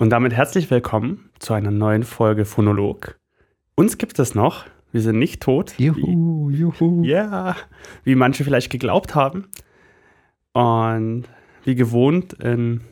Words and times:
Und 0.00 0.10
damit 0.10 0.32
herzlich 0.32 0.70
willkommen 0.70 1.28
zu 1.40 1.54
einer 1.54 1.72
neuen 1.72 2.04
Folge 2.04 2.44
Phonolog. 2.44 3.18
Uns 3.74 3.98
gibt 3.98 4.20
es 4.20 4.32
noch. 4.32 4.64
Wir 4.92 5.00
sind 5.00 5.18
nicht 5.18 5.42
tot. 5.42 5.74
Juhu, 5.76 6.50
juhu. 6.50 7.02
Ja, 7.02 7.56
wie 8.04 8.14
manche 8.14 8.44
vielleicht 8.44 8.70
geglaubt 8.70 9.16
haben. 9.16 9.48
Und 10.52 11.24
wie 11.64 11.74
gewohnt 11.74 12.32
in 12.34 12.82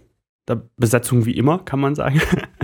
der 0.49 0.61
Besetzung 0.77 1.27
wie 1.27 1.37
immer, 1.37 1.61
kann 1.61 1.79
man 1.79 1.95
sagen. 1.95 2.21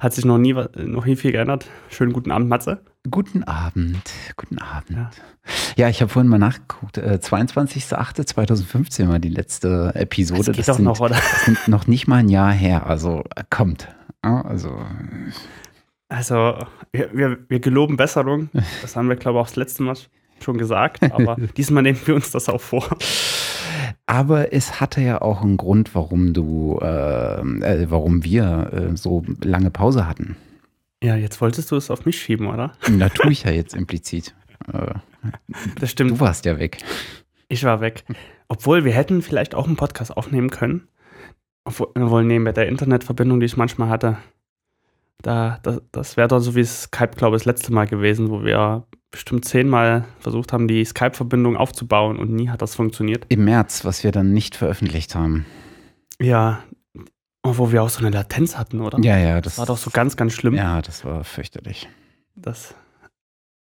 Hat 0.00 0.14
sich 0.14 0.24
noch 0.24 0.38
nie, 0.38 0.54
noch 0.76 1.04
nie 1.04 1.14
viel 1.14 1.30
geändert. 1.30 1.66
Schönen 1.90 2.14
guten 2.14 2.30
Abend, 2.30 2.48
Matze. 2.48 2.80
Guten 3.10 3.44
Abend, 3.44 4.00
guten 4.34 4.58
Abend. 4.58 4.96
Ja, 4.96 5.10
ja 5.76 5.88
ich 5.90 6.00
habe 6.00 6.10
vorhin 6.10 6.30
mal 6.30 6.38
nachgeguckt. 6.38 6.96
Äh, 6.96 7.18
22.08.2015 7.22 9.08
war 9.10 9.18
die 9.18 9.28
letzte 9.28 9.92
Episode. 9.94 10.44
Das, 10.44 10.56
geht 10.56 10.68
das, 10.68 10.76
sind, 10.76 10.86
noch, 10.86 11.00
oder? 11.00 11.16
das 11.16 11.44
sind 11.44 11.68
noch 11.68 11.86
nicht 11.86 12.08
mal 12.08 12.16
ein 12.16 12.30
Jahr 12.30 12.50
her. 12.50 12.86
Also 12.86 13.24
äh, 13.36 13.44
kommt. 13.50 13.88
Also, 14.22 14.74
also 16.08 16.56
wir, 16.92 17.10
wir, 17.12 17.38
wir 17.48 17.60
geloben 17.60 17.98
Besserung. 17.98 18.48
Das 18.80 18.96
haben 18.96 19.10
wir, 19.10 19.16
glaube 19.16 19.38
ich, 19.38 19.42
auch 19.42 19.48
das 19.48 19.56
letzte 19.56 19.82
Mal 19.82 19.96
schon 20.42 20.56
gesagt. 20.56 21.02
Aber 21.12 21.36
diesmal 21.58 21.82
nehmen 21.82 22.00
wir 22.06 22.14
uns 22.14 22.30
das 22.30 22.48
auch 22.48 22.62
vor. 22.62 22.88
Aber 24.06 24.52
es 24.52 24.80
hatte 24.80 25.00
ja 25.00 25.20
auch 25.22 25.42
einen 25.42 25.56
Grund, 25.56 25.94
warum 25.94 26.32
du, 26.32 26.78
äh, 26.80 27.40
äh, 27.40 27.90
warum 27.90 28.24
wir 28.24 28.70
äh, 28.72 28.96
so 28.96 29.24
lange 29.42 29.70
Pause 29.70 30.06
hatten. 30.06 30.36
Ja, 31.02 31.16
jetzt 31.16 31.40
wolltest 31.40 31.70
du 31.70 31.76
es 31.76 31.90
auf 31.90 32.04
mich 32.04 32.20
schieben, 32.20 32.46
oder? 32.46 32.72
Da 32.98 33.08
tue 33.08 33.32
ich 33.32 33.44
ja 33.44 33.50
jetzt 33.50 33.74
implizit. 33.74 34.34
Das 35.78 35.90
stimmt. 35.90 36.12
Du 36.12 36.20
warst 36.20 36.46
ja 36.46 36.58
weg. 36.58 36.78
Ich 37.48 37.64
war 37.64 37.82
weg. 37.82 38.04
Obwohl, 38.48 38.86
wir 38.86 38.92
hätten 38.92 39.20
vielleicht 39.20 39.54
auch 39.54 39.66
einen 39.66 39.76
Podcast 39.76 40.16
aufnehmen 40.16 40.48
können. 40.48 40.88
Obwohl, 41.64 42.24
mit 42.24 42.56
der 42.56 42.68
Internetverbindung, 42.68 43.40
die 43.40 43.46
ich 43.46 43.58
manchmal 43.58 43.90
hatte, 43.90 44.16
da, 45.22 45.58
das, 45.62 45.82
das 45.92 46.16
wäre 46.16 46.28
doch 46.28 46.40
so 46.40 46.54
wie 46.54 46.64
Skype, 46.64 47.16
glaube 47.16 47.36
ich, 47.36 47.42
das 47.42 47.46
letzte 47.46 47.72
Mal 47.72 47.86
gewesen, 47.86 48.30
wo 48.30 48.44
wir 48.44 48.84
bestimmt 49.10 49.44
zehnmal 49.44 50.04
versucht 50.20 50.52
haben, 50.52 50.68
die 50.68 50.84
Skype-Verbindung 50.84 51.56
aufzubauen 51.56 52.16
und 52.16 52.30
nie 52.30 52.48
hat 52.48 52.62
das 52.62 52.74
funktioniert. 52.74 53.26
Im 53.28 53.44
März, 53.44 53.84
was 53.84 54.04
wir 54.04 54.12
dann 54.12 54.32
nicht 54.32 54.56
veröffentlicht 54.56 55.14
haben. 55.14 55.46
Ja, 56.20 56.62
wo 57.42 57.72
wir 57.72 57.82
auch 57.82 57.88
so 57.88 58.00
eine 58.00 58.10
Latenz 58.10 58.56
hatten, 58.56 58.80
oder? 58.80 58.98
Ja, 59.00 59.16
ja. 59.16 59.40
Das, 59.40 59.54
das 59.54 59.58
war 59.58 59.66
doch 59.66 59.78
so 59.78 59.90
ganz, 59.90 60.16
ganz 60.16 60.34
schlimm. 60.34 60.54
Ja, 60.54 60.82
das 60.82 61.04
war 61.04 61.24
fürchterlich. 61.24 61.88
Das, 62.36 62.74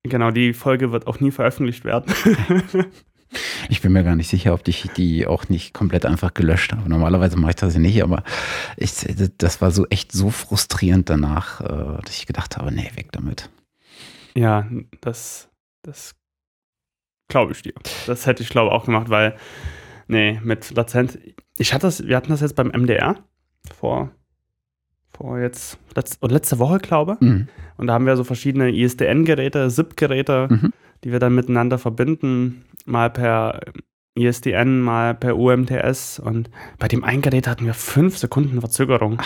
genau, 0.04 0.32
die 0.32 0.54
Folge 0.54 0.92
wird 0.92 1.08
auch 1.08 1.20
nie 1.20 1.32
veröffentlicht 1.32 1.86
werden. 1.86 2.14
Ich 3.70 3.82
bin 3.82 3.92
mir 3.92 4.04
gar 4.04 4.16
nicht 4.16 4.30
sicher, 4.30 4.54
ob 4.54 4.68
ich 4.68 4.90
die 4.98 5.28
auch 5.28 5.50
nicht 5.50 5.74
komplett 5.74 6.06
einfach 6.06 6.34
gelöscht 6.34 6.74
habe. 6.74 6.90
Normalerweise 6.90 7.38
mache 7.38 7.52
ich 7.52 7.56
das 7.58 7.76
ja 7.76 7.80
nicht, 7.80 8.02
aber 8.02 8.24
ich, 8.78 8.94
das 9.38 9.62
war 9.62 9.72
so 9.72 9.86
echt 9.88 10.12
so 10.12 10.32
frustrierend 10.32 11.10
danach, 11.10 11.62
äh, 11.62 12.02
dass 12.04 12.18
ich 12.18 12.26
gedacht 12.26 12.58
habe, 12.58 12.72
nee, 12.72 12.90
weg 12.96 13.12
damit. 13.12 13.50
Ja, 14.36 14.68
das, 15.02 15.50
das 15.84 16.16
glaube 17.28 17.52
ich 17.52 17.62
dir. 17.62 17.74
Das 18.08 18.26
hätte 18.26 18.44
ich 18.44 18.50
glaube 18.50 18.72
auch 18.72 18.86
gemacht, 18.86 19.10
weil, 19.10 19.36
nee, 20.08 20.40
mit 20.44 20.72
Latenz, 20.72 21.18
ich 21.58 21.74
hatte 21.74 21.88
das, 21.88 22.06
wir 22.06 22.18
hatten 22.18 22.30
das 22.30 22.42
jetzt 22.42 22.56
beim 22.56 22.70
MDR 22.70 23.16
vor, 23.76 24.12
vor 25.12 25.40
jetzt, 25.40 25.78
letzt, 25.96 26.20
letzte 26.24 26.60
Woche, 26.60 26.80
glaube 26.80 27.18
ich. 27.20 27.28
Mhm. 27.28 27.48
Und 27.78 27.88
da 27.88 27.94
haben 27.94 28.06
wir 28.06 28.18
so 28.18 28.24
verschiedene 28.24 28.72
ISDN-Geräte, 28.72 29.70
SIP-Geräte, 29.70 30.48
mhm. 30.50 30.74
die 31.04 31.12
wir 31.12 31.20
dann 31.20 31.36
miteinander 31.36 31.78
verbinden 31.78 32.66
mal 32.90 33.10
per 33.10 33.62
ISDN, 34.16 34.82
mal 34.82 35.16
per 35.16 35.38
UMTS. 35.38 36.20
Und 36.20 36.50
bei 36.78 36.88
dem 36.88 37.04
einen 37.04 37.22
Gerät 37.22 37.48
hatten 37.48 37.66
wir 37.66 37.74
fünf 37.74 38.18
Sekunden 38.18 38.60
Verzögerung 38.60 39.22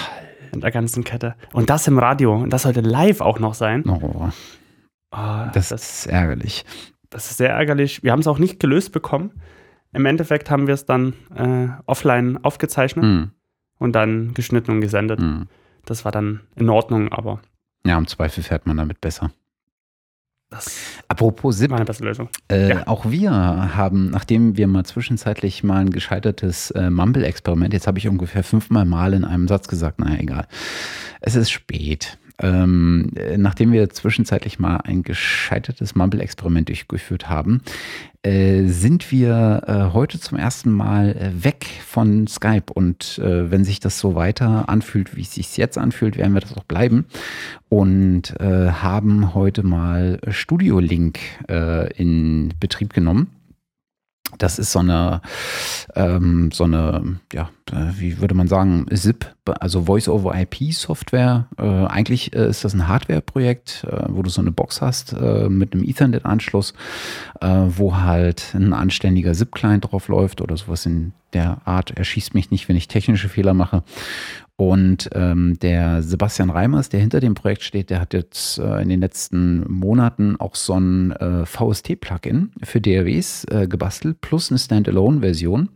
in 0.53 0.61
der 0.61 0.71
ganzen 0.71 1.03
Kette. 1.03 1.35
Und 1.51 1.69
das 1.69 1.87
im 1.87 1.97
Radio. 1.97 2.35
Und 2.35 2.51
das 2.51 2.63
sollte 2.63 2.81
live 2.81 3.21
auch 3.21 3.39
noch 3.39 3.53
sein. 3.53 3.83
Oh. 3.87 4.29
Oh, 5.11 5.45
das, 5.53 5.69
das, 5.69 6.05
ist 6.05 6.05
ärgerlich. 6.07 6.65
Das 7.09 7.29
ist 7.29 7.37
sehr 7.37 7.51
ärgerlich. 7.51 8.03
Wir 8.03 8.11
haben 8.11 8.19
es 8.19 8.27
auch 8.27 8.39
nicht 8.39 8.59
gelöst 8.59 8.91
bekommen. 8.91 9.31
Im 9.91 10.07
Endeffekt 10.07 10.49
haben 10.49 10.65
wir 10.65 10.73
es 10.73 10.85
dann 10.85 11.13
äh, 11.35 11.67
offline 11.85 12.43
aufgezeichnet 12.43 13.05
mm. 13.05 13.31
und 13.77 13.93
dann 13.93 14.33
geschnitten 14.33 14.71
und 14.71 14.81
gesendet. 14.81 15.19
Mm. 15.19 15.43
Das 15.85 16.03
war 16.03 16.11
dann 16.11 16.39
in 16.55 16.67
Ordnung, 16.67 17.11
aber. 17.11 17.41
Ja, 17.85 17.95
im 17.99 18.07
Zweifel 18.07 18.43
fährt 18.43 18.65
man 18.65 18.77
damit 18.77 19.01
besser. 19.01 19.31
Das 20.53 20.77
Apropos 21.07 21.57
SIP, 21.57 21.73
eine 21.73 21.83
bessere 21.83 22.09
Lösung. 22.09 22.29
Äh, 22.47 22.69
ja. 22.69 22.87
auch 22.87 23.09
wir 23.09 23.31
haben, 23.31 24.11
nachdem 24.11 24.55
wir 24.55 24.67
mal 24.67 24.85
zwischenzeitlich 24.85 25.63
mal 25.63 25.81
ein 25.81 25.89
gescheitertes 25.89 26.69
äh, 26.71 26.91
Mumble-Experiment, 26.91 27.73
jetzt 27.73 27.87
habe 27.87 27.97
ich 27.97 28.07
ungefähr 28.07 28.43
fünfmal 28.43 28.85
mal 28.85 29.13
in 29.13 29.25
einem 29.25 29.47
Satz 29.47 29.67
gesagt, 29.67 29.99
naja, 29.99 30.19
egal. 30.19 30.47
Es 31.21 31.35
ist 31.35 31.49
spät. 31.49 32.19
Ähm, 32.39 33.11
nachdem 33.37 33.71
wir 33.71 33.89
zwischenzeitlich 33.89 34.59
mal 34.59 34.77
ein 34.77 35.03
gescheitertes 35.03 35.95
Mumble-Experiment 35.95 36.69
durchgeführt 36.69 37.29
haben, 37.29 37.61
äh, 38.23 38.63
sind 38.65 39.11
wir 39.11 39.63
äh, 39.67 39.93
heute 39.93 40.19
zum 40.19 40.37
ersten 40.37 40.71
Mal 40.71 41.09
äh, 41.09 41.43
weg 41.43 41.65
von 41.85 42.25
Skype. 42.27 42.71
Und 42.73 43.19
äh, 43.19 43.51
wenn 43.51 43.63
sich 43.63 43.79
das 43.79 43.99
so 43.99 44.15
weiter 44.15 44.69
anfühlt, 44.69 45.15
wie 45.15 45.21
es 45.21 45.33
sich 45.33 45.57
jetzt 45.57 45.77
anfühlt, 45.77 46.17
werden 46.17 46.33
wir 46.33 46.41
das 46.41 46.57
auch 46.57 46.63
bleiben. 46.63 47.05
Und 47.69 48.39
äh, 48.39 48.71
haben 48.71 49.33
heute 49.33 49.63
mal 49.63 50.19
Studio 50.29 50.79
Link 50.79 51.19
in 51.95 52.53
Betrieb 52.59 52.93
genommen. 52.93 53.27
Das 54.37 54.59
ist 54.59 54.71
so 54.71 54.79
eine, 54.79 55.21
ähm, 55.95 56.51
so 56.51 56.65
eine, 56.65 57.19
ja, 57.31 57.49
wie 57.97 58.19
würde 58.19 58.35
man 58.35 58.47
sagen, 58.47 58.85
ZIP, 58.93 59.33
also 59.45 59.83
Voice-over-IP-Software. 59.83 61.47
Äh, 61.57 61.63
eigentlich 61.63 62.35
äh, 62.35 62.47
ist 62.47 62.63
das 62.63 62.73
ein 62.73 62.87
Hardware-Projekt, 62.87 63.85
äh, 63.89 64.05
wo 64.09 64.21
du 64.21 64.29
so 64.29 64.41
eine 64.41 64.51
Box 64.51 64.81
hast 64.81 65.13
äh, 65.13 65.49
mit 65.49 65.73
einem 65.73 65.83
Ethernet-Anschluss, 65.83 66.73
äh, 67.41 67.47
wo 67.47 67.97
halt 67.97 68.53
ein 68.53 68.73
anständiger 68.73 69.33
ZIP-Client 69.33 69.91
drauf 69.91 70.07
läuft 70.07 70.41
oder 70.41 70.57
sowas 70.57 70.85
in 70.85 71.13
der 71.33 71.57
Art. 71.65 71.91
Erschießt 71.91 72.33
mich 72.33 72.51
nicht, 72.51 72.69
wenn 72.69 72.75
ich 72.75 72.87
technische 72.87 73.29
Fehler 73.29 73.53
mache. 73.53 73.83
Und 74.55 75.09
ähm, 75.13 75.57
der 75.59 76.03
Sebastian 76.03 76.51
Reimers, 76.51 76.89
der 76.89 76.99
hinter 76.99 77.19
dem 77.19 77.33
Projekt 77.33 77.63
steht, 77.63 77.89
der 77.89 77.99
hat 77.99 78.13
jetzt 78.13 78.59
äh, 78.59 78.81
in 78.81 78.89
den 78.89 79.01
letzten 79.01 79.69
Monaten 79.71 80.35
auch 80.39 80.55
so 80.55 80.79
ein 80.79 81.11
äh, 81.13 81.45
VST-Plugin 81.45 82.51
für 82.61 82.79
DRWs 82.79 83.45
äh, 83.45 83.67
gebastelt, 83.67 84.21
plus 84.21 84.51
eine 84.51 84.59
Standalone-Version, 84.59 85.69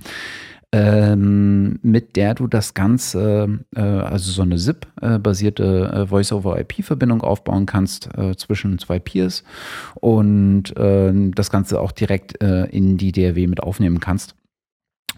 ähm, 0.71 1.79
mit 1.81 2.15
der 2.15 2.35
du 2.35 2.45
das 2.45 2.75
Ganze, 2.75 3.61
äh, 3.75 3.81
also 3.81 4.31
so 4.31 4.43
eine 4.43 4.57
ZIP-basierte 4.57 5.91
äh, 5.91 6.07
Voice-over-IP-Verbindung 6.07 7.21
aufbauen 7.21 7.65
kannst 7.65 8.09
äh, 8.15 8.35
zwischen 8.35 8.77
zwei 8.77 8.99
Peers 8.99 9.43
und 9.95 10.73
das 10.75 11.49
Ganze 11.49 11.79
auch 11.79 11.91
direkt 11.91 12.43
in 12.43 12.97
die 12.97 13.11
DRW 13.11 13.47
mit 13.47 13.61
aufnehmen 13.63 13.99
kannst. 13.99 14.36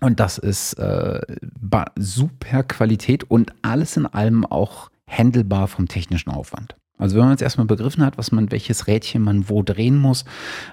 Und 0.02 0.20
das 0.20 0.38
ist 0.38 0.74
äh, 0.74 1.22
super 1.96 2.64
Qualität 2.64 3.24
und 3.24 3.54
alles 3.62 3.98
in 3.98 4.06
allem 4.06 4.46
auch 4.46 4.90
handelbar 5.08 5.68
vom 5.68 5.88
technischen 5.88 6.30
Aufwand. 6.30 6.76
Also 7.00 7.16
wenn 7.16 7.24
man 7.24 7.32
jetzt 7.32 7.42
erstmal 7.42 7.66
begriffen 7.66 8.06
hat, 8.06 8.18
was 8.18 8.34
man, 8.34 8.52
welches 8.52 8.86
Rädchen 8.86 9.22
man 9.22 9.48
wo 9.48 9.64
drehen 9.64 9.98
muss, 9.98 10.26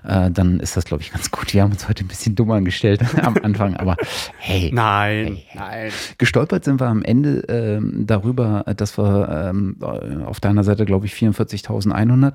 äh, 0.04 0.30
dann 0.30 0.58
ist 0.58 0.76
das, 0.76 0.84
glaube 0.84 1.02
ich, 1.02 1.12
ganz 1.12 1.30
gut. 1.30 1.54
Wir 1.54 1.62
haben 1.62 1.70
uns 1.70 1.88
heute 1.88 2.04
ein 2.04 2.08
bisschen 2.08 2.34
dumm 2.34 2.50
angestellt 2.50 3.00
am 3.22 3.36
Anfang, 3.42 3.76
aber 3.76 3.96
hey. 4.36 4.72
Nein, 4.74 5.38
hey, 5.46 5.46
nein. 5.54 5.92
Gestolpert 6.18 6.64
sind 6.64 6.80
wir 6.80 6.88
am 6.88 7.02
Ende 7.04 7.44
ähm, 7.48 8.06
darüber, 8.06 8.64
dass 8.76 8.98
wir 8.98 9.52
ähm, 9.52 9.76
auf 10.26 10.40
deiner 10.40 10.64
Seite, 10.64 10.84
glaube 10.84 11.06
ich, 11.06 11.14
44.100 11.14 12.34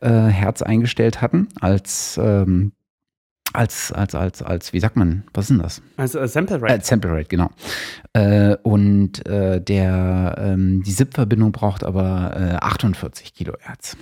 äh, 0.00 0.08
Hertz 0.32 0.62
eingestellt 0.62 1.22
hatten 1.22 1.46
als 1.60 2.18
ähm, 2.20 2.72
als, 3.52 3.92
als, 3.92 4.14
als, 4.14 4.42
als, 4.42 4.72
wie 4.72 4.80
sagt 4.80 4.96
man, 4.96 5.24
was 5.32 5.44
ist 5.44 5.50
denn 5.50 5.58
das? 5.58 5.82
Also 5.96 6.18
äh, 6.18 6.28
Sample 6.28 6.60
Rate. 6.60 6.74
Äh, 6.74 6.80
Sample 6.84 7.10
Rate, 7.10 7.28
genau. 7.28 7.50
Äh, 8.12 8.56
und 8.62 9.26
äh, 9.26 9.60
der, 9.60 10.36
ähm, 10.38 10.82
die 10.82 10.92
SIP-Verbindung 10.92 11.52
braucht 11.52 11.84
aber 11.84 12.62
48 12.62 13.28
äh, 13.28 13.30
Kilohertz. 13.30 13.96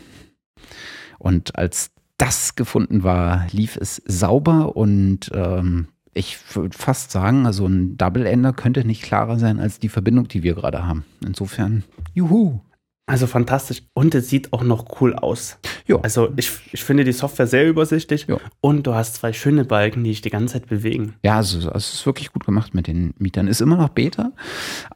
Und 1.19 1.57
als 1.57 1.91
das 2.19 2.55
gefunden 2.55 3.03
war, 3.03 3.47
lief 3.51 3.77
es 3.77 4.03
sauber 4.07 4.77
und 4.77 5.31
ähm, 5.35 5.89
ich 6.15 6.39
würde 6.57 6.77
fast 6.77 7.11
sagen, 7.11 7.45
also 7.45 7.67
ein 7.67 7.99
Double-Ender 7.99 8.55
könnte 8.55 8.87
nicht 8.87 9.03
klarer 9.03 9.39
sein 9.39 9.61
als 9.61 9.79
die 9.79 9.91
Verbindung, 9.91 10.29
die 10.29 10.43
wir 10.43 10.55
gerade 10.55 10.87
haben. 10.87 11.05
Insofern, 11.25 11.85
juhu. 12.15 12.61
Also 13.09 13.29
fantastisch. 13.29 13.83
Und 13.95 14.17
es 14.17 14.29
sieht 14.29 14.53
auch 14.53 14.65
noch 14.65 15.01
cool 15.01 15.15
aus. 15.15 15.59
Ja. 15.87 16.01
Also 16.01 16.31
ich, 16.37 16.51
ich 16.73 16.83
finde 16.83 17.05
die 17.05 17.13
Software 17.13 17.47
sehr 17.47 17.69
übersichtlich 17.69 18.27
ja. 18.27 18.39
und 18.61 18.85
du 18.85 18.95
hast 18.95 19.15
zwei 19.15 19.33
schöne 19.33 19.65
Balken, 19.65 20.03
die 20.03 20.11
sich 20.11 20.23
die 20.23 20.31
ganze 20.31 20.55
Zeit 20.55 20.67
bewegen. 20.67 21.15
Ja, 21.23 21.37
also, 21.37 21.59
also 21.59 21.77
es 21.77 21.95
ist 21.95 22.07
wirklich 22.07 22.33
gut 22.33 22.45
gemacht 22.45 22.75
mit 22.75 22.89
den 22.89 23.15
Mietern. 23.19 23.47
Ist 23.47 23.61
immer 23.61 23.77
noch 23.77 23.91
Beta, 23.91 24.33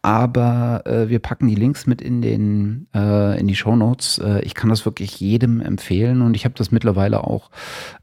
aber 0.03 0.83
äh, 0.87 1.09
wir 1.09 1.21
packen 1.21 1.47
die 1.47 1.55
Links 1.55 1.87
mit 1.87 2.03
in, 2.03 2.21
den, 2.21 2.89
äh, 2.93 3.39
in 3.39 3.47
die 3.47 3.55
Show 3.55 3.77
Notes. 3.77 4.19
Äh, 4.19 4.41
ich 4.41 4.55
kann 4.55 4.71
das 4.71 4.85
wirklich 4.85 5.21
jedem 5.21 5.61
empfehlen 5.61 6.23
und 6.23 6.35
ich 6.35 6.45
habe 6.45 6.57
das 6.59 6.73
mittlerweile 6.73 7.23
auch 7.23 7.51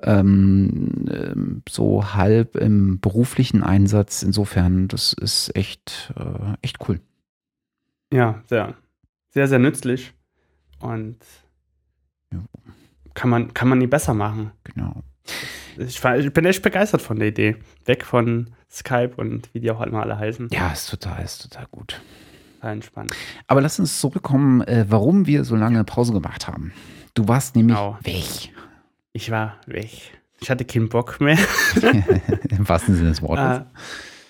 ähm, 0.02 1.06
ähm, 1.12 1.64
so 1.68 2.14
halb 2.14 2.56
im 2.56 3.02
beruflichen 3.02 3.62
Einsatz. 3.62 4.24
Insofern, 4.24 4.88
das 4.88 5.12
ist 5.12 5.54
echt, 5.54 6.14
äh, 6.16 6.56
echt 6.62 6.78
cool. 6.88 7.02
Ja, 8.14 8.42
sehr. 8.46 8.74
Sehr, 9.38 9.48
sehr 9.48 9.60
nützlich 9.60 10.14
und 10.80 11.18
Ja. 12.34 12.40
kann 13.14 13.30
man, 13.30 13.54
kann 13.54 13.68
man 13.68 13.78
nie 13.78 13.86
besser 13.86 14.16
machen. 14.16 14.50
Genau. 14.64 15.04
Ich, 15.78 16.04
war- 16.04 16.18
ich 16.18 16.34
bin 16.34 16.44
echt 16.46 16.64
begeistert 16.64 17.04
von 17.04 17.20
der 17.20 17.28
Idee. 17.28 17.58
Weg 17.86 18.04
von 18.04 18.50
Skype 18.72 19.12
und 19.18 19.54
wie 19.54 19.60
die 19.60 19.70
auch 19.70 19.80
immer 19.82 20.02
alle 20.02 20.18
heißen. 20.18 20.48
Ja, 20.52 20.72
ist 20.72 20.90
total, 20.90 21.24
ist 21.24 21.44
total 21.44 21.68
gut. 21.70 22.02
War 22.62 22.72
entspannt. 22.72 23.16
Aber 23.46 23.62
lass 23.62 23.80
uns 23.80 24.00
zurückkommen, 24.00 24.62
äh, 24.62 24.86
warum 24.90 25.28
wir 25.28 25.44
so 25.44 25.56
lange 25.56 25.84
Pause 25.84 26.14
gemacht 26.14 26.48
haben. 26.48 26.74
Du 27.14 27.28
warst 27.28 27.56
nämlich 27.56 27.78
Genau. 27.78 28.00
weg. 28.02 28.52
Ich 29.14 29.30
war 29.30 29.58
weg. 29.68 29.92
Ich 30.42 30.50
hatte 30.50 30.66
keinen 30.66 30.90
Bock 30.90 31.22
mehr. 31.22 31.38
Im 32.50 32.68
wahrsten 32.68 32.96
Sinne 32.96 33.10
des 33.10 33.22
Wortes. 33.22 33.68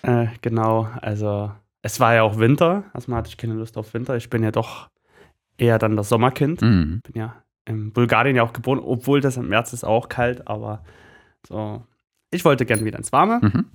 Äh, 0.03 0.23
äh, 0.25 0.27
genau, 0.41 0.89
also 1.01 1.51
es 1.81 1.99
war 2.01 2.13
ja 2.15 2.23
auch 2.23 2.37
Winter. 2.37 2.83
Erstmal 2.93 3.19
hatte 3.19 3.29
ich 3.29 3.37
keine 3.37 3.53
Lust 3.53 3.77
auf 3.77 3.93
Winter. 3.93 4.17
Ich 4.17 4.29
bin 4.29 4.43
ja 4.43 4.51
doch 4.51 4.89
eher 5.57 5.79
dann 5.79 5.95
das 5.95 6.09
Sommerkind. 6.09 6.61
Mhm. 6.61 7.01
bin 7.03 7.15
ja 7.21 7.35
in 7.65 7.91
Bulgarien 7.91 8.35
ja 8.35 8.43
auch 8.43 8.53
geboren, 8.53 8.79
obwohl 8.79 9.19
das 9.21 9.35
im 9.37 9.49
März 9.49 9.73
ist 9.73 9.83
auch 9.83 10.07
kalt, 10.09 10.47
aber 10.47 10.83
so. 11.47 11.83
Ich 12.31 12.43
wollte 12.45 12.65
gern 12.65 12.83
wieder 12.85 12.97
ins 12.97 13.11
Warme, 13.11 13.39
Mhm. 13.41 13.65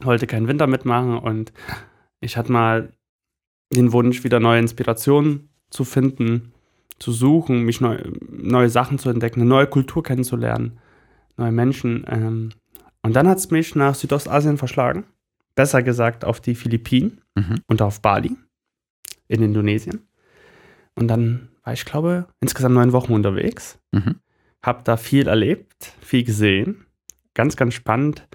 wollte 0.00 0.26
keinen 0.26 0.48
Winter 0.48 0.66
mitmachen 0.66 1.18
und 1.18 1.52
ich 2.20 2.36
hatte 2.36 2.52
mal 2.52 2.92
den 3.72 3.92
Wunsch, 3.92 4.24
wieder 4.24 4.40
neue 4.40 4.58
Inspirationen 4.60 5.48
zu 5.70 5.84
finden, 5.84 6.52
zu 6.98 7.12
suchen, 7.12 7.62
mich 7.62 7.80
neu, 7.80 7.98
neue 8.30 8.68
Sachen 8.68 8.98
zu 8.98 9.08
entdecken, 9.10 9.40
eine 9.40 9.48
neue 9.48 9.66
Kultur 9.66 10.02
kennenzulernen, 10.02 10.78
neue 11.36 11.52
Menschen. 11.52 12.04
Ähm, 12.08 12.50
und 13.02 13.14
dann 13.16 13.28
hat 13.28 13.38
es 13.38 13.50
mich 13.50 13.74
nach 13.74 13.94
Südostasien 13.94 14.58
verschlagen. 14.58 15.04
Besser 15.54 15.82
gesagt 15.82 16.24
auf 16.24 16.40
die 16.40 16.54
Philippinen 16.54 17.20
Mhm. 17.36 17.60
und 17.68 17.80
auf 17.80 18.02
Bali 18.02 18.36
in 19.28 19.42
Indonesien. 19.42 20.00
Und 20.94 21.08
dann 21.08 21.48
war 21.64 21.72
ich, 21.72 21.84
glaube 21.84 22.26
insgesamt 22.40 22.74
neun 22.74 22.92
Wochen 22.92 23.12
unterwegs. 23.12 23.78
Mhm. 23.92 24.16
Habe 24.62 24.82
da 24.84 24.96
viel 24.96 25.28
erlebt, 25.28 25.92
viel 26.00 26.24
gesehen. 26.24 26.84
Ganz, 27.34 27.56
ganz 27.56 27.74
spannend. 27.74 28.26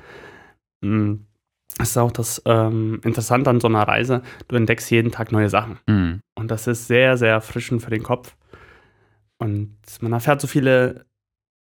Das 0.81 1.89
ist 1.89 1.97
auch 1.97 2.11
das 2.11 2.41
ähm, 2.45 3.01
Interessante 3.03 3.49
an 3.49 3.59
so 3.59 3.67
einer 3.67 3.83
Reise. 3.83 4.21
Du 4.47 4.55
entdeckst 4.55 4.89
jeden 4.91 5.11
Tag 5.11 5.31
neue 5.31 5.49
Sachen. 5.49 5.79
Mhm. 5.87 6.21
Und 6.35 6.49
das 6.49 6.67
ist 6.67 6.87
sehr, 6.87 7.17
sehr 7.17 7.31
erfrischend 7.31 7.81
für 7.81 7.89
den 7.89 8.03
Kopf. 8.03 8.35
Und 9.37 9.75
man 9.99 10.13
erfährt 10.13 10.41
so 10.41 10.47
viele 10.47 11.05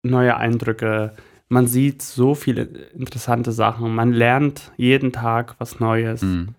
neue 0.03 0.37
Eindrücke. 0.37 1.13
Man 1.49 1.67
sieht 1.67 2.01
so 2.01 2.35
viele 2.35 2.63
interessante 2.63 3.51
Sachen. 3.51 3.95
Man 3.95 4.11
lernt 4.11 4.71
jeden 4.77 5.11
Tag 5.11 5.55
was 5.57 5.79
Neues. 5.79 6.21
Mhm. 6.21 6.49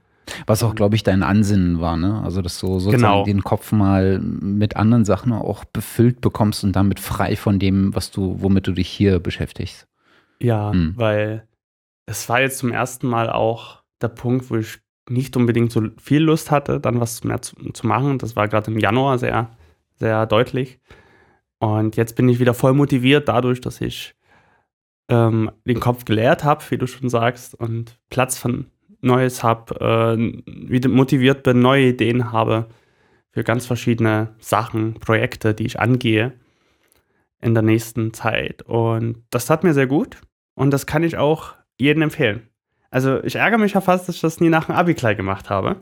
Was 0.47 0.63
auch, 0.63 0.75
glaube 0.75 0.97
ich, 0.97 1.03
dein 1.03 1.23
Ansinnen 1.23 1.81
war, 1.81 1.97
ne? 1.97 2.23
Also, 2.25 2.41
dass 2.43 2.59
du 2.61 2.67
sozusagen 2.79 2.97
Genau. 3.03 3.25
den 3.25 3.43
Kopf 3.43 3.73
mal 3.73 4.19
mit 4.21 4.77
anderen 4.77 5.05
Sachen 5.05 5.33
auch 5.33 5.65
befüllt 5.65 6.21
bekommst 6.21 6.65
und 6.65 6.75
damit 6.75 7.01
frei 7.01 7.37
von 7.37 7.59
dem, 7.59 7.95
was 7.95 8.11
du, 8.11 8.37
womit 8.41 8.67
du 8.67 8.73
dich 8.73 8.89
hier 8.89 9.19
beschäftigst. 9.21 9.87
Ja, 10.41 10.73
Hm. 10.73 10.95
weil 10.97 11.47
es 12.07 12.29
war 12.29 12.41
jetzt 12.41 12.59
zum 12.59 12.73
ersten 12.73 13.07
Mal 13.07 13.31
auch 13.31 13.83
der 14.03 14.09
Punkt, 14.09 14.51
wo 14.51 14.57
ich 14.57 14.79
nicht 15.09 15.37
unbedingt 15.37 15.71
so 15.73 15.83
viel 16.01 16.23
Lust 16.23 16.51
hatte, 16.51 16.81
dann 16.81 17.01
was 17.01 17.25
mehr 17.25 17.43
zu, 17.43 17.57
zu 17.73 17.87
machen. 17.87 18.19
Das 18.19 18.37
war 18.37 18.49
gerade 18.49 18.71
im 18.71 18.79
Januar 18.79 19.19
sehr, 19.19 19.51
sehr 19.97 20.27
deutlich. 20.27 20.81
Und 21.59 21.97
jetzt 21.97 22.17
bin 22.17 22.29
ich 22.29 22.41
wieder 22.41 22.55
voll 22.55 22.73
motiviert 22.75 23.29
dadurch, 23.29 23.61
dass 23.61 23.81
ich 23.81 24.15
ähm, 25.09 25.51
den 25.67 25.81
Kopf 25.81 26.05
geleert 26.07 26.45
habe, 26.45 26.65
wie 26.71 26.79
du 26.79 26.87
schon 26.87 27.09
sagst, 27.11 27.55
und 27.55 27.99
Platz 28.11 28.39
von 28.39 28.67
Neues 29.05 29.43
habe, 29.43 30.17
äh, 30.17 30.43
wieder 30.47 30.89
motiviert 30.89 31.43
bin, 31.43 31.61
neue 31.61 31.89
Ideen 31.89 32.33
habe 32.33 32.67
für 33.31 33.45
ganz 33.45 33.67
verschiedene 33.67 34.35
Sachen, 34.39 34.95
Projekte, 34.95 35.55
die 35.55 35.67
ich 35.67 35.81
angehe 35.81 36.33
in 37.41 37.55
der 37.55 37.63
nächsten 37.63 38.15
Zeit. 38.15 38.63
Und 38.63 39.25
das 39.31 39.47
tat 39.47 39.65
mir 39.65 39.75
sehr 39.75 39.87
gut. 39.87 40.19
Und 40.55 40.71
das 40.71 40.87
kann 40.87 41.03
ich 41.03 41.17
auch 41.17 41.55
jedem 41.79 42.03
empfehlen. 42.03 42.49
Also 42.91 43.23
ich 43.25 43.35
ärgere 43.35 43.59
mich 43.59 43.73
ja 43.73 43.81
fast, 43.81 44.09
dass 44.09 44.15
ich 44.15 44.21
das 44.21 44.41
nie 44.41 44.49
nach 44.49 44.67
dem 44.67 44.77
Abi 44.77 44.95
gleich 44.95 45.17
gemacht 45.17 45.51
habe. 45.51 45.77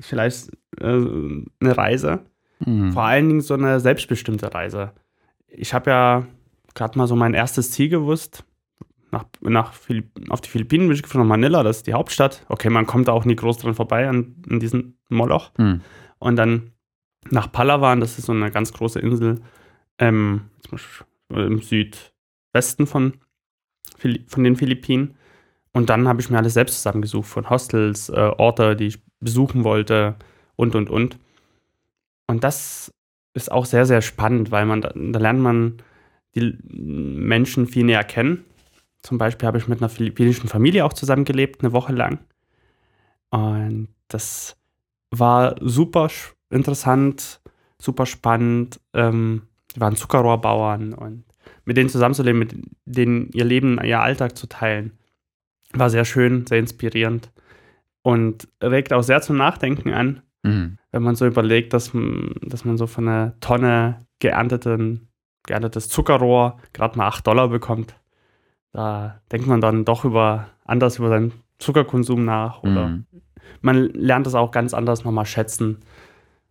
Vielleicht 0.00 0.50
äh, 0.80 0.86
eine 0.86 1.76
Reise. 1.76 2.20
Mhm. 2.58 2.92
Vor 2.92 3.02
allen 3.02 3.28
Dingen 3.28 3.40
so 3.40 3.54
eine 3.54 3.80
selbstbestimmte 3.80 4.52
Reise. 4.52 4.92
Ich 5.46 5.72
habe 5.72 5.90
ja 5.90 6.26
gerade 6.74 6.98
mal 6.98 7.06
so 7.06 7.16
mein 7.16 7.34
erstes 7.34 7.70
Ziel 7.70 7.88
gewusst. 7.88 8.44
Nach, 9.16 9.24
nach 9.40 9.72
Philipp, 9.72 10.10
auf 10.28 10.42
die 10.42 10.50
Philippinen 10.50 10.88
bin 10.88 10.94
ich 10.94 11.02
gefahren, 11.02 11.22
nach 11.22 11.28
Manila, 11.28 11.62
das 11.62 11.78
ist 11.78 11.86
die 11.86 11.94
Hauptstadt. 11.94 12.44
Okay, 12.48 12.68
man 12.68 12.86
kommt 12.86 13.08
da 13.08 13.12
auch 13.12 13.24
nie 13.24 13.36
groß 13.36 13.58
dran 13.58 13.74
vorbei 13.74 14.08
an, 14.08 14.36
an 14.50 14.60
diesem 14.60 14.98
Moloch. 15.08 15.52
Mhm. 15.56 15.80
Und 16.18 16.36
dann 16.36 16.72
nach 17.30 17.50
Palawan, 17.50 18.00
das 18.00 18.18
ist 18.18 18.26
so 18.26 18.32
eine 18.32 18.50
ganz 18.50 18.72
große 18.72 19.00
Insel 19.00 19.40
ähm, 19.98 20.42
im 21.30 21.62
Südwesten 21.62 22.86
von, 22.86 23.14
von 24.26 24.44
den 24.44 24.56
Philippinen. 24.56 25.14
Und 25.72 25.88
dann 25.88 26.08
habe 26.08 26.20
ich 26.20 26.28
mir 26.28 26.38
alles 26.38 26.54
selbst 26.54 26.76
zusammengesucht, 26.76 27.28
von 27.28 27.48
Hostels, 27.48 28.10
äh, 28.10 28.32
Orte, 28.36 28.76
die 28.76 28.88
ich 28.88 29.02
besuchen 29.20 29.64
wollte 29.64 30.16
und, 30.56 30.74
und, 30.74 30.90
und. 30.90 31.18
Und 32.26 32.44
das 32.44 32.92
ist 33.32 33.50
auch 33.50 33.64
sehr, 33.64 33.86
sehr 33.86 34.02
spannend, 34.02 34.50
weil 34.50 34.66
man 34.66 34.82
da, 34.82 34.92
da 34.94 35.18
lernt 35.18 35.40
man 35.40 35.78
die 36.34 36.58
Menschen 36.68 37.66
viel 37.66 37.84
näher 37.84 38.04
kennen. 38.04 38.44
Zum 39.06 39.18
Beispiel 39.18 39.46
habe 39.46 39.58
ich 39.58 39.68
mit 39.68 39.78
einer 39.80 39.88
philippinischen 39.88 40.48
Familie 40.48 40.84
auch 40.84 40.92
zusammengelebt, 40.92 41.62
eine 41.62 41.72
Woche 41.72 41.92
lang. 41.92 42.18
Und 43.30 43.86
das 44.08 44.56
war 45.12 45.54
super 45.60 46.08
interessant, 46.50 47.40
super 47.80 48.04
spannend. 48.04 48.80
Ähm, 48.94 49.42
die 49.76 49.80
waren 49.80 49.94
Zuckerrohrbauern 49.94 50.92
und 50.92 51.22
mit 51.64 51.76
denen 51.76 51.88
zusammenzuleben, 51.88 52.38
mit 52.40 52.56
denen 52.84 53.30
ihr 53.32 53.44
Leben, 53.44 53.78
ihr 53.84 54.00
Alltag 54.00 54.36
zu 54.36 54.48
teilen, 54.48 54.98
war 55.72 55.88
sehr 55.88 56.04
schön, 56.04 56.44
sehr 56.44 56.58
inspirierend 56.58 57.30
und 58.02 58.48
regt 58.60 58.92
auch 58.92 59.02
sehr 59.02 59.22
zum 59.22 59.36
Nachdenken 59.36 59.92
an, 59.92 60.22
Mhm. 60.42 60.78
wenn 60.90 61.02
man 61.04 61.14
so 61.14 61.26
überlegt, 61.26 61.72
dass, 61.74 61.92
dass 62.42 62.64
man 62.64 62.76
so 62.76 62.88
von 62.88 63.06
einer 63.06 63.38
Tonne 63.38 64.00
geernteten, 64.18 65.08
geerntetes 65.44 65.88
Zuckerrohr 65.88 66.58
gerade 66.72 66.98
mal 66.98 67.06
8 67.06 67.24
Dollar 67.24 67.48
bekommt. 67.48 67.94
Da 68.76 69.22
denkt 69.32 69.46
man 69.46 69.62
dann 69.62 69.86
doch 69.86 70.04
über 70.04 70.48
anders 70.66 70.98
über 70.98 71.08
seinen 71.08 71.32
Zuckerkonsum 71.58 72.26
nach 72.26 72.62
oder 72.62 72.88
Mhm. 72.88 73.06
man 73.62 73.76
lernt 73.94 74.26
es 74.26 74.34
auch 74.34 74.50
ganz 74.50 74.74
anders 74.74 75.02
nochmal 75.02 75.24
schätzen, 75.24 75.78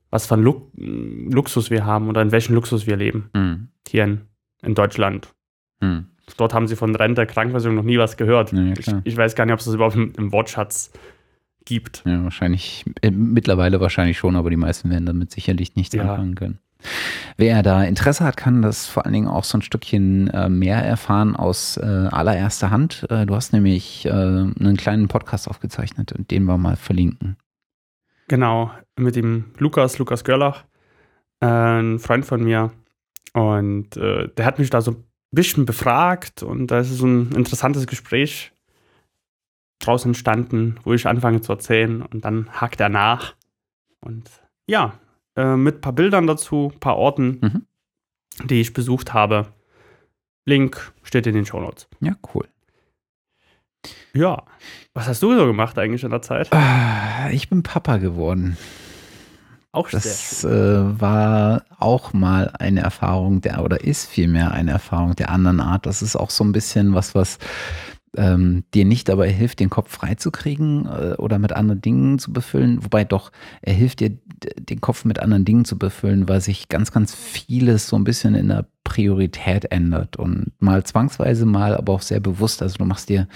was 0.10 0.25
für 0.25 0.34
ein 0.34 0.41
Lu 0.41 0.72
Luxus 0.75 1.70
wir 1.70 1.86
haben 1.86 2.10
oder 2.10 2.24
in 2.24 2.32
welchem 2.32 2.55
Luxus 2.55 2.88
wir 2.88 2.96
leben 2.98 3.29
Mhm. 3.36 3.67
hier 3.88 4.05
in, 4.05 4.22
in 4.63 4.74
Deutschland. 4.74 5.36
Mhm. 5.82 6.08
Dort 6.38 6.55
haben 6.55 6.67
sie 6.67 6.75
von 6.75 6.96
Rente, 6.96 7.27
Krankenversicherung 7.27 7.75
noch 7.75 7.84
nie 7.84 8.00
was 8.00 8.17
gehört. 8.17 8.51
Ja, 8.53 8.74
ich, 8.75 8.88
ich 9.03 9.15
weiß 9.15 9.36
gar 9.36 9.46
nicht, 9.46 9.53
ob 9.53 9.60
es 9.60 9.65
das 9.65 9.75
überhaupt 9.75 9.96
im, 9.96 10.12
im 10.17 10.32
Wortschatz 10.32 10.91
gibt. 11.65 12.01
Ja, 12.08 12.24
wahrscheinlich, 12.24 12.86
äh, 13.03 13.12
mittlerweile 13.12 13.79
wahrscheinlich 13.82 14.17
schon, 14.17 14.36
aber 14.36 14.50
die 14.50 14.55
meisten 14.58 14.89
werden 14.89 15.05
damit 15.05 15.29
sicherlich 15.29 15.75
nichts 15.75 15.94
Ja. 15.94 16.01
anfangen 16.10 16.34
können. 16.34 16.58
Wer 17.38 17.63
da 17.63 17.84
Interesse 17.84 18.24
hat, 18.24 18.38
kann 18.38 18.62
das 18.62 18.88
vor 18.88 19.05
allen 19.05 19.13
Dingen 19.13 19.27
auch 19.27 19.44
so 19.44 19.58
ein 19.58 19.62
Stückchen 19.62 20.29
äh, 20.29 20.50
mehr 20.50 20.77
erfahren 20.77 21.36
aus 21.36 21.77
äh, 21.77 21.84
allererster 21.84 22.72
Hand. 22.72 23.05
Äh, 23.10 23.25
du 23.25 23.36
hast 23.36 23.51
nämlich 23.53 24.10
einen 24.10 24.77
kleinen 24.77 25.08
Podcast 25.08 25.50
aufgezeichnet 25.50 26.13
und 26.13 26.32
den 26.32 26.46
wir 26.46 26.58
mal 26.58 26.75
verlinken. 26.75 27.38
Genau, 28.27 28.72
mit 28.96 29.15
dem 29.15 29.51
Lukas, 29.58 29.98
Lukas 29.98 30.24
Görlach, 30.24 30.63
ein 31.39 32.00
Freund 32.00 32.25
von 32.25 32.44
mir. 32.44 32.72
Und 33.34 33.96
der 33.96 34.46
hat 34.46 34.60
mich 34.60 34.70
da 34.70 34.82
so 34.82 34.91
ein 34.91 35.03
bisschen 35.32 35.65
befragt 35.65 36.41
und 36.41 36.67
da 36.67 36.79
ist 36.79 36.89
so 36.98 37.05
ein 37.05 37.32
interessantes 37.34 37.86
Gespräch 37.86 38.53
draus 39.79 40.05
entstanden, 40.05 40.79
wo 40.84 40.94
ich 40.94 41.05
anfange 41.05 41.41
zu 41.41 41.51
erzählen 41.51 42.01
und 42.01 42.24
dann 42.24 42.50
hakt 42.50 42.79
er 42.79 42.89
nach. 42.89 43.36
Und 44.00 44.29
ja, 44.67 44.94
äh, 45.36 45.56
mit 45.56 45.75
ein 45.75 45.82
paar 45.82 45.94
Bildern 45.94 46.27
dazu, 46.27 46.72
ein 46.74 46.80
paar 46.80 46.98
Orten, 46.98 47.39
Mhm. 47.42 47.65
die 48.48 48.62
ich 48.62 48.74
besucht 48.74 49.13
habe. 49.13 49.48
Link 50.46 50.94
steht 51.04 51.25
in 51.27 51.34
den 51.34 51.46
Shownotes. 51.46 51.88
Ja, 52.01 52.15
cool. 52.34 52.48
Ja, 54.13 54.44
was 54.94 55.08
hast 55.08 55.22
du 55.22 55.36
so 55.36 55.46
gemacht 55.46 55.77
eigentlich 55.77 56.04
in 56.04 56.10
der 56.12 56.22
Zeit? 56.22 56.51
Ah, 56.54 57.30
Ich 57.32 57.50
bin 57.50 57.63
Papa 57.63 57.98
geworden. 57.98 58.58
Auch 59.72 59.89
sehr 59.89 60.00
Das 60.00 60.44
äh, 60.46 61.01
war 61.01 61.65
auch 61.80 62.13
mal 62.13 62.54
eine 62.60 62.80
Erfahrung 62.82 63.42
der, 63.42 63.62
oder 63.63 63.82
ist 63.84 64.06
vielmehr 64.10 64.51
eine 64.51 64.72
Erfahrung 64.72 65.15
der 65.15 65.30
anderen 65.32 65.60
Art. 65.60 65.86
Das 65.86 66.01
ist 66.01 66.15
auch 66.15 66.30
so 66.30 66.46
ein 66.46 66.54
bisschen 66.54 66.94
was, 66.94 67.13
was 67.13 67.39
ähm, 68.15 68.63
dir 68.74 68.86
nicht 68.86 69.10
dabei 69.10 69.30
hilft, 69.30 69.60
den 69.60 69.70
Kopf 69.70 69.92
freizukriegen 69.92 70.86
äh, 70.86 71.15
oder 71.18 71.38
mit 71.39 71.51
anderen 71.51 71.82
Dingen 71.82 72.20
zu 72.20 72.32
befüllen. 72.32 72.86
Wobei 72.86 73.04
doch, 73.04 73.32
er 73.62 73.74
hilft 73.74 74.00
dir, 74.00 74.18
den 74.60 74.82
Kopf 74.82 75.06
mit 75.06 75.20
anderen 75.20 75.46
Dingen 75.46 75.65
zu 75.65 75.77
befüllen, 75.77 76.27
weil 76.27 76.42
sich 76.42 76.70
ganz, 76.70 76.92
ganz 76.92 77.13
vieles 77.13 77.88
so 77.88 77.96
ein 77.96 78.04
bisschen 78.04 78.36
in 78.36 78.50
der 78.50 78.65
Priorität 78.86 79.65
ändert 79.72 80.15
und 80.15 80.51
mal 80.60 80.84
zwangsweise, 80.84 81.46
mal 81.46 81.75
aber 81.75 81.94
auch 81.94 82.04
sehr 82.04 82.20
bewusst. 82.20 82.62
Also 82.62 82.77
du 82.77 82.86
machst 82.86 83.10
dir, 83.10 83.27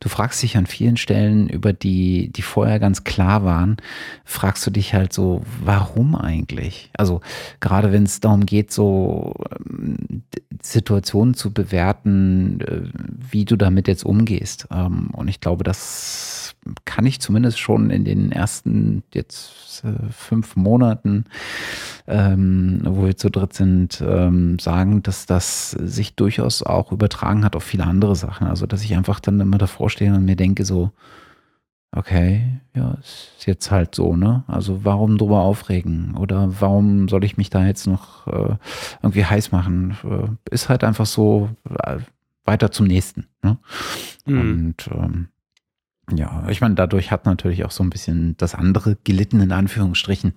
du 0.00 0.08
fragst 0.08 0.42
dich 0.42 0.56
an 0.56 0.66
vielen 0.66 0.98
Stellen 0.98 1.48
über 1.48 1.72
die, 1.72 2.30
die 2.30 2.42
vorher 2.42 2.78
ganz 2.78 3.04
klar 3.04 3.42
waren, 3.42 3.78
fragst 4.24 4.66
du 4.66 4.70
dich 4.70 4.92
halt 4.92 5.14
so, 5.14 5.42
warum 5.64 6.14
eigentlich? 6.14 6.90
Also 6.96 7.22
gerade 7.60 7.90
wenn 7.90 8.02
es 8.02 8.20
darum 8.20 8.44
geht, 8.44 8.70
so 8.70 9.34
ähm, 9.68 10.22
Situationen 10.62 11.34
zu 11.34 11.52
bewerten, 11.52 12.60
äh, 12.60 12.82
wie 13.30 13.46
du 13.46 13.56
damit 13.56 13.88
jetzt 13.88 14.04
umgehst. 14.04 14.68
Ähm, 14.70 15.08
und 15.12 15.28
ich 15.28 15.40
glaube, 15.40 15.64
das 15.64 16.37
kann 16.84 17.06
ich 17.06 17.20
zumindest 17.20 17.58
schon 17.58 17.90
in 17.90 18.04
den 18.04 18.32
ersten 18.32 19.02
jetzt 19.12 19.82
äh, 19.84 20.10
fünf 20.10 20.56
Monaten, 20.56 21.24
ähm, 22.06 22.80
wo 22.84 23.06
wir 23.06 23.16
zu 23.16 23.30
dritt 23.30 23.54
sind, 23.54 24.02
ähm, 24.06 24.58
sagen, 24.58 25.02
dass 25.02 25.26
das 25.26 25.70
sich 25.70 26.14
durchaus 26.14 26.62
auch 26.62 26.92
übertragen 26.92 27.44
hat 27.44 27.56
auf 27.56 27.64
viele 27.64 27.84
andere 27.84 28.16
Sachen. 28.16 28.46
Also, 28.46 28.66
dass 28.66 28.82
ich 28.82 28.96
einfach 28.96 29.20
dann 29.20 29.40
immer 29.40 29.58
davor 29.58 29.90
stehe 29.90 30.14
und 30.14 30.24
mir 30.24 30.36
denke 30.36 30.64
so, 30.64 30.92
okay, 31.92 32.60
ja, 32.74 32.96
ist 33.00 33.46
jetzt 33.46 33.70
halt 33.70 33.94
so, 33.94 34.16
ne? 34.16 34.44
Also 34.46 34.84
warum 34.84 35.18
drüber 35.18 35.40
aufregen? 35.40 36.14
Oder 36.16 36.60
warum 36.60 37.08
soll 37.08 37.24
ich 37.24 37.36
mich 37.36 37.50
da 37.50 37.66
jetzt 37.66 37.86
noch 37.86 38.26
äh, 38.26 38.56
irgendwie 39.02 39.24
heiß 39.24 39.52
machen? 39.52 39.96
Äh, 40.04 40.54
ist 40.54 40.68
halt 40.68 40.84
einfach 40.84 41.06
so 41.06 41.50
äh, 41.82 41.98
weiter 42.44 42.70
zum 42.70 42.86
nächsten. 42.86 43.26
Ne? 43.42 43.58
Mhm. 44.26 44.40
Und 44.40 44.90
ähm, 44.92 45.28
ja, 46.14 46.44
ich 46.48 46.60
meine, 46.60 46.74
dadurch 46.74 47.10
hat 47.10 47.26
natürlich 47.26 47.64
auch 47.64 47.70
so 47.70 47.82
ein 47.82 47.90
bisschen 47.90 48.36
das 48.38 48.54
andere 48.54 48.96
gelitten, 49.04 49.40
in 49.40 49.52
Anführungsstrichen. 49.52 50.32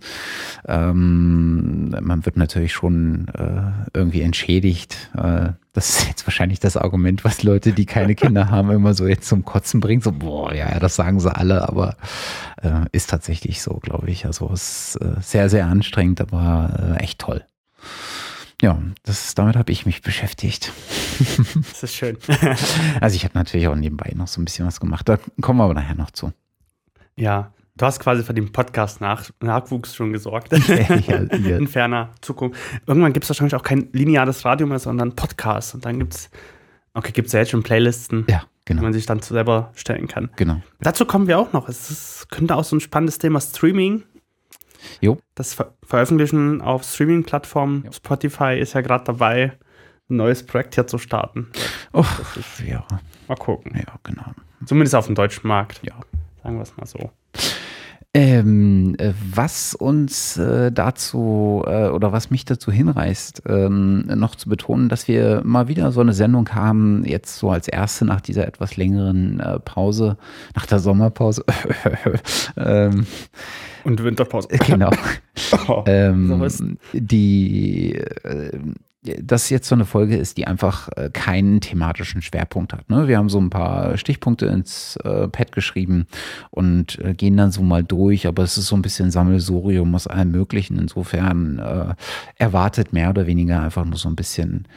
Ähm, 0.68 1.90
man 2.01 2.25
wird 2.25 2.38
natürlich 2.38 2.74
schon 2.74 3.28
äh, 3.30 3.72
irgendwie 3.94 4.22
entschädigt. 4.22 5.10
Äh, 5.16 5.50
das 5.74 5.90
ist 5.90 6.08
jetzt 6.08 6.28
wahrscheinlich 6.28 6.60
das 6.60 6.75
Argument, 6.75 7.24
was 7.24 7.44
Leute, 7.44 7.72
die 7.72 7.86
keine 7.86 8.16
Kinder 8.16 8.50
haben, 8.50 8.72
immer 8.72 8.94
so 8.94 9.08
jetzt 9.08 9.28
zum 9.28 9.46
Kotzen 9.46 9.80
bringt. 9.80 10.04
So, 10.04 10.12
boah, 10.12 10.54
ja, 10.54 10.80
das 10.80 10.96
sagen 10.96 11.20
sie 11.20 11.34
alle, 11.34 11.68
aber 11.68 11.96
äh, 12.62 12.86
ist 12.92 13.10
tatsächlich 13.10 13.62
so, 13.62 13.75
glaube 13.75 14.10
ich. 14.10 14.25
Also 14.25 14.50
es 14.51 14.96
ist 14.96 15.01
äh, 15.01 15.22
sehr, 15.22 15.50
sehr 15.50 15.68
anstrengend, 15.68 16.20
aber 16.22 16.96
äh, 16.98 17.04
echt 17.04 17.20
toll 17.20 17.46
ja, 18.62 18.80
das, 19.03 19.34
damit 19.36 19.56
habe 19.56 19.72
ich 19.72 19.86
mich 19.86 20.01
beschäftigt. 20.01 20.72
Das 21.70 21.84
ist 21.84 21.96
schön. 21.96 22.18
also 23.01 23.15
ich 23.15 23.24
habe 23.24 23.38
natürlich 23.38 23.68
auch 23.68 23.75
nebenbei 23.75 24.12
noch 24.15 24.27
so 24.27 24.41
ein 24.41 24.46
bisschen 24.46 24.65
was 24.65 24.80
gemacht. 24.80 25.08
Da 25.08 25.20
kommen 25.41 25.60
wir 25.60 25.65
aber 25.65 25.75
nachher 25.75 25.94
noch 25.94 26.10
zu. 26.10 26.34
Ja, 27.15 27.53
du 27.77 27.86
hast 27.86 28.00
quasi 28.00 28.24
für 28.24 28.34
den 28.34 28.51
Podcast 28.51 29.01
nach, 29.01 29.30
Nachwuchs 29.39 29.96
schon 29.96 30.13
gesorgt. 30.13 30.51
Ja, 30.68 31.24
ja. 31.24 31.58
In 31.58 31.68
ferner 31.68 32.10
Zukunft. 32.22 32.60
Irgendwann 32.88 33.13
gibt 33.13 33.24
es 33.24 33.30
wahrscheinlich 33.30 33.56
auch 33.56 33.63
kein 33.63 33.89
lineares 33.91 34.46
Radio 34.46 34.65
mehr, 34.65 34.80
sondern 34.80 35.15
Podcast. 35.15 35.75
Und 35.75 35.86
dann 35.86 36.00
gibt 36.00 36.15
es, 36.15 36.30
okay, 36.94 37.12
gibt 37.12 37.27
es 37.27 37.34
ja 37.34 37.39
jetzt 37.41 37.51
schon 37.51 37.63
Playlisten. 37.63 38.25
Ja. 38.30 38.44
Genau. 38.65 38.82
die 38.82 38.84
man 38.84 38.94
sich 38.94 39.08
dann 39.08 39.20
selber 39.22 39.72
stellen 39.74 40.08
kann. 40.08 40.30
Genau. 40.36 40.62
Dazu 40.80 41.06
kommen 41.06 41.27
wir 41.27 41.39
auch 41.39 41.51
noch. 41.51 41.68
Es 41.68 41.89
ist, 41.89 42.27
könnte 42.30 42.56
auch 42.56 42.63
so 42.63 42.75
ein 42.75 42.80
spannendes 42.80 43.18
Thema 43.18 43.41
Streaming 43.41 44.03
Jo. 45.00 45.18
Das 45.36 45.54
Ver 45.54 45.74
Veröffentlichen 45.84 46.62
auf 46.62 46.84
Streaming-Plattformen. 46.84 47.90
Spotify 47.92 48.58
ist 48.58 48.74
ja 48.74 48.82
gerade 48.82 49.04
dabei, 49.04 49.54
ein 50.10 50.16
neues 50.16 50.46
Projekt 50.46 50.76
hier 50.76 50.88
zu 50.88 50.98
starten. 50.98 51.48
Oh, 51.94 52.06
ja. 52.66 52.86
Mal 53.28 53.36
gucken. 53.36 53.74
Ja, 53.76 53.96
genau. 54.04 54.26
Zumindest 54.66 54.96
auf 54.96 55.08
dem 55.08 55.16
deutschen 55.16 55.48
Markt. 55.48 55.82
Ja. 55.84 55.96
Sagen 56.44 56.56
wir 56.56 56.64
es 56.64 56.76
mal 56.78 56.86
so. 56.86 57.12
Ähm, 58.14 58.96
äh, 58.98 59.14
was 59.34 59.74
uns 59.74 60.36
äh, 60.36 60.70
dazu 60.70 61.64
äh, 61.66 61.88
oder 61.88 62.12
was 62.12 62.30
mich 62.30 62.44
dazu 62.44 62.70
hinreißt, 62.70 63.44
ähm, 63.48 64.02
noch 64.02 64.36
zu 64.36 64.50
betonen, 64.50 64.90
dass 64.90 65.08
wir 65.08 65.42
mal 65.46 65.70
wieder 65.70 65.94
so 65.94 66.02
eine 66.02 66.12
Sendung 66.12 66.50
haben, 66.54 67.06
jetzt 67.06 67.38
so 67.38 67.50
als 67.52 67.70
erste 67.70 68.04
nach 68.04 68.20
dieser 68.20 68.46
etwas 68.46 68.76
längeren 68.76 69.40
äh, 69.40 69.60
Pause, 69.60 70.18
nach 70.56 70.66
der 70.66 70.80
Sommerpause. 70.80 71.46
ähm, 72.58 73.08
und 73.84 74.04
Winterpause. 74.04 74.48
Genau. 74.50 74.92
oh, 75.68 75.84
ähm, 75.88 76.78
die, 76.94 77.96
äh, 77.96 78.52
das 79.04 79.50
jetzt 79.50 79.68
so 79.68 79.74
eine 79.74 79.86
Folge 79.86 80.16
ist, 80.16 80.38
die 80.38 80.46
einfach 80.46 80.90
äh, 80.96 81.10
keinen 81.12 81.60
thematischen 81.60 82.22
Schwerpunkt 82.22 82.74
hat. 82.74 82.90
Ne? 82.90 83.08
Wir 83.08 83.18
haben 83.18 83.30
so 83.30 83.40
ein 83.40 83.50
paar 83.50 83.98
Stichpunkte 83.98 84.46
ins 84.46 84.96
äh, 84.98 85.28
Pad 85.28 85.52
geschrieben 85.52 86.06
und 86.52 87.00
äh, 87.00 87.16
gehen 87.16 87.36
dann 87.36 87.52
so 87.52 87.64
mal 87.64 87.84
durch, 87.84 88.28
aber 88.28 88.44
es 88.44 88.58
ist 88.58 88.68
so 88.68 88.76
ein 88.76 88.84
bisschen 88.84 89.10
Sammelsurium 89.10 89.96
aus 89.96 90.06
allem 90.06 90.32
Möglichen. 90.32 90.78
Insofern 90.78 91.58
äh, 91.58 91.96
erwartet 92.36 92.94
mehr 92.94 93.10
oder 93.10 93.26
weniger 93.26 93.62
einfach 93.62 93.86
nur 93.86 93.98
so 93.98 94.08
ein 94.08 94.16
bisschen 94.16 94.68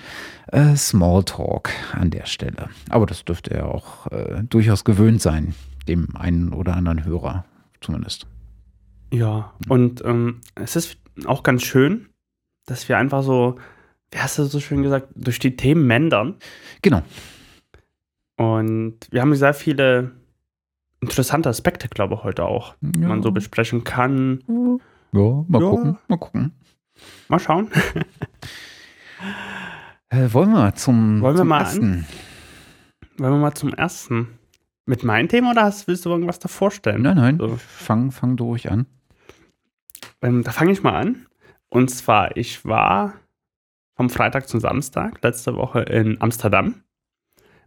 äh, 0.53 0.75
Smalltalk 0.75 1.71
an 1.93 2.11
der 2.11 2.25
Stelle. 2.25 2.71
Aber 2.89 3.05
das 3.05 3.25
dürfte 3.27 3.55
ja 3.55 3.67
auch 3.67 4.07
äh, 4.07 4.43
durchaus 4.49 4.85
gewöhnt 4.85 5.21
sein, 5.21 5.55
dem 5.87 6.17
einen 6.17 6.55
oder 6.55 6.77
anderen 6.77 7.05
Hörer 7.05 7.45
zumindest. 7.83 8.27
Ja, 9.15 9.53
und 9.69 10.05
ähm, 10.05 10.41
es 10.57 10.75
ist 10.75 10.99
auch 11.27 11.45
ganz 11.45 11.63
schön, 11.63 12.09
dass 12.67 12.89
wir 12.89 12.99
einfach 12.99 13.23
so, 13.23 13.55
wie 14.11 14.19
hast 14.19 14.39
du 14.39 14.45
so 14.45 14.59
schön 14.59 14.83
gesagt, 14.83 15.09
durch 15.15 15.39
die 15.39 15.55
Themen 15.55 15.87
mändern. 15.87 16.35
Genau. 16.83 17.03
Und 18.37 18.99
wir 19.13 19.21
haben 19.21 19.33
sehr 19.37 19.55
viele 19.55 20.11
interessante 21.01 21.49
Aspekte, 21.49 21.89
glaube 21.89 22.17
ich, 22.17 22.25
heute 22.25 22.45
auch, 22.45 22.75
ja. 22.81 22.91
die 22.91 23.07
man 23.07 23.23
so 23.23 23.31
besprechen 23.31 23.85
kann. 23.85 24.43
Ja, 25.13 25.45
mal 25.47 25.63
ja. 25.63 25.71
gucken, 25.71 25.99
mal 26.09 26.17
gucken. 26.17 26.53
Mal 27.29 27.39
schauen. 27.39 27.71
äh, 30.09 30.33
wollen 30.33 30.51
wir 30.51 30.75
zum, 30.75 31.21
wollen 31.21 31.35
wir 31.35 31.39
zum 31.39 31.49
mal 31.49 31.61
ersten? 31.61 31.85
An? 31.85 32.07
Wollen 33.19 33.33
wir 33.35 33.39
mal 33.39 33.55
zum 33.55 33.73
ersten? 33.75 34.39
Mit 34.87 35.05
meinem 35.05 35.29
Thema 35.29 35.53
oder 35.53 35.63
hast, 35.63 35.87
willst 35.87 36.05
du 36.05 36.11
irgendwas 36.11 36.41
da 36.41 36.49
vorstellen? 36.49 37.03
Nein, 37.03 37.17
nein. 37.17 37.39
So. 37.39 37.57
Fang, 37.59 38.11
fang 38.11 38.37
du 38.37 38.47
ruhig 38.47 38.73
an. 38.73 38.87
Ähm, 40.23 40.43
da 40.43 40.53
fange 40.53 40.73
ich 40.73 40.83
mal 40.83 40.95
an. 40.95 41.27
Und 41.69 41.89
zwar, 41.89 42.37
ich 42.37 42.65
war 42.65 43.15
vom 43.97 44.11
Freitag 44.11 44.49
zum 44.49 44.61
Samstag 44.61 45.23
letzte 45.23 45.57
Woche 45.57 45.81
in 45.81 46.21
Amsterdam. 46.21 46.83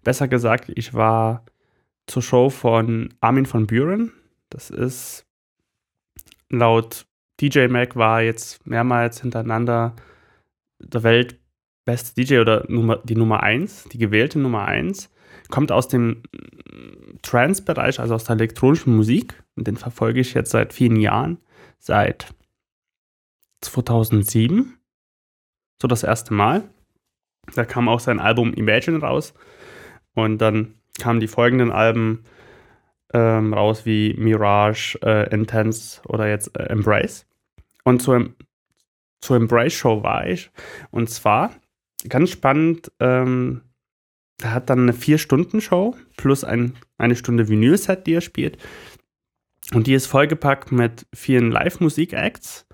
Besser 0.03 0.27
gesagt, 0.27 0.71
ich 0.75 0.93
war 0.93 1.45
zur 2.05 2.21
Show 2.21 2.49
von 2.49 3.13
Armin 3.19 3.45
von 3.45 3.67
Buren. 3.67 4.13
Das 4.49 4.69
ist 4.69 5.25
laut 6.49 7.05
DJ 7.39 7.67
Mac 7.67 7.95
war 7.95 8.21
jetzt 8.21 8.65
mehrmals 8.65 9.21
hintereinander 9.21 9.95
der 10.79 11.03
weltbeste 11.03 12.15
DJ 12.15 12.39
oder 12.39 12.65
Nummer, 12.67 12.97
die 13.03 13.15
Nummer 13.15 13.43
1, 13.43 13.85
die 13.91 13.97
gewählte 13.97 14.39
Nummer 14.39 14.65
1. 14.65 15.09
Kommt 15.49 15.71
aus 15.71 15.87
dem 15.87 16.23
Trance-Bereich, 17.21 17.99
also 17.99 18.15
aus 18.15 18.23
der 18.23 18.35
elektronischen 18.35 18.95
Musik. 18.95 19.43
Und 19.55 19.67
den 19.67 19.77
verfolge 19.77 20.19
ich 20.19 20.33
jetzt 20.33 20.51
seit 20.51 20.73
vielen 20.73 20.97
Jahren. 20.97 21.37
Seit 21.79 22.33
2007, 23.61 24.77
so 25.81 25.87
das 25.87 26.03
erste 26.03 26.33
Mal. 26.33 26.69
Da 27.55 27.65
kam 27.65 27.87
auch 27.87 27.99
sein 27.99 28.19
Album 28.19 28.53
Imagine 28.53 28.99
raus. 28.99 29.33
Und 30.13 30.39
dann 30.39 30.75
kamen 30.99 31.19
die 31.19 31.27
folgenden 31.27 31.71
Alben 31.71 32.23
ähm, 33.13 33.53
raus 33.53 33.85
wie 33.85 34.13
Mirage, 34.17 34.99
äh, 35.01 35.29
Intense 35.33 36.01
oder 36.07 36.27
jetzt 36.27 36.57
äh, 36.57 36.63
Embrace. 36.63 37.25
Und 37.83 38.01
zur, 38.01 38.33
zur 39.21 39.37
Embrace 39.37 39.73
Show 39.73 40.03
war 40.03 40.27
ich. 40.27 40.51
Und 40.91 41.09
zwar 41.09 41.51
ganz 42.09 42.31
spannend, 42.31 42.91
ähm, 42.99 43.61
er 44.41 44.53
hat 44.53 44.69
dann 44.69 44.81
eine 44.81 44.93
Vier-Stunden-Show 44.93 45.95
plus 46.15 46.43
ein, 46.43 46.75
eine 46.97 47.15
Stunde 47.15 47.47
Vinyl-Set, 47.47 48.05
die 48.05 48.13
er 48.13 48.21
spielt. 48.21 48.57
Und 49.73 49.87
die 49.87 49.93
ist 49.93 50.07
vollgepackt 50.07 50.71
mit 50.71 51.05
vielen 51.13 51.51
Live-Musik-Acts 51.51 52.67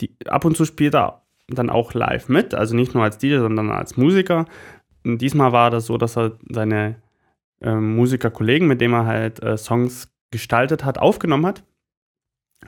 die, 0.00 0.16
ab 0.26 0.44
und 0.44 0.56
zu 0.56 0.64
spielt 0.64 0.94
er 0.94 1.22
dann 1.48 1.70
auch 1.70 1.94
live 1.94 2.28
mit, 2.28 2.54
also 2.54 2.74
nicht 2.74 2.94
nur 2.94 3.04
als 3.04 3.18
DJ, 3.18 3.38
sondern 3.38 3.70
als 3.70 3.96
Musiker. 3.96 4.46
Und 5.04 5.18
diesmal 5.18 5.52
war 5.52 5.70
das 5.70 5.86
so, 5.86 5.98
dass 5.98 6.16
er 6.16 6.38
seine 6.48 7.02
äh, 7.60 7.74
Musikerkollegen, 7.74 8.66
mit 8.66 8.80
denen 8.80 8.94
er 8.94 9.06
halt 9.06 9.42
äh, 9.42 9.56
Songs 9.56 10.12
gestaltet 10.30 10.84
hat, 10.84 10.98
aufgenommen 10.98 11.46
hat. 11.46 11.64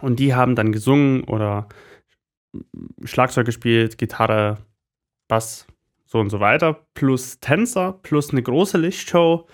Und 0.01 0.21
die 0.21 0.35
haben 0.35 0.55
dann 0.55 0.73
gesungen 0.73 1.25
oder 1.25 1.69
Schlagzeug 3.05 3.47
gespielt, 3.47 3.99
Gitarre, 3.99 4.59
Bass, 5.27 5.67
so 6.05 6.19
und 6.19 6.31
so 6.31 6.39
weiter, 6.39 6.87
plus 6.95 7.41
Tänzer, 7.41 7.95
plus 8.03 8.31
eine 8.31 8.43
große 8.43 8.79
Lichtshow 8.79 9.49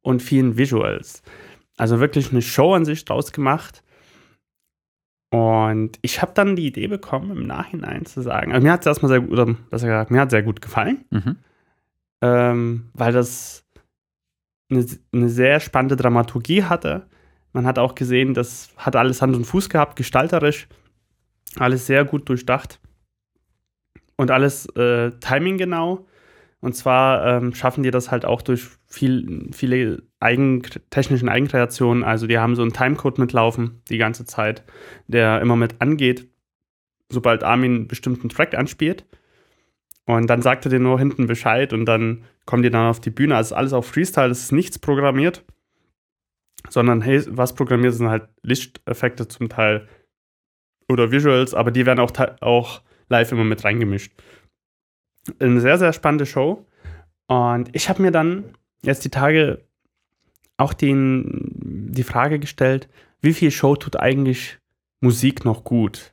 und 0.00 0.22
vielen 0.22 0.56
Visuals. 0.56 1.22
Also 1.76 2.00
wirklich 2.00 2.30
eine 2.30 2.42
Show 2.42 2.74
an 2.74 2.84
sich 2.84 3.04
draus 3.04 3.32
gemacht. 3.32 3.82
Und 5.30 5.98
ich 6.02 6.20
habe 6.20 6.32
dann 6.34 6.56
die 6.56 6.66
Idee 6.66 6.88
bekommen, 6.88 7.30
im 7.30 7.46
Nachhinein 7.46 8.04
zu 8.04 8.20
sagen, 8.20 8.52
also 8.52 8.62
mir 8.62 8.72
hat 8.72 8.80
es 8.80 8.86
erstmal 8.86 9.08
sehr 9.08 9.20
gut, 9.20 9.30
oder 9.30 9.46
besser 9.70 9.86
gesagt, 9.86 10.10
mir 10.10 10.20
hat 10.20 10.30
sehr 10.30 10.42
gut 10.42 10.60
gefallen, 10.60 11.06
mhm. 11.08 11.36
ähm, 12.20 12.90
weil 12.92 13.14
das 13.14 13.64
eine, 14.70 14.84
eine, 15.10 15.30
sehr 15.30 15.60
spannende 15.60 15.96
Dramaturgie 15.96 16.64
hatte. 16.64 17.06
Man 17.54 17.64
hat 17.66 17.78
auch 17.78 17.94
gesehen, 17.94 18.34
das 18.34 18.74
hat 18.76 18.94
alles 18.94 19.22
Hand 19.22 19.34
und 19.34 19.46
Fuß 19.46 19.70
gehabt, 19.70 19.96
gestalterisch, 19.96 20.68
alles 21.56 21.86
sehr 21.86 22.04
gut 22.04 22.28
durchdacht 22.28 22.78
und 24.16 24.30
alles 24.30 24.66
äh, 24.76 25.12
Timing 25.20 25.56
genau. 25.56 26.06
Und 26.60 26.74
zwar 26.74 27.26
ähm, 27.26 27.54
schaffen 27.54 27.82
die 27.82 27.90
das 27.90 28.10
halt 28.10 28.26
auch 28.26 28.42
durch 28.42 28.68
viel, 28.86 29.48
viele 29.52 30.02
eigen, 30.22 30.62
technischen 30.90 31.28
Eigenkreationen. 31.28 32.04
Also 32.04 32.26
die 32.26 32.38
haben 32.38 32.56
so 32.56 32.62
einen 32.62 32.72
Timecode 32.72 33.18
mitlaufen 33.18 33.82
die 33.88 33.98
ganze 33.98 34.24
Zeit, 34.24 34.64
der 35.06 35.40
immer 35.40 35.56
mit 35.56 35.80
angeht, 35.80 36.28
sobald 37.08 37.44
Armin 37.44 37.74
einen 37.74 37.88
bestimmten 37.88 38.28
Track 38.28 38.54
anspielt. 38.54 39.04
Und 40.06 40.28
dann 40.28 40.42
sagt 40.42 40.66
er 40.66 40.70
dir 40.70 40.80
nur 40.80 40.98
hinten 40.98 41.26
Bescheid 41.26 41.72
und 41.72 41.84
dann 41.86 42.24
kommen 42.44 42.62
die 42.62 42.70
dann 42.70 42.88
auf 42.88 43.00
die 43.00 43.10
Bühne. 43.10 43.36
Also 43.36 43.54
alles 43.54 43.72
auf 43.72 43.86
Freestyle, 43.86 44.30
es 44.30 44.44
ist 44.44 44.52
nichts 44.52 44.78
programmiert, 44.78 45.44
sondern 46.68 47.02
hey, 47.02 47.22
was 47.28 47.54
programmiert 47.54 47.94
sind 47.94 48.08
halt 48.08 48.28
Lichteffekte 48.42 49.28
zum 49.28 49.48
Teil 49.48 49.88
oder 50.88 51.12
Visuals, 51.12 51.54
aber 51.54 51.70
die 51.70 51.86
werden 51.86 52.00
auch, 52.00 52.12
auch 52.40 52.82
live 53.08 53.32
immer 53.32 53.44
mit 53.44 53.64
reingemischt. 53.64 54.12
Eine 55.38 55.60
sehr, 55.60 55.78
sehr 55.78 55.92
spannende 55.92 56.26
Show. 56.26 56.66
Und 57.28 57.74
ich 57.74 57.88
habe 57.88 58.02
mir 58.02 58.10
dann 58.10 58.56
jetzt 58.82 59.04
die 59.04 59.10
Tage 59.10 59.64
auch 60.62 60.72
den, 60.72 61.50
die 61.92 62.02
Frage 62.02 62.38
gestellt, 62.38 62.88
wie 63.20 63.32
viel 63.32 63.50
Show 63.50 63.76
tut 63.76 63.96
eigentlich 63.96 64.58
Musik 65.00 65.44
noch 65.44 65.64
gut? 65.64 66.12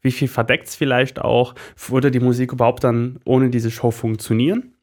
Wie 0.00 0.12
viel 0.12 0.28
verdeckt 0.28 0.68
es 0.68 0.74
vielleicht 0.74 1.20
auch? 1.20 1.54
Würde 1.88 2.10
die 2.10 2.20
Musik 2.20 2.52
überhaupt 2.52 2.82
dann 2.84 3.20
ohne 3.24 3.50
diese 3.50 3.70
Show 3.70 3.90
funktionieren? 3.90 4.74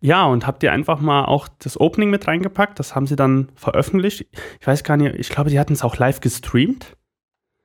Ja, 0.00 0.26
und 0.26 0.46
habt 0.46 0.62
ihr 0.62 0.72
einfach 0.72 1.00
mal 1.00 1.24
auch 1.24 1.48
das 1.58 1.80
Opening 1.80 2.10
mit 2.10 2.28
reingepackt? 2.28 2.78
Das 2.78 2.94
haben 2.94 3.08
sie 3.08 3.16
dann 3.16 3.48
veröffentlicht. 3.56 4.26
Ich 4.60 4.66
weiß 4.66 4.84
gar 4.84 4.96
nicht, 4.96 5.16
ich 5.16 5.28
glaube, 5.28 5.50
die 5.50 5.58
hatten 5.58 5.72
es 5.72 5.82
auch 5.82 5.96
live 5.96 6.20
gestreamt. 6.20 6.96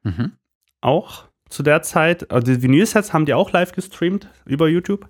Mhm. 0.01 0.33
Auch 0.81 1.25
zu 1.47 1.61
der 1.61 1.83
Zeit. 1.83 2.31
Also 2.31 2.53
die 2.53 2.63
Vinyl-Sets 2.63 3.13
haben 3.13 3.27
die 3.27 3.35
auch 3.35 3.51
live 3.51 3.73
gestreamt 3.73 4.29
über 4.45 4.67
YouTube. 4.67 5.07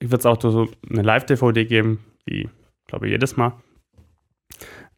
Ich 0.00 0.10
würde 0.10 0.18
es 0.18 0.26
auch 0.26 0.40
so 0.40 0.68
eine 0.88 1.02
Live-DVD 1.02 1.64
geben, 1.64 2.04
wie, 2.24 2.48
glaube 2.90 3.08
jedes 3.08 3.36
Mal. 3.36 3.54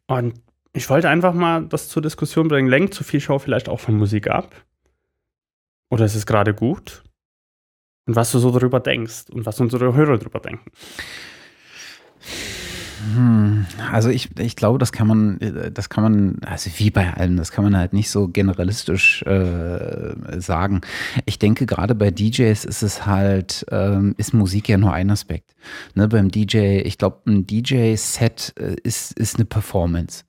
Und 0.07 0.41
ich 0.73 0.89
wollte 0.89 1.09
einfach 1.09 1.33
mal 1.33 1.65
das 1.65 1.87
zur 1.87 2.01
Diskussion 2.01 2.47
bringen. 2.47 2.67
Lenkt 2.67 2.93
zu 2.93 3.03
viel 3.03 3.21
Show 3.21 3.39
vielleicht 3.39 3.69
auch 3.69 3.79
von 3.79 3.95
Musik 3.95 4.27
ab? 4.27 4.53
Oder 5.89 6.05
ist 6.05 6.15
es 6.15 6.25
gerade 6.25 6.53
gut? 6.53 7.03
Und 8.05 8.15
was 8.15 8.31
du 8.31 8.39
so 8.39 8.51
darüber 8.51 8.79
denkst 8.79 9.29
und 9.31 9.45
was 9.45 9.59
unsere 9.59 9.93
Hörer 9.93 10.17
darüber 10.17 10.39
denken. 10.39 10.71
Hm, 13.15 13.32
also 13.91 14.09
ich, 14.09 14.29
ich 14.39 14.55
glaube, 14.55 14.77
das 14.77 14.91
kann 14.91 15.07
man, 15.07 15.71
das 15.73 15.89
kann 15.89 16.03
man, 16.03 16.37
also 16.45 16.69
wie 16.77 16.91
bei 16.91 17.13
allem, 17.13 17.37
das 17.37 17.51
kann 17.51 17.63
man 17.63 17.77
halt 17.77 17.93
nicht 17.93 18.09
so 18.09 18.27
generalistisch 18.27 19.23
äh, 19.23 20.39
sagen. 20.39 20.81
Ich 21.25 21.39
denke, 21.39 21.65
gerade 21.65 21.95
bei 21.95 22.11
DJs 22.11 22.65
ist 22.65 22.83
es 22.83 23.05
halt, 23.05 23.65
ähm, 23.71 24.15
ist 24.17 24.33
Musik 24.33 24.69
ja 24.69 24.77
nur 24.77 24.93
ein 24.93 25.09
Aspekt. 25.09 25.55
Ne, 25.95 26.07
beim 26.07 26.29
DJ, 26.29 26.79
ich 26.83 26.97
glaube, 26.97 27.21
ein 27.27 27.47
DJ-Set 27.47 28.53
äh, 28.59 28.75
ist, 28.83 29.13
ist 29.13 29.35
eine 29.35 29.45
Performance. 29.45 30.23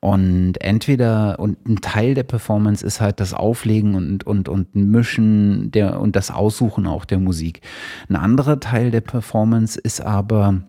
Und 0.00 0.60
entweder, 0.60 1.38
und 1.38 1.66
ein 1.68 1.80
Teil 1.80 2.14
der 2.14 2.24
Performance 2.24 2.84
ist 2.84 3.00
halt 3.00 3.20
das 3.20 3.32
Auflegen 3.32 3.94
und, 3.94 4.26
und, 4.26 4.48
und 4.48 4.74
Mischen 4.74 5.70
der, 5.70 6.00
und 6.00 6.16
das 6.16 6.30
Aussuchen 6.30 6.86
auch 6.86 7.04
der 7.04 7.18
Musik. 7.18 7.60
Ein 8.08 8.16
anderer 8.16 8.58
Teil 8.58 8.90
der 8.90 9.02
Performance 9.02 9.80
ist 9.80 10.00
aber 10.00 10.62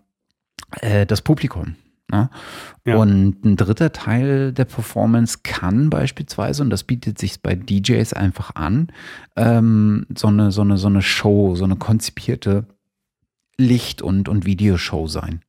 äh, 0.80 1.06
das 1.06 1.22
Publikum. 1.22 1.76
Ne? 2.10 2.30
Ja. 2.86 2.96
Und 2.96 3.44
ein 3.44 3.56
dritter 3.56 3.92
Teil 3.92 4.52
der 4.52 4.66
Performance 4.66 5.38
kann 5.42 5.90
beispielsweise, 5.90 6.62
und 6.62 6.70
das 6.70 6.84
bietet 6.84 7.18
sich 7.18 7.40
bei 7.40 7.54
DJs 7.54 8.12
einfach 8.12 8.54
an, 8.54 8.88
ähm, 9.36 10.06
so, 10.14 10.28
eine, 10.28 10.52
so, 10.52 10.62
eine, 10.62 10.76
so 10.76 10.88
eine 10.88 11.02
Show, 11.02 11.54
so 11.56 11.64
eine 11.64 11.76
konzipierte 11.76 12.66
Licht- 13.56 14.02
und, 14.02 14.28
und 14.28 14.44
Videoshow 14.44 15.06
sein. 15.06 15.43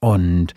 Und 0.00 0.54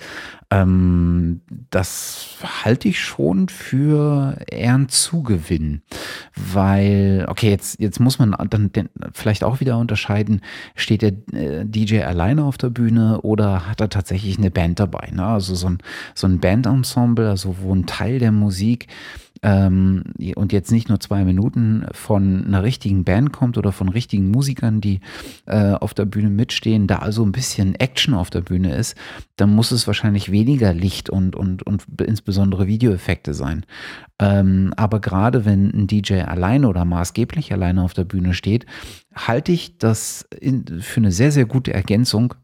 ähm, 0.51 1.41
das 1.71 2.37
halte 2.63 2.89
ich 2.89 2.99
schon 2.99 3.49
für 3.49 4.37
eher 4.47 4.75
ein 4.75 4.89
Zugewinn, 4.89 5.81
weil, 6.35 7.25
okay, 7.27 7.49
jetzt, 7.49 7.79
jetzt 7.79 7.99
muss 7.99 8.19
man 8.19 8.35
dann 8.49 8.69
vielleicht 9.13 9.43
auch 9.43 9.59
wieder 9.59 9.79
unterscheiden, 9.79 10.41
steht 10.75 11.01
der 11.01 11.13
äh, 11.33 11.65
DJ 11.65 12.01
alleine 12.01 12.43
auf 12.43 12.57
der 12.57 12.69
Bühne 12.69 13.21
oder 13.21 13.67
hat 13.67 13.81
er 13.81 13.89
tatsächlich 13.89 14.37
eine 14.37 14.51
Band 14.51 14.79
dabei? 14.79 15.09
Ne? 15.11 15.25
Also 15.25 15.55
so 15.55 15.67
ein, 15.67 15.79
so 16.13 16.27
ein 16.27 16.39
Bandensemble, 16.39 17.29
also 17.29 17.55
wo 17.61 17.73
ein 17.73 17.87
Teil 17.87 18.19
der 18.19 18.31
Musik 18.31 18.87
ähm, 19.43 20.03
und 20.35 20.53
jetzt 20.53 20.71
nicht 20.71 20.89
nur 20.89 20.99
zwei 20.99 21.23
Minuten 21.23 21.85
von 21.93 22.45
einer 22.45 22.61
richtigen 22.61 23.03
Band 23.03 23.33
kommt 23.33 23.57
oder 23.57 23.71
von 23.71 23.89
richtigen 23.89 24.29
Musikern, 24.29 24.81
die 24.81 24.99
äh, 25.47 25.73
auf 25.73 25.93
der 25.93 26.05
Bühne 26.05 26.29
mitstehen, 26.29 26.85
da 26.85 26.97
also 26.97 27.23
ein 27.23 27.31
bisschen 27.31 27.73
Action 27.75 28.13
auf 28.13 28.29
der 28.29 28.41
Bühne 28.41 28.75
ist, 28.75 28.95
dann 29.37 29.53
muss 29.55 29.71
es 29.71 29.87
wahrscheinlich 29.87 30.31
weniger 30.31 30.73
Licht 30.73 31.09
und, 31.09 31.35
und, 31.35 31.63
und 31.63 31.85
insbesondere 32.01 32.67
Videoeffekte 32.67 33.33
sein. 33.33 33.65
Ähm, 34.19 34.73
aber 34.77 34.99
gerade 34.99 35.43
wenn 35.45 35.71
ein 35.71 35.87
DJ 35.87 36.21
alleine 36.21 36.67
oder 36.67 36.85
maßgeblich 36.85 37.51
alleine 37.51 37.81
auf 37.81 37.93
der 37.93 38.03
Bühne 38.03 38.35
steht, 38.35 38.67
halte 39.15 39.51
ich 39.51 39.79
das 39.79 40.27
in, 40.39 40.81
für 40.81 40.99
eine 40.99 41.11
sehr, 41.11 41.31
sehr 41.31 41.45
gute 41.45 41.73
Ergänzung 41.73 42.35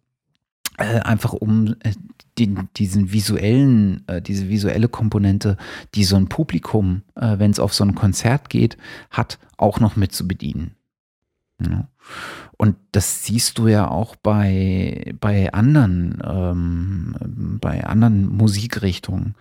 äh, 0.78 1.00
einfach 1.00 1.34
um 1.34 1.76
äh, 1.84 1.94
den, 2.40 2.70
diesen 2.78 3.12
visuellen, 3.12 4.08
äh, 4.08 4.22
diese 4.22 4.50
visuelle 4.50 4.88
Komponente, 4.88 5.58
die 5.96 6.04
so 6.04 6.16
ein 6.16 6.30
Publikum, 6.30 7.04
äh, 7.16 7.40
wenn 7.40 7.52
es 7.52 7.60
auf 7.60 7.74
so 7.74 7.84
ein 7.84 7.96
Konzert 7.96 8.50
geht, 8.50 8.78
hat, 9.10 9.40
auch 9.58 9.80
noch 9.80 9.96
mit 9.96 10.14
zu 10.14 10.28
bedienen. 10.28 10.76
Ja. 11.62 11.90
Und 12.60 12.76
das 12.92 13.24
siehst 13.24 13.60
du 13.60 13.68
ja 13.68 13.88
auch 13.88 14.16
bei, 14.16 15.14
bei 15.20 15.54
anderen, 15.54 16.22
ähm, 16.26 17.16
bei 17.62 17.86
anderen 17.86 18.28
Musikrichtungen. 18.36 19.36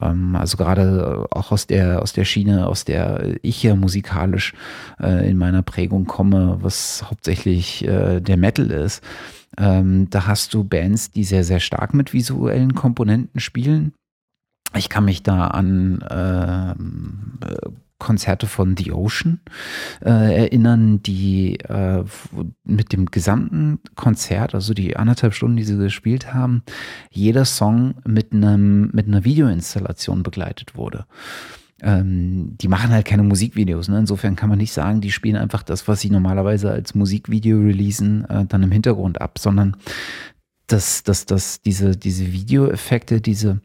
Ähm, 0.00 0.36
also 0.36 0.58
gerade 0.58 1.26
auch 1.30 1.50
aus 1.50 1.66
der, 1.66 2.02
aus 2.02 2.12
der 2.12 2.26
Schiene, 2.26 2.66
aus 2.66 2.84
der 2.84 3.36
ich 3.42 3.62
ja 3.62 3.74
musikalisch 3.74 4.52
äh, 5.00 5.28
in 5.30 5.38
meiner 5.38 5.62
Prägung 5.62 6.04
komme, 6.04 6.58
was 6.60 7.04
hauptsächlich 7.08 7.86
äh, 7.86 8.20
der 8.20 8.36
Metal 8.36 8.70
ist. 8.70 9.02
Ähm, 9.56 10.10
da 10.10 10.26
hast 10.26 10.52
du 10.52 10.62
Bands, 10.62 11.10
die 11.10 11.24
sehr, 11.24 11.44
sehr 11.44 11.60
stark 11.60 11.94
mit 11.94 12.12
visuellen 12.12 12.74
Komponenten 12.74 13.40
spielen. 13.40 13.94
Ich 14.76 14.90
kann 14.90 15.06
mich 15.06 15.22
da 15.22 15.46
an 15.46 16.02
äh, 16.02 16.74
Konzerte 17.98 18.46
von 18.46 18.76
The 18.76 18.92
Ocean 18.92 19.40
äh, 20.00 20.44
erinnern, 20.44 21.02
die 21.02 21.58
äh, 21.60 22.04
mit 22.64 22.92
dem 22.92 23.06
gesamten 23.06 23.80
Konzert, 23.96 24.54
also 24.54 24.74
die 24.74 24.96
anderthalb 24.96 25.34
Stunden, 25.34 25.56
die 25.56 25.64
sie 25.64 25.76
gespielt 25.76 26.32
haben, 26.32 26.62
jeder 27.10 27.44
Song 27.44 27.96
mit 28.06 28.32
einem 28.32 28.90
mit 28.92 29.06
einer 29.06 29.24
Videoinstallation 29.24 30.22
begleitet 30.22 30.76
wurde 30.76 31.06
ähm, 31.82 32.56
die 32.58 32.68
machen 32.68 32.90
halt 32.90 33.06
keine 33.06 33.22
Musikvideos. 33.22 33.88
Ne? 33.88 33.98
Insofern 34.00 34.36
kann 34.36 34.48
man 34.48 34.58
nicht 34.58 34.72
sagen, 34.72 35.00
die 35.00 35.12
spielen 35.12 35.36
einfach 35.36 35.62
das, 35.62 35.86
was 35.86 36.00
sie 36.00 36.10
normalerweise 36.10 36.70
als 36.70 36.94
Musikvideo 36.94 37.58
releasen, 37.58 38.24
äh, 38.28 38.46
dann 38.46 38.62
im 38.62 38.72
Hintergrund 38.72 39.20
ab, 39.20 39.38
sondern 39.38 39.76
dass, 40.66 41.02
dass, 41.02 41.24
dass 41.24 41.62
diese, 41.62 41.96
diese 41.96 42.32
Videoeffekte, 42.32 43.20
diese 43.20 43.60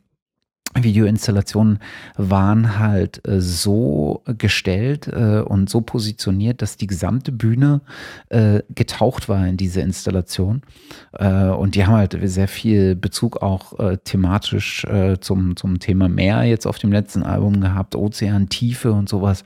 Videoinstallationen 0.75 1.79
waren 2.17 2.79
halt 2.79 3.27
äh, 3.27 3.39
so 3.41 4.23
gestellt 4.37 5.07
äh, 5.07 5.41
und 5.41 5.69
so 5.69 5.81
positioniert, 5.81 6.61
dass 6.61 6.77
die 6.77 6.87
gesamte 6.87 7.31
Bühne 7.31 7.81
äh, 8.29 8.61
getaucht 8.73 9.29
war 9.29 9.47
in 9.47 9.57
diese 9.57 9.81
Installation. 9.81 10.61
Und 11.11 11.75
die 11.75 11.85
haben 11.85 11.93
halt 11.93 12.17
sehr 12.23 12.47
viel 12.47 12.95
Bezug 12.95 13.41
auch 13.41 13.73
thematisch 14.03 14.85
zum, 15.21 15.55
zum 15.55 15.79
Thema 15.79 16.09
Meer 16.09 16.43
jetzt 16.43 16.65
auf 16.65 16.79
dem 16.79 16.91
letzten 16.91 17.23
Album 17.23 17.61
gehabt, 17.61 17.95
Ozean, 17.95 18.49
Tiefe 18.49 18.91
und 18.91 19.09
sowas. 19.09 19.45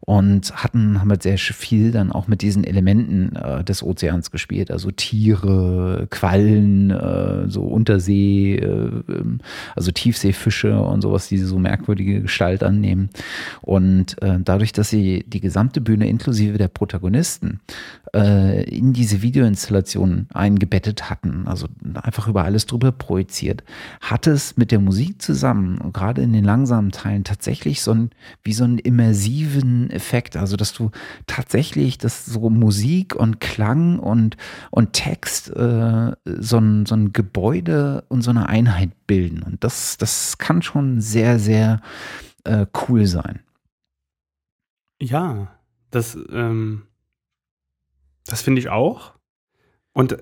Und 0.00 0.52
hatten, 0.54 1.00
haben 1.00 1.10
halt 1.10 1.22
sehr 1.22 1.38
viel 1.38 1.90
dann 1.90 2.12
auch 2.12 2.28
mit 2.28 2.42
diesen 2.42 2.64
Elementen 2.64 3.32
des 3.64 3.82
Ozeans 3.82 4.30
gespielt, 4.30 4.70
also 4.70 4.90
Tiere, 4.90 6.06
Quallen, 6.10 7.48
so 7.48 7.62
Untersee, 7.62 8.56
ähm, 8.56 9.38
also 9.74 9.90
Tiefseefische 9.90 10.59
Fische 10.60 10.78
und 10.80 11.00
sowas, 11.00 11.28
die 11.28 11.38
so 11.38 11.58
merkwürdige 11.58 12.22
Gestalt 12.22 12.62
annehmen. 12.62 13.10
Und 13.62 14.20
äh, 14.22 14.38
dadurch, 14.40 14.72
dass 14.72 14.90
sie 14.90 15.24
die 15.26 15.40
gesamte 15.40 15.80
Bühne 15.80 16.08
inklusive 16.08 16.58
der 16.58 16.68
Protagonisten 16.68 17.60
äh, 18.14 18.64
in 18.64 18.92
diese 18.92 19.22
Videoinstallation 19.22 20.26
eingebettet 20.32 21.10
hatten, 21.10 21.46
also 21.46 21.68
einfach 21.94 22.28
über 22.28 22.44
alles 22.44 22.66
drüber 22.66 22.92
projiziert, 22.92 23.64
hat 24.00 24.26
es 24.26 24.56
mit 24.56 24.70
der 24.70 24.80
Musik 24.80 25.22
zusammen, 25.22 25.92
gerade 25.92 26.22
in 26.22 26.32
den 26.32 26.44
langsamen 26.44 26.90
Teilen, 26.90 27.24
tatsächlich 27.24 27.82
so 27.82 27.92
ein, 27.92 28.10
wie 28.42 28.52
so 28.52 28.64
einen 28.64 28.78
immersiven 28.78 29.90
Effekt, 29.90 30.36
also 30.36 30.56
dass 30.56 30.72
du 30.72 30.90
tatsächlich, 31.26 31.98
dass 31.98 32.26
so 32.26 32.50
Musik 32.50 33.14
und 33.14 33.40
Klang 33.40 33.98
und, 33.98 34.36
und 34.70 34.92
Text 34.92 35.50
äh, 35.50 36.12
so, 36.24 36.58
ein, 36.58 36.86
so 36.86 36.94
ein 36.94 37.12
Gebäude 37.12 38.04
und 38.08 38.22
so 38.22 38.30
eine 38.30 38.48
Einheit 38.48 38.90
bilden. 39.06 39.42
Und 39.42 39.62
das, 39.64 39.96
das 39.96 40.38
kann 40.38 40.49
schon 40.62 41.00
sehr, 41.00 41.38
sehr 41.38 41.80
äh, 42.44 42.66
cool 42.88 43.06
sein. 43.06 43.40
Ja, 45.00 45.48
das, 45.90 46.16
ähm, 46.32 46.82
das 48.26 48.42
finde 48.42 48.60
ich 48.60 48.68
auch. 48.68 49.14
Und 49.92 50.16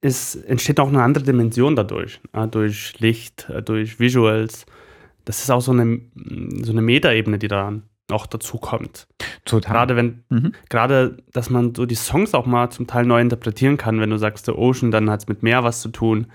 es 0.00 0.34
entsteht 0.34 0.80
auch 0.80 0.88
eine 0.88 1.02
andere 1.02 1.24
Dimension 1.24 1.76
dadurch, 1.76 2.20
ja, 2.34 2.46
durch 2.46 2.98
Licht, 2.98 3.48
äh, 3.50 3.62
durch 3.62 4.00
Visuals. 4.00 4.66
Das 5.24 5.42
ist 5.42 5.50
auch 5.50 5.60
so 5.60 5.72
eine, 5.72 6.00
so 6.62 6.72
eine 6.72 6.82
Metaebene, 6.82 7.38
die 7.38 7.48
da 7.48 7.72
auch 8.10 8.26
dazu 8.26 8.58
kommt. 8.58 9.06
Total. 9.44 9.72
Gerade 9.72 9.96
wenn, 9.96 10.24
Mhm. 10.28 10.52
gerade, 10.68 11.18
dass 11.32 11.50
man 11.50 11.74
so 11.74 11.86
die 11.86 11.94
Songs 11.94 12.34
auch 12.34 12.46
mal 12.46 12.70
zum 12.70 12.86
Teil 12.88 13.06
neu 13.06 13.20
interpretieren 13.20 13.76
kann. 13.76 14.00
Wenn 14.00 14.10
du 14.10 14.18
sagst, 14.18 14.46
The 14.46 14.52
Ocean, 14.52 14.90
dann 14.90 15.08
hat 15.08 15.20
es 15.20 15.28
mit 15.28 15.42
Meer 15.44 15.62
was 15.62 15.80
zu 15.80 15.88
tun. 15.90 16.26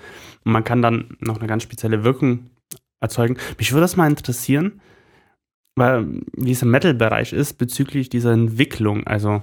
Und 0.46 0.52
man 0.54 0.64
kann 0.64 0.82
dann 0.82 1.18
noch 1.20 1.38
eine 1.38 1.48
ganz 1.48 1.64
spezielle 1.64 2.04
Wirkung 2.06 2.50
erzeugen. 3.00 3.38
Mich 3.58 3.72
würde 3.72 3.82
das 3.82 3.96
mal 3.96 4.10
interessieren, 4.10 4.82
weil, 5.76 6.22
wie 6.34 6.52
es 6.52 6.62
im 6.62 6.72
Metal-Bereich 6.72 7.34
ist, 7.34 7.58
bezüglich 7.58 8.10
dieser 8.10 8.32
Entwicklung. 8.32 9.06
Also 9.06 9.42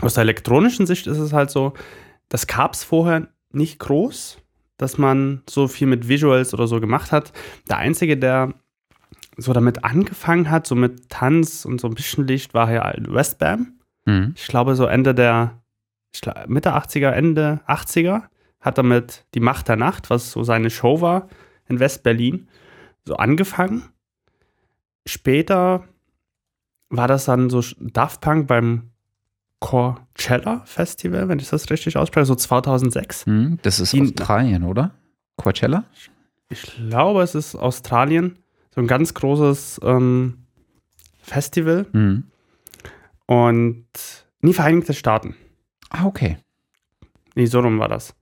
aus 0.00 0.14
der 0.14 0.22
elektronischen 0.22 0.86
Sicht 0.86 1.06
ist 1.06 1.18
es 1.18 1.32
halt 1.32 1.50
so, 1.50 1.74
das 2.28 2.46
gab 2.46 2.74
es 2.74 2.82
vorher 2.82 3.28
nicht 3.52 3.78
groß, 3.78 4.38
dass 4.78 4.98
man 4.98 5.42
so 5.48 5.68
viel 5.68 5.86
mit 5.86 6.08
Visuals 6.08 6.54
oder 6.54 6.66
so 6.66 6.80
gemacht 6.80 7.12
hat. 7.12 7.32
Der 7.68 7.78
Einzige, 7.78 8.16
der 8.16 8.54
so 9.36 9.52
damit 9.52 9.84
angefangen 9.84 10.50
hat, 10.50 10.66
so 10.66 10.74
mit 10.74 11.08
Tanz 11.08 11.64
und 11.64 11.80
so 11.80 11.88
ein 11.88 11.94
bisschen 11.94 12.26
Licht, 12.26 12.54
war 12.54 12.70
ja 12.72 12.92
Westbam. 12.98 13.78
Mhm. 14.04 14.34
Ich 14.36 14.46
glaube, 14.46 14.74
so 14.74 14.86
Ende 14.86 15.14
der, 15.14 15.62
ich 16.12 16.20
glaub, 16.20 16.48
Mitte 16.48 16.74
80er, 16.74 17.10
Ende 17.10 17.60
80er, 17.68 18.22
hat 18.60 18.78
damit 18.78 19.24
Die 19.34 19.40
Macht 19.40 19.68
der 19.68 19.76
Nacht, 19.76 20.10
was 20.10 20.32
so 20.32 20.42
seine 20.42 20.70
Show 20.70 21.00
war 21.00 21.28
in 21.68 21.80
West-Berlin, 21.80 22.48
so 23.06 23.16
angefangen. 23.16 23.84
Später 25.06 25.84
war 26.90 27.08
das 27.08 27.24
dann 27.24 27.50
so 27.50 27.62
Daft 27.80 28.20
Punk 28.20 28.46
beim 28.46 28.90
Coachella 29.60 30.62
Festival, 30.64 31.28
wenn 31.28 31.38
ich 31.38 31.48
das 31.48 31.70
richtig 31.70 31.96
ausspreche, 31.96 32.26
so 32.26 32.34
2006. 32.34 33.26
Mhm. 33.26 33.58
Das 33.62 33.80
ist 33.80 33.92
Die- 33.92 34.02
Australien, 34.02 34.64
oder? 34.64 34.92
Coachella? 35.36 35.84
Ich 36.50 36.62
glaube, 36.62 37.22
es 37.22 37.34
ist 37.34 37.54
Australien, 37.54 38.38
so 38.74 38.80
ein 38.80 38.86
ganz 38.86 39.14
großes 39.14 39.80
ähm, 39.82 40.44
Festival 41.22 41.86
Mhm. 41.92 42.24
und 43.26 43.86
nie 44.40 44.52
Vereinigte 44.52 44.94
Staaten. 44.94 45.34
Ah, 45.90 46.04
okay. 46.06 46.38
Nee, 47.34 47.46
so 47.46 47.60
rum 47.60 47.78
war 47.78 47.88
das. 47.88 48.14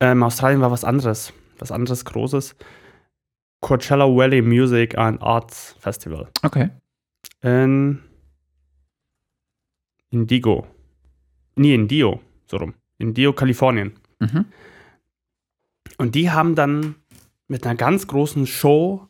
Ähm, 0.00 0.22
Australien 0.22 0.60
war 0.60 0.70
was 0.70 0.84
anderes. 0.84 1.32
Was 1.58 1.70
anderes 1.72 2.04
Großes. 2.04 2.56
Coachella 3.60 4.06
Valley 4.06 4.42
Music 4.42 4.96
and 4.98 5.20
Arts 5.22 5.74
Festival. 5.80 6.28
Okay. 6.42 6.70
In 7.42 8.00
Indigo. 10.10 10.66
Nee, 11.56 11.74
in 11.74 11.88
Dio. 11.88 12.20
So 12.46 12.58
rum. 12.58 12.74
In 12.98 13.14
Dio, 13.14 13.32
Kalifornien. 13.32 13.92
Mhm. 14.20 14.46
Und 15.98 16.14
die 16.14 16.30
haben 16.30 16.54
dann 16.54 16.96
mit 17.48 17.64
einer 17.66 17.74
ganz 17.76 18.06
großen 18.06 18.46
Show 18.46 19.08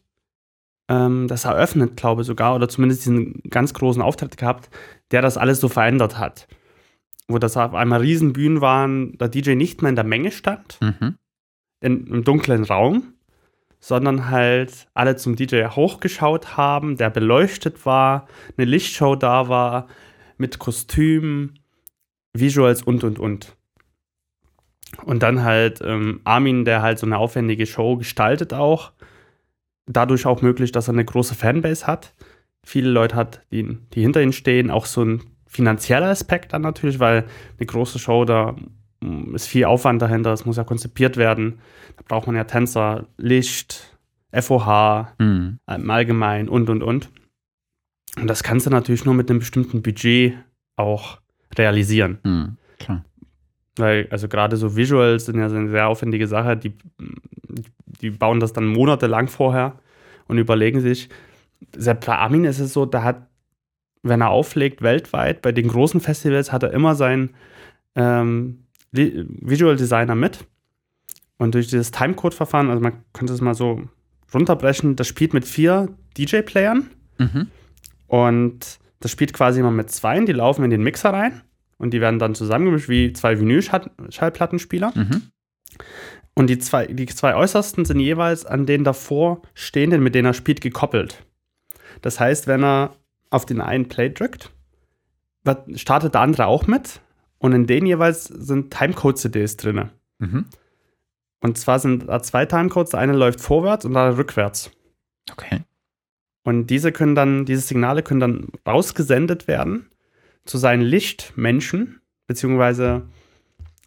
ähm, 0.88 1.26
das 1.28 1.44
eröffnet, 1.44 1.96
glaube 1.96 2.22
ich 2.22 2.26
sogar, 2.26 2.54
oder 2.54 2.68
zumindest 2.68 3.02
diesen 3.04 3.42
ganz 3.50 3.74
großen 3.74 4.00
Auftritt 4.02 4.36
gehabt, 4.36 4.70
der 5.10 5.22
das 5.22 5.36
alles 5.36 5.60
so 5.60 5.68
verändert 5.68 6.18
hat. 6.18 6.46
Wo 7.28 7.38
das 7.38 7.56
auf 7.56 7.74
einmal 7.74 8.00
Riesenbühnen 8.00 8.60
waren, 8.60 9.18
der 9.18 9.28
DJ 9.28 9.54
nicht 9.56 9.82
mehr 9.82 9.88
in 9.90 9.96
der 9.96 10.04
Menge 10.04 10.30
stand, 10.30 10.78
Mhm. 10.80 11.16
in, 11.80 12.06
im 12.06 12.24
dunklen 12.24 12.62
Raum, 12.64 13.14
sondern 13.80 14.30
halt 14.30 14.88
alle 14.94 15.16
zum 15.16 15.36
DJ 15.36 15.66
hochgeschaut 15.66 16.56
haben, 16.56 16.96
der 16.96 17.10
beleuchtet 17.10 17.86
war, 17.86 18.26
eine 18.56 18.66
Lichtshow 18.66 19.16
da 19.16 19.48
war, 19.48 19.88
mit 20.38 20.58
Kostüm, 20.58 21.54
Visuals 22.32 22.82
und 22.82 23.04
und 23.04 23.18
und. 23.18 23.56
Und 25.04 25.22
dann 25.22 25.42
halt 25.42 25.80
ähm, 25.82 26.20
Armin, 26.24 26.64
der 26.64 26.82
halt 26.82 26.98
so 26.98 27.06
eine 27.06 27.18
aufwendige 27.18 27.66
Show 27.66 27.96
gestaltet 27.96 28.54
auch. 28.54 28.92
Dadurch 29.86 30.26
auch 30.26 30.42
möglich, 30.42 30.72
dass 30.72 30.88
er 30.88 30.94
eine 30.94 31.04
große 31.04 31.34
Fanbase 31.34 31.86
hat. 31.86 32.14
Viele 32.64 32.90
Leute 32.90 33.14
hat, 33.14 33.42
die, 33.50 33.78
die 33.92 34.02
hinter 34.02 34.22
ihm 34.22 34.32
stehen. 34.32 34.70
Auch 34.70 34.86
so 34.86 35.04
ein 35.04 35.22
finanzieller 35.46 36.08
Aspekt 36.08 36.52
dann 36.52 36.62
natürlich, 36.62 36.98
weil 36.98 37.24
eine 37.58 37.66
große 37.66 37.98
Show, 37.98 38.24
da 38.24 38.56
ist 39.34 39.46
viel 39.46 39.64
Aufwand 39.64 40.02
dahinter. 40.02 40.32
Es 40.32 40.44
muss 40.46 40.56
ja 40.56 40.64
konzipiert 40.64 41.16
werden. 41.16 41.58
Da 41.96 42.02
braucht 42.06 42.26
man 42.26 42.36
ja 42.36 42.44
Tänzer, 42.44 43.06
Licht, 43.16 43.96
FOH, 44.32 45.08
Mhm. 45.18 45.58
im 45.68 45.90
Allgemeinen 45.90 46.48
und 46.48 46.68
und 46.70 46.82
und. 46.82 47.10
Und 48.18 48.28
das 48.28 48.42
kannst 48.42 48.66
du 48.66 48.70
natürlich 48.70 49.04
nur 49.04 49.14
mit 49.14 49.28
einem 49.30 49.40
bestimmten 49.40 49.82
Budget 49.82 50.34
auch 50.76 51.18
realisieren. 51.56 52.18
Mhm. 52.24 52.56
Klar. 52.78 53.04
Weil, 53.76 54.08
also 54.10 54.28
gerade 54.28 54.56
so 54.56 54.76
Visuals 54.76 55.26
sind 55.26 55.38
ja 55.38 55.48
so 55.48 55.56
eine 55.56 55.70
sehr 55.70 55.88
aufwendige 55.88 56.26
Sache, 56.26 56.56
die, 56.56 56.72
die 58.00 58.10
bauen 58.10 58.40
das 58.40 58.52
dann 58.52 58.66
monatelang 58.66 59.28
vorher 59.28 59.78
und 60.28 60.38
überlegen 60.38 60.80
sich. 60.80 61.08
Selbst 61.76 62.06
bei 62.06 62.16
Armin 62.16 62.44
ist 62.44 62.58
es 62.58 62.72
so, 62.72 62.86
da 62.86 63.02
hat, 63.02 63.26
wenn 64.02 64.20
er 64.22 64.30
auflegt 64.30 64.82
weltweit, 64.82 65.42
bei 65.42 65.52
den 65.52 65.68
großen 65.68 66.00
Festivals 66.00 66.52
hat 66.52 66.62
er 66.62 66.72
immer 66.72 66.94
seinen 66.94 67.30
ähm, 67.94 68.65
Visual 68.92 69.76
Designer 69.76 70.14
mit. 70.14 70.44
Und 71.38 71.54
durch 71.54 71.68
dieses 71.68 71.90
Timecode-Verfahren, 71.90 72.70
also 72.70 72.80
man 72.80 72.94
könnte 73.12 73.32
es 73.32 73.40
mal 73.40 73.54
so 73.54 73.82
runterbrechen, 74.32 74.96
das 74.96 75.06
spielt 75.06 75.34
mit 75.34 75.44
vier 75.44 75.88
DJ-Playern 76.16 76.90
Mhm. 77.18 77.48
und 78.08 78.78
das 79.00 79.10
spielt 79.10 79.32
quasi 79.32 79.60
immer 79.60 79.70
mit 79.70 79.90
zwei, 79.90 80.18
die 80.20 80.32
laufen 80.32 80.64
in 80.64 80.70
den 80.70 80.82
Mixer 80.82 81.10
rein 81.10 81.40
und 81.78 81.92
die 81.92 82.00
werden 82.00 82.18
dann 82.18 82.34
zusammengemischt 82.34 82.88
wie 82.88 83.12
zwei 83.12 83.38
Vinyl-Schallplattenspieler. 83.38 84.92
Mhm. 84.94 85.22
Und 86.34 86.48
die 86.48 86.58
zwei, 86.58 86.86
die 86.86 87.06
zwei 87.06 87.34
äußersten 87.34 87.84
sind 87.86 88.00
jeweils 88.00 88.44
an 88.44 88.66
den 88.66 88.84
davor 88.84 89.40
stehenden, 89.54 90.02
mit 90.02 90.14
denen 90.14 90.26
er 90.26 90.34
spielt, 90.34 90.60
gekoppelt. 90.60 91.24
Das 92.02 92.20
heißt, 92.20 92.46
wenn 92.46 92.62
er 92.62 92.96
auf 93.30 93.46
den 93.46 93.60
einen 93.62 93.88
Play 93.88 94.10
drückt, 94.10 94.50
startet 95.74 96.14
der 96.14 96.20
andere 96.20 96.46
auch 96.46 96.66
mit 96.66 97.00
und 97.38 97.52
in 97.52 97.66
denen 97.66 97.86
jeweils 97.86 98.24
sind 98.24 98.72
Timecode-CDs 98.72 99.56
drin. 99.56 99.90
Mhm. 100.18 100.46
Und 101.40 101.58
zwar 101.58 101.78
sind 101.78 102.08
da 102.08 102.22
zwei 102.22 102.46
Timecodes, 102.46 102.90
der 102.90 103.00
eine 103.00 103.12
läuft 103.12 103.40
vorwärts 103.40 103.84
und 103.84 103.92
der 103.92 104.02
andere 104.02 104.18
rückwärts. 104.18 104.70
Okay. 105.30 105.60
Und 106.44 106.68
diese 106.68 106.92
können 106.92 107.14
dann, 107.14 107.44
diese 107.44 107.60
Signale 107.60 108.02
können 108.02 108.20
dann 108.20 108.48
rausgesendet 108.66 109.48
werden 109.48 109.90
zu 110.44 110.58
seinen 110.58 110.82
Lichtmenschen, 110.82 112.00
beziehungsweise 112.26 113.02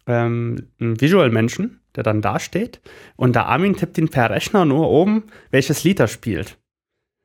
ähm, 0.06 0.68
einem 0.78 1.00
Visual-Menschen, 1.00 1.80
der 1.96 2.02
dann 2.02 2.22
da 2.22 2.38
steht. 2.38 2.80
Und 3.16 3.34
der 3.34 3.46
Armin 3.46 3.76
tippt 3.76 3.98
ihn 3.98 4.08
per 4.08 4.30
Rechner 4.30 4.64
nur 4.64 4.90
oben, 4.90 5.24
welches 5.50 5.84
Lied 5.84 6.00
er 6.00 6.08
spielt. 6.08 6.58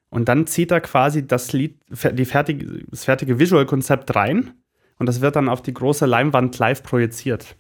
Und 0.10 0.30
dann 0.30 0.48
zieht 0.48 0.72
er 0.72 0.82
quasi 0.82 1.28
das 1.28 1.52
Lied, 1.52 1.82
die 1.90 2.26
fertige, 2.26 2.86
das 2.90 3.04
fertige 3.04 3.38
Visual-Konzept 3.38 4.16
rein 4.16 4.54
und 5.00 5.06
das 5.08 5.22
wird 5.22 5.36
dann 5.36 5.50
auf 5.50 5.62
die 5.62 5.74
große 5.74 6.06
Leinwand 6.06 6.58
live 6.58 6.84
projiziert. 6.84 7.56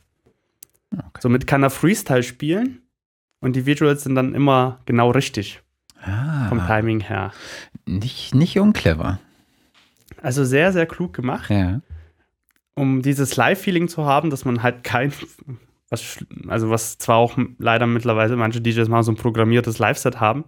Okay. 0.93 1.19
Somit 1.19 1.47
kann 1.47 1.63
er 1.63 1.69
Freestyle 1.69 2.23
spielen 2.23 2.81
und 3.41 3.55
die 3.55 3.65
Visuals 3.65 4.03
sind 4.03 4.15
dann 4.15 4.33
immer 4.33 4.79
genau 4.85 5.11
richtig 5.11 5.61
vom 6.49 6.59
Ah, 6.59 6.67
Timing 6.67 6.99
her. 6.99 7.31
nicht, 7.87 8.35
nicht 8.35 8.59
unclever. 8.59 9.19
Also 10.21 10.43
sehr, 10.45 10.71
sehr 10.71 10.85
klug 10.85 11.13
gemacht, 11.13 11.49
Ja. 11.49 11.81
um 12.75 13.01
dieses 13.01 13.35
Live-Feeling 13.35 13.87
zu 13.87 14.05
haben, 14.05 14.29
dass 14.29 14.45
man 14.45 14.61
halt 14.61 14.83
kein, 14.83 15.11
was, 15.89 16.23
also 16.47 16.69
was 16.69 16.97
zwar 16.99 17.17
auch 17.17 17.37
leider 17.57 17.87
mittlerweile 17.87 18.35
manche 18.35 18.61
DJs 18.61 18.87
mal 18.87 19.01
so 19.03 19.11
ein 19.11 19.15
programmiertes 19.17 19.79
Live-Set 19.79 20.19
haben, 20.19 20.45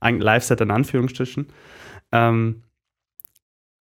ein 0.00 0.20
Live-Set 0.20 0.60
in 0.60 0.70
Anführungsstrichen. 0.70 1.46
Ähm, 2.12 2.62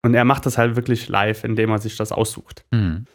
und 0.03 0.13
er 0.13 0.25
macht 0.25 0.45
das 0.45 0.57
halt 0.57 0.75
wirklich 0.75 1.07
live, 1.09 1.43
indem 1.43 1.69
er 1.69 1.79
sich 1.79 1.97
das 1.97 2.11
aussucht. 2.11 2.65
Mhm. 2.71 3.05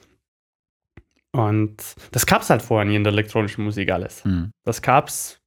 Und 1.32 1.76
das 2.12 2.26
gab's 2.26 2.48
halt 2.48 2.62
vorher 2.62 2.86
nie 2.86 2.96
in 2.96 3.04
der 3.04 3.12
elektronischen 3.12 3.64
Musik 3.64 3.90
alles. 3.90 4.24
Mhm. 4.24 4.52
Das 4.64 4.80
gab's, 4.80 5.40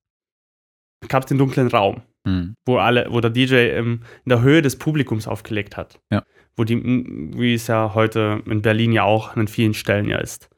gab's 1.08 1.28
den 1.28 1.38
dunklen 1.38 1.67
Raum. 1.67 2.02
Mhm. 2.25 2.56
wo 2.65 2.78
alle, 2.78 3.08
wo 3.10 3.21
der 3.21 3.30
DJ 3.30 3.78
im, 3.78 4.02
in 4.25 4.30
der 4.30 4.41
Höhe 4.41 4.62
des 4.62 4.78
Publikums 4.78 5.28
aufgelegt 5.28 5.78
hat. 5.78 5.99
Ja. 6.12 6.23
Wo 6.56 6.63
die, 6.63 6.78
wie 6.84 7.54
es 7.54 7.67
ja 7.67 7.93
heute 7.93 8.43
in 8.45 8.62
Berlin 8.62 8.91
ja 8.91 9.04
auch 9.04 9.36
an 9.36 9.47
vielen 9.47 9.73
Stellen 9.73 10.08
ja 10.08 10.17
ist. 10.17 10.49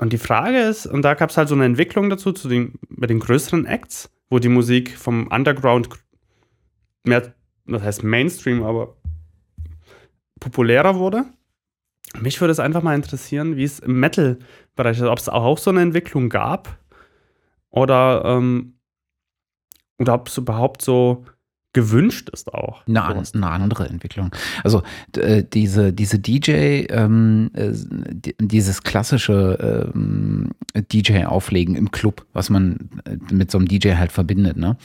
Und 0.00 0.12
die 0.12 0.18
Frage 0.18 0.58
ist, 0.58 0.86
und 0.86 1.02
da 1.02 1.14
gab 1.14 1.30
es 1.30 1.36
halt 1.36 1.48
so 1.48 1.54
eine 1.54 1.64
Entwicklung 1.64 2.10
dazu, 2.10 2.32
zu 2.32 2.48
den, 2.48 2.74
bei 2.88 3.06
den 3.06 3.20
größeren 3.20 3.64
Acts, 3.64 4.10
wo 4.28 4.38
die 4.38 4.48
Musik 4.48 4.96
vom 4.96 5.28
Underground 5.28 5.88
mehr, 7.04 7.34
das 7.66 7.82
heißt 7.82 8.02
Mainstream, 8.02 8.62
aber 8.62 8.96
populärer 10.40 10.96
wurde. 10.96 11.24
Mich 12.20 12.40
würde 12.40 12.52
es 12.52 12.60
einfach 12.60 12.82
mal 12.82 12.94
interessieren, 12.94 13.56
wie 13.56 13.64
es 13.64 13.80
im 13.80 13.98
Metal-Bereich 13.98 14.98
ist, 14.98 15.04
ob 15.04 15.18
es 15.18 15.28
auch 15.28 15.58
so 15.58 15.70
eine 15.70 15.82
Entwicklung 15.82 16.28
gab 16.28 16.78
oder 17.70 18.22
ähm, 18.24 18.78
oder 19.98 20.14
ob 20.14 20.28
es 20.28 20.38
überhaupt 20.38 20.82
so 20.82 21.24
gewünscht 21.74 22.30
ist 22.30 22.54
auch. 22.54 22.86
Eine, 22.86 23.02
an, 23.02 23.22
eine 23.34 23.50
andere 23.50 23.88
Entwicklung. 23.88 24.30
Also 24.62 24.82
äh, 25.16 25.44
diese, 25.44 25.92
diese 25.92 26.18
DJ, 26.18 26.86
ähm, 26.88 27.50
äh, 27.52 27.72
dieses 28.40 28.82
klassische 28.82 29.92
ähm, 29.94 30.52
DJ-Auflegen 30.74 31.76
im 31.76 31.90
Club, 31.90 32.24
was 32.32 32.48
man 32.48 32.88
äh, 33.04 33.16
mit 33.32 33.50
so 33.50 33.58
einem 33.58 33.68
DJ 33.68 33.94
halt 33.94 34.12
verbindet, 34.12 34.56
ne? 34.56 34.76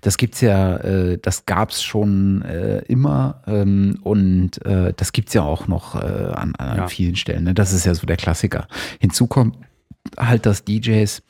Das 0.00 0.16
gibt's 0.16 0.40
ja, 0.40 0.78
äh, 0.78 1.18
das 1.18 1.46
gab's 1.46 1.82
schon 1.82 2.42
äh, 2.42 2.78
immer 2.88 3.42
ähm, 3.46 3.98
und 4.02 4.64
äh, 4.64 4.92
das 4.96 5.12
gibt's 5.12 5.34
ja 5.34 5.42
auch 5.42 5.68
noch 5.68 5.94
äh, 5.94 5.98
an, 5.98 6.54
an 6.56 6.76
ja. 6.78 6.88
vielen 6.88 7.16
Stellen. 7.16 7.44
Ne? 7.44 7.54
Das 7.54 7.72
ist 7.72 7.84
ja 7.84 7.94
so 7.94 8.06
der 8.06 8.16
Klassiker. 8.16 8.66
Hinzu 8.98 9.26
kommt 9.26 9.56
halt, 10.16 10.46
dass 10.46 10.64
DJs, 10.64 11.22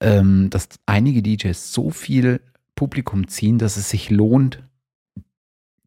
ähm, 0.00 0.50
dass 0.50 0.68
einige 0.86 1.22
DJs 1.22 1.72
so 1.72 1.90
viel 1.90 2.40
Publikum 2.74 3.28
ziehen, 3.28 3.58
dass 3.58 3.76
es 3.76 3.90
sich 3.90 4.10
lohnt, 4.10 4.62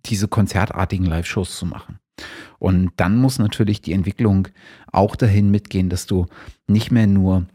diese 0.05 0.27
konzertartigen 0.27 1.05
Live-Shows 1.05 1.57
zu 1.57 1.65
machen. 1.65 1.99
Und 2.59 2.91
dann 2.97 3.17
muss 3.17 3.39
natürlich 3.39 3.81
die 3.81 3.93
Entwicklung 3.93 4.47
auch 4.91 5.15
dahin 5.15 5.51
mitgehen, 5.51 5.89
dass 5.89 6.07
du 6.07 6.25
nicht 6.67 6.91
mehr 6.91 7.07
nur 7.07 7.45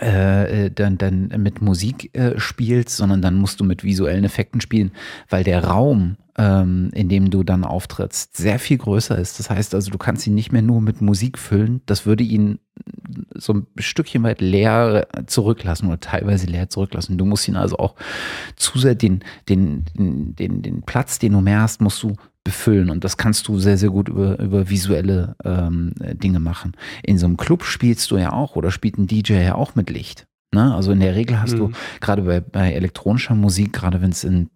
äh, 0.00 0.66
äh, 0.66 0.70
dann, 0.70 0.98
dann 0.98 1.28
mit 1.38 1.62
Musik 1.62 2.16
äh, 2.16 2.38
spielst, 2.38 2.96
sondern 2.96 3.22
dann 3.22 3.36
musst 3.36 3.60
du 3.60 3.64
mit 3.64 3.82
visuellen 3.82 4.24
Effekten 4.24 4.60
spielen, 4.60 4.92
weil 5.28 5.42
der 5.42 5.64
Raum, 5.64 6.16
ähm, 6.40 6.90
in 6.94 7.10
dem 7.10 7.28
du 7.28 7.42
dann 7.42 7.64
auftrittst, 7.64 8.34
sehr 8.34 8.58
viel 8.58 8.78
größer 8.78 9.18
ist. 9.18 9.38
Das 9.38 9.50
heißt 9.50 9.74
also, 9.74 9.90
du 9.90 9.98
kannst 9.98 10.26
ihn 10.26 10.34
nicht 10.34 10.52
mehr 10.52 10.62
nur 10.62 10.80
mit 10.80 11.02
Musik 11.02 11.38
füllen. 11.38 11.82
Das 11.84 12.06
würde 12.06 12.24
ihn 12.24 12.60
so 13.34 13.52
ein 13.52 13.66
Stückchen 13.78 14.22
weit 14.22 14.40
leer 14.40 15.06
zurücklassen 15.26 15.88
oder 15.88 16.00
teilweise 16.00 16.46
leer 16.46 16.70
zurücklassen. 16.70 17.18
Du 17.18 17.26
musst 17.26 17.46
ihn 17.46 17.56
also 17.56 17.76
auch 17.76 17.94
zusätzlich 18.56 19.00
den, 19.00 19.20
den, 19.48 19.84
den, 19.98 20.34
den, 20.34 20.62
den 20.62 20.82
Platz, 20.82 21.18
den 21.18 21.32
du 21.32 21.42
mehr 21.42 21.60
hast, 21.60 21.82
musst 21.82 22.02
du 22.02 22.16
befüllen. 22.42 22.88
Und 22.88 23.04
das 23.04 23.18
kannst 23.18 23.46
du 23.46 23.58
sehr, 23.58 23.76
sehr 23.76 23.90
gut 23.90 24.08
über, 24.08 24.38
über 24.38 24.70
visuelle 24.70 25.36
ähm, 25.44 25.92
Dinge 25.98 26.40
machen. 26.40 26.72
In 27.02 27.18
so 27.18 27.26
einem 27.26 27.36
Club 27.36 27.64
spielst 27.64 28.10
du 28.10 28.16
ja 28.16 28.32
auch 28.32 28.56
oder 28.56 28.70
spielt 28.70 28.96
ein 28.96 29.06
DJ 29.06 29.34
ja 29.34 29.56
auch 29.56 29.74
mit 29.74 29.90
Licht. 29.90 30.26
Ne? 30.54 30.74
Also 30.74 30.92
in 30.92 31.00
der 31.00 31.14
Regel 31.14 31.40
hast 31.40 31.52
mhm. 31.52 31.58
du 31.58 31.70
gerade 32.00 32.22
bei, 32.22 32.40
bei 32.40 32.72
elektronischer 32.72 33.34
Musik, 33.34 33.74
gerade 33.74 34.00
wenn 34.00 34.10
es 34.10 34.24
in 34.24 34.48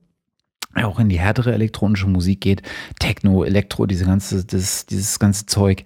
auch 0.76 0.98
in 0.98 1.08
die 1.08 1.18
härtere 1.18 1.52
elektronische 1.52 2.06
Musik 2.06 2.40
geht, 2.40 2.62
Techno, 2.98 3.44
Elektro, 3.44 3.87
diese 3.87 4.04
ganze, 4.04 4.44
das, 4.44 4.87
dieses 4.87 5.18
ganze 5.18 5.46
Zeug, 5.46 5.84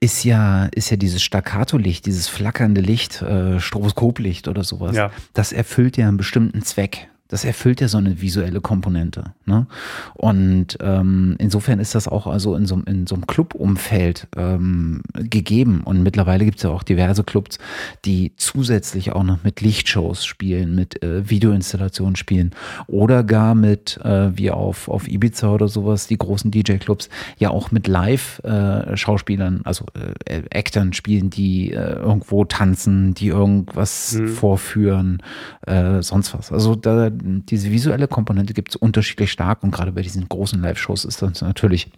ist 0.00 0.24
ja, 0.24 0.66
ist 0.66 0.90
ja 0.90 0.96
dieses 0.96 1.22
Staccato-Licht, 1.22 2.06
dieses 2.06 2.28
flackernde 2.28 2.80
Licht, 2.80 3.22
äh, 3.22 3.58
Stroboskoplicht 3.58 4.46
oder 4.48 4.62
sowas. 4.62 4.94
Ja. 4.94 5.10
Das 5.32 5.52
erfüllt 5.52 5.96
ja 5.96 6.06
einen 6.08 6.16
bestimmten 6.16 6.62
Zweck. 6.62 7.08
Das 7.28 7.44
erfüllt 7.44 7.80
ja 7.80 7.88
so 7.88 7.98
eine 7.98 8.20
visuelle 8.20 8.60
Komponente. 8.60 9.32
Ne? 9.44 9.66
Und 10.14 10.78
ähm, 10.80 11.36
insofern 11.38 11.78
ist 11.78 11.94
das 11.94 12.08
auch 12.08 12.26
also 12.26 12.54
in 12.56 12.66
so, 12.66 12.80
in 12.86 13.06
so 13.06 13.14
einem 13.14 13.26
Club-Umfeld 13.26 14.28
ähm, 14.36 15.02
gegeben. 15.14 15.82
Und 15.84 16.02
mittlerweile 16.02 16.46
gibt 16.46 16.56
es 16.56 16.62
ja 16.62 16.70
auch 16.70 16.82
diverse 16.82 17.24
Clubs, 17.24 17.58
die 18.04 18.32
zusätzlich 18.36 19.12
auch 19.12 19.24
noch 19.24 19.44
mit 19.44 19.60
Lichtshows 19.60 20.24
spielen, 20.24 20.74
mit 20.74 21.02
äh, 21.02 21.28
Videoinstallationen 21.28 22.16
spielen 22.16 22.52
oder 22.86 23.22
gar 23.24 23.54
mit, 23.54 23.98
äh, 24.04 24.36
wie 24.36 24.50
auf, 24.50 24.88
auf 24.88 25.06
Ibiza 25.06 25.50
oder 25.50 25.68
sowas, 25.68 26.06
die 26.06 26.16
großen 26.16 26.50
DJ-Clubs, 26.50 27.10
ja 27.38 27.50
auch 27.50 27.70
mit 27.70 27.88
Live-Schauspielern, 27.88 29.58
äh, 29.58 29.68
also 29.68 29.84
äh, 30.24 30.42
Actern 30.50 30.94
spielen, 30.94 31.28
die 31.28 31.72
äh, 31.72 31.94
irgendwo 31.96 32.44
tanzen, 32.44 33.12
die 33.14 33.28
irgendwas 33.28 34.14
mhm. 34.14 34.28
vorführen, 34.28 35.22
äh, 35.66 36.02
sonst 36.02 36.32
was. 36.34 36.52
Also 36.52 36.74
da 36.74 37.10
diese 37.22 37.70
visuelle 37.70 38.08
Komponente 38.08 38.54
gibt 38.54 38.70
es 38.70 38.76
unterschiedlich 38.76 39.32
stark 39.32 39.62
und 39.62 39.70
gerade 39.70 39.92
bei 39.92 40.02
diesen 40.02 40.28
großen 40.28 40.60
Live-Shows 40.60 41.04
ist 41.04 41.22
das 41.22 41.42
natürlich 41.42 41.90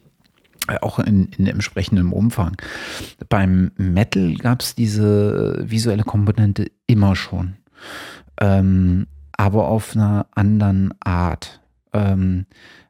auch 0.80 0.98
in, 0.98 1.28
in 1.36 1.46
entsprechendem 1.46 2.12
Umfang. 2.12 2.56
Beim 3.28 3.72
Metal 3.76 4.34
gab 4.34 4.62
es 4.62 4.74
diese 4.74 5.58
visuelle 5.62 6.04
Komponente 6.04 6.70
immer 6.86 7.16
schon, 7.16 7.54
ähm, 8.40 9.06
aber 9.32 9.68
auf 9.68 9.96
einer 9.96 10.26
anderen 10.34 10.94
Art. 11.00 11.60
Ähm, 11.92 12.46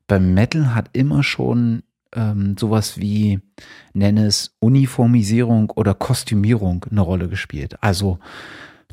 beim 0.07 0.35
Metal 0.35 0.75
hat 0.75 0.91
immer 0.93 1.23
schon 1.23 1.83
ähm, 2.15 2.57
sowas 2.59 2.99
wie, 2.99 3.41
nenne 3.93 4.27
es 4.27 4.57
Uniformisierung 4.59 5.71
oder 5.71 5.95
Kostümierung 5.95 6.85
eine 6.91 7.01
Rolle 7.01 7.29
gespielt. 7.29 7.77
Also 7.83 8.19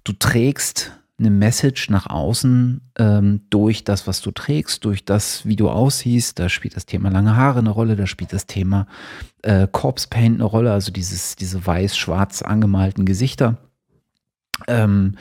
du 0.04 0.14
trägst 0.14 0.94
eine 1.20 1.32
Message 1.32 1.90
nach 1.90 2.08
außen 2.08 2.82
ähm, 3.00 3.42
durch 3.50 3.84
das, 3.84 4.06
was 4.06 4.22
du 4.22 4.32
trägst, 4.32 4.86
durch 4.86 5.04
das, 5.04 5.46
wie 5.48 5.56
du 5.56 5.70
aussiehst. 5.70 6.38
Da 6.38 6.48
spielt 6.48 6.76
das 6.76 6.86
Thema 6.86 7.10
lange 7.10 7.36
Haare 7.36 7.60
eine 7.60 7.72
Rolle, 7.72 7.96
da 7.96 8.06
spielt 8.06 8.34
das 8.34 8.46
Thema 8.46 8.86
äh, 9.42 9.68
Corpse 9.72 10.08
Paint 10.10 10.36
eine 10.36 10.44
Rolle, 10.44 10.72
also 10.72 10.92
dieses, 10.92 11.36
diese 11.36 11.66
weiß-schwarz 11.66 12.44
angemalten 12.44 13.06
Gesichter. 13.06 13.58
Ähm, 14.68 15.16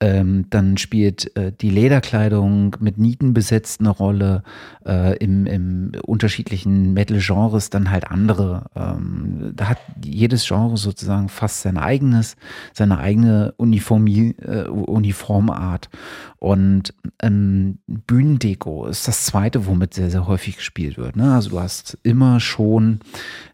ähm, 0.00 0.46
dann 0.48 0.78
spielt 0.78 1.36
äh, 1.36 1.52
die 1.52 1.68
Lederkleidung 1.68 2.76
mit 2.80 2.96
Nieten 2.96 3.34
besetzt 3.34 3.80
eine 3.80 3.90
Rolle. 3.90 4.42
Äh, 4.86 5.18
im, 5.18 5.46
Im 5.46 5.92
unterschiedlichen 6.06 6.94
Metal-Genres 6.94 7.68
dann 7.68 7.90
halt 7.90 8.10
andere. 8.10 8.64
Ähm, 8.74 9.52
da 9.54 9.68
hat 9.68 9.78
jedes 10.02 10.46
Genre 10.46 10.78
sozusagen 10.78 11.28
fast 11.28 11.60
sein 11.60 11.76
eigenes, 11.76 12.36
seine 12.72 12.98
eigene 12.98 13.52
Uniformi 13.58 14.34
äh, 14.40 14.68
Uniformart. 14.68 15.90
Und 16.38 16.94
ähm, 17.22 17.78
Bühnendeko 17.86 18.86
ist 18.86 19.06
das 19.06 19.26
zweite, 19.26 19.66
womit 19.66 19.92
sehr, 19.92 20.10
sehr 20.10 20.26
häufig 20.26 20.56
gespielt 20.56 20.96
wird. 20.96 21.16
Ne? 21.16 21.34
Also 21.34 21.50
du 21.50 21.60
hast 21.60 21.98
immer 22.02 22.40
schon 22.40 23.00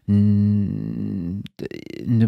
eine 0.09 1.43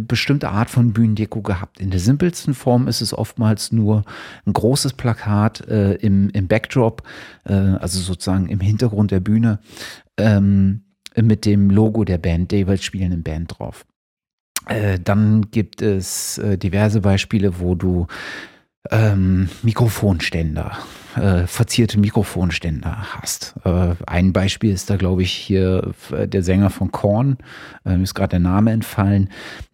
bestimmte 0.02 0.50
Art 0.50 0.70
von 0.70 0.92
Bühnendeko 0.92 1.42
gehabt. 1.42 1.80
In 1.80 1.92
der 1.92 2.02
simpelsten 2.02 2.54
Form 2.54 2.88
ist 2.90 3.00
es 3.00 3.14
oftmals 3.14 3.72
nur 3.72 4.04
ein 4.46 4.52
großes 4.52 4.94
Plakat 4.94 5.66
äh, 5.68 5.94
im, 5.96 6.30
im 6.32 6.48
Backdrop, 6.48 7.04
äh, 7.46 7.54
also 7.54 8.00
sozusagen 8.00 8.48
im 8.50 8.60
Hintergrund 8.60 9.12
der 9.12 9.22
Bühne, 9.22 9.60
ähm, 10.18 10.82
mit 11.16 11.46
dem 11.46 11.70
Logo 11.70 12.04
der 12.04 12.18
Band, 12.18 12.52
der 12.52 12.60
jeweils 12.60 12.84
spielenden 12.84 13.24
Band 13.24 13.58
drauf. 13.58 13.86
Äh, 14.66 15.00
dann 15.00 15.50
gibt 15.52 15.82
es 15.82 16.38
äh, 16.38 16.58
diverse 16.58 17.00
Beispiele, 17.00 17.60
wo 17.60 17.76
du 17.76 18.08
ähm, 18.92 19.50
Mikrofonständer, 19.62 20.78
äh, 21.16 21.48
verzierte 21.48 22.00
Mikrofonständer 22.00 23.16
hast. 23.16 23.56
Äh, 23.64 23.96
ein 24.06 24.34
Beispiel 24.34 24.74
ist 24.74 24.90
da, 24.90 24.98
glaube 24.98 25.24
ich, 25.24 25.32
hier 25.32 25.92
äh, 26.12 26.28
der 26.28 26.44
Sänger 26.44 26.70
von 26.70 26.92
Korn, 26.92 27.38
äh, 27.86 28.02
ist 28.02 28.16
gerade 28.16 28.32
der 28.32 28.40
Name 28.40 28.72
entfallen. 28.72 29.30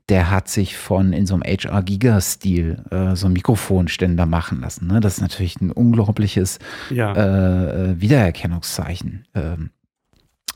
Der 0.10 0.30
hat 0.30 0.50
sich 0.50 0.78
von 0.78 1.14
in 1.14 1.26
so 1.26 1.34
einem 1.34 1.44
HR-Giga-Stil 1.44 2.84
äh, 2.92 3.16
so 3.16 3.26
einen 3.26 3.34
Mikrofonständer 3.34 4.26
machen 4.26 4.62
lassen. 4.62 4.88
Ne? 4.88 5.00
Das 5.00 5.16
ist 5.16 5.22
natürlich 5.22 5.60
ein 5.62 5.72
unglaubliches 5.72 6.60
ja. 6.92 7.14
Äh, 7.14 7.92
äh, 7.92 8.02
Wiedererkennungszeichen. 8.02 9.26
Ähm, 9.34 9.72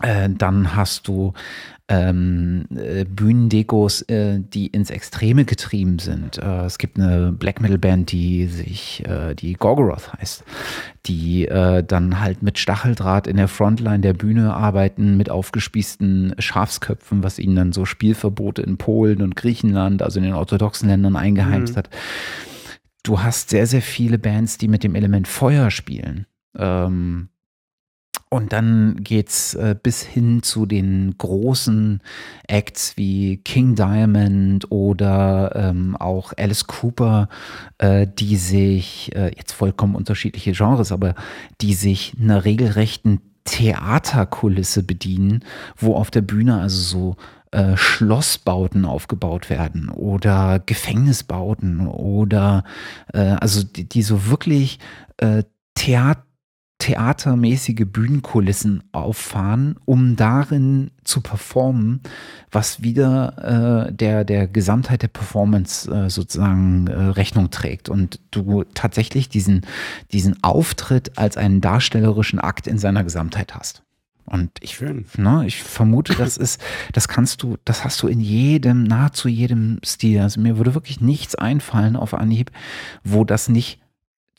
äh, 0.01 0.29
dann 0.29 0.75
hast 0.75 1.07
du 1.07 1.33
ähm, 1.89 2.65
äh, 2.75 3.03
Bühnendekos, 3.03 4.03
äh, 4.03 4.39
die 4.39 4.67
ins 4.67 4.91
Extreme 4.91 5.43
getrieben 5.43 5.97
sind. 5.97 6.37
Äh, 6.37 6.65
es 6.65 6.77
gibt 6.77 6.99
eine 6.99 7.31
Black 7.31 7.61
Metal 7.61 7.79
Band, 7.79 8.11
die 8.11 8.45
sich, 8.45 9.03
äh, 9.07 9.33
die 9.33 9.53
Gorgoroth 9.53 10.13
heißt, 10.13 10.43
die 11.07 11.47
äh, 11.47 11.83
dann 11.83 12.19
halt 12.21 12.43
mit 12.43 12.59
Stacheldraht 12.59 13.25
in 13.25 13.37
der 13.37 13.47
Frontline 13.47 14.01
der 14.01 14.13
Bühne 14.13 14.53
arbeiten, 14.53 15.17
mit 15.17 15.31
aufgespießten 15.31 16.35
Schafsköpfen, 16.37 17.23
was 17.23 17.39
ihnen 17.39 17.55
dann 17.55 17.71
so 17.71 17.85
Spielverbote 17.85 18.61
in 18.61 18.77
Polen 18.77 19.23
und 19.23 19.35
Griechenland, 19.35 20.03
also 20.03 20.19
in 20.19 20.25
den 20.25 20.35
orthodoxen 20.35 20.89
Ländern 20.89 21.15
eingeheimst 21.15 21.73
mhm. 21.73 21.77
hat. 21.77 21.89
Du 23.01 23.23
hast 23.23 23.49
sehr, 23.49 23.65
sehr 23.65 23.81
viele 23.81 24.19
Bands, 24.19 24.59
die 24.59 24.67
mit 24.67 24.83
dem 24.83 24.93
Element 24.93 25.27
Feuer 25.27 25.71
spielen. 25.71 26.27
Ähm, 26.55 27.29
und 28.29 28.53
dann 28.53 28.97
geht's 29.03 29.55
äh, 29.55 29.75
bis 29.81 30.03
hin 30.03 30.43
zu 30.43 30.67
den 30.67 31.15
großen 31.17 32.01
Acts 32.47 32.95
wie 32.95 33.37
King 33.37 33.73
Diamond 33.73 34.71
oder 34.71 35.51
ähm, 35.55 35.95
auch 35.95 36.33
Alice 36.37 36.67
Cooper, 36.67 37.27
äh, 37.79 38.05
die 38.07 38.37
sich, 38.37 39.15
äh, 39.15 39.31
jetzt 39.35 39.53
vollkommen 39.53 39.95
unterschiedliche 39.95 40.51
Genres, 40.51 40.91
aber 40.91 41.15
die 41.61 41.73
sich 41.73 42.15
einer 42.21 42.45
regelrechten 42.45 43.21
Theaterkulisse 43.45 44.83
bedienen, 44.83 45.43
wo 45.75 45.95
auf 45.95 46.11
der 46.11 46.21
Bühne 46.21 46.59
also 46.59 46.81
so 46.81 47.15
äh, 47.51 47.75
Schlossbauten 47.75 48.85
aufgebaut 48.85 49.49
werden 49.49 49.89
oder 49.89 50.59
Gefängnisbauten 50.63 51.87
oder 51.87 52.63
äh, 53.11 53.21
also 53.21 53.63
die, 53.63 53.89
die 53.89 54.03
so 54.03 54.27
wirklich 54.27 54.77
äh, 55.17 55.41
Theater 55.73 56.28
theatermäßige 56.79 57.85
Bühnenkulissen 57.85 58.83
auffahren, 58.93 59.75
um 59.85 60.15
darin 60.15 60.91
zu 61.03 61.21
performen, 61.21 62.01
was 62.51 62.81
wieder 62.81 63.87
äh, 63.89 63.93
der, 63.93 64.23
der 64.23 64.47
Gesamtheit 64.47 65.01
der 65.01 65.09
Performance 65.09 65.91
äh, 65.91 66.09
sozusagen 66.09 66.87
äh, 66.87 66.93
Rechnung 66.93 67.51
trägt. 67.51 67.89
Und 67.89 68.21
du 68.31 68.63
tatsächlich 68.73 69.27
diesen, 69.27 69.65
diesen 70.13 70.41
Auftritt 70.41 71.17
als 71.17 71.35
einen 71.35 71.59
darstellerischen 71.59 72.39
Akt 72.39 72.65
in 72.65 72.77
seiner 72.77 73.03
Gesamtheit 73.03 73.55
hast. 73.55 73.83
Und 74.25 74.51
ich, 74.61 74.79
ne, 75.17 75.43
ich 75.45 75.61
vermute, 75.61 76.13
das 76.13 76.37
ist, 76.37 76.61
das 76.93 77.07
kannst 77.07 77.43
du, 77.43 77.57
das 77.65 77.83
hast 77.83 78.01
du 78.01 78.07
in 78.07 78.21
jedem, 78.21 78.83
nahezu 78.83 79.27
jedem 79.27 79.79
Stil. 79.83 80.21
Also 80.21 80.39
mir 80.39 80.57
würde 80.57 80.75
wirklich 80.75 81.01
nichts 81.01 81.35
einfallen 81.35 81.95
auf 81.95 82.13
Anhieb, 82.13 82.51
wo 83.03 83.25
das 83.25 83.49
nicht 83.49 83.79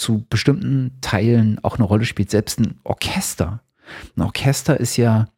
zu 0.00 0.24
bestimmten 0.30 0.92
Teilen 1.02 1.58
auch 1.62 1.76
eine 1.76 1.84
Rolle 1.84 2.06
spielt. 2.06 2.30
Selbst 2.30 2.58
ein 2.58 2.80
Orchester. 2.84 3.62
Ein 4.16 4.22
Orchester 4.22 4.80
ist 4.80 4.96
ja 4.96 5.28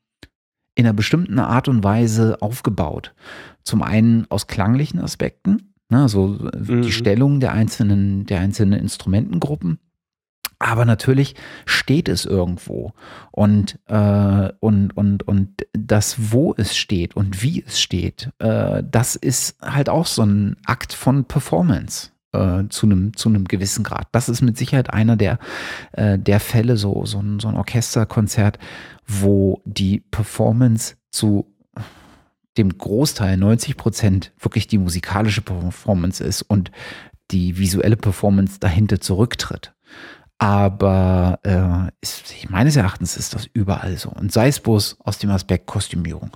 in 0.75 0.87
einer 0.87 0.95
bestimmten 0.95 1.39
Art 1.39 1.69
und 1.69 1.85
Weise 1.85 2.41
aufgebaut. 2.41 3.13
Zum 3.65 3.83
einen 3.83 4.27
aus 4.31 4.47
klanglichen 4.47 5.01
Aspekten, 5.01 5.75
ne, 5.91 6.03
also 6.03 6.39
mhm. 6.57 6.83
die 6.83 6.93
Stellung 6.93 7.41
der 7.41 7.53
einzelnen, 7.53 8.25
der 8.25 8.41
einzelnen 8.41 8.79
Instrumentengruppen. 8.79 9.79
Aber 10.61 10.85
natürlich 10.85 11.35
steht 11.67 12.09
es 12.09 12.25
irgendwo. 12.25 12.93
Und, 13.33 13.81
äh, 13.89 14.53
und, 14.61 14.97
und, 14.97 15.27
und 15.27 15.67
das, 15.73 16.31
wo 16.33 16.55
es 16.57 16.77
steht 16.77 17.17
und 17.17 17.43
wie 17.43 17.65
es 17.67 17.81
steht, 17.81 18.31
äh, 18.39 18.85
das 18.89 19.17
ist 19.17 19.61
halt 19.61 19.89
auch 19.89 20.07
so 20.07 20.23
ein 20.23 20.57
Akt 20.65 20.93
von 20.93 21.25
Performance 21.25 22.12
äh, 22.33 22.65
zu 22.69 22.87
einem 22.87 23.17
zu 23.17 23.29
einem 23.29 23.47
gewissen 23.47 23.85
Grad. 23.85 24.09
Das 24.13 24.29
ist 24.29 24.43
mit 24.43 24.57
Sicherheit 24.57 24.93
einer 24.93 25.17
der 25.17 25.39
äh, 25.93 26.19
der 26.19 26.41
Fälle 26.41 26.77
so 26.77 27.05
so 27.07 27.21
ein, 27.21 27.41
so 27.41 27.49
ein 27.49 27.57
Orchesterkonzert, 27.57 28.59
wo 29.07 29.61
die 29.65 30.01
Performance 30.01 30.97
zu 31.11 31.47
dem 32.59 32.77
Großteil 32.77 33.37
90 33.37 33.77
Prozent 33.77 34.33
wirklich 34.39 34.67
die 34.67 34.79
musikalische 34.79 35.41
Performance 35.41 36.23
ist 36.23 36.43
und 36.43 36.71
die 37.31 37.57
visuelle 37.59 37.97
Performance 37.97 38.61
dahinter 38.61 39.01
zurücktritt. 39.01 39.73
Aber 40.39 41.39
äh, 41.45 41.93
ist, 42.01 42.51
meines 42.51 42.77
Erachtens 42.77 43.17
ist 43.17 43.35
das 43.35 43.47
überall 43.53 43.97
so. 43.97 44.11
Und 44.11 44.33
sei 44.33 44.49
es 44.49 44.61
bloß 44.61 44.99
aus 45.01 45.19
dem 45.19 45.31
Aspekt 45.31 45.67
Kostümierung. 45.67 46.31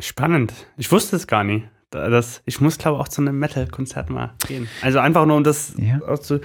Spannend. 0.00 0.52
Ich 0.76 0.90
wusste 0.90 1.16
es 1.16 1.26
gar 1.26 1.44
nicht. 1.44 1.66
Das, 1.90 2.42
ich 2.44 2.60
muss, 2.60 2.78
glaube 2.78 2.98
ich, 2.98 3.02
auch 3.02 3.08
zu 3.08 3.22
einem 3.22 3.38
Metal-Konzert 3.38 4.10
mal 4.10 4.34
gehen. 4.46 4.68
Also 4.82 4.98
einfach 4.98 5.24
nur, 5.26 5.36
um 5.36 5.44
das 5.44 5.74
ja. 5.78 6.00
auszu. 6.00 6.40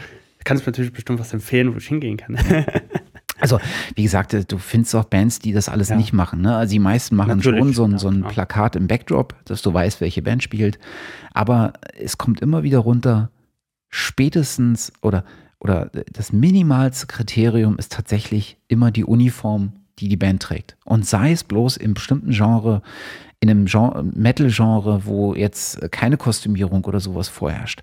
Kannst 0.46 0.66
du 0.66 0.72
natürlich 0.72 0.94
bestimmt 0.94 1.20
was 1.20 1.34
empfehlen, 1.34 1.74
wo 1.74 1.78
ich 1.78 1.88
hingehen 1.88 2.18
kann. 2.18 2.38
Also, 3.40 3.60
wie 3.96 4.04
gesagt, 4.04 4.34
du 4.50 4.58
findest 4.58 4.96
auch 4.96 5.04
Bands, 5.04 5.40
die 5.40 5.52
das 5.52 5.68
alles 5.68 5.90
ja. 5.90 5.98
nicht 5.98 6.14
machen. 6.14 6.40
Ne? 6.40 6.56
Also 6.56 6.72
die 6.72 6.80
meisten 6.80 7.18
machen 7.18 7.38
Natürlich, 7.38 7.60
schon 7.60 7.74
so 7.74 7.84
ein, 7.84 7.98
so 7.98 8.08
ein 8.08 8.22
ja, 8.22 8.30
Plakat 8.30 8.78
im 8.78 8.88
Backdrop, 8.88 9.36
dass 9.44 9.62
du 9.62 9.74
weißt, 9.74 10.00
welche 10.00 10.22
Band 10.22 10.44
spielt. 10.44 10.80
Aber 11.34 11.74
es 12.00 12.18
kommt 12.18 12.40
immer 12.40 12.64
wieder 12.64 12.80
runter, 12.80 13.32
spätestens 13.90 14.94
oder, 15.02 15.26
oder 15.60 15.92
das 16.14 16.32
minimalste 16.32 17.08
Kriterium 17.08 17.78
ist 17.78 17.92
tatsächlich 17.92 18.58
immer 18.70 18.92
die 18.92 19.04
Uniform, 19.04 19.74
die 20.00 20.08
die 20.08 20.16
Band 20.16 20.42
trägt. 20.42 20.78
Und 20.86 21.06
sei 21.06 21.34
es 21.34 21.44
bloß 21.44 21.76
im 21.76 21.96
bestimmten 21.96 22.32
Genre, 22.32 22.82
in 23.44 23.50
einem 23.50 24.14
Metal-Genre, 24.16 25.06
wo 25.06 25.36
jetzt 25.36 25.92
keine 25.92 26.16
Kostümierung 26.16 26.86
oder 26.86 27.02
sowas 27.02 27.28
vorherrscht, 27.28 27.82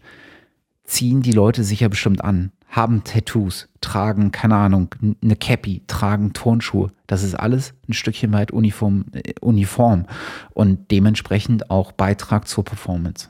ziehen 0.85 1.21
die 1.21 1.33
Leute 1.33 1.65
sich 1.65 1.81
ja 1.81 1.89
bestimmt 1.89 2.25
an, 2.25 2.51
haben 2.67 3.05
Tattoos, 3.05 3.69
tragen, 3.83 4.33
keine 4.33 4.57
Ahnung, 4.57 4.95
eine 5.23 5.37
Cappy, 5.37 5.83
tragen 5.87 6.33
Turnschuhe. 6.33 6.93
Das 7.07 7.23
ist 7.23 7.35
alles 7.35 7.75
ein 7.89 7.93
Stückchen 7.93 8.33
weit 8.33 8.53
Uniform, 8.53 9.05
äh, 9.13 9.35
Uniform 9.43 10.07
und 10.55 10.91
dementsprechend 10.91 11.71
auch 11.71 11.93
Beitrag 11.93 12.49
zur 12.49 12.65
Performance. 12.65 13.29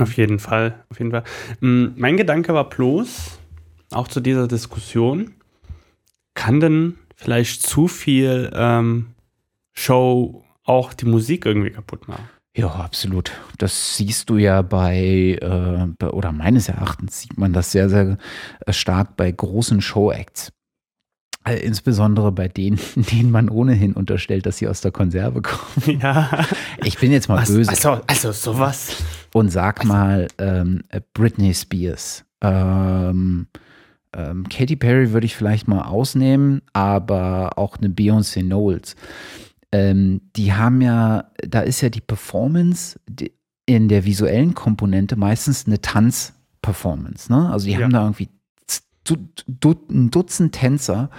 Auf 0.00 0.16
jeden 0.16 0.38
Fall, 0.38 0.84
auf 0.88 0.98
jeden 0.98 1.10
Fall. 1.10 1.24
Mm, 1.60 1.88
mein 1.96 2.16
Gedanke 2.16 2.54
war 2.54 2.68
bloß, 2.68 3.38
auch 3.90 4.08
zu 4.08 4.20
dieser 4.20 4.48
Diskussion, 4.48 5.34
kann 6.32 6.60
denn 6.60 6.94
vielleicht 7.14 7.62
zu 7.62 7.88
viel 7.88 8.50
ähm, 8.54 9.08
Show 9.74 10.45
auch 10.66 10.92
die 10.92 11.06
Musik 11.06 11.46
irgendwie 11.46 11.70
kaputt 11.70 12.08
machen. 12.08 12.28
Ja, 12.56 12.68
absolut. 12.68 13.32
Das 13.58 13.96
siehst 13.96 14.30
du 14.30 14.38
ja 14.38 14.62
bei, 14.62 15.38
äh, 15.40 16.06
oder 16.06 16.32
meines 16.32 16.70
Erachtens 16.70 17.20
sieht 17.20 17.36
man 17.36 17.52
das 17.52 17.70
sehr, 17.70 17.90
sehr 17.90 18.16
äh, 18.64 18.72
stark 18.72 19.16
bei 19.16 19.30
großen 19.30 19.82
Show-Acts. 19.82 20.52
Äh, 21.46 21.56
insbesondere 21.56 22.32
bei 22.32 22.48
denen, 22.48 22.80
denen 22.96 23.30
man 23.30 23.50
ohnehin 23.50 23.92
unterstellt, 23.92 24.46
dass 24.46 24.56
sie 24.56 24.68
aus 24.68 24.80
der 24.80 24.90
Konserve 24.90 25.42
kommen. 25.42 26.00
Ja. 26.00 26.46
Ich 26.82 26.98
bin 26.98 27.12
jetzt 27.12 27.28
mal 27.28 27.42
Was? 27.42 27.52
böse. 27.52 27.70
Also, 27.70 28.00
also 28.06 28.32
sowas. 28.32 28.96
Und 29.34 29.50
sag 29.50 29.80
also. 29.80 29.92
mal 29.92 30.28
ähm, 30.38 30.82
Britney 31.12 31.52
Spears. 31.52 32.24
Ähm, 32.40 33.48
ähm, 34.14 34.48
Katy 34.48 34.76
Perry 34.76 35.12
würde 35.12 35.26
ich 35.26 35.36
vielleicht 35.36 35.68
mal 35.68 35.82
ausnehmen, 35.82 36.62
aber 36.72 37.58
auch 37.58 37.76
eine 37.76 37.88
Beyoncé 37.88 38.40
Knowles 38.40 38.96
ähm, 39.76 40.22
die 40.36 40.54
haben 40.54 40.80
ja, 40.80 41.30
da 41.46 41.60
ist 41.60 41.82
ja 41.82 41.90
die 41.90 42.00
Performance 42.00 42.98
die, 43.08 43.32
in 43.66 43.88
der 43.88 44.04
visuellen 44.04 44.54
Komponente 44.54 45.16
meistens 45.16 45.66
eine 45.66 45.80
Tanzperformance. 45.80 47.30
Ne? 47.30 47.50
Also 47.50 47.66
die 47.66 47.72
ja. 47.72 47.80
haben 47.80 47.92
da 47.92 48.02
irgendwie 48.02 48.28
ein 49.08 50.10
Dutzend 50.10 50.52
Tänzer 50.52 51.10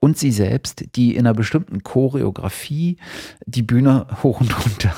und 0.00 0.18
sie 0.18 0.32
selbst, 0.32 0.96
die 0.96 1.14
in 1.14 1.26
einer 1.26 1.34
bestimmten 1.34 1.84
Choreografie 1.84 2.96
die 3.44 3.62
Bühne 3.62 4.06
hoch 4.22 4.40
und 4.40 4.52
runter 4.64 4.92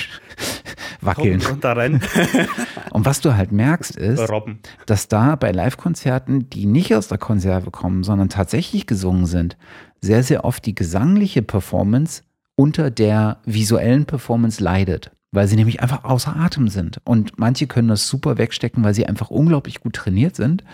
wackeln. 1.00 1.40
Und, 1.46 1.64
und 2.90 3.04
was 3.06 3.22
du 3.22 3.36
halt 3.36 3.52
merkst, 3.52 3.96
ist, 3.96 4.28
Robben. 4.28 4.58
dass 4.84 5.08
da 5.08 5.36
bei 5.36 5.50
Live-Konzerten, 5.50 6.50
die 6.50 6.66
nicht 6.66 6.94
aus 6.94 7.08
der 7.08 7.18
Konserve 7.18 7.70
kommen, 7.70 8.04
sondern 8.04 8.28
tatsächlich 8.28 8.86
gesungen 8.86 9.24
sind, 9.24 9.56
sehr, 10.02 10.22
sehr 10.22 10.44
oft 10.44 10.66
die 10.66 10.74
gesangliche 10.74 11.40
Performance 11.40 12.22
unter 12.58 12.90
der 12.90 13.38
visuellen 13.44 14.04
Performance 14.04 14.62
leidet, 14.62 15.12
weil 15.30 15.46
sie 15.46 15.54
nämlich 15.54 15.80
einfach 15.80 16.02
außer 16.02 16.34
Atem 16.34 16.66
sind. 16.66 17.00
Und 17.04 17.38
manche 17.38 17.68
können 17.68 17.86
das 17.86 18.08
super 18.08 18.36
wegstecken, 18.36 18.82
weil 18.82 18.94
sie 18.94 19.06
einfach 19.06 19.30
unglaublich 19.30 19.78
gut 19.78 19.94
trainiert 19.94 20.34
sind. 20.34 20.64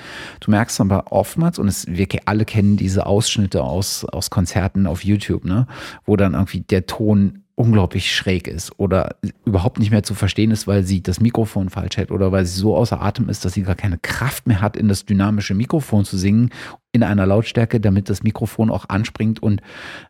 Du 0.40 0.51
merkst 0.51 0.81
aber 0.81 1.12
oftmals, 1.12 1.59
und 1.59 1.68
es, 1.68 1.87
wir 1.87 2.07
alle 2.25 2.47
kennen 2.47 2.79
diese 2.79 3.05
Ausschnitte 3.05 3.62
aus, 3.62 4.07
aus 4.07 4.31
Konzerten 4.31 4.87
auf 4.87 5.05
YouTube, 5.05 5.44
ne, 5.44 5.66
wo 6.07 6.16
dann 6.16 6.33
irgendwie 6.33 6.61
der 6.61 6.87
Ton 6.87 7.40
unglaublich 7.55 8.14
schräg 8.14 8.49
ist 8.49 8.73
oder 8.79 9.16
überhaupt 9.44 9.79
nicht 9.79 9.90
mehr 9.90 10.03
zu 10.03 10.14
verstehen 10.14 10.51
ist, 10.53 10.66
weil 10.66 10.85
sie 10.85 11.03
das 11.03 11.20
Mikrofon 11.20 11.68
falsch 11.68 11.99
hält 11.99 12.11
oder 12.11 12.33
weil 12.33 12.47
sie 12.47 12.59
so 12.59 12.77
außer 12.77 13.01
Atem 13.01 13.29
ist, 13.29 13.44
dass 13.44 13.53
sie 13.53 13.62
gar 13.62 13.77
keine 13.77 13.99
Kraft 13.99 14.47
mehr 14.47 14.62
hat, 14.62 14.77
in 14.77 14.88
das 14.88 15.05
dynamische 15.05 15.55
Mikrofon 15.55 16.05
zu 16.05 16.16
singen, 16.16 16.51
in 16.94 17.02
einer 17.02 17.26
Lautstärke, 17.26 17.80
damit 17.80 18.09
das 18.09 18.22
Mikrofon 18.22 18.70
auch 18.70 18.88
anspringt 18.88 19.42
und 19.42 19.61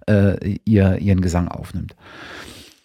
äh, 0.06 0.58
ihr, 0.64 0.98
ihren 0.98 1.22
Gesang 1.22 1.48
aufnimmt. 1.48 1.96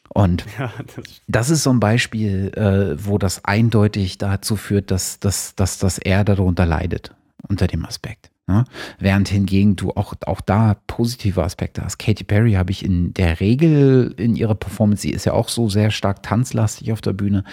Und 0.07 0.45
ja, 0.57 0.71
das, 0.95 1.21
das, 1.27 1.49
ist 1.49 1.63
so 1.63 1.69
ein 1.69 1.79
Beispiel, 1.79 2.51
äh, 2.55 3.05
wo 3.05 3.17
das 3.17 3.45
eindeutig 3.45 4.17
dazu 4.17 4.55
führt, 4.55 4.89
dass, 4.89 5.19
dass, 5.19 5.53
dass, 5.55 5.77
dass 5.77 5.99
er 5.99 6.23
darunter 6.23 6.65
leidet, 6.65 7.13
unter 7.47 7.67
dem 7.67 7.85
Aspekt. 7.85 8.31
Ne? 8.49 8.65
Während 8.97 9.29
hingegen 9.29 9.75
du 9.75 9.91
auch, 9.91 10.15
auch 10.25 10.41
da 10.41 10.75
positive 10.87 11.43
Aspekte 11.43 11.83
hast. 11.83 11.99
Katy 11.99 12.23
Perry 12.23 12.53
habe 12.53 12.71
ich 12.71 12.83
in 12.83 13.13
der 13.13 13.39
Regel 13.39 14.11
in 14.17 14.35
ihrer 14.35 14.55
Performance, 14.55 15.03
sie 15.03 15.11
ist 15.11 15.25
ja 15.25 15.33
auch 15.33 15.49
so 15.49 15.69
sehr 15.69 15.91
stark 15.91 16.23
tanzlastig 16.23 16.91
auf 16.91 16.99
der 16.99 17.13
Bühne, 17.13 17.43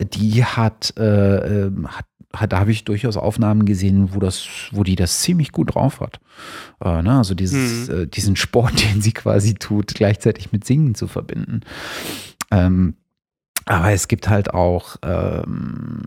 die 0.00 0.44
hat, 0.44 0.94
äh, 0.98 1.66
ähm, 1.66 1.86
hat 1.92 2.06
da 2.48 2.58
habe 2.58 2.72
ich 2.72 2.82
durchaus 2.84 3.16
Aufnahmen 3.16 3.66
gesehen, 3.66 4.14
wo 4.14 4.18
das, 4.18 4.44
wo 4.72 4.82
die 4.82 4.96
das 4.96 5.20
ziemlich 5.20 5.52
gut 5.52 5.74
drauf 5.74 6.00
hat. 6.00 6.18
Äh, 6.82 7.02
ne? 7.02 7.18
Also 7.18 7.34
dieses, 7.34 7.88
mhm. 7.88 7.94
äh, 7.94 8.06
diesen 8.06 8.34
Sport, 8.34 8.82
den 8.92 9.00
sie 9.00 9.12
quasi 9.12 9.54
tut, 9.54 9.94
gleichzeitig 9.94 10.50
mit 10.50 10.64
Singen 10.64 10.96
zu 10.96 11.06
verbinden. 11.06 11.60
Ähm, 12.50 12.94
aber 13.66 13.92
es 13.92 14.08
gibt 14.08 14.28
halt 14.28 14.52
auch 14.52 14.96
ähm, 15.02 16.02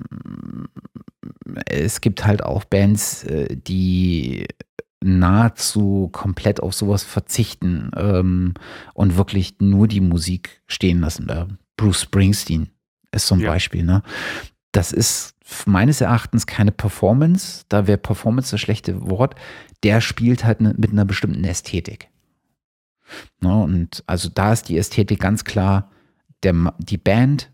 es 1.66 2.02
gibt 2.02 2.26
halt 2.26 2.44
auch 2.44 2.64
Bands, 2.66 3.24
äh, 3.24 3.56
die 3.56 4.48
nahezu 5.04 6.10
komplett 6.12 6.62
auf 6.62 6.74
sowas 6.74 7.04
verzichten 7.04 7.92
ähm, 7.96 8.54
und 8.94 9.18
wirklich 9.18 9.56
nur 9.60 9.88
die 9.88 10.02
Musik 10.02 10.62
stehen 10.68 11.02
lassen. 11.02 11.30
Äh, 11.30 11.46
Bruce 11.78 12.02
Springsteen 12.02 12.70
ist 13.12 13.28
so 13.28 13.36
ein 13.36 13.42
ja. 13.42 13.52
Beispiel. 13.52 13.84
Ne? 13.84 14.02
Das 14.72 14.92
ist 14.92 15.36
meines 15.66 16.02
Erachtens 16.02 16.48
keine 16.48 16.72
Performance. 16.72 17.66
Da 17.70 17.88
wäre 17.88 17.98
Performance 17.98 18.52
das 18.52 18.62
schlechte 18.62 19.08
Wort. 19.08 19.36
Der 19.84 20.02
spielt 20.02 20.44
halt 20.44 20.62
ne, 20.62 20.74
mit 20.76 20.92
einer 20.92 21.06
bestimmten 21.06 21.44
Ästhetik. 21.44 22.10
Ne? 23.42 23.56
Und 23.56 24.04
also 24.08 24.30
da 24.30 24.54
ist 24.54 24.70
die 24.70 24.78
Ästhetik 24.78 25.20
ganz 25.20 25.44
klar, 25.44 25.92
der, 26.44 26.74
die 26.80 26.98
Band, 26.98 27.52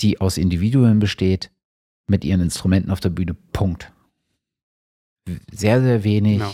die 0.00 0.20
aus 0.20 0.38
Individuen 0.38 0.98
besteht, 0.98 1.50
mit 2.08 2.24
ihren 2.24 2.40
Instrumenten 2.40 2.90
auf 2.90 3.00
der 3.00 3.10
Bühne. 3.10 3.34
Punkt. 3.52 3.92
Sehr, 5.52 5.80
sehr 5.80 6.02
wenig, 6.02 6.38
Genau. 6.40 6.52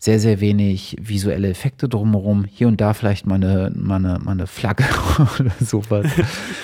sehr, 0.00 0.18
sehr 0.18 0.40
wenig 0.40 0.96
visuelle 1.00 1.48
Effekte 1.48 1.88
drumherum. 1.88 2.44
Hier 2.44 2.66
und 2.66 2.80
da 2.80 2.92
vielleicht 2.92 3.24
mal 3.24 3.36
eine, 3.36 3.72
mal 3.76 3.96
eine, 3.96 4.18
mal 4.18 4.32
eine 4.32 4.48
Flagge 4.48 4.84
oder 5.38 5.52
sowas. 5.60 6.06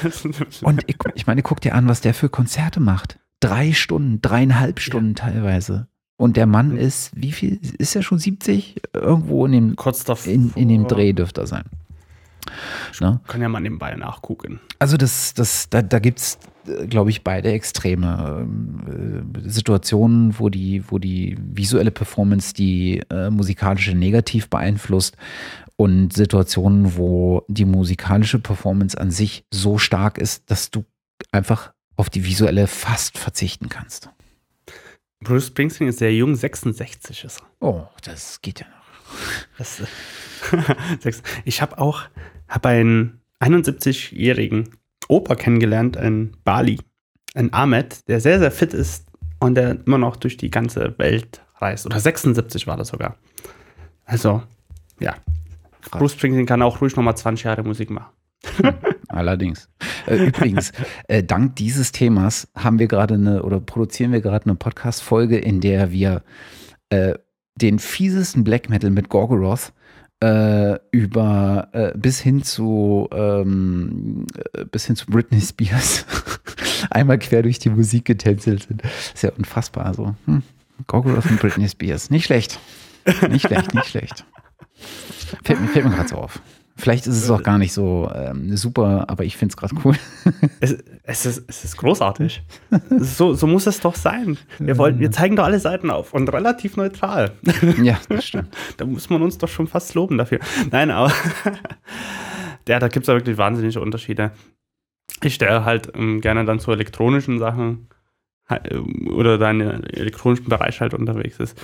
Und 0.62 0.82
ich, 0.88 0.96
ich 1.14 1.26
meine, 1.28 1.42
guck 1.42 1.60
dir 1.60 1.74
an, 1.76 1.88
was 1.88 2.00
der 2.00 2.14
für 2.14 2.28
Konzerte 2.28 2.80
macht. 2.80 3.20
Drei 3.38 3.72
Stunden, 3.72 4.20
dreieinhalb 4.20 4.80
Stunden 4.80 5.14
teilweise. 5.14 5.86
Und 6.16 6.36
der 6.36 6.46
Mann 6.46 6.76
ist, 6.76 7.12
wie 7.14 7.30
viel, 7.32 7.60
ist 7.78 7.94
er 7.94 8.02
schon 8.02 8.18
70? 8.18 8.80
Irgendwo 8.94 9.46
in 9.46 9.52
dem, 9.52 9.76
in, 10.24 10.52
in 10.54 10.68
dem 10.68 10.88
Dreh 10.88 11.12
dürfte 11.12 11.42
er 11.42 11.46
sein. 11.46 11.64
Ne? 13.00 13.20
Kann 13.26 13.42
ja 13.42 13.48
mal 13.48 13.60
nebenbei 13.60 13.94
nachgucken. 13.94 14.60
Also 14.78 14.96
das, 14.96 15.34
das, 15.34 15.68
da, 15.68 15.82
da 15.82 15.98
gibt 15.98 16.18
es, 16.18 16.38
glaube 16.88 17.10
ich, 17.10 17.22
beide 17.24 17.52
Extreme. 17.52 18.46
Ähm, 18.48 19.34
äh, 19.44 19.48
Situationen, 19.48 20.38
wo 20.38 20.48
die, 20.48 20.84
wo 20.88 20.98
die 20.98 21.36
visuelle 21.38 21.90
Performance 21.90 22.54
die 22.54 23.02
äh, 23.10 23.30
musikalische 23.30 23.94
negativ 23.94 24.48
beeinflusst 24.48 25.16
und 25.76 26.12
Situationen, 26.12 26.96
wo 26.96 27.44
die 27.48 27.64
musikalische 27.64 28.38
Performance 28.38 28.98
an 28.98 29.10
sich 29.10 29.44
so 29.52 29.78
stark 29.78 30.18
ist, 30.18 30.50
dass 30.50 30.70
du 30.70 30.84
einfach 31.32 31.72
auf 31.96 32.10
die 32.10 32.24
visuelle 32.24 32.66
fast 32.66 33.18
verzichten 33.18 33.68
kannst. 33.68 34.10
Bruce 35.20 35.46
Springsteen 35.46 35.88
ist 35.88 35.98
sehr 35.98 36.14
jung, 36.14 36.34
66 36.34 37.24
ist 37.24 37.40
er. 37.40 37.46
Oh, 37.60 37.84
das 38.02 38.40
geht 38.42 38.60
ja 38.60 38.66
noch. 38.68 38.75
Das, 39.58 39.82
ich 41.44 41.62
habe 41.62 41.78
auch 41.78 42.02
hab 42.48 42.66
einen 42.66 43.20
71-jährigen 43.40 44.70
Opa 45.08 45.34
kennengelernt 45.34 45.96
in 45.96 46.36
Bali, 46.44 46.78
ein 47.34 47.52
Ahmed, 47.52 48.08
der 48.08 48.20
sehr, 48.20 48.38
sehr 48.38 48.50
fit 48.50 48.74
ist 48.74 49.06
und 49.40 49.54
der 49.54 49.78
immer 49.86 49.98
noch 49.98 50.16
durch 50.16 50.36
die 50.36 50.50
ganze 50.50 50.98
Welt 50.98 51.42
reist. 51.56 51.86
Oder 51.86 52.00
76 52.00 52.66
war 52.66 52.76
das 52.76 52.88
sogar. 52.88 53.16
Also, 54.04 54.42
ja. 55.00 55.14
Krass. 55.82 56.00
Bruce 56.00 56.12
Springsteen 56.12 56.46
kann 56.46 56.62
auch 56.62 56.80
ruhig 56.80 56.96
nochmal 56.96 57.16
20 57.16 57.44
Jahre 57.44 57.62
Musik 57.62 57.90
machen. 57.90 58.12
Allerdings. 59.08 59.68
Äh, 60.06 60.26
übrigens, 60.26 60.72
äh, 61.08 61.22
dank 61.22 61.56
dieses 61.56 61.92
Themas 61.92 62.48
haben 62.56 62.78
wir 62.78 62.86
gerade 62.86 63.14
eine 63.14 63.42
oder 63.42 63.60
produzieren 63.60 64.12
wir 64.12 64.20
gerade 64.20 64.46
eine 64.46 64.54
Podcast-Folge, 64.54 65.38
in 65.38 65.60
der 65.60 65.92
wir 65.92 66.22
äh, 66.90 67.14
den 67.56 67.78
fiesesten 67.78 68.44
Black 68.44 68.68
Metal 68.68 68.90
mit 68.90 69.08
Gorgoroth 69.08 69.72
äh, 70.20 70.78
über 70.90 71.68
äh, 71.72 71.92
bis 71.96 72.20
hin 72.20 72.42
zu 72.42 73.08
ähm, 73.12 74.26
äh, 74.52 74.64
bis 74.64 74.86
hin 74.86 74.96
zu 74.96 75.06
Britney 75.06 75.40
Spears 75.40 76.06
einmal 76.90 77.18
quer 77.18 77.42
durch 77.42 77.58
die 77.58 77.70
Musik 77.70 78.06
getänzelt 78.06 78.64
sind. 78.64 78.82
Ist 79.14 79.22
ja 79.22 79.30
unfassbar. 79.36 79.86
Also, 79.86 80.14
hm, 80.26 80.42
Gorgoroth 80.86 81.26
und 81.26 81.40
Britney 81.40 81.68
Spears. 81.68 82.10
Nicht 82.10 82.26
schlecht. 82.26 82.58
Nicht 83.28 83.46
schlecht, 83.46 83.74
nicht 83.74 83.88
schlecht. 83.88 84.24
Fällt 85.44 85.60
mir, 85.60 85.68
fällt 85.68 85.84
mir 85.84 85.92
gerade 85.92 86.08
so 86.08 86.16
auf. 86.16 86.40
Vielleicht 86.78 87.06
ist 87.06 87.16
es 87.16 87.30
auch 87.30 87.42
gar 87.42 87.56
nicht 87.56 87.72
so 87.72 88.10
ähm, 88.14 88.54
super, 88.54 89.06
aber 89.08 89.24
ich 89.24 89.38
finde 89.38 89.52
es 89.52 89.56
gerade 89.56 89.74
cool. 89.84 89.96
Es, 90.60 90.76
es, 91.02 91.26
ist, 91.26 91.44
es 91.48 91.64
ist 91.64 91.76
großartig. 91.76 92.42
so, 92.98 93.34
so 93.34 93.46
muss 93.46 93.66
es 93.66 93.80
doch 93.80 93.94
sein. 93.94 94.38
Wir, 94.58 94.78
wollen, 94.78 94.98
wir 94.98 95.10
zeigen 95.10 95.36
doch 95.36 95.44
alle 95.44 95.60
Seiten 95.60 95.90
auf 95.90 96.12
und 96.14 96.28
relativ 96.32 96.76
neutral. 96.76 97.32
ja, 97.82 97.98
das 98.08 98.26
stimmt. 98.26 98.54
Da 98.76 98.84
muss 98.84 99.08
man 99.10 99.22
uns 99.22 99.38
doch 99.38 99.48
schon 99.48 99.66
fast 99.66 99.94
loben 99.94 100.18
dafür. 100.18 100.40
Nein, 100.70 100.90
aber 100.90 101.12
ja, 102.68 102.78
da 102.78 102.88
gibt 102.88 103.04
es 103.04 103.08
ja 103.08 103.14
wirklich 103.14 103.38
wahnsinnige 103.38 103.80
Unterschiede. 103.80 104.32
Ich 105.22 105.34
stelle 105.34 105.64
halt 105.64 105.92
ähm, 105.94 106.20
gerne 106.20 106.44
dann 106.44 106.58
zu 106.58 106.72
elektronischen 106.72 107.38
Sachen 107.38 107.88
ähm, 108.50 109.08
oder 109.12 109.38
da 109.38 109.50
in 109.50 109.60
den 109.60 109.84
elektronischen 109.84 110.46
Bereich 110.46 110.80
halt 110.80 110.94
unterwegs 110.94 111.38
ist. 111.38 111.60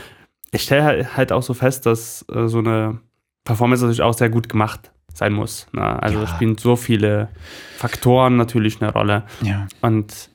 Ich 0.53 0.63
stelle 0.63 0.85
halt, 0.85 1.17
halt 1.17 1.33
auch 1.33 1.43
so 1.43 1.55
fest, 1.55 1.87
dass 1.87 2.25
äh, 2.33 2.47
so 2.47 2.59
eine 2.59 3.01
Performance 3.45 3.83
natürlich 3.83 4.03
auch 4.03 4.15
sehr 4.15 4.31
gut 4.31 4.49
gemacht 4.49 4.92
sein 5.17 5.33
muss. 5.33 5.67
Ne? 5.73 6.03
Also 6.03 6.21
Ja. 6.21 6.27
spielen 6.27 6.57
so 6.59 6.77
viele 6.77 7.29
Faktoren 7.77 8.37
natürlich 8.37 8.81
eine 8.81 8.93
Rolle. 8.93 9.25
Ja. 9.43 9.67
Und 9.81 10.31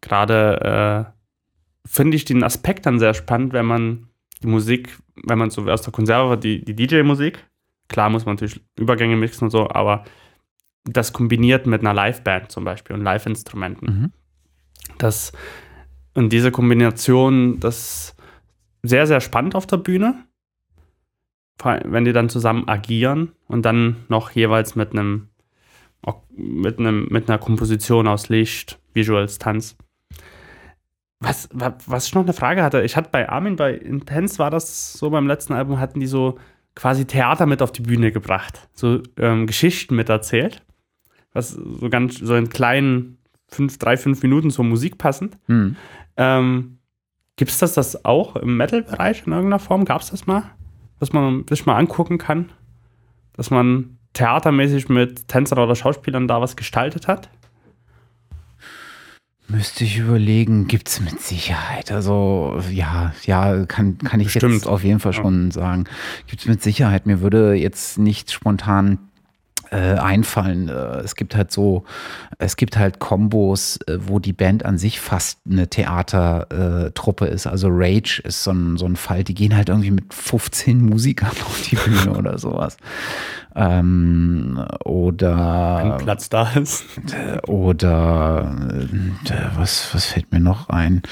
gerade 0.00 1.06
äh, 1.14 1.88
finde 1.88 2.16
ich 2.16 2.24
den 2.24 2.42
Aspekt 2.44 2.86
dann 2.86 2.98
sehr 2.98 3.14
spannend, 3.14 3.52
wenn 3.52 3.66
man 3.66 4.08
die 4.42 4.46
Musik, 4.48 4.98
wenn 5.24 5.38
man 5.38 5.50
so 5.50 5.62
aus 5.68 5.82
der 5.82 5.92
Konserve, 5.92 6.36
die, 6.38 6.64
die 6.64 6.74
DJ-Musik, 6.74 7.46
klar 7.88 8.10
muss 8.10 8.24
man 8.26 8.34
natürlich 8.36 8.60
Übergänge 8.78 9.16
mixen 9.16 9.44
und 9.44 9.50
so, 9.50 9.70
aber 9.70 10.04
das 10.84 11.12
kombiniert 11.12 11.66
mit 11.66 11.80
einer 11.82 11.94
Liveband 11.94 12.50
zum 12.50 12.64
Beispiel 12.64 12.96
und 12.96 13.02
Live-Instrumenten. 13.02 13.86
Mhm. 13.86 14.12
Das, 14.98 15.32
und 16.14 16.32
diese 16.32 16.50
Kombination, 16.50 17.60
das 17.60 18.16
sehr, 18.82 19.06
sehr 19.06 19.20
spannend 19.20 19.54
auf 19.54 19.66
der 19.66 19.76
Bühne, 19.76 20.24
wenn 21.58 22.04
die 22.04 22.12
dann 22.12 22.28
zusammen 22.28 22.68
agieren 22.68 23.32
und 23.46 23.62
dann 23.62 23.96
noch 24.08 24.30
jeweils 24.30 24.74
mit 24.74 24.92
einem 24.92 25.28
mit, 26.34 26.78
einem, 26.78 27.06
mit 27.10 27.28
einer 27.28 27.38
Komposition 27.38 28.08
aus 28.08 28.28
Licht, 28.28 28.80
Visuals, 28.92 29.38
Tanz. 29.38 29.76
Was, 31.20 31.48
wa- 31.52 31.78
was 31.86 32.06
ich 32.06 32.14
noch 32.14 32.24
eine 32.24 32.32
Frage 32.32 32.64
hatte, 32.64 32.82
ich 32.82 32.96
hatte 32.96 33.10
bei 33.12 33.28
Armin, 33.28 33.54
bei 33.54 33.74
Intense 33.74 34.40
war 34.40 34.50
das 34.50 34.94
so 34.94 35.10
beim 35.10 35.28
letzten 35.28 35.52
Album, 35.52 35.78
hatten 35.78 36.00
die 36.00 36.08
so 36.08 36.38
quasi 36.74 37.04
Theater 37.04 37.46
mit 37.46 37.62
auf 37.62 37.70
die 37.70 37.82
Bühne 37.82 38.10
gebracht, 38.10 38.68
so 38.72 39.00
ähm, 39.18 39.46
Geschichten 39.46 39.94
mit 39.94 40.08
erzählt, 40.08 40.64
was 41.32 41.50
so 41.50 41.88
ganz, 41.88 42.18
so 42.18 42.34
in 42.34 42.48
kleinen 42.48 43.18
fünf, 43.46 43.78
drei, 43.78 43.96
fünf 43.96 44.22
Minuten 44.22 44.50
zur 44.50 44.64
Musik 44.64 44.98
passend. 44.98 45.38
Hm. 45.46 45.76
Ähm, 46.16 46.78
Gibt 47.36 47.52
es 47.52 47.58
das, 47.58 47.74
das 47.74 48.04
auch 48.04 48.34
im 48.36 48.56
Metal-Bereich 48.56 49.26
in 49.26 49.32
irgendeiner 49.32 49.60
Form? 49.60 49.84
Gab 49.84 50.00
es 50.00 50.10
das 50.10 50.26
mal? 50.26 50.50
Was 51.02 51.12
man 51.12 51.44
sich 51.48 51.66
mal 51.66 51.74
angucken 51.74 52.16
kann? 52.16 52.52
Dass 53.32 53.50
man 53.50 53.98
theatermäßig 54.12 54.88
mit 54.88 55.26
Tänzern 55.26 55.58
oder 55.58 55.74
Schauspielern 55.74 56.28
da 56.28 56.40
was 56.40 56.54
gestaltet 56.54 57.08
hat? 57.08 57.28
Müsste 59.48 59.82
ich 59.82 59.98
überlegen, 59.98 60.68
gibt 60.68 60.88
es 60.88 61.00
mit 61.00 61.20
Sicherheit. 61.20 61.90
Also 61.90 62.56
ja, 62.70 63.12
ja, 63.24 63.66
kann, 63.66 63.98
kann 63.98 64.20
ich 64.20 64.32
jetzt 64.32 64.44
Bestimmt. 64.44 64.68
auf 64.68 64.84
jeden 64.84 65.00
Fall 65.00 65.12
schon 65.12 65.50
sagen. 65.50 65.86
Gibt 66.28 66.42
es 66.42 66.46
mit 66.46 66.62
Sicherheit. 66.62 67.04
Mir 67.04 67.20
würde 67.20 67.54
jetzt 67.54 67.98
nicht 67.98 68.30
spontan 68.30 69.00
äh, 69.72 69.94
einfallen. 69.98 70.68
Äh, 70.68 70.98
es 70.98 71.16
gibt 71.16 71.34
halt 71.34 71.50
so, 71.50 71.84
es 72.38 72.56
gibt 72.56 72.76
halt 72.76 72.98
Kombos, 72.98 73.78
äh, 73.86 73.98
wo 74.06 74.18
die 74.18 74.34
Band 74.34 74.64
an 74.66 74.76
sich 74.76 75.00
fast 75.00 75.38
eine 75.50 75.68
Theatertruppe 75.68 76.86
äh, 76.86 76.90
Truppe 76.92 77.26
ist. 77.26 77.46
Also 77.46 77.68
Rage 77.70 78.20
ist 78.24 78.44
so 78.44 78.50
ein, 78.50 78.76
so 78.76 78.84
ein 78.84 78.96
Fall, 78.96 79.24
die 79.24 79.34
gehen 79.34 79.56
halt 79.56 79.70
irgendwie 79.70 79.90
mit 79.90 80.12
15 80.12 80.84
Musikern 80.84 81.30
auf 81.46 81.62
die 81.62 81.76
Bühne 81.76 82.16
oder 82.16 82.38
sowas. 82.38 82.76
Ähm, 83.54 84.62
oder 84.84 85.82
Wenn 85.82 86.04
Platz 86.04 86.28
da 86.28 86.50
ist. 86.52 86.84
oder 87.46 88.54
äh, 89.24 89.34
was, 89.56 89.94
was 89.94 90.04
fällt 90.04 90.32
mir 90.32 90.40
noch 90.40 90.68
ein? 90.68 91.02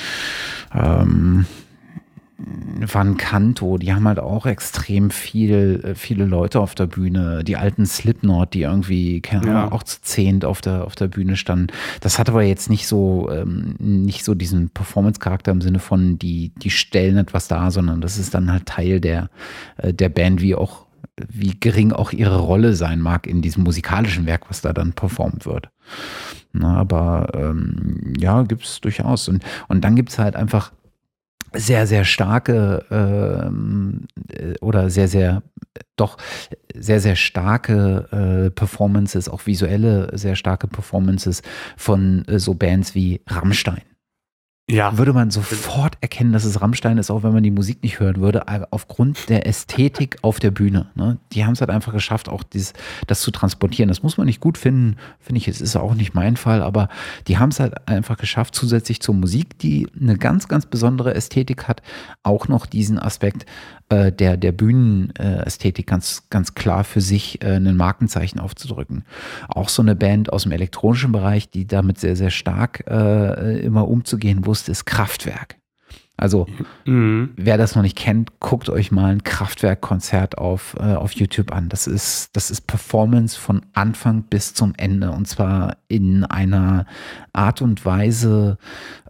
Ähm, 0.75 1.47
Van 2.81 3.17
Canto, 3.17 3.77
die 3.77 3.93
haben 3.93 4.09
halt 4.09 4.19
auch 4.19 4.47
extrem 4.47 5.11
viel, 5.11 5.81
äh, 5.85 5.95
viele 5.95 6.25
Leute 6.25 6.61
auf 6.61 6.75
der 6.75 6.87
Bühne. 6.87 7.45
Die 7.45 7.57
alten 7.57 7.85
Slipknot, 7.87 8.55
die 8.55 8.63
irgendwie 8.63 9.21
keine 9.21 9.47
Ja. 9.47 9.59
Ahnung, 9.59 9.73
auch 9.73 9.83
zu 9.83 10.01
zehnt 10.01 10.45
auf 10.45 10.61
der, 10.61 10.85
auf 10.85 10.95
der 10.95 11.09
Bühne 11.09 11.37
standen. 11.37 11.69
Das 12.01 12.19
hat 12.19 12.29
aber 12.29 12.43
jetzt 12.43 12.71
nicht 12.71 12.87
so, 12.87 13.29
ähm, 13.31 13.75
nicht 13.79 14.25
so 14.25 14.35
diesen 14.35 14.71
Performance-Charakter 14.71 15.53
im 15.53 15.61
Sinne 15.61 15.79
von, 15.79 16.19
die, 16.19 16.53
die 16.57 16.71
stellen 16.71 17.17
etwas 17.19 17.49
dar, 17.49 17.71
sondern 17.71 18.01
das 18.01 18.19
ist 18.19 18.35
dann 18.35 18.51
halt 18.51 18.67
Teil 18.67 19.01
der, 19.01 19.29
äh, 19.77 19.93
der 19.93 20.09
Band, 20.09 20.41
wie 20.41 20.55
auch, 20.55 20.87
wie 21.29 21.59
gering 21.59 21.93
auch 21.93 22.13
ihre 22.13 22.39
Rolle 22.39 22.75
sein 22.75 23.01
mag 23.01 23.27
in 23.27 23.43
diesem 23.43 23.65
musikalischen 23.65 24.27
Werk, 24.27 24.49
was 24.49 24.63
da 24.63 24.73
dann 24.73 24.93
performt 24.95 25.45
wird. 25.45 25.69
Na, 26.53 26.77
aber 26.77 27.29
ähm, 27.35 28.15
ja, 28.19 28.43
gibt 28.43 28.65
es 28.65 28.81
durchaus. 28.81 29.29
Und, 29.29 29.45
und 29.69 29.85
dann 29.85 29.95
gibt 29.95 30.09
es 30.09 30.19
halt 30.19 30.35
einfach 30.35 30.73
sehr, 31.53 31.87
sehr 31.87 32.05
starke 32.05 33.51
äh, 34.31 34.55
oder 34.61 34.91
sehr, 34.91 35.09
sehr, 35.09 35.43
doch 35.97 36.17
sehr, 36.75 37.01
sehr 37.01 37.17
starke 37.17 38.47
äh, 38.47 38.51
Performances, 38.51 39.29
auch 39.29 39.47
visuelle, 39.47 40.17
sehr 40.17 40.37
starke 40.37 40.69
Performances 40.69 41.43
von 41.77 42.25
äh, 42.27 42.39
so 42.39 42.55
Bands 42.55 42.95
wie 42.95 43.21
Rammstein. 43.27 43.83
Ja. 44.71 44.97
Würde 44.97 45.13
man 45.13 45.31
sofort 45.31 45.99
erkennen, 46.01 46.33
dass 46.33 46.45
es 46.45 46.61
Rammstein 46.61 46.97
ist, 46.99 47.11
auch 47.11 47.23
wenn 47.25 47.33
man 47.33 47.43
die 47.43 47.51
Musik 47.51 47.83
nicht 47.83 47.99
hören 47.99 48.17
würde, 48.21 48.45
aufgrund 48.71 49.29
der 49.29 49.47
Ästhetik 49.47 50.19
auf 50.23 50.39
der 50.39 50.53
Bühne. 50.53 50.91
Ne? 50.95 51.19
Die 51.33 51.45
haben 51.45 51.53
es 51.53 51.61
halt 51.61 51.71
einfach 51.71 51.93
geschafft, 51.93 52.29
auch 52.29 52.45
dieses, 52.45 52.73
das 53.07 53.21
zu 53.21 53.33
transportieren. 53.33 53.89
Das 53.89 54.03
muss 54.03 54.17
man 54.17 54.27
nicht 54.27 54.41
gut 54.41 54.57
finden, 54.57 54.97
finde 55.19 55.39
ich, 55.39 55.49
es 55.49 55.61
ist 55.61 55.77
auch 55.77 55.95
nicht 55.95 56.15
mein 56.15 56.37
Fall, 56.37 56.63
aber 56.63 56.89
die 57.27 57.39
haben 57.39 57.51
es 57.51 57.59
halt 57.59 57.89
einfach 57.89 58.17
geschafft, 58.17 58.55
zusätzlich 58.55 59.01
zur 59.01 59.15
Musik, 59.15 59.59
die 59.59 59.89
eine 60.01 60.17
ganz, 60.17 60.47
ganz 60.47 60.67
besondere 60.67 61.15
Ästhetik 61.15 61.67
hat, 61.67 61.83
auch 62.23 62.47
noch 62.47 62.67
diesen 62.67 62.99
Aspekt 62.99 63.47
äh, 63.91 64.11
der, 64.11 64.37
der 64.37 64.53
Bühnenästhetik 64.53 65.87
ganz, 65.87 66.25
ganz 66.31 66.55
klar 66.55 66.85
für 66.85 67.01
sich 67.01 67.43
äh, 67.43 67.57
ein 67.57 67.77
Markenzeichen 67.77 68.41
aufzudrücken. 68.41 69.05
Auch 69.49 69.69
so 69.69 69.83
eine 69.83 69.97
Band 69.97 70.33
aus 70.33 70.45
dem 70.45 70.53
elektronischen 70.53 71.13
Bereich, 71.13 71.51
die 71.51 71.67
damit 71.67 71.99
sehr, 71.99 72.17
sehr 72.17 72.31
stark 72.31 72.85
äh, 72.89 73.61
immer 73.61 73.89
umzugehen 73.89 74.47
wusste, 74.47 74.73
ist 74.73 74.87
Kraftwerk. 74.87 75.60
Also 76.21 76.47
Mhm. 76.85 77.31
wer 77.37 77.57
das 77.57 77.75
noch 77.75 77.83
nicht 77.83 77.97
kennt, 77.97 78.39
guckt 78.41 78.69
euch 78.69 78.93
mal 78.93 79.11
ein 79.11 79.25
Kraftwerk-Konzert 79.25 80.37
auf, 80.37 80.77
äh, 80.79 80.95
auf 80.95 81.13
YouTube 81.13 81.51
an. 81.51 81.71
Das 81.71 81.87
ist, 81.87 82.37
das 82.37 82.51
ist 82.51 82.67
Performance 82.67 83.39
von 83.41 83.63
Anfang 83.73 84.25
bis 84.25 84.53
zum 84.53 84.75
Ende 84.77 85.13
und 85.13 85.27
zwar 85.27 85.79
in 85.89 86.25
einer 86.25 86.85
Art 87.33 87.63
und 87.63 87.87
Weise 87.87 88.59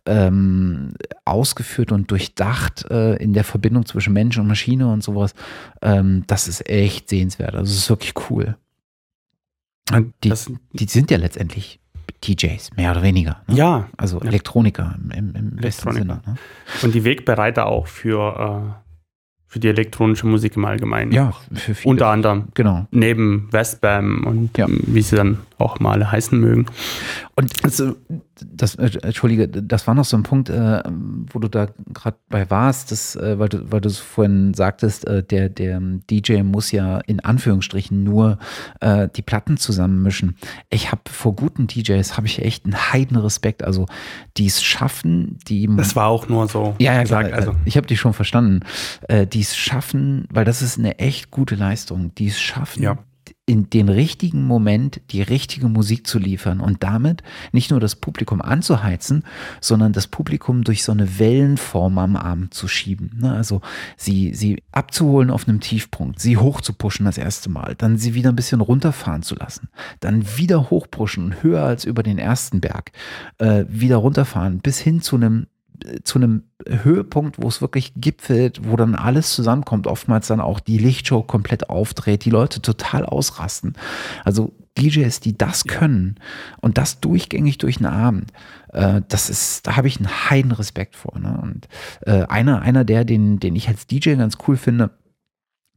ähm, 0.06 0.94
ausgeführt 1.24 1.90
und 1.90 2.10
durchdacht 2.12 2.88
äh, 2.90 3.16
in 3.16 3.32
der 3.32 3.44
Verbindung 3.44 3.86
zwischen 3.86 4.12
Mensch 4.12 4.38
und 4.38 4.46
Maschine 4.46 4.86
und 4.90 5.02
sowas. 5.02 5.34
Ähm, 5.82 6.22
das 6.28 6.46
ist 6.46 6.68
echt 6.68 7.08
sehenswert. 7.08 7.56
Also 7.56 7.72
es 7.72 7.78
ist 7.78 7.90
wirklich 7.90 8.14
cool. 8.30 8.56
Und 9.92 10.14
die, 10.22 10.32
die 10.72 10.84
sind 10.86 11.10
ja 11.10 11.18
letztendlich 11.18 11.79
DJs, 12.12 12.76
mehr 12.76 12.90
oder 12.92 13.02
weniger. 13.02 13.42
Ne? 13.46 13.56
ja, 13.56 13.88
Also. 13.96 14.20
Elektroniker 14.20 14.94
im, 15.02 15.10
im, 15.10 15.34
im 15.34 15.56
besten. 15.56 15.92
Sinne. 15.92 16.20
Ne? 16.26 16.34
und 16.82 16.94
die 16.94 17.04
Wegbereiter 17.04 17.66
auch 17.66 17.86
für, 17.86 18.74
äh, 18.76 18.90
für 19.46 19.58
die 19.58 19.68
elektronische 19.68 20.26
Musik 20.26 20.56
im 20.56 20.64
Allgemeinen. 20.64 21.12
Ja, 21.12 21.32
für 21.54 21.74
viele. 21.74 21.90
Unter 21.90 22.06
anderem. 22.08 22.48
Genau. 22.54 22.86
Neben 22.90 23.48
Westbam 23.52 24.24
und 24.24 24.56
Ja. 24.58 24.66
wie 24.68 25.02
sie 25.02 25.16
dann 25.16 25.38
auch 25.58 25.80
mal 25.80 26.10
heißen 26.10 26.38
mögen. 26.38 26.66
Und 27.40 27.64
also, 27.64 27.96
das, 28.44 28.74
äh, 28.74 28.90
Entschuldige, 29.02 29.48
das 29.48 29.86
war 29.86 29.94
noch 29.94 30.04
so 30.04 30.14
ein 30.14 30.24
Punkt, 30.24 30.50
äh, 30.50 30.82
wo 31.32 31.38
du 31.38 31.48
da 31.48 31.68
gerade 31.94 32.18
bei 32.28 32.50
warst, 32.50 32.92
das, 32.92 33.16
äh, 33.16 33.38
weil 33.38 33.48
du, 33.48 33.72
weil 33.72 33.80
du 33.80 33.88
es 33.88 33.96
vorhin 33.96 34.52
sagtest, 34.52 35.06
äh, 35.06 35.22
der, 35.22 35.48
der 35.48 35.80
DJ 36.10 36.42
muss 36.42 36.70
ja 36.70 36.98
in 36.98 37.20
Anführungsstrichen 37.20 38.04
nur 38.04 38.38
äh, 38.80 39.08
die 39.16 39.22
Platten 39.22 39.56
zusammenmischen. 39.56 40.36
Ich 40.68 40.92
habe 40.92 41.00
vor 41.10 41.34
guten 41.34 41.66
DJs 41.66 42.18
habe 42.18 42.26
ich 42.26 42.42
echt 42.42 42.66
einen 42.66 42.92
Heidenrespekt. 42.92 43.62
Also 43.62 43.86
die 44.36 44.46
es 44.46 44.62
schaffen, 44.62 45.38
die 45.48 45.66
Das 45.78 45.96
war 45.96 46.08
auch 46.08 46.28
nur 46.28 46.46
so 46.46 46.74
ja, 46.78 46.92
ja, 46.92 47.02
gesagt. 47.02 47.32
Also, 47.32 47.54
ich 47.64 47.78
habe 47.78 47.86
die 47.86 47.96
schon 47.96 48.12
verstanden. 48.12 48.60
Äh, 49.08 49.26
die 49.26 49.40
es 49.40 49.56
schaffen, 49.56 50.28
weil 50.30 50.44
das 50.44 50.60
ist 50.60 50.78
eine 50.78 50.98
echt 50.98 51.30
gute 51.30 51.54
Leistung, 51.54 52.14
die 52.16 52.26
es 52.26 52.38
schaffen, 52.38 52.82
Ja. 52.82 52.98
In 53.50 53.68
den 53.68 53.88
richtigen 53.88 54.46
Moment 54.46 55.00
die 55.10 55.22
richtige 55.22 55.66
Musik 55.66 56.06
zu 56.06 56.20
liefern 56.20 56.60
und 56.60 56.84
damit 56.84 57.24
nicht 57.50 57.72
nur 57.72 57.80
das 57.80 57.96
Publikum 57.96 58.40
anzuheizen, 58.40 59.24
sondern 59.60 59.92
das 59.92 60.06
Publikum 60.06 60.62
durch 60.62 60.84
so 60.84 60.92
eine 60.92 61.18
Wellenform 61.18 61.98
am 61.98 62.14
Abend 62.14 62.54
zu 62.54 62.68
schieben. 62.68 63.10
Ne? 63.20 63.32
Also 63.32 63.60
sie, 63.96 64.34
sie 64.34 64.62
abzuholen 64.70 65.30
auf 65.32 65.48
einem 65.48 65.58
Tiefpunkt, 65.58 66.20
sie 66.20 66.36
hochzupuschen 66.36 67.06
das 67.06 67.18
erste 67.18 67.50
Mal, 67.50 67.74
dann 67.76 67.98
sie 67.98 68.14
wieder 68.14 68.28
ein 68.28 68.36
bisschen 68.36 68.60
runterfahren 68.60 69.22
zu 69.22 69.34
lassen, 69.34 69.68
dann 69.98 70.36
wieder 70.36 70.70
hochpushen, 70.70 71.42
höher 71.42 71.64
als 71.64 71.84
über 71.84 72.04
den 72.04 72.18
ersten 72.18 72.60
Berg, 72.60 72.92
äh, 73.38 73.64
wieder 73.68 73.96
runterfahren, 73.96 74.60
bis 74.60 74.78
hin 74.78 75.02
zu 75.02 75.16
einem 75.16 75.48
zu 76.04 76.18
einem 76.18 76.44
Höhepunkt, 76.66 77.40
wo 77.40 77.48
es 77.48 77.60
wirklich 77.60 77.92
gipfelt, 77.96 78.60
wo 78.64 78.76
dann 78.76 78.94
alles 78.94 79.34
zusammenkommt, 79.34 79.86
oftmals 79.86 80.28
dann 80.28 80.40
auch 80.40 80.60
die 80.60 80.78
Lichtshow 80.78 81.22
komplett 81.22 81.70
aufdreht, 81.70 82.24
die 82.24 82.30
Leute 82.30 82.60
total 82.62 83.04
ausrasten. 83.04 83.74
Also 84.24 84.52
DJs, 84.78 85.20
die 85.20 85.36
das 85.36 85.64
können 85.64 86.16
und 86.60 86.78
das 86.78 87.00
durchgängig 87.00 87.58
durch 87.58 87.78
den 87.78 87.86
Abend, 87.86 88.32
äh, 88.72 89.02
das 89.08 89.30
ist, 89.30 89.66
da 89.66 89.76
habe 89.76 89.88
ich 89.88 89.98
einen 89.98 90.30
heiden 90.30 90.52
Respekt 90.52 90.96
vor. 90.96 91.18
Ne? 91.18 91.38
Und 91.42 91.68
äh, 92.02 92.24
einer, 92.26 92.62
einer 92.62 92.84
der, 92.84 93.04
den, 93.04 93.40
den 93.40 93.56
ich 93.56 93.68
als 93.68 93.86
DJ 93.86 94.14
ganz 94.14 94.38
cool 94.46 94.56
finde, 94.56 94.90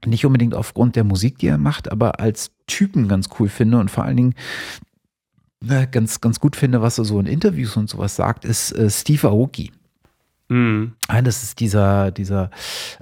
nicht 0.05 0.25
unbedingt 0.25 0.53
aufgrund 0.53 0.95
der 0.95 1.03
Musik, 1.03 1.37
die 1.39 1.47
er 1.47 1.57
macht, 1.57 1.91
aber 1.91 2.19
als 2.19 2.51
Typen 2.67 3.07
ganz 3.07 3.29
cool 3.39 3.49
finde 3.49 3.79
und 3.79 3.89
vor 3.89 4.03
allen 4.03 4.17
Dingen 4.17 4.35
äh, 5.67 5.87
ganz, 5.87 6.21
ganz 6.21 6.39
gut 6.39 6.55
finde, 6.55 6.81
was 6.81 6.97
er 6.97 7.05
so 7.05 7.19
in 7.19 7.25
Interviews 7.25 7.77
und 7.77 7.89
sowas 7.89 8.15
sagt, 8.15 8.45
ist 8.45 8.71
äh, 8.73 8.89
Steve 8.89 9.27
Aoki. 9.27 9.71
Mh, 10.49 10.91
Ah, 11.07 11.21
das 11.21 11.43
ist 11.43 11.59
dieser, 11.59 12.11
dieser 12.11 12.49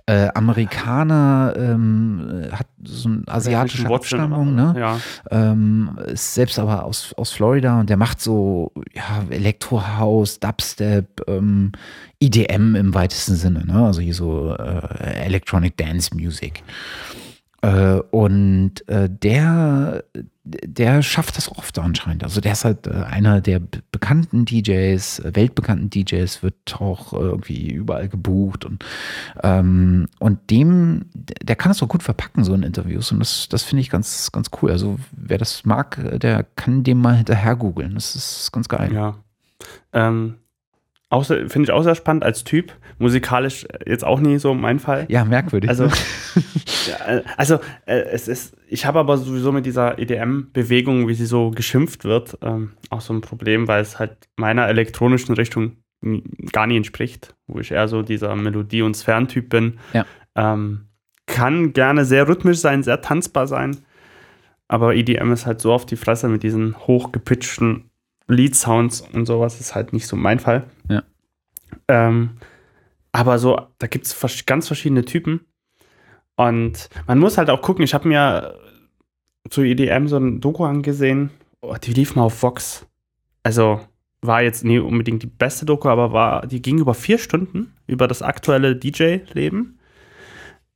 äh, 0.05 0.27
Amerikaner, 0.33 1.53
ähm, 1.57 2.47
hat 2.51 2.67
so 2.83 3.09
eine 3.09 3.23
asiatische 3.27 3.87
Abstammung, 3.87 4.55
ne? 4.55 4.73
Ja. 4.77 4.99
Ähm, 5.29 5.97
ist 6.07 6.33
selbst 6.33 6.59
aber 6.59 6.83
aus, 6.85 7.13
aus 7.17 7.31
Florida 7.31 7.79
und 7.79 7.89
der 7.89 7.97
macht 7.97 8.21
so 8.21 8.71
ja, 8.93 9.23
Elektrohouse, 9.29 10.39
Dubstep, 10.39 11.21
ähm, 11.27 11.71
EDM 12.19 12.75
im 12.75 12.93
weitesten 12.93 13.35
Sinne, 13.35 13.65
ne? 13.65 13.85
Also 13.85 14.01
hier 14.01 14.15
so 14.15 14.55
äh, 14.55 15.25
Electronic 15.25 15.77
Dance 15.77 16.15
Music. 16.15 16.63
Äh, 17.61 17.99
und 18.11 18.87
äh, 18.87 19.07
der, 19.09 20.03
der 20.43 21.03
schafft 21.03 21.37
das 21.37 21.51
oft 21.51 21.77
anscheinend. 21.77 22.23
Also 22.23 22.41
der 22.41 22.53
ist 22.53 22.65
halt 22.65 22.87
äh, 22.87 22.91
einer 22.91 23.41
der 23.41 23.59
be- 23.59 23.83
bekannten 23.91 24.45
DJs, 24.45 25.19
äh, 25.19 25.35
weltbekannten 25.35 25.89
DJs, 25.89 26.41
wird 26.41 26.81
auch 26.81 27.13
äh, 27.13 27.17
irgendwie 27.17 27.71
überall 27.71 28.09
gebucht 28.09 28.65
und, 28.65 28.83
ähm, 29.43 30.07
und 30.19 30.49
dem, 30.49 31.05
der 31.13 31.55
kann 31.55 31.69
das 31.69 31.77
so 31.77 31.87
gut 31.87 32.01
verpacken, 32.01 32.43
so 32.43 32.53
in 32.55 32.63
Interviews. 32.63 33.11
Und 33.11 33.19
das, 33.19 33.49
das 33.49 33.63
finde 33.63 33.81
ich 33.81 33.89
ganz, 33.91 34.31
ganz 34.31 34.49
cool. 34.61 34.71
Also 34.71 34.97
wer 35.11 35.37
das 35.37 35.63
mag, 35.65 35.99
der 36.19 36.43
kann 36.55 36.83
dem 36.83 36.97
mal 36.97 37.17
hinterher 37.17 37.55
googeln. 37.55 37.93
Das 37.93 38.15
ist 38.15 38.51
ganz 38.51 38.67
geil. 38.67 38.91
Ja. 38.91 39.17
Ähm, 39.93 40.35
auch 40.35 40.40
Finde 41.19 41.63
ich 41.63 41.71
auch 41.71 41.83
sehr 41.83 41.95
spannend 41.95 42.23
als 42.23 42.43
Typ. 42.45 42.73
Musikalisch 42.97 43.67
jetzt 43.85 44.05
auch 44.05 44.19
nie 44.19 44.37
so 44.37 44.53
mein 44.53 44.79
Fall. 44.79 45.05
Ja, 45.09 45.25
merkwürdig. 45.25 45.69
Also, 45.69 45.85
ne? 45.85 45.91
ja, 46.87 47.17
äh, 47.17 47.23
also 47.35 47.55
äh, 47.85 47.99
es 48.11 48.29
ist, 48.29 48.55
ich 48.67 48.85
habe 48.85 48.99
aber 48.99 49.17
sowieso 49.17 49.51
mit 49.51 49.65
dieser 49.65 49.99
EDM-Bewegung, 49.99 51.09
wie 51.09 51.13
sie 51.13 51.25
so 51.25 51.51
geschimpft 51.51 52.05
wird, 52.05 52.37
ähm, 52.41 52.71
auch 52.89 53.01
so 53.01 53.13
ein 53.13 53.21
Problem, 53.21 53.67
weil 53.67 53.81
es 53.81 53.99
halt 53.99 54.29
meiner 54.37 54.67
elektronischen 54.67 55.35
Richtung 55.35 55.77
gar 56.51 56.65
nie 56.65 56.77
entspricht, 56.77 57.35
wo 57.47 57.59
ich 57.59 57.71
eher 57.71 57.87
so 57.87 58.01
dieser 58.01 58.35
Melodie- 58.35 58.81
und 58.81 58.95
Sphärentyp 58.95 59.49
bin. 59.49 59.79
Ja. 59.93 60.05
Ähm, 60.35 60.87
kann 61.27 61.73
gerne 61.73 62.05
sehr 62.05 62.27
rhythmisch 62.27 62.57
sein, 62.59 62.83
sehr 62.83 63.01
tanzbar 63.01 63.47
sein, 63.47 63.77
aber 64.67 64.95
EDM 64.95 65.31
ist 65.31 65.45
halt 65.45 65.61
so 65.61 65.73
auf 65.73 65.85
die 65.85 65.97
Fresse 65.97 66.29
mit 66.29 66.43
diesen 66.43 66.77
hochgepitchten 66.87 67.90
Lead-Sounds 68.31 69.01
und 69.13 69.25
sowas, 69.25 69.59
ist 69.59 69.75
halt 69.75 69.93
nicht 69.93 70.07
so 70.07 70.15
mein 70.15 70.39
Fall. 70.39 70.63
Ja. 70.89 71.03
Ähm, 71.87 72.31
aber 73.11 73.39
so, 73.39 73.59
da 73.79 73.87
gibt 73.87 74.05
es 74.05 74.45
ganz 74.45 74.67
verschiedene 74.67 75.05
Typen. 75.05 75.41
Und 76.35 76.89
man 77.07 77.19
muss 77.19 77.37
halt 77.37 77.49
auch 77.49 77.61
gucken, 77.61 77.83
ich 77.83 77.93
habe 77.93 78.07
mir 78.07 78.57
zu 79.49 79.61
EDM 79.61 80.07
so 80.07 80.17
ein 80.17 80.39
Doku 80.39 80.63
angesehen, 80.63 81.29
oh, 81.61 81.75
die 81.81 81.93
lief 81.93 82.15
mal 82.15 82.23
auf 82.23 82.41
Vox. 82.41 82.85
Also 83.43 83.81
war 84.21 84.41
jetzt 84.41 84.63
nie 84.63 84.79
unbedingt 84.79 85.23
die 85.23 85.27
beste 85.27 85.65
Doku, 85.65 85.89
aber 85.89 86.13
war, 86.13 86.47
die 86.47 86.61
ging 86.61 86.79
über 86.79 86.93
vier 86.93 87.17
Stunden 87.17 87.73
über 87.87 88.07
das 88.07 88.21
aktuelle 88.21 88.75
DJ-Leben. 88.75 89.79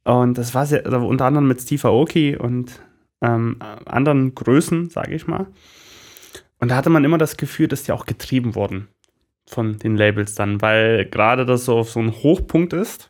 Und 0.04 0.38
das 0.38 0.54
war 0.54 0.66
sehr, 0.66 0.86
also 0.86 1.08
unter 1.08 1.26
anderem 1.26 1.48
mit 1.48 1.62
Steve 1.62 1.88
Aoki 1.88 2.36
und 2.36 2.82
ähm, 3.22 3.58
anderen 3.86 4.36
Größen, 4.36 4.90
sage 4.90 5.16
ich 5.16 5.28
mal. 5.28 5.48
Und 6.60 6.70
da 6.70 6.76
hatte 6.76 6.90
man 6.90 7.04
immer 7.04 7.18
das 7.18 7.38
Gefühl, 7.38 7.68
dass 7.68 7.84
die 7.84 7.92
auch 7.92 8.06
getrieben 8.06 8.56
wurden 8.56 8.88
von 9.48 9.78
den 9.78 9.96
Labels 9.96 10.36
dann, 10.36 10.62
weil 10.62 11.06
gerade 11.06 11.46
das 11.46 11.66
so 11.66 11.78
auf 11.78 11.92
so 11.92 12.00
ein 12.00 12.12
Hochpunkt 12.12 12.74
ist. 12.74 13.10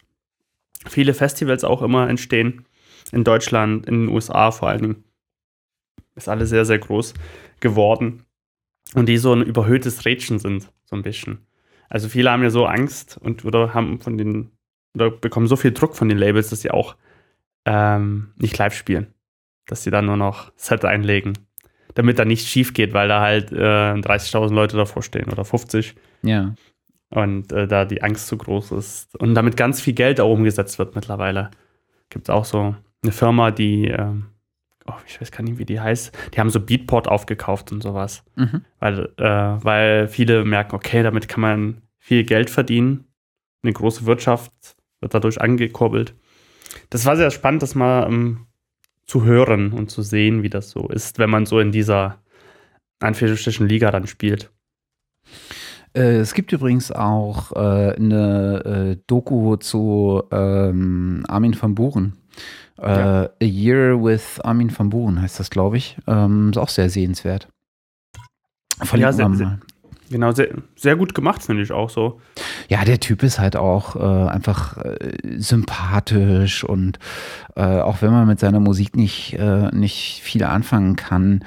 Viele 0.88 1.14
Festivals 1.14 1.64
auch 1.64 1.82
immer 1.82 2.10
entstehen 2.10 2.66
in 3.12 3.24
Deutschland, 3.24 3.86
in 3.86 4.06
den 4.06 4.10
USA 4.10 4.52
vor 4.52 4.70
allen 4.70 4.82
Dingen. 4.82 5.04
Ist 6.16 6.30
alles 6.30 6.50
sehr, 6.50 6.66
sehr 6.66 6.80
groß 6.80 7.14
geworden. 7.60 8.26
Und 8.94 9.08
die 9.08 9.18
so 9.18 9.34
ein 9.34 9.42
überhöhtes 9.42 10.06
Rädchen 10.06 10.40
sind, 10.40 10.72
so 10.86 10.96
ein 10.96 11.02
bisschen. 11.02 11.40
Also 11.90 12.08
viele 12.10 12.32
haben 12.32 12.44
ja 12.44 12.50
so 12.50 12.66
Angst 12.66 13.18
und 13.18 13.46
oder 13.46 13.74
haben 13.74 14.00
von 14.00 14.18
den 14.18 14.52
oder 14.96 15.12
bekommen 15.12 15.48
so 15.48 15.56
viel 15.56 15.72
Druck 15.72 15.96
von 15.96 16.08
den 16.08 16.18
Labels, 16.18 16.50
dass 16.50 16.62
sie 16.62 16.72
auch 16.72 16.96
ähm, 17.66 18.32
nicht 18.38 18.58
live 18.58 18.74
spielen. 18.74 19.14
Dass 19.66 19.84
sie 19.84 19.92
dann 19.92 20.06
nur 20.06 20.18
noch 20.18 20.52
Set 20.56 20.86
einlegen, 20.86 21.34
damit 21.96 22.20
da 22.20 22.26
nichts 22.26 22.48
schief 22.48 22.74
geht, 22.74 22.94
weil 22.94 23.08
da 23.08 23.22
halt 23.22 23.52
äh, 23.52 23.56
30.000 23.56 24.54
Leute 24.54 24.78
davor 24.78 25.02
stehen 25.02 25.32
oder 25.32 25.44
50 25.44 25.96
ja. 26.22 26.54
und 27.10 27.52
äh, 27.52 27.68
da 27.68 27.86
die 27.86 28.04
Angst 28.04 28.28
zu 28.28 28.38
groß 28.38 28.72
ist 28.74 29.16
und 29.20 29.34
damit 29.34 29.58
ganz 29.58 29.82
viel 29.82 29.94
Geld 29.94 30.20
auch 30.20 30.32
umgesetzt 30.32 30.78
wird 30.78 30.94
mittlerweile. 30.96 31.50
Gibt 32.10 32.30
es 32.30 32.30
auch 32.30 32.46
so 32.46 32.76
eine 33.02 33.12
Firma, 33.12 33.52
die, 33.52 33.88
ähm, 33.88 34.28
oh, 34.86 34.94
ich 35.08 35.20
weiß 35.20 35.32
gar 35.32 35.44
nicht, 35.44 35.58
wie 35.58 35.66
die 35.66 35.80
heißt, 35.80 36.16
die 36.34 36.40
haben 36.40 36.50
so 36.50 36.60
Beatport 36.60 37.08
aufgekauft 37.08 37.72
und 37.72 37.82
sowas, 37.82 38.24
Mhm. 38.36 38.62
weil, 38.80 39.10
äh, 39.18 39.24
weil 39.64 40.08
viele 40.08 40.46
merken, 40.46 40.76
okay, 40.76 41.02
damit 41.02 41.28
kann 41.28 41.42
man 41.42 41.82
viel 41.98 42.24
Geld 42.24 42.50
verdienen, 42.50 43.06
eine 43.64 43.74
große 43.74 44.06
Wirtschaft 44.06 44.52
wird 45.02 45.14
dadurch 45.14 45.42
angekurbelt. 45.42 46.14
Das 46.90 47.06
war 47.06 47.16
sehr 47.16 47.32
spannend, 47.32 47.64
das 47.64 47.74
mal 47.74 48.08
ähm, 48.08 48.46
zu 49.08 49.24
hören 49.24 49.72
und 49.72 49.92
zu 49.92 50.02
sehen, 50.02 50.44
wie 50.44 50.50
das 50.50 50.70
so 50.72 50.88
ist, 50.88 51.20
wenn 51.20 51.30
man 51.30 51.46
so 51.46 51.60
in 51.60 51.72
dieser 51.72 52.22
Anführungsstrichen 53.00 53.68
Liga 53.68 53.92
dann 53.92 54.08
spielt. 54.08 54.52
Äh, 55.94 56.18
es 56.18 56.34
gibt 56.34 56.52
übrigens 56.52 56.92
auch 56.92 57.52
äh, 57.54 57.94
eine 57.96 58.96
äh, 58.98 59.02
Doku 59.08 59.56
zu 59.58 60.24
ähm, 60.32 61.24
Armin 61.28 61.56
van 61.60 61.76
Buren. 61.76 62.14
Äh, 62.78 62.88
Ja. 62.90 63.24
A 63.42 63.46
Year 63.46 64.04
with 64.04 64.40
Armin 64.42 64.72
van 64.78 64.90
Buren 64.90 65.22
heißt 65.22 65.40
das, 65.40 65.50
glaube 65.50 65.78
ich. 65.78 65.98
Ähm, 66.08 66.50
ist 66.50 66.58
auch 66.58 66.70
sehr 66.70 66.90
sehenswert. 66.90 67.48
Verlinken 68.82 69.00
Ja, 69.02 69.12
sehr- 69.14 69.30
wir 69.40 69.46
mal. 69.46 69.60
Genau, 70.10 70.32
sehr, 70.34 70.50
sehr 70.86 70.96
gut 70.96 71.14
gemacht, 71.16 71.42
finde 71.44 71.64
ich 71.64 71.72
auch 71.72 71.90
so. 71.90 72.22
Ja, 72.70 72.86
der 72.86 73.00
Typ 73.00 73.24
ist 73.24 73.40
halt 73.40 73.56
auch 73.56 73.96
äh, 73.96 74.30
einfach 74.30 74.78
äh, 74.78 75.18
sympathisch 75.38 76.64
und 76.64 77.00
äh, 77.56 77.62
auch 77.80 78.02
wenn 78.02 78.12
man 78.12 78.28
mit 78.28 78.40
seiner 78.40 78.60
Musik 78.60 78.96
nicht, 78.96 79.34
äh, 79.34 79.70
nicht 79.76 80.22
viel 80.24 80.44
anfangen 80.44 80.96
kann, 80.96 81.44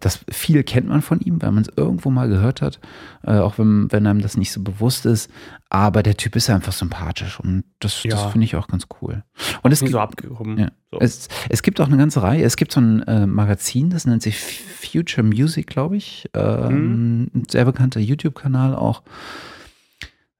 das 0.00 0.20
viel 0.30 0.62
kennt 0.64 0.88
man 0.88 1.02
von 1.02 1.20
ihm, 1.20 1.40
weil 1.40 1.52
man 1.52 1.62
es 1.62 1.70
irgendwo 1.76 2.10
mal 2.10 2.28
gehört 2.28 2.62
hat, 2.62 2.80
äh, 3.24 3.38
auch 3.38 3.58
wenn, 3.58 3.90
wenn 3.92 4.06
einem 4.06 4.20
das 4.22 4.36
nicht 4.36 4.52
so 4.52 4.60
bewusst 4.62 5.06
ist. 5.06 5.30
Aber 5.72 6.02
der 6.02 6.16
Typ 6.16 6.34
ist 6.34 6.50
einfach 6.50 6.72
sympathisch 6.72 7.38
und 7.38 7.62
das, 7.78 8.02
Ja. 8.02 8.10
das 8.10 8.32
finde 8.32 8.44
ich 8.44 8.56
auch 8.56 8.66
ganz 8.66 8.86
cool. 9.00 9.22
Und 9.62 9.70
es 9.70 9.80
gibt, 9.80 9.92
so 9.92 9.98
ja. 9.98 10.68
So. 10.90 10.98
Es, 10.98 11.28
es 11.48 11.62
gibt 11.62 11.80
auch 11.80 11.86
eine 11.86 11.96
ganze 11.96 12.22
Reihe. 12.22 12.42
Es 12.42 12.56
gibt 12.56 12.72
so 12.72 12.80
ein 12.80 13.02
äh, 13.02 13.24
Magazin, 13.26 13.90
das 13.90 14.04
nennt 14.04 14.22
sich 14.22 14.36
Future 14.36 15.22
Music, 15.24 15.68
glaube 15.68 15.96
ich. 15.96 16.28
Ähm, 16.34 17.30
Ein 17.32 17.42
sehr 17.48 17.64
bekannter 17.64 18.00
YouTube-Kanal 18.00 18.74
auch. 18.80 19.02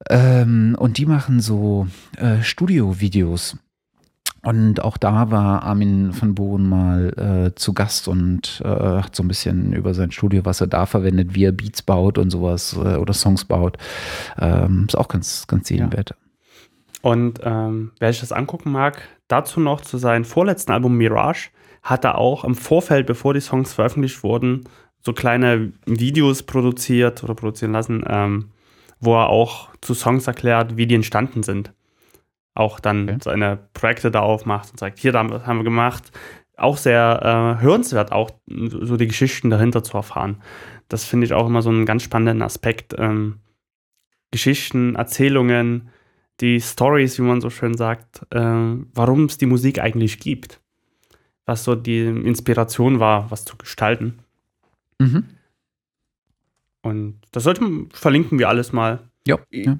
Ähm, 0.08 0.76
und 0.78 0.98
die 0.98 1.06
machen 1.06 1.40
so 1.40 1.86
äh, 2.16 2.42
Studio-Videos. 2.42 3.56
Und 4.42 4.82
auch 4.82 4.96
da 4.96 5.30
war 5.30 5.62
Armin 5.64 6.18
van 6.18 6.34
Buuren 6.34 6.66
mal 6.66 7.50
äh, 7.50 7.54
zu 7.54 7.74
Gast 7.74 8.08
und 8.08 8.62
äh, 8.64 8.68
hat 8.68 9.14
so 9.14 9.22
ein 9.22 9.28
bisschen 9.28 9.74
über 9.74 9.92
sein 9.92 10.10
Studio, 10.12 10.46
was 10.46 10.62
er 10.62 10.66
da 10.66 10.86
verwendet, 10.86 11.34
wie 11.34 11.44
er 11.44 11.52
Beats 11.52 11.82
baut 11.82 12.16
und 12.16 12.30
sowas 12.30 12.74
äh, 12.74 12.96
oder 12.96 13.12
Songs 13.12 13.44
baut. 13.44 13.76
Ähm, 14.38 14.86
ist 14.88 14.96
auch 14.96 15.08
ganz, 15.08 15.46
ganz 15.46 15.68
sehenswert. 15.68 16.14
Und 17.02 17.40
ähm, 17.42 17.92
wer 17.98 18.12
sich 18.12 18.20
das 18.20 18.32
angucken 18.32 18.72
mag, 18.72 19.02
dazu 19.28 19.60
noch 19.60 19.82
zu 19.82 19.98
seinem 19.98 20.24
vorletzten 20.24 20.72
Album 20.72 20.96
Mirage 20.96 21.50
hat 21.82 22.04
er 22.04 22.18
auch 22.18 22.44
im 22.44 22.54
Vorfeld, 22.54 23.06
bevor 23.06 23.34
die 23.34 23.40
Songs 23.40 23.72
veröffentlicht 23.72 24.22
wurden, 24.22 24.64
so 25.02 25.12
kleine 25.12 25.72
Videos 25.86 26.42
produziert 26.42 27.22
oder 27.24 27.34
produzieren 27.34 27.72
lassen, 27.72 28.04
ähm, 28.06 28.50
wo 29.00 29.14
er 29.14 29.28
auch 29.28 29.68
zu 29.80 29.94
Songs 29.94 30.26
erklärt, 30.26 30.76
wie 30.76 30.86
die 30.86 30.94
entstanden 30.94 31.42
sind. 31.42 31.72
Auch 32.54 32.80
dann 32.80 33.04
Okay. 33.04 33.18
seine 33.22 33.58
Projekte 33.72 34.10
da 34.10 34.20
aufmacht 34.20 34.70
und 34.70 34.78
sagt, 34.78 34.98
hier 34.98 35.12
da 35.12 35.20
haben 35.20 35.58
wir 35.58 35.64
gemacht. 35.64 36.12
Auch 36.56 36.76
sehr 36.76 37.56
äh, 37.58 37.62
hörenswert, 37.62 38.12
auch 38.12 38.30
so 38.46 38.98
die 38.98 39.06
Geschichten 39.06 39.48
dahinter 39.48 39.82
zu 39.82 39.96
erfahren. 39.96 40.42
Das 40.88 41.04
finde 41.04 41.24
ich 41.24 41.32
auch 41.32 41.46
immer 41.46 41.62
so 41.62 41.70
einen 41.70 41.86
ganz 41.86 42.02
spannenden 42.02 42.42
Aspekt. 42.42 42.94
Ähm, 42.98 43.38
Geschichten, 44.30 44.96
Erzählungen, 44.96 45.88
die 46.40 46.60
Stories, 46.60 47.18
wie 47.18 47.22
man 47.22 47.40
so 47.40 47.48
schön 47.48 47.76
sagt, 47.76 48.26
äh, 48.30 48.40
warum 48.94 49.24
es 49.24 49.38
die 49.38 49.46
Musik 49.46 49.80
eigentlich 49.80 50.18
gibt. 50.18 50.60
Was 51.46 51.64
so 51.64 51.74
die 51.74 52.00
Inspiration 52.00 53.00
war, 53.00 53.30
was 53.30 53.44
zu 53.44 53.56
gestalten. 53.56 54.18
Mhm. 55.00 55.24
Und 56.82 57.20
das 57.32 57.42
sollte 57.44 57.64
verlinken 57.92 58.38
wir 58.38 58.48
alles 58.48 58.72
mal. 58.72 59.00
Ja, 59.26 59.38
ja. 59.50 59.78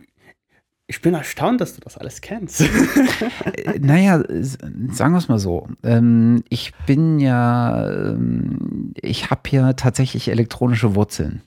Ich 0.86 1.00
bin 1.02 1.14
erstaunt, 1.14 1.60
dass 1.60 1.76
du 1.76 1.80
das 1.80 1.96
alles 1.96 2.20
kennst. 2.20 2.62
Äh, 2.62 3.78
Naja, 3.78 4.22
sagen 4.28 5.12
wir 5.12 5.18
es 5.18 5.28
mal 5.28 5.38
so. 5.38 5.68
Ähm, 5.84 6.42
ich 6.48 6.72
bin 6.86 7.20
ja, 7.20 7.88
ähm, 7.90 8.92
ich 9.00 9.30
habe 9.30 9.42
ja 9.50 9.72
tatsächlich 9.74 10.28
elektronische 10.28 10.96
Wurzeln. 10.96 11.42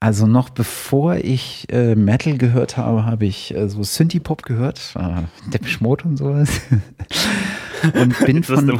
Also 0.00 0.26
noch 0.26 0.50
bevor 0.50 1.16
ich 1.16 1.66
äh, 1.70 1.94
Metal 1.94 2.38
gehört 2.38 2.76
habe, 2.76 3.04
habe 3.04 3.26
ich 3.26 3.54
äh, 3.54 3.68
so 3.68 3.82
Synthie-Pop 3.82 4.42
gehört, 4.42 4.94
äh, 4.96 5.22
Depeche 5.52 5.82
Mode 5.82 6.04
und 6.04 6.16
sowas. 6.16 6.60
und 7.94 8.18
bin 8.24 8.42
von, 8.44 8.78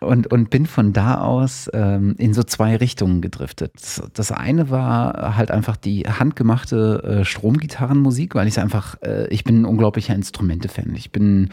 und, 0.00 0.32
und 0.32 0.50
bin 0.50 0.66
von 0.66 0.92
da 0.92 1.20
aus 1.20 1.68
ähm, 1.72 2.14
in 2.18 2.34
so 2.34 2.42
zwei 2.42 2.76
Richtungen 2.76 3.20
gedriftet. 3.20 3.72
Das, 4.14 4.32
eine 4.32 4.70
war 4.70 5.36
halt 5.36 5.50
einfach 5.50 5.76
die 5.76 6.02
handgemachte 6.02 7.20
äh, 7.20 7.24
Stromgitarrenmusik, 7.24 8.34
weil 8.34 8.46
ich 8.48 8.58
einfach, 8.60 9.00
äh, 9.02 9.26
ich 9.28 9.44
bin 9.44 9.62
ein 9.62 9.64
unglaublicher 9.64 10.14
Instrumente-Fan. 10.14 10.94
Ich 10.94 11.10
bin, 11.10 11.50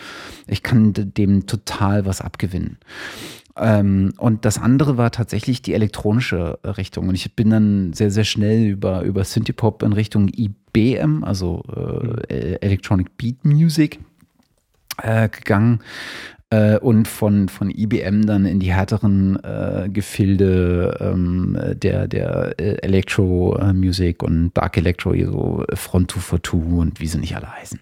ich 0.47 0.63
kann 0.63 0.93
dem 0.93 1.47
total 1.47 2.05
was 2.05 2.21
abgewinnen. 2.21 2.78
Ähm, 3.57 4.13
und 4.17 4.43
das 4.43 4.57
andere 4.57 4.97
war 4.97 5.11
tatsächlich 5.11 5.61
die 5.61 5.73
elektronische 5.73 6.59
äh, 6.63 6.69
Richtung. 6.69 7.07
Und 7.07 7.15
ich 7.15 7.36
bin 7.36 7.49
dann 7.49 7.93
sehr, 7.93 8.11
sehr 8.11 8.26
schnell 8.26 8.65
über, 8.65 9.01
über 9.03 9.23
Synthie-Pop 9.23 9.82
in 9.84 9.93
Richtung 9.93 10.30
IBM, 10.30 11.23
also 11.23 11.63
äh, 12.28 12.57
Electronic 12.59 13.17
Beat 13.17 13.45
Music, 13.45 13.99
äh, 15.01 15.30
gegangen 15.30 15.80
äh, 16.56 16.78
und 16.80 17.08
von, 17.08 17.49
von 17.49 17.70
IBM 17.70 18.26
dann 18.26 18.45
in 18.45 18.60
die 18.60 18.74
härteren 18.74 19.38
äh, 19.43 19.89
Gefilde 19.91 20.97
ähm, 21.01 21.58
der, 21.76 22.08
der 22.08 22.60
äh, 22.60 22.78
Electro 22.82 23.58
äh, 23.58 23.74
Music 23.74 24.24
und 24.24 24.51
Dark 24.53 24.78
Electro, 24.78 25.14
so 25.14 25.66
Front 25.74 26.12
242 26.12 26.80
und 26.80 26.99
wie 26.99 27.08
sie 27.08 27.20
nicht 27.20 27.36
alle 27.36 27.51
heißen. 27.51 27.80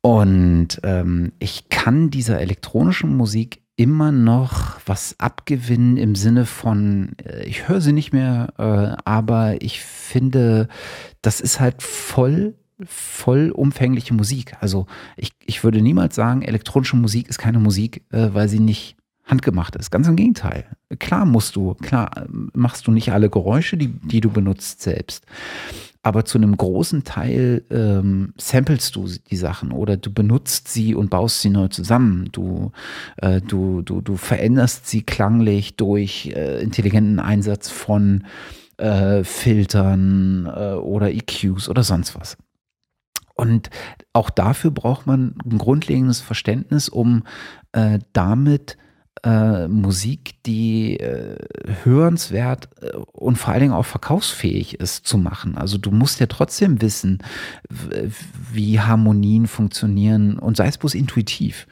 Und 0.00 0.80
ähm, 0.82 1.32
ich 1.38 1.68
kann 1.68 2.10
dieser 2.10 2.40
elektronischen 2.40 3.16
Musik 3.16 3.60
immer 3.76 4.12
noch 4.12 4.78
was 4.86 5.16
abgewinnen 5.18 5.96
im 5.96 6.14
Sinne 6.14 6.46
von, 6.46 7.10
äh, 7.24 7.44
ich 7.44 7.68
höre 7.68 7.80
sie 7.80 7.92
nicht 7.92 8.12
mehr, 8.12 8.54
äh, 8.58 9.02
aber 9.04 9.60
ich 9.60 9.80
finde, 9.80 10.68
das 11.20 11.40
ist 11.40 11.60
halt 11.60 11.82
voll 11.82 12.54
vollumfängliche 12.84 14.14
Musik. 14.14 14.54
Also 14.60 14.86
ich, 15.16 15.32
ich 15.44 15.64
würde 15.64 15.80
niemals 15.80 16.14
sagen, 16.14 16.42
elektronische 16.42 16.96
Musik 16.96 17.28
ist 17.28 17.38
keine 17.38 17.58
Musik, 17.58 18.02
äh, 18.10 18.28
weil 18.32 18.48
sie 18.48 18.60
nicht 18.60 18.96
handgemacht 19.24 19.76
ist. 19.76 19.90
Ganz 19.90 20.08
im 20.08 20.16
Gegenteil. 20.16 20.64
Klar 20.98 21.24
musst 21.24 21.56
du, 21.56 21.74
klar 21.74 22.10
äh, 22.16 22.26
machst 22.54 22.86
du 22.86 22.90
nicht 22.90 23.12
alle 23.12 23.30
Geräusche, 23.30 23.76
die, 23.76 23.88
die 23.88 24.20
du 24.20 24.30
benutzt 24.30 24.82
selbst. 24.82 25.24
Aber 26.02 26.24
zu 26.24 26.38
einem 26.38 26.56
großen 26.56 27.04
Teil 27.04 27.64
ähm, 27.70 28.32
samplest 28.38 28.94
du 28.96 29.08
die 29.30 29.36
Sachen 29.36 29.72
oder 29.72 29.96
du 29.96 30.12
benutzt 30.12 30.68
sie 30.68 30.94
und 30.94 31.10
baust 31.10 31.42
sie 31.42 31.50
neu 31.50 31.68
zusammen. 31.68 32.28
Du, 32.32 32.70
äh, 33.16 33.40
du, 33.40 33.82
du, 33.82 34.00
du 34.00 34.16
veränderst 34.16 34.86
sie 34.86 35.02
klanglich 35.02 35.76
durch 35.76 36.32
äh, 36.34 36.62
intelligenten 36.62 37.18
Einsatz 37.18 37.68
von 37.68 38.24
äh, 38.78 39.24
Filtern 39.24 40.46
äh, 40.46 40.74
oder 40.74 41.10
EQs 41.12 41.68
oder 41.68 41.82
sonst 41.82 42.18
was. 42.18 42.36
Und 43.38 43.70
auch 44.12 44.30
dafür 44.30 44.72
braucht 44.72 45.06
man 45.06 45.36
ein 45.44 45.58
grundlegendes 45.58 46.20
Verständnis, 46.20 46.88
um 46.88 47.22
äh, 47.72 48.00
damit 48.12 48.76
äh, 49.24 49.68
Musik, 49.68 50.42
die 50.44 50.98
äh, 50.98 51.36
hörenswert 51.84 52.68
äh, 52.80 52.96
und 52.96 53.36
vor 53.36 53.52
allen 53.52 53.62
Dingen 53.62 53.74
auch 53.74 53.86
verkaufsfähig 53.86 54.80
ist, 54.80 55.06
zu 55.06 55.18
machen. 55.18 55.56
Also 55.56 55.78
du 55.78 55.90
musst 55.90 56.20
ja 56.20 56.26
trotzdem 56.26 56.82
wissen, 56.82 57.18
wie 58.52 58.80
Harmonien 58.80 59.46
funktionieren 59.46 60.38
und 60.38 60.56
sei 60.56 60.66
es 60.66 60.78
bloß 60.78 60.94
intuitiv 60.94 61.66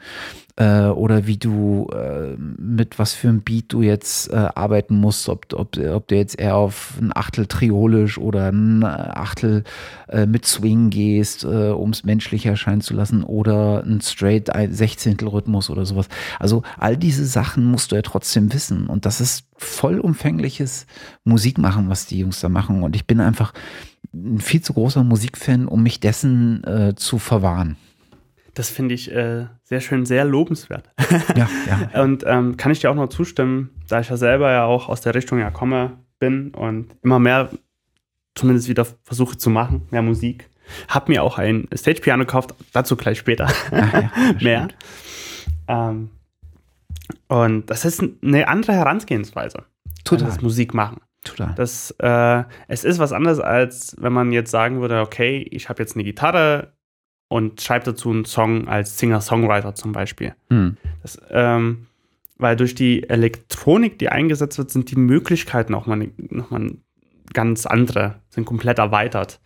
äh, 0.57 0.87
oder 0.87 1.27
wie 1.27 1.37
du 1.37 1.87
äh, 1.93 2.35
mit 2.37 2.97
was 2.97 3.13
für 3.13 3.29
einem 3.29 3.41
Beat 3.41 3.65
du 3.69 3.83
jetzt 3.83 4.31
äh, 4.31 4.35
arbeiten 4.55 4.95
musst, 4.95 5.29
ob, 5.29 5.53
ob, 5.53 5.77
ob 5.77 6.07
du 6.07 6.15
jetzt 6.15 6.39
eher 6.39 6.55
auf 6.55 6.97
ein 6.99 7.15
Achtel 7.15 7.45
triolisch 7.45 8.17
oder 8.17 8.51
ein 8.51 8.83
Achtel 8.83 9.63
äh, 10.09 10.25
mit 10.25 10.45
Swing 10.45 10.89
gehst, 10.89 11.43
äh, 11.43 11.69
um 11.69 11.91
es 11.91 12.03
menschlich 12.03 12.45
erscheinen 12.47 12.81
zu 12.81 12.95
lassen 12.95 13.23
oder 13.23 13.83
ein 13.83 14.01
straight 14.01 14.49
Sechzehntel 14.71 15.27
Rhythmus 15.27 15.69
oder 15.69 15.85
sowas. 15.85 16.09
Also 16.39 16.63
all 16.77 16.97
diese 16.97 17.25
Sachen 17.25 17.65
musst 17.65 17.91
du 17.91 17.95
ja 17.95 18.01
trotzdem 18.01 18.51
wissen 18.51 18.87
und 18.87 19.05
das 19.05 19.21
ist 19.21 19.45
vollumfängliches 19.57 20.87
Musikmachen, 21.23 21.89
was 21.89 22.07
die 22.07 22.19
Jungs 22.19 22.39
da 22.39 22.49
machen 22.49 22.81
und 22.81 22.95
ich 22.95 23.05
bin 23.05 23.21
einfach 23.21 23.53
ein 24.11 24.39
viel 24.39 24.61
zu 24.61 24.73
großer 24.73 25.03
Musikfan, 25.03 25.67
um 25.67 25.83
mich 25.83 25.99
dessen 25.99 26.63
äh, 26.63 26.95
zu 26.95 27.19
verwahren. 27.19 27.77
Das 28.57 28.71
finde 28.71 28.95
ich 28.95 29.11
äh, 29.11 29.45
sehr 29.61 29.81
schön, 29.81 30.07
sehr 30.07 30.25
lobenswert. 30.25 30.89
Ja, 31.35 31.47
ja. 31.67 32.01
Und 32.01 32.23
ähm, 32.25 32.57
kann 32.57 32.71
ich 32.71 32.79
dir 32.79 32.89
auch 32.89 32.95
noch 32.95 33.09
zustimmen, 33.09 33.69
da 33.87 33.99
ich 33.99 34.09
ja 34.09 34.17
selber 34.17 34.51
ja 34.51 34.65
auch 34.65 34.89
aus 34.89 35.01
der 35.01 35.13
Richtung 35.13 35.37
ja 35.37 35.51
komme, 35.51 35.99
bin 36.17 36.55
und 36.55 36.95
immer 37.03 37.19
mehr 37.19 37.51
zumindest 38.33 38.67
wieder 38.67 38.87
versuche 39.03 39.37
zu 39.37 39.51
machen, 39.51 39.87
mehr 39.91 40.01
Musik. 40.01 40.49
Hab 40.87 41.07
mir 41.07 41.21
auch 41.21 41.37
ein 41.37 41.67
Stage-Piano 41.71 42.23
gekauft, 42.23 42.55
dazu 42.73 42.95
gleich 42.95 43.19
später 43.19 43.47
ja, 43.71 44.11
mehr. 44.41 44.67
Ähm, 45.67 46.09
und 47.27 47.69
das 47.69 47.85
ist 47.85 48.01
eine 48.23 48.47
andere 48.47 48.73
Herangehensweise. 48.73 49.59
an 49.59 49.65
Total. 50.03 50.29
Das 50.29 50.41
Musik 50.41 50.73
machen. 50.73 51.01
Total. 51.23 51.53
Das, 51.55 51.91
äh, 51.99 52.43
es 52.67 52.83
ist 52.83 52.97
was 52.97 53.11
anderes, 53.11 53.39
als 53.39 53.95
wenn 53.99 54.13
man 54.13 54.31
jetzt 54.31 54.49
sagen 54.49 54.81
würde, 54.81 55.01
okay, 55.01 55.45
ich 55.51 55.69
habe 55.69 55.83
jetzt 55.83 55.95
eine 55.95 56.03
Gitarre 56.03 56.73
und 57.29 57.61
schreibe 57.61 57.85
dazu 57.85 58.09
einen 58.09 58.25
Song 58.25 58.67
als 58.67 58.97
Singer-Songwriter 58.99 59.75
zum 59.75 59.91
Beispiel. 59.91 60.33
Hm. 60.49 60.77
Das, 61.01 61.19
ähm, 61.29 61.87
weil 62.37 62.55
durch 62.55 62.75
die 62.75 63.09
Elektronik, 63.09 63.99
die 63.99 64.09
eingesetzt 64.09 64.57
wird, 64.57 64.69
sind 64.71 64.91
die 64.91 64.95
Möglichkeiten 64.95 65.73
auch 65.73 65.87
mal, 65.87 66.07
noch 66.29 66.51
mal 66.51 66.71
ganz 67.33 67.65
andere, 67.65 68.15
sind 68.29 68.45
komplett 68.45 68.79
erweitert. 68.79 69.39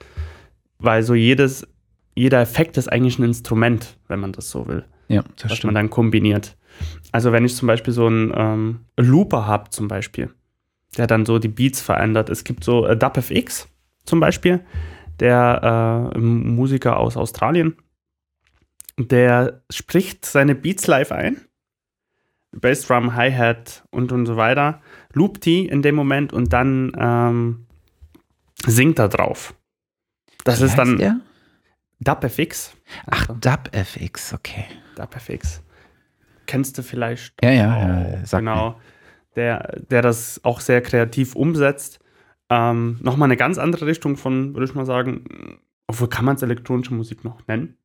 Weil 0.77 1.03
so 1.03 1.13
jedes, 1.15 1.67
jeder 2.15 2.41
Effekt 2.41 2.77
ist 2.77 2.91
eigentlich 2.91 3.17
ein 3.19 3.23
Instrument, 3.23 3.97
wenn 4.07 4.19
man 4.19 4.31
das 4.33 4.49
so 4.51 4.67
will, 4.67 4.83
Ja, 5.07 5.21
das 5.35 5.45
was 5.45 5.49
man 5.49 5.55
stimmt. 5.57 5.75
dann 5.77 5.89
kombiniert. 5.89 6.57
Also 7.11 7.31
wenn 7.31 7.45
ich 7.45 7.55
zum 7.55 7.67
Beispiel 7.67 7.93
so 7.93 8.07
einen 8.07 8.31
ähm, 8.35 8.79
Looper 8.97 9.45
habe 9.47 9.69
zum 9.69 9.87
Beispiel, 9.87 10.29
der 10.97 11.07
dann 11.07 11.25
so 11.25 11.39
die 11.39 11.47
Beats 11.47 11.81
verändert. 11.81 12.29
Es 12.29 12.43
gibt 12.43 12.63
so 12.63 12.85
äh, 12.85 12.97
DubFX, 12.97 13.67
zum 14.05 14.19
Beispiel, 14.19 14.59
der 15.21 16.11
äh, 16.13 16.19
Musiker 16.19 16.97
aus 16.97 17.15
Australien, 17.15 17.77
der 18.97 19.61
spricht 19.69 20.25
seine 20.25 20.55
Beats 20.55 20.87
live 20.87 21.11
ein. 21.11 21.41
Bassdrum, 22.51 23.15
Hi-Hat 23.15 23.85
und 23.91 24.11
und 24.11 24.25
so 24.25 24.35
weiter, 24.35 24.81
loopt 25.13 25.45
die 25.45 25.65
in 25.67 25.81
dem 25.81 25.95
Moment 25.95 26.33
und 26.33 26.51
dann 26.51 26.91
ähm, 26.99 27.65
singt 28.65 28.99
er 28.99 29.07
drauf. 29.07 29.53
Das 30.43 30.59
Wie 30.59 30.65
ist 30.65 30.75
dann 30.75 30.97
der? 30.97 31.21
DubFX. 32.01 32.75
Ach, 33.05 33.27
DubFX, 33.27 34.33
okay. 34.33 34.65
DubFX. 34.97 35.61
Kennst 36.45 36.77
du 36.77 36.83
vielleicht? 36.83 37.33
Ja, 37.41 37.51
ja, 37.51 37.75
auch, 37.75 38.11
ja, 38.11 38.25
sag 38.25 38.39
genau. 38.39 38.81
Der, 39.37 39.79
der 39.89 40.01
das 40.01 40.41
auch 40.43 40.59
sehr 40.59 40.81
kreativ 40.81 41.35
umsetzt. 41.35 42.00
Ähm, 42.53 42.97
Nochmal 43.01 43.27
eine 43.27 43.37
ganz 43.37 43.57
andere 43.57 43.85
Richtung 43.87 44.17
von, 44.17 44.53
würde 44.53 44.65
ich 44.65 44.75
mal 44.75 44.85
sagen, 44.85 45.59
obwohl 45.87 46.09
kann 46.09 46.25
man 46.25 46.35
es 46.35 46.41
elektronische 46.41 46.93
Musik 46.93 47.23
noch 47.23 47.47
nennen? 47.47 47.77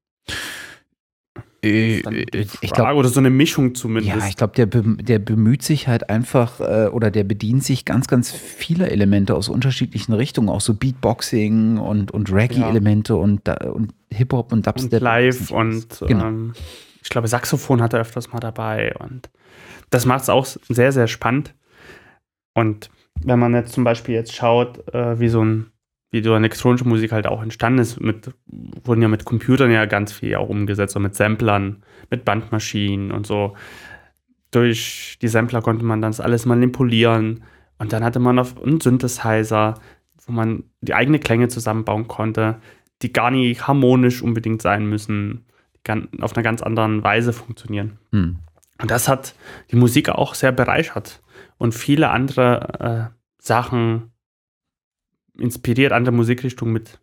Äh, 1.64 2.00
äh, 2.00 2.46
ich 2.60 2.70
glaube, 2.72 2.94
oder 2.94 3.08
so 3.08 3.20
eine 3.20 3.30
Mischung 3.30 3.74
zumindest. 3.74 4.16
ja, 4.16 4.28
ich 4.28 4.36
glaube, 4.36 4.54
der, 4.54 4.66
der 4.66 5.18
bemüht 5.18 5.62
sich 5.62 5.88
halt 5.88 6.10
einfach 6.10 6.60
äh, 6.60 6.88
oder 6.88 7.10
der 7.10 7.24
bedient 7.24 7.64
sich 7.64 7.84
ganz, 7.84 8.08
ganz 8.08 8.30
vieler 8.32 8.90
Elemente 8.90 9.34
aus 9.34 9.48
unterschiedlichen 9.48 10.12
Richtungen, 10.12 10.48
auch 10.48 10.60
so 10.60 10.74
Beatboxing 10.74 11.78
und, 11.78 12.10
und 12.10 12.30
Reggae-Elemente 12.32 13.16
und, 13.16 13.46
da- 13.48 13.70
und 13.70 13.94
Hip-Hop 14.12 14.52
und 14.52 14.58
und 14.58 14.66
Dubstep. 14.66 15.00
live 15.00 15.50
und 15.50 15.86
Genau. 16.06 16.26
ähm, 16.26 16.52
ich 17.02 17.08
glaube, 17.08 17.28
Saxophon 17.28 17.80
hat 17.82 17.94
er 17.94 18.00
öfters 18.00 18.32
mal 18.32 18.40
dabei 18.40 18.94
und 18.98 19.30
das 19.90 20.06
macht 20.06 20.22
es 20.22 20.28
auch 20.28 20.44
sehr, 20.44 20.90
sehr 20.92 21.06
spannend. 21.06 21.54
Und 22.54 22.90
wenn 23.24 23.38
man 23.38 23.54
jetzt 23.54 23.72
zum 23.72 23.84
Beispiel 23.84 24.14
jetzt 24.14 24.34
schaut, 24.34 24.92
äh, 24.94 25.18
wie 25.18 25.28
so 25.28 25.44
ein 25.44 25.70
wie 26.10 26.22
so 26.22 26.32
eine 26.32 26.46
elektronische 26.46 26.88
Musik 26.88 27.12
halt 27.12 27.26
auch 27.26 27.42
entstanden 27.42 27.80
ist, 27.80 28.00
mit, 28.00 28.30
wurden 28.46 29.02
ja 29.02 29.08
mit 29.08 29.24
Computern 29.24 29.70
ja 29.70 29.86
ganz 29.86 30.12
viel 30.12 30.36
auch 30.36 30.48
umgesetzt, 30.48 30.94
so 30.94 31.00
mit 31.00 31.14
Samplern, 31.14 31.82
mit 32.10 32.24
Bandmaschinen 32.24 33.10
und 33.10 33.26
so. 33.26 33.54
Durch 34.50 35.18
die 35.20 35.28
Sampler 35.28 35.62
konnte 35.62 35.84
man 35.84 36.00
das 36.00 36.20
alles 36.20 36.46
manipulieren 36.46 37.42
und 37.78 37.92
dann 37.92 38.04
hatte 38.04 38.20
man 38.20 38.38
auf 38.38 38.62
einen 38.62 38.80
Synthesizer, 38.80 39.74
wo 40.26 40.32
man 40.32 40.64
die 40.80 40.94
eigene 40.94 41.18
Klänge 41.18 41.48
zusammenbauen 41.48 42.08
konnte, 42.08 42.60
die 43.02 43.12
gar 43.12 43.30
nicht 43.30 43.66
harmonisch 43.66 44.22
unbedingt 44.22 44.62
sein 44.62 44.86
müssen, 44.86 45.44
die 45.86 46.22
auf 46.22 46.34
einer 46.34 46.42
ganz 46.42 46.62
anderen 46.62 47.04
Weise 47.04 47.32
funktionieren. 47.32 47.98
Hm. 48.12 48.38
Und 48.80 48.90
das 48.90 49.08
hat 49.08 49.34
die 49.70 49.76
Musik 49.76 50.08
auch 50.08 50.34
sehr 50.34 50.52
bereichert 50.52 51.20
und 51.58 51.74
viele 51.74 52.10
andere 52.10 53.12
äh, 53.12 53.16
Sachen 53.38 54.12
inspiriert, 55.38 55.92
andere 55.92 56.14
Musikrichtungen 56.14 56.72
mit 56.72 57.00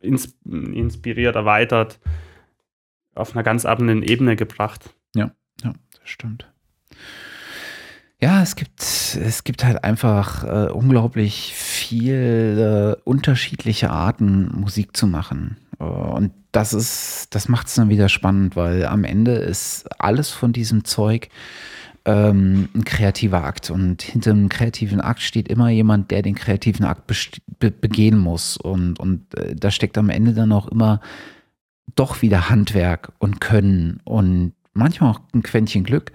ins, 0.00 0.36
inspiriert, 0.44 1.36
erweitert, 1.36 1.98
auf 3.14 3.34
einer 3.34 3.42
ganz 3.42 3.64
anderen 3.64 4.02
Ebene 4.02 4.36
gebracht. 4.36 4.94
Ja, 5.62 5.72
das 5.98 6.08
stimmt. 6.08 6.50
Ja, 8.20 8.42
es 8.42 8.56
gibt, 8.56 8.80
es 8.80 9.44
gibt 9.44 9.64
halt 9.64 9.84
einfach 9.84 10.44
äh, 10.44 10.70
unglaublich 10.70 11.52
viele 11.54 12.96
unterschiedliche 13.04 13.90
Arten, 13.90 14.50
Musik 14.52 14.96
zu 14.96 15.06
machen. 15.06 15.58
Äh, 15.78 15.84
und 15.84 16.32
das 16.52 16.72
ist, 16.72 17.34
das 17.34 17.48
macht 17.48 17.66
es 17.66 17.74
dann 17.74 17.88
wieder 17.88 18.08
spannend, 18.08 18.56
weil 18.56 18.86
am 18.86 19.04
Ende 19.04 19.32
ist 19.32 19.86
alles 20.00 20.30
von 20.30 20.52
diesem 20.52 20.84
Zeug 20.84 21.28
ähm, 22.04 22.68
ein 22.74 22.84
kreativer 22.84 23.44
Akt. 23.44 23.70
Und 23.70 24.02
hinter 24.02 24.32
einem 24.32 24.48
kreativen 24.48 25.00
Akt 25.00 25.20
steht 25.20 25.48
immer 25.48 25.68
jemand, 25.70 26.10
der 26.10 26.22
den 26.22 26.34
kreativen 26.34 26.84
Akt 26.84 27.06
be 27.58 27.70
begehen 27.70 28.18
muss. 28.18 28.56
Und, 28.56 28.98
und 28.98 29.34
äh, 29.38 29.54
da 29.54 29.70
steckt 29.70 29.98
am 29.98 30.10
Ende 30.10 30.34
dann 30.34 30.52
auch 30.52 30.68
immer 30.68 31.00
doch 31.96 32.22
wieder 32.22 32.50
Handwerk 32.50 33.12
und 33.18 33.40
Können 33.40 34.00
und 34.04 34.54
manchmal 34.72 35.12
auch 35.12 35.20
ein 35.32 35.42
Quäntchen 35.42 35.84
Glück, 35.84 36.12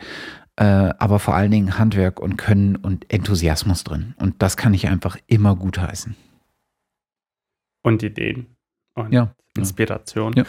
äh, 0.58 0.64
aber 0.64 1.20
vor 1.20 1.36
allen 1.36 1.52
Dingen 1.52 1.78
Handwerk 1.78 2.20
und 2.20 2.38
Können 2.38 2.76
und 2.76 3.12
Enthusiasmus 3.12 3.84
drin. 3.84 4.14
Und 4.18 4.42
das 4.42 4.58
kann 4.58 4.74
ich 4.74 4.88
einfach 4.88 5.18
immer 5.28 5.56
gutheißen. 5.56 6.16
Und 7.82 8.04
Ideen 8.04 8.48
und 8.94 9.14
Ja, 9.14 9.34
Inspiration. 9.56 10.34
Ja. 10.34 10.44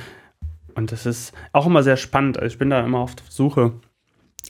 Und 0.74 0.92
das 0.92 1.06
ist 1.06 1.32
auch 1.52 1.66
immer 1.66 1.82
sehr 1.82 1.96
spannend. 1.96 2.38
Also 2.38 2.52
ich 2.52 2.58
bin 2.58 2.70
da 2.70 2.84
immer 2.84 2.98
auf 2.98 3.14
der 3.14 3.26
Suche 3.28 3.74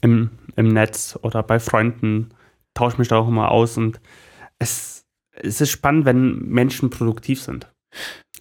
im, 0.01 0.31
im 0.55 0.67
Netz 0.69 1.17
oder 1.21 1.43
bei 1.43 1.59
Freunden, 1.59 2.29
tausche 2.73 2.97
mich 2.97 3.07
da 3.07 3.17
auch 3.17 3.27
immer 3.27 3.51
aus 3.51 3.77
und 3.77 3.99
es, 4.59 5.05
es 5.31 5.61
ist 5.61 5.71
spannend, 5.71 6.05
wenn 6.05 6.39
Menschen 6.47 6.89
produktiv 6.89 7.41
sind. 7.41 7.71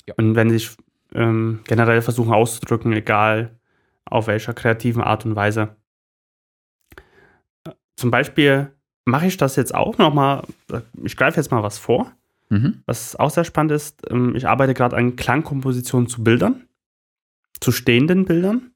Ja. 0.06 0.14
Und 0.16 0.34
wenn 0.34 0.50
sie 0.50 0.58
sich 0.58 0.76
ähm, 1.14 1.60
generell 1.64 2.02
versuchen 2.02 2.32
auszudrücken, 2.32 2.92
egal 2.92 3.58
auf 4.04 4.26
welcher 4.26 4.54
kreativen 4.54 5.02
Art 5.02 5.24
und 5.24 5.36
Weise. 5.36 5.76
Äh, 7.64 7.72
Zum 7.96 8.10
Beispiel 8.10 8.72
mache 9.04 9.26
ich 9.26 9.36
das 9.36 9.56
jetzt 9.56 9.74
auch 9.74 9.98
nochmal, 9.98 10.44
ich 11.02 11.16
greife 11.16 11.38
jetzt 11.38 11.50
mal 11.50 11.62
was 11.62 11.78
vor. 11.78 12.12
Mhm. 12.48 12.82
Was 12.86 13.14
auch 13.14 13.30
sehr 13.30 13.44
spannend 13.44 13.72
ist, 13.72 14.02
ähm, 14.10 14.34
ich 14.34 14.48
arbeite 14.48 14.74
gerade 14.74 14.96
an 14.96 15.16
Klangkompositionen 15.16 16.08
zu 16.08 16.24
Bildern, 16.24 16.68
zu 17.60 17.70
stehenden 17.70 18.24
Bildern. 18.24 18.72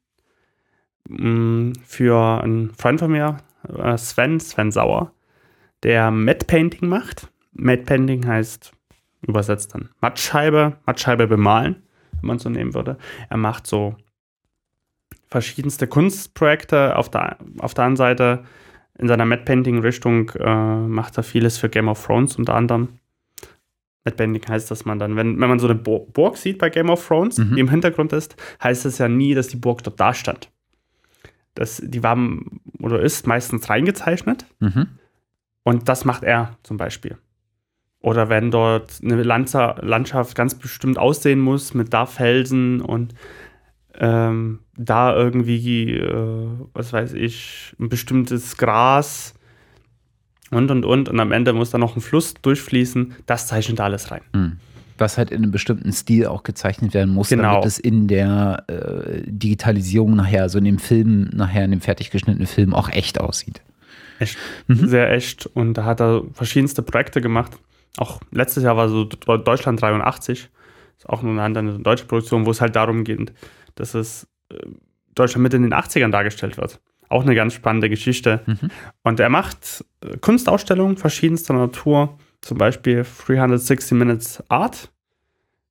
Mm, 1.08 1.72
Für 1.84 2.42
einen 2.42 2.70
Freund 2.74 3.00
von 3.00 3.10
mir, 3.12 3.38
äh, 3.68 3.96
Sven, 3.98 4.40
Sven 4.40 4.70
Sauer, 4.72 5.12
der 5.82 6.10
Matte 6.10 6.46
Painting 6.46 6.88
macht. 6.88 7.30
Matte 7.52 7.82
Painting 7.82 8.26
heißt 8.26 8.72
übersetzt 9.26 9.74
dann 9.74 9.88
Mattscheibe, 10.00 10.76
Mattscheibe 10.86 11.26
bemalen, 11.26 11.82
wenn 12.20 12.28
man 12.28 12.38
so 12.38 12.50
nehmen 12.50 12.74
würde. 12.74 12.98
Er 13.30 13.36
macht 13.38 13.66
so 13.66 13.96
verschiedenste 15.28 15.86
Kunstprojekte. 15.86 16.96
Auf 16.96 17.10
der, 17.10 17.38
auf 17.58 17.74
der 17.74 17.84
einen 17.84 17.96
Seite 17.96 18.44
in 18.98 19.08
seiner 19.08 19.24
Matte 19.24 19.44
Painting 19.44 19.78
Richtung 19.80 20.30
äh, 20.30 20.76
macht 20.76 21.16
er 21.16 21.22
vieles 21.22 21.58
für 21.58 21.68
Game 21.68 21.88
of 21.88 22.04
Thrones 22.04 22.36
unter 22.36 22.54
anderem. 22.54 22.88
Matte 24.04 24.16
Painting 24.18 24.42
heißt, 24.46 24.70
dass 24.70 24.84
man 24.84 24.98
dann, 24.98 25.16
wenn, 25.16 25.40
wenn 25.40 25.48
man 25.48 25.58
so 25.58 25.66
eine 25.68 25.74
Burg 25.74 26.36
sieht 26.36 26.58
bei 26.58 26.68
Game 26.70 26.90
of 26.90 27.06
Thrones, 27.06 27.38
Mhm. 27.38 27.54
die 27.54 27.60
im 27.60 27.70
Hintergrund 27.70 28.12
ist, 28.12 28.36
heißt 28.62 28.84
es 28.84 28.98
ja 28.98 29.08
nie, 29.08 29.34
dass 29.34 29.48
die 29.48 29.56
Burg 29.56 29.82
dort 29.82 29.98
da 29.98 30.12
stand. 30.12 30.50
Das, 31.54 31.80
die 31.84 32.02
war 32.02 32.18
oder 32.80 33.00
ist 33.00 33.26
meistens 33.26 33.68
reingezeichnet 33.70 34.44
Mhm. 34.60 34.88
und 35.62 35.88
das 35.88 36.04
macht 36.04 36.24
er 36.24 36.56
zum 36.62 36.76
Beispiel. 36.76 37.16
Oder 38.00 38.28
wenn 38.28 38.50
dort 38.50 39.00
eine 39.02 39.22
Landschaft 39.22 40.34
ganz 40.34 40.54
bestimmt 40.56 40.98
aussehen 40.98 41.40
muss 41.40 41.72
mit 41.72 41.94
da 41.94 42.04
Felsen 42.06 42.80
und 42.82 43.14
ähm, 43.94 44.58
da 44.76 45.14
irgendwie, 45.16 45.92
äh, 45.94 46.48
was 46.74 46.92
weiß 46.92 47.14
ich, 47.14 47.74
ein 47.78 47.88
bestimmtes 47.88 48.56
Gras 48.56 49.34
und 50.50 50.70
und 50.70 50.84
und 50.84 51.08
und 51.08 51.20
am 51.20 51.32
Ende 51.32 51.52
muss 51.52 51.70
da 51.70 51.78
noch 51.78 51.96
ein 51.96 52.02
Fluss 52.02 52.34
durchfließen, 52.34 53.14
das 53.26 53.46
zeichnet 53.46 53.80
alles 53.80 54.10
rein. 54.10 54.22
Mhm. 54.34 54.58
Was 54.98 55.18
halt 55.18 55.30
in 55.30 55.38
einem 55.42 55.50
bestimmten 55.50 55.92
Stil 55.92 56.26
auch 56.26 56.42
gezeichnet 56.44 56.94
werden 56.94 57.12
muss, 57.12 57.28
Genau. 57.28 57.54
damit 57.54 57.66
es 57.66 57.78
in 57.78 58.06
der 58.08 58.64
äh, 58.68 59.22
Digitalisierung 59.26 60.14
nachher, 60.14 60.42
also 60.42 60.58
in 60.58 60.64
dem 60.64 60.78
Film, 60.78 61.30
nachher 61.32 61.64
in 61.64 61.70
dem 61.72 61.80
fertig 61.80 62.10
geschnittenen 62.10 62.46
Film 62.46 62.72
auch 62.74 62.88
echt 62.90 63.20
aussieht. 63.20 63.60
Echt, 64.20 64.38
Mhm. 64.68 64.86
sehr 64.86 65.10
echt. 65.12 65.46
Und 65.46 65.74
da 65.74 65.84
hat 65.84 66.00
er 66.00 66.22
verschiedenste 66.32 66.82
Projekte 66.82 67.20
gemacht. 67.20 67.52
Auch 67.96 68.20
letztes 68.30 68.62
Jahr 68.62 68.76
war 68.76 68.88
so 68.88 69.04
Deutschland 69.04 69.80
83. 69.82 70.48
Ist 70.96 71.08
auch 71.08 71.22
eine 71.24 71.42
andere 71.42 71.78
deutsche 71.80 72.04
Produktion, 72.06 72.46
wo 72.46 72.50
es 72.52 72.60
halt 72.60 72.76
darum 72.76 73.02
geht, 73.04 73.32
dass 73.74 73.94
es 73.94 74.28
äh, 74.50 74.56
Deutschland 75.16 75.42
mit 75.42 75.54
in 75.54 75.62
den 75.62 75.72
80ern 75.74 76.10
dargestellt 76.10 76.56
wird. 76.56 76.80
Auch 77.08 77.22
eine 77.22 77.34
ganz 77.34 77.52
spannende 77.54 77.88
Geschichte. 77.90 78.40
Mhm. 78.46 78.70
Und 79.02 79.20
er 79.20 79.28
macht 79.28 79.84
äh, 80.04 80.16
Kunstausstellungen 80.18 80.96
verschiedenster 80.96 81.54
Natur, 81.54 82.16
zum 82.44 82.58
Beispiel 82.58 83.04
360 83.26 83.92
Minutes 83.92 84.42
Art, 84.48 84.92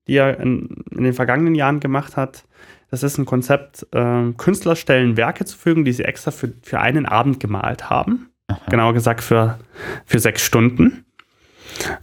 die 0.07 0.15
er 0.15 0.39
in, 0.39 0.83
in 0.91 1.03
den 1.03 1.13
vergangenen 1.13 1.55
Jahren 1.55 1.79
gemacht 1.79 2.17
hat. 2.17 2.45
Das 2.89 3.03
ist 3.03 3.17
ein 3.17 3.25
Konzept, 3.25 3.87
ähm, 3.91 4.37
Künstler 4.37 4.75
stellen 4.75 5.17
Werke 5.17 5.45
zur 5.45 5.57
Verfügung, 5.57 5.85
die 5.85 5.93
sie 5.93 6.03
extra 6.03 6.31
für, 6.31 6.53
für 6.61 6.79
einen 6.79 7.05
Abend 7.05 7.39
gemalt 7.39 7.89
haben. 7.89 8.29
Aha. 8.47 8.59
Genauer 8.69 8.93
gesagt 8.93 9.21
für, 9.21 9.59
für 10.05 10.19
sechs 10.19 10.43
Stunden. 10.43 11.05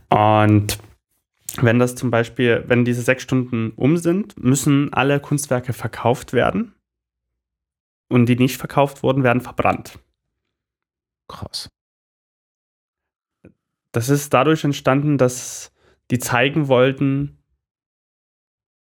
Und 0.09 0.79
wenn 1.61 1.79
das 1.79 1.95
zum 1.95 2.11
Beispiel, 2.11 2.65
wenn 2.67 2.85
diese 2.85 3.03
sechs 3.03 3.23
Stunden 3.23 3.73
um 3.77 3.97
sind, 3.97 4.43
müssen 4.43 4.93
alle 4.93 5.21
Kunstwerke 5.21 5.73
verkauft 5.73 6.33
werden. 6.33 6.75
Und 8.09 8.27
die 8.27 8.37
nicht 8.37 8.57
verkauft 8.57 9.03
wurden, 9.03 9.23
werden 9.23 9.41
verbrannt. 9.41 9.99
Krass. 11.29 11.69
Das 13.93 14.09
ist 14.09 14.33
dadurch 14.33 14.65
entstanden, 14.65 15.19
dass 15.19 15.73
die 16.11 16.19
zeigen 16.19 16.69
wollten, 16.69 17.39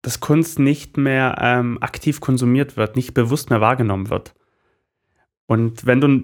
dass 0.01 0.19
Kunst 0.19 0.59
nicht 0.59 0.97
mehr 0.97 1.37
ähm, 1.39 1.77
aktiv 1.81 2.19
konsumiert 2.21 2.77
wird, 2.77 2.95
nicht 2.95 3.13
bewusst 3.13 3.49
mehr 3.49 3.61
wahrgenommen 3.61 4.09
wird. 4.09 4.35
Und 5.47 5.85
wenn 5.85 6.01
du 6.01 6.23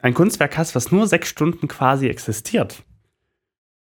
ein 0.00 0.14
Kunstwerk 0.14 0.56
hast, 0.56 0.74
was 0.74 0.92
nur 0.92 1.06
sechs 1.06 1.28
Stunden 1.28 1.68
quasi 1.68 2.08
existiert, 2.08 2.84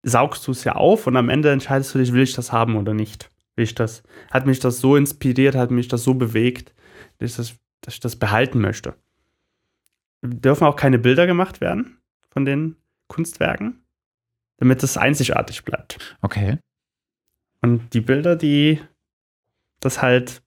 saugst 0.03 0.47
du 0.47 0.53
es 0.53 0.65
ja 0.65 0.75
auf 0.75 1.07
und 1.07 1.17
am 1.17 1.29
Ende 1.29 1.51
entscheidest 1.51 1.95
du 1.95 1.99
dich, 1.99 2.13
will 2.13 2.23
ich 2.23 2.35
das 2.35 2.53
haben 2.53 2.77
oder 2.77 2.95
nicht. 2.95 3.31
Will 3.57 3.65
ich 3.65 3.75
das, 3.75 4.03
hat 4.31 4.47
mich 4.47 4.61
das 4.61 4.79
so 4.79 4.97
inspiriert, 4.97 5.55
hat 5.55 5.71
mich 5.71 5.89
das 5.89 6.05
so 6.05 6.15
bewegt, 6.15 6.75
dass 7.19 7.31
ich 7.31 7.37
das, 7.37 7.57
dass 7.81 7.95
ich 7.95 8.01
das 8.01 8.17
behalten 8.17 8.61
möchte. 8.61 8.95
Dürfen 10.23 10.67
auch 10.67 10.77
keine 10.77 10.99
Bilder 10.99 11.27
gemacht 11.27 11.61
werden 11.61 11.99
von 12.31 12.45
den 12.45 12.77
Kunstwerken, 13.09 13.83
damit 14.59 14.83
es 14.83 14.97
einzigartig 14.97 15.65
bleibt. 15.65 16.17
Okay. 16.23 16.59
Und 17.63 17.93
die 17.95 18.01
Bilder, 18.01 18.37
die 18.37 18.81
das 19.81 20.03
halt 20.03 20.43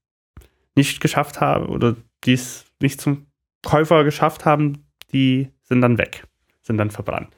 nicht 0.75 1.01
geschafft 1.01 1.41
haben 1.41 1.67
oder 1.67 1.95
die 2.23 2.33
es 2.33 2.65
nicht 2.81 3.01
zum 3.01 3.27
Käufer 3.63 4.03
geschafft 4.03 4.45
haben, 4.45 4.85
die 5.11 5.51
sind 5.63 5.81
dann 5.81 5.97
weg, 5.97 6.25
sind 6.61 6.77
dann 6.77 6.91
verbrannt. 6.91 7.35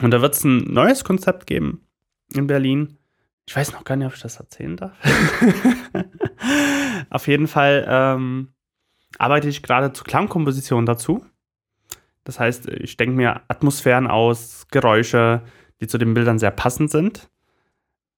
Und 0.00 0.10
da 0.10 0.20
wird 0.20 0.34
es 0.34 0.44
ein 0.44 0.58
neues 0.58 1.04
Konzept 1.04 1.46
geben 1.46 1.86
in 2.34 2.46
Berlin. 2.46 2.98
Ich 3.46 3.56
weiß 3.56 3.72
noch 3.72 3.84
gar 3.84 3.96
nicht, 3.96 4.06
ob 4.06 4.14
ich 4.14 4.20
das 4.20 4.36
erzählen 4.36 4.76
darf. 4.76 4.96
Auf 7.10 7.26
jeden 7.28 7.48
Fall 7.48 7.84
ähm, 7.88 8.52
arbeite 9.18 9.48
ich 9.48 9.62
gerade 9.62 9.92
zur 9.92 10.06
Klangkomposition 10.06 10.86
dazu. 10.86 11.24
Das 12.24 12.38
heißt, 12.38 12.68
ich 12.68 12.96
denke 12.96 13.16
mir 13.16 13.42
Atmosphären 13.48 14.06
aus, 14.06 14.66
Geräusche, 14.70 15.42
die 15.80 15.86
zu 15.86 15.98
den 15.98 16.14
Bildern 16.14 16.38
sehr 16.38 16.52
passend 16.52 16.90
sind. 16.90 17.28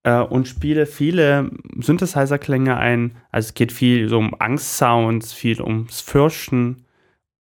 Äh, 0.03 0.21
und 0.21 0.47
spiele 0.47 0.87
viele 0.87 1.51
Synthesizer-Klänge 1.77 2.77
ein. 2.77 3.17
Also 3.31 3.49
es 3.49 3.55
geht 3.55 3.73
viel 3.73 4.09
so 4.09 4.19
um 4.19 4.39
Angstsounds, 4.39 5.33
viel 5.33 5.61
ums 5.61 6.01
Fürchten, 6.01 6.85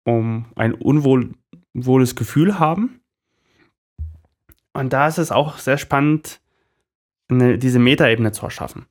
um 0.03 0.45
ein 0.55 0.73
unwohles 0.73 2.15
Gefühl 2.15 2.57
haben. 2.59 3.01
Und 4.73 4.93
da 4.93 5.07
ist 5.07 5.17
es 5.17 5.31
auch 5.31 5.57
sehr 5.57 5.77
spannend, 5.77 6.41
eine, 7.29 7.57
diese 7.57 7.79
Metaebene 7.79 8.31
zu 8.31 8.45
erschaffen. 8.45 8.85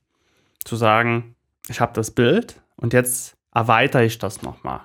Zu 0.63 0.75
sagen, 0.75 1.35
ich 1.67 1.79
habe 1.79 1.93
das 1.93 2.11
Bild 2.11 2.61
und 2.75 2.93
jetzt 2.93 3.37
erweitere 3.53 4.05
ich 4.05 4.17
das 4.17 4.41
nochmal. 4.41 4.81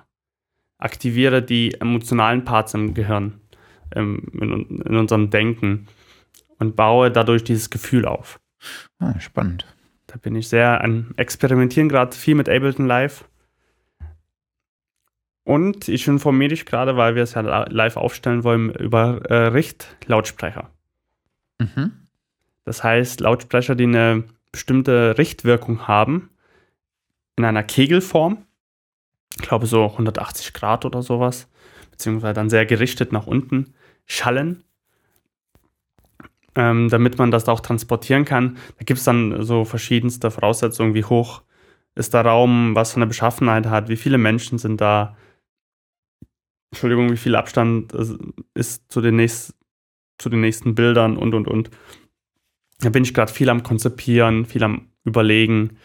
Aktiviere 0.81 1.41
die 1.41 1.73
emotionalen 1.79 2.43
Parts 2.43 2.73
im 2.73 2.93
Gehirn, 2.93 3.39
in, 3.95 4.17
in, 4.33 4.97
unserem 4.97 5.29
Denken 5.29 5.87
und 6.59 6.75
baue 6.75 7.11
dadurch 7.11 7.43
dieses 7.43 7.69
Gefühl 7.69 8.05
auf. 8.05 8.39
Ah, 8.99 9.19
spannend. 9.19 9.65
Da 10.07 10.17
bin 10.17 10.35
ich 10.35 10.49
sehr 10.49 10.81
an 10.81 11.13
Experimentieren, 11.17 11.87
gerade 11.87 12.15
viel 12.15 12.35
mit 12.35 12.49
Ableton 12.49 12.87
Live. 12.87 13.25
Und 15.43 15.87
ich 15.87 16.07
informiere 16.07 16.49
dich 16.49 16.65
gerade, 16.65 16.97
weil 16.97 17.15
wir 17.15 17.23
es 17.23 17.33
ja 17.33 17.41
live 17.41 17.97
aufstellen 17.97 18.43
wollen, 18.43 18.73
über 18.73 19.21
äh, 19.29 19.47
Richtlautsprecher. 19.47 20.69
Mhm. 21.59 21.91
Das 22.63 22.83
heißt, 22.83 23.21
Lautsprecher, 23.21 23.75
die 23.75 23.85
eine 23.85 24.23
bestimmte 24.51 25.17
Richtwirkung 25.17 25.87
haben, 25.87 26.29
in 27.35 27.45
einer 27.45 27.63
Kegelform, 27.63 28.45
ich 29.41 29.47
glaube 29.47 29.65
so 29.65 29.85
180 29.85 30.53
Grad 30.53 30.85
oder 30.85 31.01
sowas, 31.01 31.49
beziehungsweise 31.91 32.33
dann 32.33 32.49
sehr 32.49 32.65
gerichtet 32.65 33.11
nach 33.11 33.27
unten, 33.27 33.73
schallen, 34.05 34.63
ähm, 36.55 36.89
damit 36.89 37.17
man 37.17 37.31
das 37.31 37.47
auch 37.47 37.59
transportieren 37.59 38.25
kann. 38.25 38.57
Da 38.77 38.85
gibt 38.85 38.99
es 38.99 39.05
dann 39.05 39.43
so 39.43 39.65
verschiedenste 39.65 40.31
Voraussetzungen, 40.31 40.93
wie 40.93 41.05
hoch 41.05 41.41
ist 41.95 42.13
der 42.13 42.25
Raum, 42.25 42.75
was 42.75 42.91
für 42.91 42.97
eine 42.97 43.07
Beschaffenheit 43.07 43.65
hat, 43.65 43.89
wie 43.89 43.97
viele 43.97 44.17
Menschen 44.17 44.57
sind 44.57 44.79
da, 44.79 45.17
Entschuldigung, 46.71 47.11
wie 47.11 47.17
viel 47.17 47.35
Abstand 47.35 47.93
ist 48.53 48.91
zu 48.91 49.01
den 49.01 49.17
nächsten 49.17 49.53
zu 50.17 50.29
den 50.29 50.41
nächsten 50.41 50.75
Bildern 50.75 51.17
und, 51.17 51.33
und, 51.33 51.47
und. 51.47 51.71
Da 52.79 52.89
bin 52.89 53.03
ich 53.03 53.13
gerade 53.13 53.33
viel 53.33 53.49
am 53.49 53.63
Konzipieren, 53.63 54.45
viel 54.45 54.63
am 54.63 54.89
Überlegen, 55.03 55.77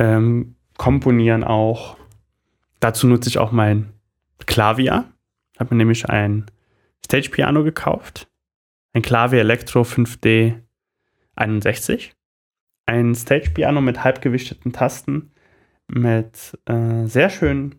ähm, 0.00 0.56
Komponieren 0.76 1.44
auch. 1.44 1.96
Dazu 2.82 3.06
nutze 3.06 3.28
ich 3.28 3.38
auch 3.38 3.52
mein 3.52 3.92
Klavier. 4.44 5.04
Habe 5.56 5.72
mir 5.72 5.78
nämlich 5.78 6.10
ein 6.10 6.50
Stage 7.06 7.30
Piano 7.30 7.62
gekauft. 7.62 8.28
Ein 8.92 9.02
Klavier 9.02 9.38
Elektro 9.38 9.82
5D 9.82 10.56
61. 11.36 12.12
Ein 12.86 13.14
Stage 13.14 13.50
Piano 13.50 13.80
mit 13.80 14.02
halbgewichteten 14.02 14.72
Tasten, 14.72 15.30
mit 15.86 16.58
äh, 16.64 17.06
sehr 17.06 17.30
schönen 17.30 17.76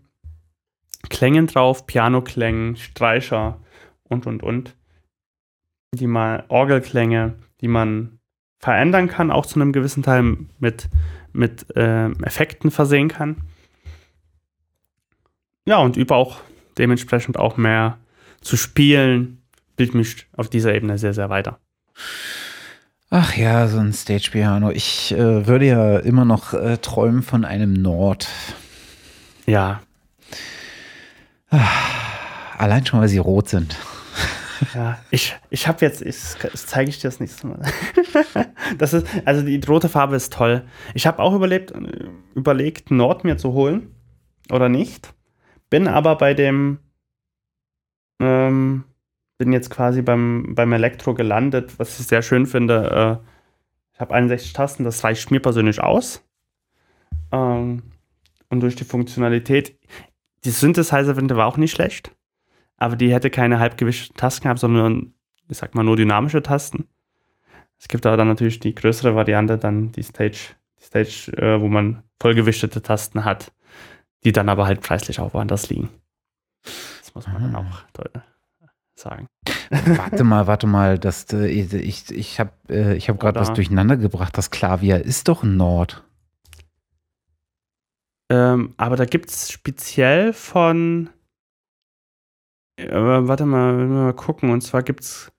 Klängen 1.09 1.47
drauf, 1.47 1.85
Pianoklängen, 1.85 2.77
Streicher 2.77 3.59
und 4.03 4.25
und 4.25 4.41
und 4.41 4.77
die 5.93 6.07
mal 6.07 6.45
Orgelklänge, 6.47 7.35
die 7.59 7.67
man 7.67 8.19
verändern 8.57 9.09
kann, 9.09 9.31
auch 9.31 9.45
zu 9.45 9.59
einem 9.59 9.73
gewissen 9.73 10.01
Teil 10.01 10.37
mit, 10.59 10.87
mit 11.33 11.75
äh, 11.75 12.09
Effekten 12.23 12.71
versehen 12.71 13.09
kann. 13.09 13.43
Ja, 15.65 15.77
und 15.77 15.97
übe 15.97 16.15
auch 16.15 16.41
dementsprechend 16.77 17.37
auch 17.37 17.57
mehr 17.57 17.97
zu 18.41 18.57
spielen, 18.57 19.41
bildet 19.75 19.95
mich 19.95 20.27
auf 20.35 20.49
dieser 20.49 20.73
Ebene 20.73 20.97
sehr, 20.97 21.13
sehr 21.13 21.29
weiter. 21.29 21.59
Ach 23.09 23.35
ja, 23.35 23.67
so 23.67 23.77
ein 23.77 23.93
Stage-Piano. 23.93 24.71
Ich 24.71 25.11
äh, 25.11 25.45
würde 25.45 25.67
ja 25.67 25.99
immer 25.99 26.25
noch 26.25 26.53
äh, 26.53 26.77
träumen 26.77 27.21
von 27.21 27.45
einem 27.45 27.73
Nord. 27.73 28.27
Ja. 29.45 29.81
Allein 32.57 32.85
schon, 32.85 33.01
weil 33.01 33.07
sie 33.07 33.19
rot 33.19 33.49
sind. 33.49 33.77
Ja, 34.73 34.97
ich, 35.11 35.35
ich 35.49 35.67
habe 35.67 35.85
jetzt, 35.85 36.01
ich, 36.01 36.15
das 36.41 36.65
zeige 36.65 36.89
ich 36.89 36.99
dir 36.99 37.09
das 37.09 37.19
nächste 37.19 37.47
Mal. 37.47 37.61
das 38.77 38.93
ist, 38.93 39.05
also 39.25 39.43
die 39.43 39.59
rote 39.59 39.89
Farbe 39.89 40.15
ist 40.15 40.33
toll. 40.33 40.63
Ich 40.93 41.05
habe 41.05 41.21
auch 41.21 41.33
überlebt, 41.33 41.73
überlegt, 42.33 42.89
Nord 42.89 43.23
mir 43.23 43.37
zu 43.37 43.53
holen 43.53 43.93
oder 44.49 44.69
nicht. 44.69 45.13
Bin 45.73 45.87
aber 45.87 46.15
bei 46.17 46.33
dem, 46.33 46.77
ähm, 48.19 48.83
bin 49.39 49.51
jetzt 49.51 49.71
quasi 49.71 50.03
beim, 50.03 50.53
beim 50.53 50.71
Elektro 50.71 51.15
gelandet, 51.15 51.79
was 51.79 51.99
ich 51.99 52.05
sehr 52.05 52.21
schön 52.21 52.45
finde. 52.45 53.19
Äh, 53.23 53.27
ich 53.93 53.99
habe 53.99 54.13
61 54.13 54.53
Tasten, 54.53 54.83
das 54.83 55.03
reicht 55.03 55.31
mir 55.31 55.39
persönlich 55.39 55.81
aus. 55.81 56.23
Ähm, 57.31 57.81
und 58.49 58.59
durch 58.59 58.75
die 58.75 58.83
Funktionalität, 58.83 59.79
die 60.43 60.51
Synthesizer-Winde 60.51 61.35
war 61.35 61.47
auch 61.47 61.57
nicht 61.57 61.71
schlecht 61.71 62.15
aber 62.83 62.97
die 62.97 63.13
hätte 63.13 63.29
keine 63.29 63.59
halbgewischten 63.59 64.17
Tasten 64.17 64.43
gehabt, 64.43 64.59
sondern, 64.59 65.13
ich 65.47 65.57
sag 65.57 65.73
mal, 65.73 65.83
nur 65.83 65.95
dynamische 65.95 66.43
Tasten. 66.43 66.89
Es 67.79 67.87
gibt 67.87 68.05
aber 68.05 68.17
dann 68.17 68.27
natürlich 68.27 68.59
die 68.59 68.75
größere 68.75 69.15
Variante, 69.15 69.57
dann 69.57 69.93
die 69.93 70.03
Stage, 70.03 70.55
die 70.79 70.83
Stage, 70.83 71.31
äh, 71.37 71.61
wo 71.61 71.69
man 71.69 72.03
vollgewichtete 72.19 72.81
Tasten 72.81 73.23
hat, 73.23 73.53
die 74.25 74.31
dann 74.31 74.49
aber 74.49 74.65
halt 74.65 74.81
preislich 74.81 75.19
auch 75.19 75.33
woanders 75.33 75.69
liegen. 75.69 75.89
Das 76.63 77.13
muss 77.13 77.27
man 77.27 77.41
dann 77.41 77.55
ah. 77.55 77.59
auch 77.59 78.21
sagen. 78.95 79.27
Warte 79.69 80.23
mal, 80.23 80.45
warte 80.45 80.67
mal, 80.67 80.99
das, 80.99 81.31
äh, 81.33 81.47
ich, 81.47 82.11
ich 82.11 82.39
habe 82.39 82.51
äh, 82.69 82.95
ich 82.95 83.09
hab 83.09 83.19
gerade 83.19 83.39
was 83.39 83.53
durcheinander 83.53 83.97
gebracht. 83.97 84.37
Das 84.37 84.51
Klavier 84.51 85.03
ist 85.03 85.27
doch 85.27 85.41
ein 85.41 85.57
Nord. 85.57 86.03
Ähm, 88.29 88.75
aber 88.77 88.95
da 88.95 89.05
gibt 89.05 89.31
es 89.31 89.51
speziell 89.51 90.31
von 90.31 91.09
aber 92.79 93.27
warte 93.27 93.45
mal, 93.45 93.77
wir 93.77 93.85
mal 93.85 94.13
gucken. 94.13 94.49
Und 94.49 94.61
zwar 94.61 94.83
gibt's. 94.83 95.31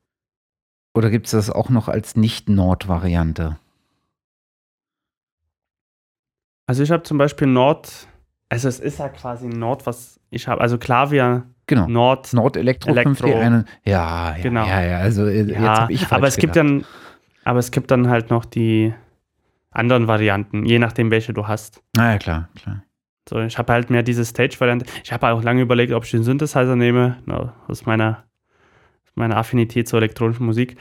Oder 0.94 1.10
gibt 1.10 1.26
es 1.26 1.32
das 1.32 1.50
auch 1.50 1.70
noch 1.70 1.88
als 1.88 2.16
Nicht-Nord-Variante? 2.16 3.58
Also 6.66 6.82
ich 6.82 6.90
habe 6.90 7.02
zum 7.02 7.18
Beispiel 7.18 7.48
Nord, 7.48 8.08
also 8.54 8.68
es 8.68 8.80
ist 8.80 8.98
ja 8.98 9.08
quasi 9.08 9.48
Nord, 9.48 9.84
was 9.86 10.20
ich 10.30 10.48
habe, 10.48 10.60
also 10.60 10.78
Klavier, 10.78 11.44
genau. 11.66 11.88
Nord, 11.88 12.32
Nord 12.32 12.56
Elektro, 12.56 12.90
Elektro 12.90 13.26
5 13.28 13.36
ja, 13.36 13.64
ja, 13.84 14.36
genau. 14.42 14.64
ja, 14.66 14.82
ja, 14.82 14.98
also 14.98 15.26
äh, 15.26 15.42
jetzt 15.42 15.50
ja, 15.50 15.80
habe 15.80 15.92
ich 15.92 16.10
aber 16.10 16.26
es 16.28 16.36
gedacht. 16.36 16.40
gibt 16.40 16.56
dann, 16.56 16.84
aber 17.44 17.58
es 17.58 17.70
gibt 17.70 17.90
dann 17.90 18.08
halt 18.08 18.30
noch 18.30 18.44
die 18.44 18.94
anderen 19.70 20.06
Varianten, 20.06 20.64
je 20.64 20.78
nachdem 20.78 21.10
welche 21.10 21.32
du 21.32 21.48
hast. 21.48 21.82
Na 21.96 22.12
ja, 22.12 22.18
klar, 22.18 22.48
klar. 22.54 22.82
So, 23.28 23.40
ich 23.40 23.58
habe 23.58 23.72
halt 23.72 23.90
mehr 23.90 24.02
diese 24.02 24.24
Stage-Variante. 24.24 24.86
Ich 25.02 25.12
habe 25.12 25.28
auch 25.28 25.42
lange 25.42 25.62
überlegt, 25.62 25.92
ob 25.92 26.04
ich 26.04 26.10
den 26.10 26.22
Synthesizer 26.22 26.76
nehme, 26.76 27.16
no, 27.24 27.52
aus 27.68 27.86
meiner, 27.86 28.24
meiner 29.14 29.36
Affinität 29.36 29.88
zur 29.88 29.98
elektronischen 29.98 30.46
Musik. 30.46 30.76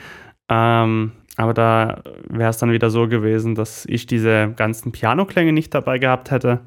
Ähm, 0.48 1.12
aber 1.36 1.54
da 1.54 2.02
wäre 2.28 2.50
es 2.50 2.58
dann 2.58 2.70
wieder 2.70 2.90
so 2.90 3.08
gewesen, 3.08 3.54
dass 3.54 3.86
ich 3.86 4.06
diese 4.06 4.52
ganzen 4.56 4.92
Piano-Klänge 4.92 5.52
nicht 5.52 5.74
dabei 5.74 5.98
gehabt 5.98 6.30
hätte. 6.30 6.60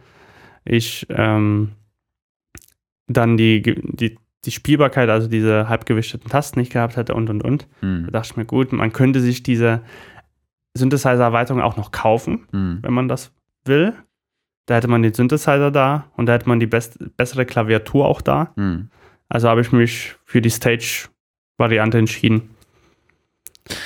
Ich 0.68 1.07
ähm, 1.09 1.72
dann 3.07 3.38
die, 3.38 3.61
die, 3.61 4.18
die 4.45 4.51
Spielbarkeit, 4.51 5.09
also 5.09 5.28
diese 5.28 5.70
halbgewichteten 5.70 6.30
Tasten 6.30 6.59
nicht 6.59 6.74
gehabt 6.74 6.97
hätte 6.97 7.13
und 7.13 7.30
und 7.30 7.43
und. 7.43 7.68
Mhm. 7.82 8.05
Da 8.05 8.11
dachte 8.11 8.30
ich 8.32 8.38
mir, 8.38 8.45
gut, 8.45 8.74
man 8.74 8.91
könnte 8.91 9.22
sich 9.22 9.43
diese 9.43 9.82
Synthesizer-Erweiterung 10.76 11.61
auch 11.61 11.78
noch 11.78 11.91
kaufen, 11.91 12.47
mhm. 12.51 12.80
wenn 12.82 12.93
man 12.93 13.07
das 13.07 13.32
will. 13.65 13.93
Da 14.65 14.76
hätte 14.76 14.89
man 14.89 15.01
den 15.01 15.13
Synthesizer 15.13 15.72
da 15.72 16.11
und 16.18 16.26
da 16.26 16.34
hätte 16.34 16.49
man 16.49 16.59
die 16.59 16.68
best, 16.68 16.99
bessere 17.15 17.45
Klaviatur 17.45 18.05
auch 18.05 18.22
da. 18.22 18.51
Mhm. 18.55 18.89
Also 19.30 19.49
habe 19.49 19.61
ich 19.61 19.72
mich 19.72 20.15
für 20.26 20.41
die 20.41 20.49
Stage-Variante 20.49 21.97
entschieden. 21.97 22.49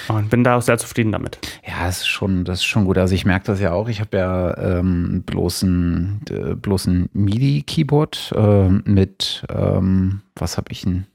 Und 0.07 0.29
bin 0.29 0.43
da 0.43 0.57
auch 0.57 0.61
sehr 0.61 0.77
zufrieden 0.77 1.11
damit. 1.11 1.39
Ja, 1.65 1.86
das 1.86 1.99
ist 1.99 2.07
schon, 2.07 2.45
das 2.45 2.59
ist 2.59 2.65
schon 2.65 2.86
gut. 2.86 2.97
Also 2.97 3.15
ich 3.15 3.25
merke 3.25 3.45
das 3.45 3.59
ja 3.59 3.71
auch. 3.71 3.89
Ich 3.89 3.99
habe 3.99 4.17
ja 4.17 4.57
ähm, 4.57 5.23
bloß 5.25 5.63
ein, 5.63 6.21
äh, 6.29 6.55
bloß 6.55 6.88
ein 6.88 7.09
MIDI-Keyboard 7.13 8.34
äh, 8.36 8.69
mit, 8.69 9.45
ähm, 9.49 10.21
was 10.36 10.57
habe 10.57 10.71
ich 10.71 10.82
denn? 10.82 11.05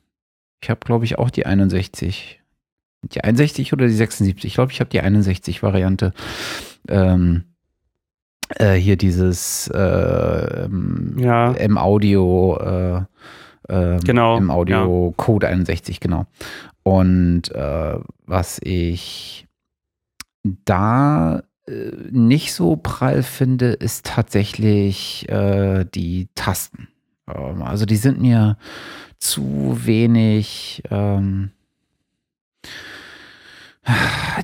Ich 0.62 0.70
habe, 0.70 0.80
glaube 0.84 1.04
ich, 1.04 1.18
auch 1.18 1.30
die 1.30 1.46
61. 1.46 2.40
Die 3.02 3.22
61 3.22 3.72
oder 3.72 3.86
die 3.86 3.94
76? 3.94 4.44
Ich 4.44 4.54
glaube, 4.54 4.72
ich 4.72 4.80
habe 4.80 4.90
die 4.90 5.02
61-Variante. 5.02 6.12
Ähm, 6.88 7.44
äh, 8.48 8.74
hier 8.74 8.96
dieses 8.96 9.68
äh, 9.68 10.68
ja. 11.16 11.52
im 11.52 11.78
Audio, 11.78 12.58
äh, 12.58 12.96
äh, 13.68 13.98
genau, 14.04 14.38
im 14.38 14.50
Audio 14.50 15.08
ja. 15.08 15.14
Code 15.16 15.48
61, 15.48 16.00
genau. 16.00 16.26
Und 16.86 17.50
äh, 17.52 17.98
was 18.26 18.60
ich 18.62 19.48
da 20.44 21.42
äh, 21.66 21.90
nicht 22.12 22.54
so 22.54 22.76
prall 22.76 23.24
finde, 23.24 23.72
ist 23.72 24.06
tatsächlich 24.06 25.28
äh, 25.28 25.84
die 25.84 26.28
Tasten. 26.36 26.86
Ähm, 27.26 27.62
also 27.62 27.86
die 27.86 27.96
sind 27.96 28.20
mir 28.20 28.56
zu 29.18 29.76
wenig. 29.82 30.84
Ähm, 30.88 31.50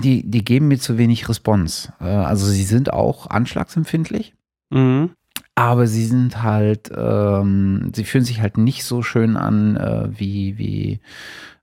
die, 0.02 0.28
die 0.28 0.44
geben 0.44 0.66
mir 0.66 0.80
zu 0.80 0.98
wenig 0.98 1.28
Response. 1.28 1.92
Äh, 2.00 2.06
also 2.06 2.46
sie 2.46 2.64
sind 2.64 2.92
auch 2.92 3.28
anschlagsempfindlich. 3.28 4.34
Mhm. 4.70 5.10
Aber 5.54 5.86
sie 5.86 6.06
sind 6.06 6.42
halt, 6.42 6.90
ähm, 6.92 7.92
sie 7.94 8.02
fühlen 8.02 8.24
sich 8.24 8.40
halt 8.40 8.58
nicht 8.58 8.82
so 8.82 9.02
schön 9.02 9.36
an 9.36 9.76
äh, 9.76 10.08
wie, 10.18 10.58
wie 10.58 11.00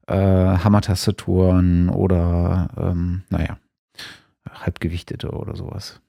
äh, 0.09 0.57
Hammertastaturen 0.63 1.89
oder, 1.89 2.69
ähm, 2.77 3.23
naja, 3.29 3.57
halbgewichtete 4.51 5.29
oder 5.31 5.55
sowas. 5.55 6.01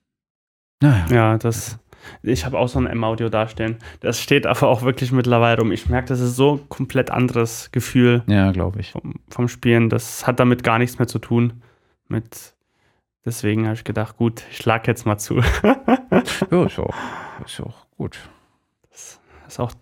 Naja. 0.82 1.07
Ja, 1.11 1.38
das, 1.38 1.78
ich 2.22 2.44
habe 2.46 2.59
auch 2.59 2.68
so 2.68 2.78
ein 2.78 2.86
M-Audio 2.86 3.28
dastehen. 3.28 3.76
Das 4.01 4.20
steht 4.20 4.46
aber 4.46 4.68
auch 4.68 4.82
wirklich 4.82 5.12
mittlerweile 5.12 5.61
rum. 5.61 5.72
Ich 5.72 5.88
merke, 5.88 6.09
das 6.09 6.20
ist 6.20 6.36
so 6.36 6.55
ein 6.55 6.68
komplett 6.68 7.11
anderes 7.11 7.70
Gefühl. 7.72 8.22
Ja, 8.26 8.53
glaube 8.53 8.80
ich. 8.80 8.92
Vom, 8.92 9.16
vom, 9.28 9.48
Spielen. 9.48 9.90
Das 9.90 10.26
hat 10.26 10.40
damit 10.40 10.62
gar 10.64 10.78
nichts 10.78 10.98
mehr 10.98 11.09
zu 11.09 11.18
tun. 11.18 11.62
Mit 12.09 12.55
Deswegen 13.24 13.64
habe 13.66 13.74
ich 13.74 13.84
gedacht, 13.84 14.16
gut, 14.16 14.44
ich 14.51 14.57
schlag 14.57 14.86
jetzt 14.86 15.05
mal 15.05 15.18
zu. 15.18 15.36
ja, 16.51 16.64
ist 16.64 16.78
auch, 16.78 16.94
ist 17.44 17.61
auch 17.61 17.86
gut. 17.96 18.18
Das 18.90 19.20
ist 19.46 19.61
auch, 19.61 19.72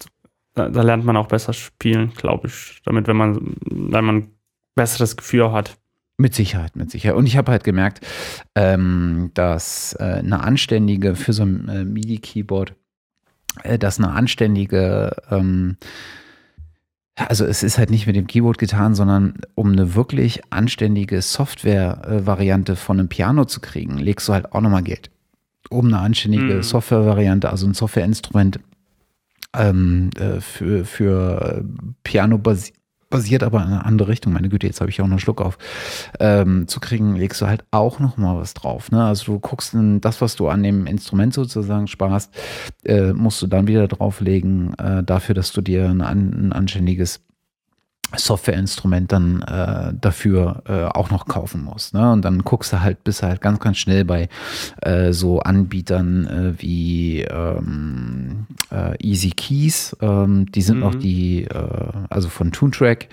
da, 0.59 0.69
da 0.69 0.83
lernt 0.83 1.05
man 1.05 1.17
auch 1.17 1.29
besser 1.29 1.53
spielen, 1.53 2.13
glaube 2.15 2.49
ich. 2.49 2.81
Damit, 2.85 3.07
wenn 3.07 3.17
man, 3.17 3.55
wenn 3.65 4.05
man 4.05 4.17
ein 4.17 4.31
besseres 4.75 5.17
Gefühl 5.17 5.53
hat. 5.53 5.77
Mit 6.17 6.35
Sicherheit, 6.35 6.75
mit 6.75 6.91
Sicherheit. 6.91 7.17
Und 7.17 7.27
ich 7.27 7.37
habe 7.37 7.53
halt 7.53 7.65
gemerkt, 7.65 8.05
ähm, 8.55 9.31
dass 9.35 9.95
äh, 10.01 10.05
eine 10.05 10.41
anständige, 10.41 11.15
für 11.15 11.33
so 11.33 11.45
ein 11.45 11.69
äh, 11.69 11.85
MIDI-Keyboard, 11.85 12.75
äh, 13.63 13.79
dass 13.79 13.99
eine 13.99 14.11
anständige 14.11 15.15
ähm, 15.31 15.77
also 17.27 17.45
es 17.45 17.63
ist 17.63 17.79
halt 17.79 17.91
nicht 17.91 18.07
mit 18.07 18.15
dem 18.15 18.27
Keyboard 18.27 18.59
getan, 18.59 18.95
sondern 18.95 19.35
um 19.55 19.73
eine 19.73 19.95
wirklich 19.95 20.41
anständige 20.51 21.21
Software-Variante 21.21 22.77
von 22.77 22.99
einem 22.99 23.09
Piano 23.09 23.45
zu 23.45 23.61
kriegen, 23.61 23.99
legst 23.99 24.29
du 24.29 24.35
halt 24.35 24.53
auch 24.53 24.61
nochmal 24.61 24.85
Geld. 24.85 25.11
Um 25.71 25.87
eine 25.87 25.99
anständige 25.99 26.55
mhm. 26.55 26.63
Software-Variante, 26.63 27.51
also 27.51 27.67
ein 27.67 27.75
Software-Instrument 27.75 28.61
ähm, 29.57 30.11
äh, 30.19 30.41
für, 30.41 30.85
für 30.85 31.65
Piano 32.03 32.39
basi 32.39 32.73
basiert 33.11 33.43
aber 33.43 33.63
in 33.63 33.69
eine 33.69 33.85
andere 33.85 34.09
Richtung. 34.09 34.33
Meine 34.33 34.49
Güte, 34.49 34.67
jetzt 34.67 34.81
habe 34.81 34.91
ich 34.91 35.01
auch 35.01 35.07
noch 35.07 35.13
einen 35.13 35.21
Schluck 35.21 35.41
auf. 35.41 35.59
Ähm, 36.21 36.69
zu 36.69 36.81
kriegen, 36.81 37.17
legst 37.17 37.41
du 37.41 37.47
halt 37.47 37.65
auch 37.71 38.01
noch 38.01 38.17
mal 38.17 38.37
was 38.37 38.55
drauf. 38.55 38.91
Ne? 38.91 39.03
Also 39.03 39.33
du 39.33 39.41
guckst 39.41 39.75
in 39.75 40.01
das, 40.01 40.21
was 40.21 40.37
du 40.37 40.49
an 40.49 40.63
dem 40.63 40.87
Instrument 40.87 41.33
sozusagen 41.33 41.87
sparst, 41.87 42.35
äh, 42.85 43.13
musst 43.13 43.41
du 43.41 43.47
dann 43.47 43.67
wieder 43.67 43.89
drauflegen, 43.89 44.75
äh, 44.79 45.03
dafür, 45.03 45.35
dass 45.35 45.53
du 45.53 45.61
dir 45.61 45.89
ein, 45.89 46.03
ein 46.03 46.53
anständiges 46.53 47.21
Softwareinstrument 48.17 49.13
dann 49.13 49.43
äh, 49.43 49.93
dafür 50.01 50.63
äh, 50.67 50.85
auch 50.85 51.11
noch 51.11 51.27
kaufen 51.27 51.63
musst. 51.63 51.93
Ne? 51.93 52.11
Und 52.11 52.25
dann 52.25 52.43
guckst 52.43 52.73
du 52.73 52.81
halt, 52.81 53.05
bist 53.05 53.23
halt 53.23 53.41
ganz, 53.41 53.61
ganz 53.61 53.77
schnell 53.77 54.05
bei 54.05 54.29
äh, 54.81 55.13
so 55.13 55.41
Anbietern 55.41 56.27
äh, 56.27 56.63
wie 56.63 57.23
ähm, 57.23 58.47
äh, 58.71 58.97
Easy 59.03 59.31
Keys, 59.31 59.95
ähm, 60.01 60.51
die 60.51 60.63
sind 60.63 60.77
mhm. 60.77 60.83
noch 60.83 60.95
die, 60.95 61.45
äh, 61.45 61.93
also 62.09 62.29
von 62.29 62.51
Toontrack, 62.51 63.09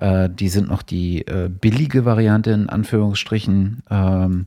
äh, 0.00 0.30
die 0.30 0.48
sind 0.48 0.68
noch 0.68 0.82
die 0.82 1.26
äh, 1.26 1.50
billige 1.50 2.04
Variante 2.04 2.50
in 2.50 2.68
Anführungsstrichen. 2.70 3.82
Ähm, 3.90 4.46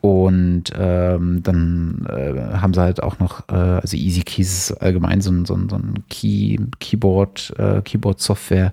und 0.00 0.64
ähm, 0.74 1.42
dann 1.42 2.06
äh, 2.08 2.56
haben 2.56 2.72
sie 2.72 2.80
halt 2.80 3.02
auch 3.02 3.18
noch, 3.18 3.48
äh, 3.50 3.54
also 3.54 3.96
Easy 3.98 4.22
Keys 4.22 4.70
ist 4.70 4.82
allgemein 4.82 5.20
so 5.20 5.30
ein, 5.30 5.44
so 5.44 5.54
ein, 5.54 5.68
so 5.68 5.76
ein 5.76 6.04
Key, 6.08 6.58
Keyboard, 6.78 7.52
äh, 7.58 7.82
Keyboard-Software. 7.82 8.72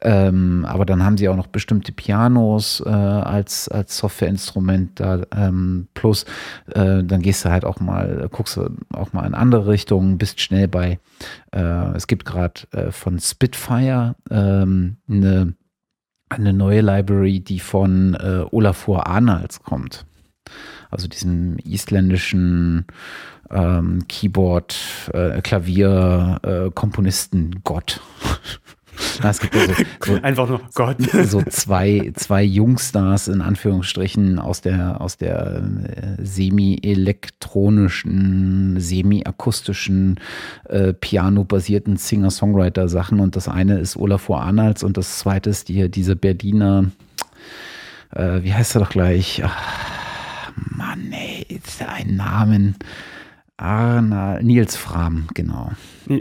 Ähm, 0.00 0.64
aber 0.68 0.86
dann 0.86 1.02
haben 1.02 1.18
sie 1.18 1.28
auch 1.28 1.36
noch 1.36 1.48
bestimmte 1.48 1.90
Pianos 1.90 2.80
äh, 2.86 2.88
als, 2.88 3.68
als 3.68 3.96
Softwareinstrument 3.96 5.00
da. 5.00 5.22
Ähm, 5.34 5.88
plus, 5.94 6.24
äh, 6.72 7.02
dann 7.02 7.20
gehst 7.20 7.44
du 7.44 7.50
halt 7.50 7.64
auch 7.64 7.80
mal, 7.80 8.28
guckst 8.30 8.56
du 8.56 8.70
auch 8.92 9.12
mal 9.12 9.26
in 9.26 9.34
andere 9.34 9.66
Richtungen, 9.66 10.18
bist 10.18 10.40
schnell 10.40 10.68
bei. 10.68 11.00
Äh, 11.50 11.96
es 11.96 12.06
gibt 12.06 12.24
gerade 12.24 12.60
äh, 12.70 12.92
von 12.92 13.18
Spitfire 13.18 14.14
ähm, 14.30 14.98
eine, 15.08 15.54
eine 16.28 16.52
neue 16.52 16.80
Library, 16.80 17.40
die 17.40 17.58
von 17.58 18.14
äh, 18.14 18.44
Olafur 18.52 19.08
Arnalds 19.08 19.64
kommt 19.64 20.06
also 20.90 21.08
diesem 21.08 21.58
isländischen 21.64 22.86
ähm, 23.50 24.06
Keyboard, 24.08 24.76
äh, 25.12 25.42
Klavier, 25.42 26.38
äh, 26.42 26.70
Komponisten 26.70 27.60
Gott. 27.64 28.00
es 29.22 29.40
gibt 29.40 29.54
ja 29.54 29.66
so, 29.66 29.74
so, 30.04 30.14
einfach 30.22 30.48
nur 30.48 30.60
Gott. 30.74 30.96
So 31.24 31.42
zwei, 31.42 32.12
zwei 32.14 32.42
Jungstars 32.42 33.28
in 33.28 33.40
Anführungsstrichen 33.40 34.38
aus 34.38 34.60
der, 34.60 35.00
aus 35.00 35.16
der 35.16 35.62
äh, 35.84 36.16
semi-elektronischen, 36.22 38.78
semi-akustischen, 38.78 40.20
äh, 40.68 40.92
piano-basierten 40.92 41.96
Singer-Songwriter-Sachen. 41.96 43.20
Und 43.20 43.36
das 43.36 43.48
eine 43.48 43.78
ist 43.78 43.96
Olafur 43.96 44.42
Arnalds 44.42 44.82
und 44.82 44.96
das 44.96 45.18
zweite 45.18 45.50
ist 45.50 45.68
die, 45.68 45.88
diese 45.90 46.16
Berliner, 46.16 46.86
äh, 48.14 48.42
wie 48.42 48.54
heißt 48.54 48.74
er 48.76 48.80
doch 48.82 48.90
gleich? 48.90 49.42
Ach, 49.44 49.99
Mann, 50.56 51.12
ey, 51.12 51.46
ist 51.48 51.82
ein 51.82 52.16
Namen. 52.16 52.76
Arna, 53.56 54.40
Nils 54.40 54.76
Fram, 54.76 55.26
genau. 55.34 55.70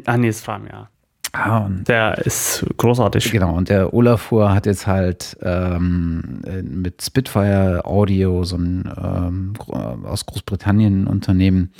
Ah, 0.05 0.17
Nils 0.17 0.41
Fram, 0.41 0.67
ja. 0.67 0.89
Ah, 1.31 1.69
der 1.69 2.17
ist 2.25 2.65
großartig. 2.77 3.31
Genau, 3.31 3.55
und 3.55 3.69
der 3.69 3.93
Olafur 3.93 4.51
hat 4.51 4.65
jetzt 4.65 4.87
halt 4.87 5.37
ähm, 5.43 6.41
mit 6.63 7.03
Spitfire 7.03 7.85
Audio, 7.85 8.43
so 8.43 8.57
ein 8.57 8.91
ähm, 8.97 9.53
aus 9.67 10.25
Großbritannien 10.25 11.05
Unternehmen, 11.05 11.71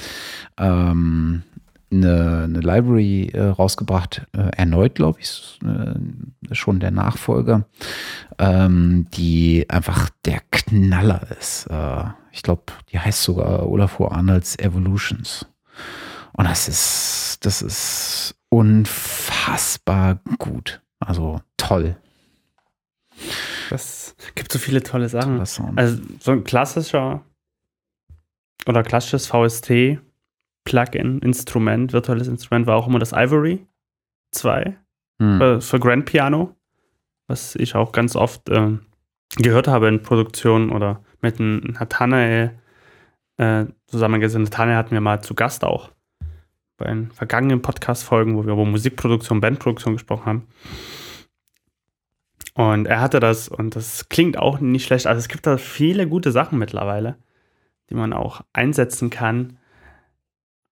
ähm, 0.57 1.41
eine, 1.91 2.43
eine 2.43 2.59
Library 2.59 3.29
äh, 3.33 3.41
rausgebracht, 3.41 4.27
äh, 4.33 4.49
erneut, 4.55 4.95
glaube 4.95 5.19
ich, 5.19 5.59
äh, 5.63 6.55
schon 6.55 6.79
der 6.79 6.91
Nachfolger, 6.91 7.65
ähm, 8.37 9.07
die 9.13 9.65
einfach 9.69 10.09
der 10.25 10.41
Knaller 10.51 11.21
ist. 11.39 11.67
Äh, 11.67 12.03
ich 12.31 12.43
glaube, 12.43 12.63
die 12.91 12.99
heißt 12.99 13.23
sogar 13.23 13.67
Olafur 13.67 14.11
Arnolds 14.11 14.57
Evolutions. 14.59 15.45
Und 16.33 16.47
das 16.47 16.67
ist, 16.67 17.39
das 17.41 17.61
ist 17.61 18.35
unfassbar 18.49 20.19
gut. 20.37 20.81
Also 20.99 21.41
toll. 21.57 21.97
Es 23.71 24.15
gibt 24.35 24.51
so 24.51 24.59
viele 24.59 24.81
tolle 24.81 25.09
Sachen. 25.09 25.39
Also 25.77 26.01
so 26.19 26.31
ein 26.31 26.43
klassischer 26.43 27.23
oder 28.65 28.83
klassisches 28.83 29.27
VST 29.27 29.99
Plugin, 30.69 31.19
Instrument, 31.19 31.93
virtuelles 31.93 32.27
Instrument 32.27 32.67
war 32.67 32.77
auch 32.77 32.87
immer 32.87 32.99
das 32.99 33.11
Ivory 33.11 33.65
2 34.31 34.77
hm. 35.19 35.37
für, 35.39 35.61
für 35.61 35.79
Grand 35.79 36.05
Piano, 36.05 36.55
was 37.27 37.55
ich 37.55 37.73
auch 37.73 37.91
ganz 37.91 38.15
oft 38.15 38.49
äh, 38.49 38.77
gehört 39.37 39.67
habe 39.67 39.87
in 39.87 40.03
Produktionen 40.03 40.69
oder 40.69 41.03
mit 41.21 41.39
Nathanael 41.39 42.51
äh, 43.37 43.65
zusammengesetzt. 43.87 44.43
Nathanael 44.43 44.77
hatten 44.77 44.91
wir 44.91 45.01
mal 45.01 45.21
zu 45.21 45.33
Gast 45.33 45.63
auch 45.63 45.89
bei 46.77 46.85
den 46.85 47.11
vergangenen 47.11 47.63
Podcast-Folgen, 47.63 48.37
wo 48.37 48.45
wir 48.45 48.53
über 48.53 48.65
Musikproduktion, 48.65 49.41
Bandproduktion 49.41 49.93
gesprochen 49.93 50.25
haben. 50.25 50.47
Und 52.53 52.85
er 52.85 53.01
hatte 53.01 53.19
das 53.19 53.47
und 53.49 53.75
das 53.75 54.07
klingt 54.09 54.37
auch 54.37 54.59
nicht 54.59 54.85
schlecht. 54.85 55.07
Also 55.07 55.17
es 55.19 55.29
gibt 55.29 55.47
da 55.47 55.57
viele 55.57 56.07
gute 56.07 56.31
Sachen 56.31 56.59
mittlerweile, 56.59 57.17
die 57.89 57.95
man 57.95 58.13
auch 58.13 58.41
einsetzen 58.53 59.09
kann. 59.09 59.58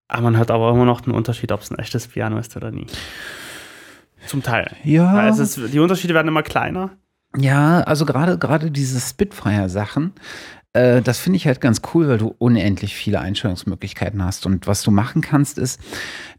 Aber 0.08 0.24
man 0.24 0.38
hat 0.38 0.52
aber 0.52 0.72
immer 0.72 0.86
noch 0.86 1.04
einen 1.04 1.16
Unterschied, 1.16 1.52
ob 1.52 1.62
es 1.62 1.72
ein 1.72 1.80
echtes 1.80 2.08
Piano 2.08 2.38
ist 2.38 2.56
oder 2.56 2.72
nie. 2.72 2.88
Zum 4.26 4.44
Teil. 4.44 4.76
Ja. 4.84 5.08
Also 5.14 5.44
es, 5.44 5.56
die 5.56 5.80
Unterschiede 5.80 6.14
werden 6.14 6.28
immer 6.28 6.44
kleiner. 6.44 6.92
Ja, 7.36 7.82
also 7.82 8.06
gerade 8.06 8.38
gerade 8.38 8.72
diese 8.72 9.00
Spitfire-Sachen, 9.00 10.14
äh, 10.74 11.02
das 11.02 11.20
finde 11.20 11.38
ich 11.38 11.48
halt 11.48 11.62
ganz 11.62 11.82
cool, 11.94 12.08
weil 12.08 12.18
du 12.18 12.36
unendlich 12.38 12.96
viele 12.96 13.20
Einstellungsmöglichkeiten 13.20 14.24
hast. 14.24 14.46
Und 14.46 14.68
was 14.68 14.82
du 14.84 14.92
machen 14.92 15.22
kannst, 15.22 15.58
ist, 15.58 15.80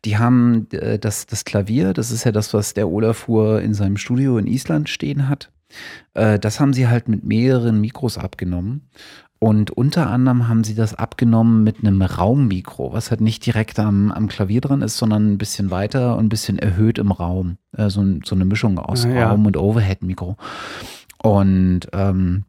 die 0.05 0.19
haben 0.19 0.69
äh, 0.71 0.99
das, 0.99 1.27
das 1.27 1.45
Klavier, 1.45 1.93
das 1.93 2.11
ist 2.11 2.25
ja 2.25 2.33
das, 2.33 2.55
was 2.55 2.75
der 2.75 2.89
Olafur 2.89 3.61
in 3.61 3.75
seinem 3.75 3.97
Studio 3.97 4.39
in 4.39 4.47
Island 4.47 4.89
stehen 4.89 5.29
hat. 5.29 5.51
Äh, 6.15 6.39
das 6.39 6.61
haben 6.61 6.73
sie 6.73 6.89
halt 6.89 7.09
mit 7.09 7.25
mehreren 7.25 7.81
Mikros 7.81 8.17
abgenommen. 8.17 8.89
Und 9.41 9.71
unter 9.71 10.09
anderem 10.09 10.49
haben 10.49 10.65
sie 10.65 10.75
das 10.75 10.95
abgenommen 10.95 11.63
mit 11.63 11.81
einem 11.81 12.03
Raummikro, 12.03 12.93
was 12.93 13.11
halt 13.11 13.21
nicht 13.21 13.47
direkt 13.47 13.79
am, 13.79 14.11
am 14.11 14.27
Klavier 14.27 14.61
dran 14.61 14.83
ist, 14.83 14.97
sondern 14.97 15.33
ein 15.33 15.39
bisschen 15.39 15.71
weiter 15.71 16.17
und 16.17 16.27
ein 16.27 16.29
bisschen 16.29 16.59
erhöht 16.59 16.99
im 16.99 17.13
Raum. 17.13 17.59
Äh, 17.73 17.89
so, 17.89 18.05
so, 18.25 18.35
eine 18.35 18.45
Mischung 18.45 18.79
aus 18.79 19.05
ja. 19.05 19.29
Raum- 19.29 19.47
und 19.47 19.57
Overhead-Mikro. 19.57 20.37
Und 21.23 21.81
ähm, 21.93 22.45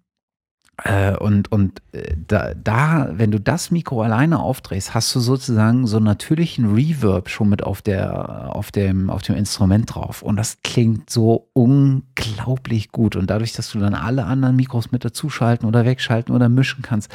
äh, 0.83 1.15
und 1.15 1.51
und 1.51 1.81
äh, 1.91 2.15
da, 2.27 2.53
da, 2.53 3.09
wenn 3.13 3.31
du 3.31 3.39
das 3.39 3.71
Mikro 3.71 4.01
alleine 4.01 4.39
aufdrehst, 4.39 4.93
hast 4.93 5.13
du 5.15 5.19
sozusagen 5.19 5.87
so 5.87 5.97
einen 5.97 6.05
natürlichen 6.05 6.73
Reverb 6.73 7.29
schon 7.29 7.49
mit 7.49 7.63
auf, 7.63 7.81
der, 7.81 8.55
auf, 8.55 8.71
dem, 8.71 9.09
auf 9.09 9.21
dem 9.21 9.35
Instrument 9.35 9.93
drauf. 9.93 10.21
Und 10.21 10.37
das 10.37 10.59
klingt 10.63 11.09
so 11.09 11.49
unglaublich 11.53 12.91
gut. 12.91 13.15
Und 13.15 13.29
dadurch, 13.29 13.53
dass 13.53 13.71
du 13.71 13.79
dann 13.79 13.93
alle 13.93 14.25
anderen 14.25 14.55
Mikros 14.55 14.91
mit 14.91 15.03
dazuschalten 15.03 15.67
oder 15.67 15.85
wegschalten 15.85 16.33
oder 16.33 16.49
mischen 16.49 16.81
kannst. 16.81 17.11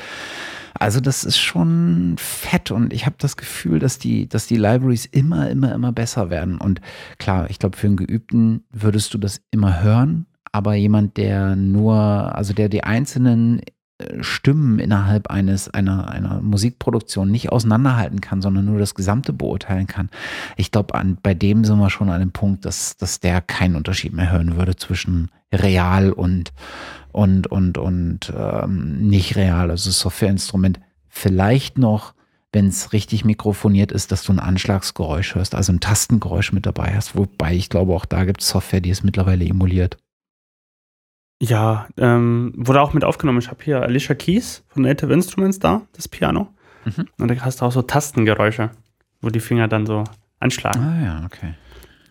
Also 0.77 1.01
das 1.01 1.23
ist 1.23 1.39
schon 1.39 2.17
fett 2.19 2.73
und 2.73 2.93
ich 2.93 3.07
habe 3.07 3.15
das 3.19 3.37
Gefühl, 3.37 3.79
dass 3.79 3.99
die, 3.99 4.29
dass 4.29 4.49
die 4.49 4.57
Libraries 4.57 5.07
immer, 5.07 5.49
immer, 5.49 5.73
immer 5.73 5.93
besser 5.93 6.31
werden. 6.31 6.59
Und 6.59 6.81
klar, 7.19 7.49
ich 7.49 7.61
glaube, 7.61 7.77
für 7.77 7.87
einen 7.87 7.97
Geübten 7.97 8.65
würdest 8.73 9.15
du 9.15 9.19
das 9.19 9.41
immer 9.53 9.83
hören, 9.83 10.27
aber 10.55 10.74
jemand, 10.74 11.16
der 11.16 11.57
nur, 11.57 11.96
also 11.96 12.55
der 12.55 12.68
die 12.68 12.84
einzelnen 12.84 13.61
äh, 13.98 14.22
Stimmen 14.22 14.78
innerhalb 14.78 15.28
eines 15.28 15.68
einer 15.68 16.09
einer 16.12 16.40
Musikproduktion 16.42 17.28
nicht 17.28 17.50
auseinanderhalten 17.50 18.20
kann, 18.20 18.40
sondern 18.40 18.66
nur 18.66 18.78
das 18.78 18.94
Gesamte 18.94 19.32
beurteilen 19.32 19.88
kann. 19.88 20.11
Ich 20.57 20.70
glaube, 20.70 20.94
bei 21.24 21.34
dem 21.34 21.64
sind 21.64 21.80
wir 21.80 21.90
schon 21.90 22.09
an 22.09 22.20
dem 22.20 22.30
Punkt, 22.30 22.64
dass 22.66 22.96
dass 22.96 23.18
der 23.18 23.40
keinen 23.40 23.74
Unterschied 23.74 24.12
mehr 24.12 24.30
hören 24.30 24.57
würde 24.57 24.76
zwischen 24.76 25.32
real 25.52 26.12
und 26.12 26.52
und 27.11 27.48
und 27.48 27.76
und 27.76 28.32
ähm, 28.36 29.09
nicht 29.09 29.34
real, 29.34 29.72
also 29.72 29.90
Softwareinstrument. 29.90 30.78
Vielleicht 31.09 31.78
noch 31.78 32.14
wenn 32.52 32.68
es 32.68 32.92
richtig 32.92 33.24
mikrofoniert 33.24 33.90
ist, 33.90 34.12
dass 34.12 34.22
du 34.22 34.32
ein 34.32 34.38
Anschlagsgeräusch 34.38 35.34
hörst, 35.34 35.57
also 35.57 35.72
ein 35.72 35.80
Tastengeräusch 35.80 36.52
mit 36.52 36.66
dabei 36.66 36.94
hast. 36.94 37.16
Wobei 37.16 37.52
ich 37.55 37.68
glaube, 37.68 37.92
auch 37.92 38.05
da 38.05 38.24
gibt 38.24 38.42
es 38.42 38.48
Software, 38.48 38.80
die 38.80 38.90
es 38.90 39.02
mittlerweile 39.02 39.44
emuliert. 39.44 39.98
Ja, 41.45 41.88
ähm, 41.99 42.53
wurde 42.57 42.80
auch 42.80 42.95
mit 42.95 43.05
aufgenommen. 43.05 43.38
Ich 43.38 43.51
habe 43.51 43.62
hier 43.62 43.82
Alicia 43.82 44.14
Keys 44.14 44.64
von 44.68 44.82
Native 44.82 45.12
Instruments 45.12 45.59
da, 45.59 45.82
das 45.92 46.09
Piano. 46.09 46.49
Mhm. 46.84 47.07
Und 47.18 47.30
da 47.30 47.34
hast 47.45 47.61
du 47.61 47.66
auch 47.66 47.72
so 47.72 47.82
Tastengeräusche, 47.82 48.70
wo 49.20 49.28
die 49.28 49.40
Finger 49.40 49.68
dann 49.68 49.84
so 49.84 50.05
anschlagen. 50.40 50.80
Ah 50.80 51.05
ja, 51.05 51.22
okay. 51.26 51.55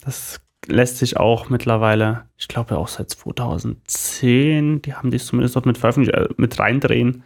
Das 0.04 0.40
lässt 0.68 0.98
sich 0.98 1.18
auch 1.18 1.50
mittlerweile, 1.50 2.26
ich 2.38 2.48
glaube 2.48 2.78
auch 2.78 2.88
seit 2.88 3.10
2010, 3.10 4.82
die 4.82 4.94
haben 4.94 5.12
dies 5.12 5.26
zumindest 5.26 5.56
dort 5.56 5.66
mit 5.66 5.78
veröffentlicht, 5.78 6.16
äh, 6.16 6.30
mit 6.38 6.60
reindrehen, 6.60 7.24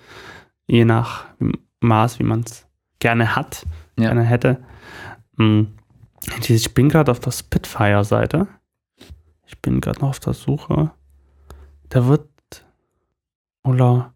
je 0.65 0.85
nach 0.85 1.25
Maß, 1.81 2.19
wie 2.19 2.23
man 2.23 2.41
es 2.41 2.67
gerne 2.99 3.35
hat, 3.35 3.65
ja. 3.97 4.07
gerne 4.07 4.23
hätte. 4.23 4.57
Hm. 5.37 5.67
Ich 6.47 6.73
bin 6.73 6.89
gerade 6.89 7.11
auf 7.11 7.19
der 7.19 7.31
Spitfire-Seite. 7.31 8.47
Ich 9.45 9.61
bin 9.61 9.81
gerade 9.81 9.99
noch 9.99 10.09
auf 10.09 10.19
der 10.19 10.33
Suche. 10.33 10.91
Da 11.89 12.07
wird. 12.07 12.27
Oder. 13.63 14.13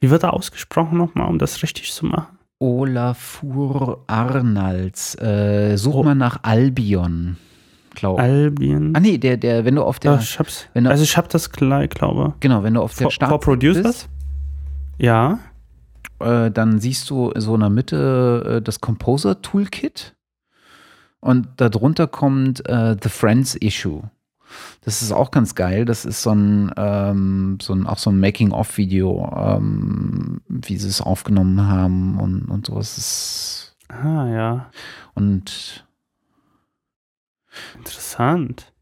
Wie 0.00 0.10
wird 0.10 0.22
er 0.22 0.34
ausgesprochen 0.34 0.98
nochmal, 0.98 1.28
um 1.28 1.38
das 1.38 1.62
richtig 1.62 1.92
zu 1.92 2.06
machen? 2.06 2.38
Olafur 2.58 4.04
Arnalds. 4.06 5.14
Äh, 5.20 5.76
such 5.76 5.94
oh. 5.94 6.02
mal 6.02 6.14
nach 6.14 6.40
Albion. 6.42 7.36
Glaube. 7.94 8.22
Albion. 8.22 8.94
Ah 8.94 9.00
nee, 9.00 9.18
der, 9.18 9.36
der, 9.36 9.64
wenn 9.64 9.76
du 9.76 9.82
auf 9.82 9.98
der. 9.98 10.12
Ja, 10.12 10.18
ich 10.18 10.38
hab's. 10.38 10.66
Du, 10.74 10.88
also 10.88 11.02
ich 11.02 11.16
hab 11.16 11.28
das 11.28 11.50
gleich, 11.50 11.90
glaube. 11.90 12.34
Genau, 12.40 12.62
wenn 12.62 12.74
du 12.74 12.82
auf 12.82 12.94
der 12.96 13.10
Start. 13.10 13.30
For 13.30 13.40
Producers? 13.40 13.82
Bist, 13.82 14.08
ja. 14.98 15.38
Äh, 16.20 16.50
dann 16.50 16.78
siehst 16.80 17.10
du 17.10 17.32
so 17.36 17.54
in 17.54 17.60
der 17.60 17.70
Mitte 17.70 18.56
äh, 18.58 18.62
das 18.62 18.80
Composer 18.80 19.42
Toolkit. 19.42 20.14
Und 21.20 21.48
darunter 21.56 22.06
kommt 22.06 22.68
äh, 22.68 22.96
The 23.02 23.08
Friends 23.08 23.56
Issue. 23.56 24.02
Das 24.82 25.02
ist 25.02 25.12
auch 25.12 25.30
ganz 25.30 25.54
geil. 25.54 25.84
Das 25.84 26.04
ist 26.04 26.22
so 26.22 26.30
ein, 26.30 26.72
ähm, 26.76 27.58
so 27.60 27.72
ein 27.72 27.86
auch 27.86 27.98
so 27.98 28.10
ein 28.10 28.20
Making-of-Video, 28.20 29.32
ähm, 29.36 30.42
wie 30.48 30.76
sie 30.76 30.88
es 30.88 31.00
aufgenommen 31.00 31.66
haben 31.66 32.18
und, 32.18 32.50
und 32.50 32.66
sowas. 32.66 32.98
Ist 32.98 33.76
ah, 33.88 34.26
ja. 34.28 34.70
Und 35.14 35.86
interessant. 37.76 38.72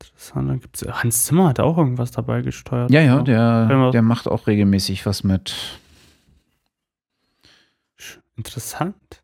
Interessant. 0.00 0.48
Dann 0.48 0.60
gibt's, 0.60 0.84
Hans 0.86 1.24
Zimmer 1.26 1.48
hat 1.48 1.60
auch 1.60 1.78
irgendwas 1.78 2.10
dabei 2.10 2.42
gesteuert. 2.42 2.90
Ja, 2.90 3.00
ja, 3.00 3.22
der, 3.22 3.90
der 3.90 4.02
macht 4.02 4.28
auch 4.28 4.46
regelmäßig 4.46 5.06
was 5.06 5.24
mit. 5.24 5.80
Interessant. 8.36 9.17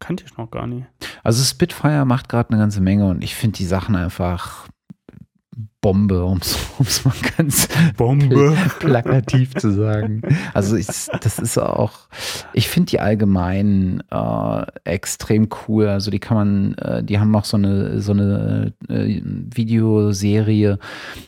Kannte 0.00 0.24
ich 0.24 0.36
noch 0.36 0.50
gar 0.50 0.66
nicht. 0.66 0.86
Also 1.22 1.42
Spitfire 1.42 2.04
macht 2.04 2.28
gerade 2.28 2.50
eine 2.50 2.60
ganze 2.60 2.80
Menge 2.80 3.06
und 3.08 3.22
ich 3.22 3.34
finde 3.34 3.56
die 3.58 3.66
Sachen 3.66 3.96
einfach 3.96 4.68
Bombe, 5.80 6.24
um 6.24 6.38
es 6.38 7.04
mal 7.04 7.14
ganz 7.36 7.68
Bombe. 7.96 8.56
plakativ 8.80 9.54
zu 9.54 9.70
sagen. 9.70 10.22
Also 10.52 10.76
ich, 10.76 10.86
das 10.86 11.38
ist 11.38 11.56
auch, 11.56 11.92
ich 12.52 12.68
finde 12.68 12.90
die 12.90 13.00
allgemein 13.00 14.02
äh, 14.10 14.66
extrem 14.82 15.48
cool. 15.68 15.86
Also 15.86 16.10
die 16.10 16.18
kann 16.18 16.36
man, 16.36 16.74
äh, 16.78 17.04
die 17.04 17.20
haben 17.20 17.34
auch 17.36 17.44
so 17.44 17.56
eine, 17.56 18.00
so 18.00 18.10
eine 18.10 18.72
äh, 18.88 19.22
Videoserie, 19.22 20.80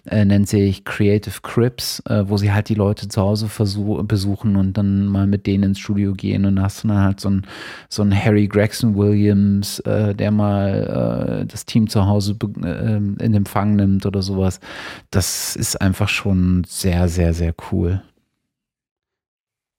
äh, 0.07 0.25
nennt 0.25 0.49
sich 0.49 0.85
Creative 0.85 1.41
Crips, 1.43 2.03
äh, 2.09 2.25
wo 2.27 2.37
sie 2.37 2.53
halt 2.53 2.69
die 2.71 2.75
Leute 2.75 3.07
zu 3.07 3.21
Hause 3.21 3.47
versuch, 3.47 4.03
besuchen 4.03 4.57
und 4.57 4.77
dann 4.77 5.07
mal 5.07 5.29
mit 5.29 5.47
denen 5.47 5.63
ins 5.63 5.79
Studio 5.79 6.13
gehen 6.15 6.45
und 6.45 6.57
da 6.57 6.63
hast 6.63 6.83
du 6.83 6.89
dann 6.89 6.99
halt 6.99 7.21
so 7.21 7.31
ein, 7.31 7.47
so 7.89 8.03
ein 8.03 8.13
Harry 8.13 8.49
Gregson 8.49 8.97
Williams, 8.97 9.79
äh, 9.81 10.13
der 10.13 10.33
mal 10.33 11.47
das 11.47 11.65
Team 11.67 11.89
zu 11.89 12.07
Hause 12.07 12.37
in 12.63 13.35
Empfang 13.35 13.77
nimmt 13.77 14.07
oder 14.07 14.23
sowas 14.23 14.40
sowas. 14.41 14.61
Das 15.11 15.57
ist 15.57 15.81
einfach 15.81 16.09
schon 16.09 16.65
sehr, 16.67 17.09
sehr, 17.09 17.35
sehr 17.35 17.55
cool. 17.71 18.03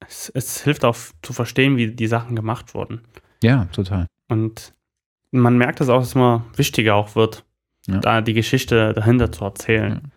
Es, 0.08 0.30
es 0.30 0.64
hilft 0.64 0.86
auch 0.86 0.98
zu 1.22 1.34
verstehen, 1.34 1.78
wie 1.78 1.92
die 1.92 2.08
Sachen 2.08 2.36
gemacht 2.36 2.74
wurden. 2.74 3.02
Ja, 3.44 3.66
total. 3.66 4.08
Und 4.28 4.74
man 5.32 5.58
merkt 5.58 5.80
das 5.80 5.90
auch, 5.90 6.00
dass 6.00 6.10
es 6.10 6.16
immer 6.16 6.46
wichtiger 6.56 6.96
auch 6.96 7.16
wird, 7.16 7.46
ja. 7.88 8.00
da 8.00 8.22
die 8.22 8.34
Geschichte 8.34 8.94
dahinter 8.94 9.32
zu 9.32 9.44
erzählen. 9.44 10.02
Ja 10.04 10.10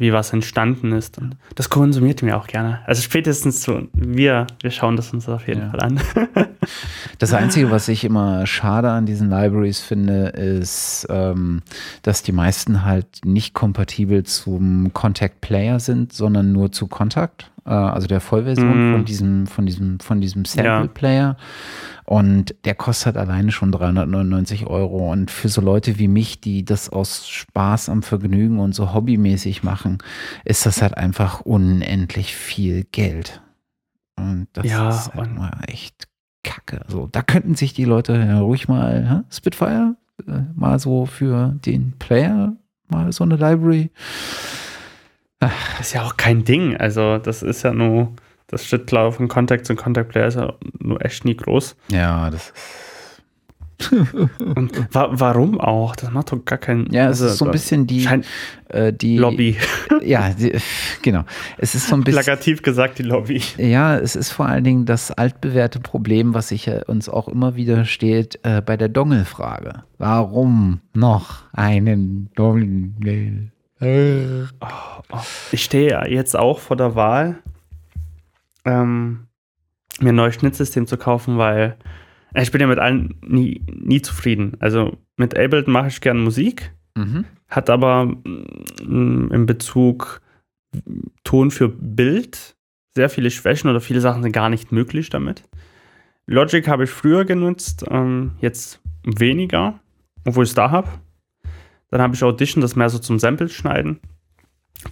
wie 0.00 0.14
was 0.14 0.32
entstanden 0.32 0.92
ist. 0.92 1.18
Und 1.18 1.36
das 1.54 1.68
konsumiert 1.68 2.22
mir 2.22 2.38
auch 2.38 2.46
gerne. 2.46 2.80
Also 2.86 3.02
spätestens 3.02 3.60
zu, 3.60 3.88
wir, 3.92 4.46
wir 4.62 4.70
schauen 4.70 4.96
das 4.96 5.12
uns 5.12 5.28
auf 5.28 5.46
jeden 5.46 5.60
ja. 5.60 5.70
Fall 5.70 5.80
an. 5.80 6.00
das 7.18 7.34
Einzige, 7.34 7.70
was 7.70 7.86
ich 7.88 8.02
immer 8.04 8.46
schade 8.46 8.90
an 8.90 9.04
diesen 9.04 9.28
Libraries 9.28 9.80
finde, 9.80 10.28
ist, 10.28 11.06
ähm, 11.10 11.60
dass 12.02 12.22
die 12.22 12.32
meisten 12.32 12.82
halt 12.84 13.06
nicht 13.26 13.52
kompatibel 13.52 14.24
zum 14.24 14.92
Contact 14.94 15.42
Player 15.42 15.78
sind, 15.78 16.14
sondern 16.14 16.50
nur 16.50 16.72
zu 16.72 16.86
Contact, 16.86 17.50
äh, 17.66 17.70
also 17.70 18.06
der 18.06 18.20
Vollversion 18.20 18.90
mm. 18.90 18.92
von 18.94 19.04
diesem, 19.04 19.46
von 19.46 19.66
diesem, 19.66 20.00
von 20.00 20.20
diesem 20.22 20.46
Sample 20.46 20.88
Player. 20.88 21.36
Ja. 21.38 21.44
Und 22.10 22.56
der 22.64 22.74
kostet 22.74 23.16
alleine 23.16 23.52
schon 23.52 23.70
399 23.70 24.66
Euro. 24.66 25.12
Und 25.12 25.30
für 25.30 25.48
so 25.48 25.60
Leute 25.60 26.00
wie 26.00 26.08
mich, 26.08 26.40
die 26.40 26.64
das 26.64 26.90
aus 26.90 27.28
Spaß 27.28 27.88
am 27.88 28.02
Vergnügen 28.02 28.58
und 28.58 28.74
so 28.74 28.92
hobbymäßig 28.92 29.62
machen, 29.62 29.98
ist 30.44 30.66
das 30.66 30.82
halt 30.82 30.96
einfach 30.96 31.42
unendlich 31.42 32.34
viel 32.34 32.82
Geld. 32.82 33.40
Und 34.16 34.48
das 34.54 34.66
ja, 34.66 34.88
ist 34.88 35.14
halt 35.14 35.36
mal 35.36 35.52
echt 35.68 36.08
kacke. 36.42 36.80
So, 36.88 37.06
da 37.06 37.22
könnten 37.22 37.54
sich 37.54 37.74
die 37.74 37.84
Leute 37.84 38.16
ja 38.16 38.40
ruhig 38.40 38.66
mal, 38.66 39.04
ja, 39.04 39.24
Spitfire, 39.30 39.94
äh, 40.26 40.40
mal 40.56 40.80
so 40.80 41.06
für 41.06 41.54
den 41.64 41.92
Player, 42.00 42.56
mal 42.88 43.12
so 43.12 43.22
eine 43.22 43.36
Library. 43.36 43.92
Ach. 45.38 45.78
Das 45.78 45.86
ist 45.86 45.92
ja 45.92 46.02
auch 46.02 46.16
kein 46.16 46.42
Ding. 46.42 46.76
Also, 46.76 47.18
das 47.18 47.44
ist 47.44 47.62
ja 47.62 47.72
nur 47.72 48.12
das 48.50 48.66
Schritt, 48.66 48.86
glaube 48.86 49.16
von 49.16 49.28
Contact 49.28 49.66
zu 49.66 49.74
Contact 49.74 50.10
Player 50.10 50.26
ist 50.26 50.36
ja 50.36 50.54
nur 50.78 51.04
echt 51.04 51.24
nie 51.24 51.36
groß. 51.36 51.76
Ja, 51.90 52.30
das 52.30 52.46
ist. 52.46 52.54
Und 54.40 54.94
wa 54.94 55.08
warum 55.12 55.60
auch? 55.60 55.96
Das 55.96 56.10
macht 56.10 56.32
doch 56.32 56.44
gar 56.44 56.58
keinen 56.58 56.92
Ja, 56.92 57.04
es 57.04 57.20
also, 57.20 57.26
ist 57.26 57.38
so 57.38 57.44
ein 57.46 57.50
bisschen 57.50 57.86
die, 57.86 58.06
äh, 58.68 58.92
die 58.92 59.16
Lobby. 59.16 59.56
Ja, 60.02 60.30
die, 60.30 60.54
genau. 61.02 61.24
Es 61.58 61.74
ist 61.74 61.88
so 61.88 61.94
ein 61.94 62.04
bisschen. 62.04 62.22
Plakativ 62.22 62.62
gesagt, 62.62 62.98
die 62.98 63.02
Lobby. 63.02 63.42
Ja, 63.58 63.96
es 63.96 64.16
ist 64.16 64.30
vor 64.30 64.46
allen 64.46 64.64
Dingen 64.64 64.86
das 64.86 65.10
altbewährte 65.10 65.80
Problem, 65.80 66.34
was 66.34 66.48
sich 66.48 66.68
äh, 66.68 66.82
uns 66.86 67.08
auch 67.08 67.28
immer 67.28 67.54
wieder 67.54 67.84
steht 67.84 68.38
äh, 68.42 68.62
bei 68.64 68.76
der 68.76 68.88
Dongle-Frage. 68.88 69.84
Warum 69.98 70.80
noch 70.94 71.42
einen 71.52 72.30
Dongle? 72.34 73.50
Oh, 73.80 74.66
oh. 75.10 75.18
Ich 75.52 75.64
stehe 75.64 76.02
jetzt 76.08 76.36
auch 76.36 76.60
vor 76.60 76.76
der 76.76 76.94
Wahl, 76.94 77.38
ähm, 78.64 79.26
mir 80.00 80.10
ein 80.10 80.16
neues 80.16 80.34
Schnittsystem 80.36 80.86
zu 80.86 80.96
kaufen, 80.96 81.38
weil 81.38 81.76
äh, 82.34 82.42
ich 82.42 82.50
bin 82.50 82.60
ja 82.60 82.66
mit 82.66 82.78
allen 82.78 83.16
nie, 83.22 83.64
nie 83.72 84.02
zufrieden. 84.02 84.56
Also 84.60 84.96
mit 85.16 85.36
Ableton 85.38 85.72
mache 85.72 85.88
ich 85.88 86.00
gerne 86.00 86.20
Musik, 86.20 86.72
Mhm. 86.96 87.24
hat 87.48 87.70
aber 87.70 88.06
mm, 88.06 89.30
in 89.32 89.46
Bezug 89.46 90.20
Ton 91.24 91.50
für 91.50 91.68
Bild 91.68 92.56
sehr 92.94 93.08
viele 93.08 93.30
Schwächen 93.30 93.70
oder 93.70 93.80
viele 93.80 94.00
Sachen 94.00 94.22
sind 94.22 94.32
gar 94.32 94.50
nicht 94.50 94.72
möglich 94.72 95.10
damit. 95.10 95.44
Logic 96.26 96.66
habe 96.68 96.84
ich 96.84 96.90
früher 96.90 97.24
genutzt, 97.24 97.84
ähm, 97.88 98.32
jetzt 98.40 98.80
weniger, 99.04 99.80
obwohl 100.24 100.44
ich 100.44 100.50
es 100.50 100.54
da 100.54 100.70
habe. 100.70 100.88
Dann 101.90 102.00
habe 102.00 102.14
ich 102.14 102.22
Audition, 102.22 102.60
das 102.60 102.76
mehr 102.76 102.88
so 102.88 102.98
zum 102.98 103.18
Sample 103.18 103.48
schneiden. 103.48 104.00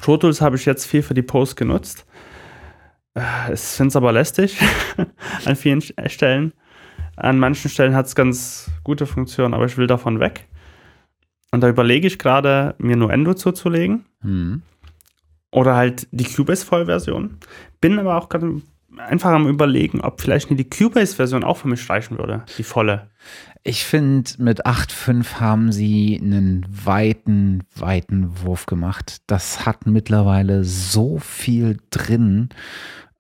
Pro 0.01 0.17
Tools 0.17 0.41
habe 0.41 0.57
ich 0.57 0.65
jetzt 0.67 0.87
viel 0.87 1.03
für 1.03 1.15
die 1.15 1.23
Post 1.23 1.57
genutzt. 1.57 2.07
Ich 3.53 3.61
finde 3.61 3.89
es 3.89 3.97
aber 3.97 4.13
lästig 4.13 4.59
an 5.45 5.57
vielen 5.57 5.81
Stellen. 5.81 6.53
An 7.17 7.39
manchen 7.39 7.71
Stellen 7.71 7.95
hat 7.95 8.07
es 8.07 8.15
ganz 8.15 8.71
gute 8.85 9.07
Funktionen, 9.07 9.55
aber 9.55 9.67
ich 9.67 9.77
will 9.77 9.87
davon 9.87 10.21
weg. 10.21 10.47
Und 11.51 11.63
da 11.63 11.69
überlege 11.69 12.07
ich 12.07 12.19
gerade, 12.19 12.75
mir 12.79 12.97
Nuendo 12.97 13.35
zuzulegen 13.35 14.05
Mhm. 14.23 14.63
oder 15.51 15.75
halt 15.77 16.07
die 16.11 16.25
Cubase-Vollversion. 16.25 17.39
Bin 17.81 17.99
aber 17.99 18.17
auch 18.17 18.29
gerade 18.29 18.61
einfach 18.99 19.31
am 19.31 19.49
überlegen, 19.49 20.01
ob 20.01 20.21
vielleicht 20.21 20.51
die 20.51 20.69
Cubase-Version 20.69 21.45
auch 21.45 21.57
für 21.59 21.69
mich 21.69 21.89
reichen 21.89 22.19
würde, 22.19 22.45
die 22.59 22.65
volle. 22.65 23.09
Ich 23.65 23.85
finde, 23.85 24.31
mit 24.39 24.67
8.5 24.67 25.41
haben 25.41 25.73
sie 25.73 26.19
einen 26.23 26.67
weiten, 26.69 27.65
weiten 27.75 28.31
Wurf 28.43 28.67
gemacht. 28.67 29.19
Das 29.27 29.67
hat 29.67 29.87
mittlerweile 29.87 30.65
so 30.65 31.19
viel 31.19 31.79
drin. 31.91 32.49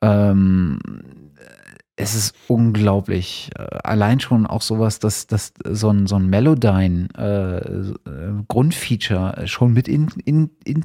Ähm, 0.01 0.79
es 1.97 2.15
ist 2.15 2.35
unglaublich. 2.47 3.51
Äh, 3.59 3.79
Allein 3.83 4.21
schon 4.21 4.47
auch 4.47 4.63
sowas, 4.63 4.99
dass, 4.99 5.27
dass 5.27 5.53
so 5.65 5.91
ein, 5.91 6.07
so 6.07 6.17
ein 6.17 6.29
Melodyne 6.29 7.09
äh, 7.17 8.11
äh, 8.11 9.47
schon 9.47 9.73
mit 9.73 9.89
in, 9.89 10.09
in, 10.25 10.51
in 10.65 10.85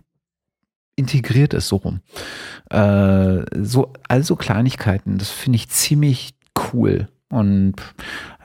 integriert 0.96 1.54
ist, 1.54 1.70
so 1.70 1.78
rum. 1.78 2.02
Äh, 2.70 3.46
so, 3.64 3.94
also 4.08 4.36
Kleinigkeiten, 4.36 5.18
das 5.18 5.30
finde 5.30 5.58
ich 5.58 5.70
ziemlich 5.70 6.36
cool. 6.72 7.08
Und 7.30 7.76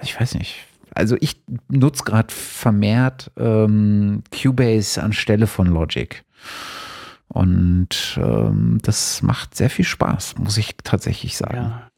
ich 0.02 0.18
weiß 0.18 0.34
nicht. 0.34 0.56
Also 0.94 1.16
ich 1.20 1.42
nutze 1.68 2.04
gerade 2.04 2.32
vermehrt 2.32 3.30
ähm, 3.38 4.22
Cubase 4.32 5.02
anstelle 5.02 5.46
von 5.46 5.66
Logic. 5.66 6.24
Und 7.28 8.18
ähm, 8.22 8.78
das 8.82 9.22
macht 9.22 9.54
sehr 9.54 9.70
viel 9.70 9.84
Spaß, 9.84 10.38
muss 10.38 10.56
ich 10.56 10.76
tatsächlich 10.82 11.36
sagen. 11.36 11.56
Ja. 11.56 11.90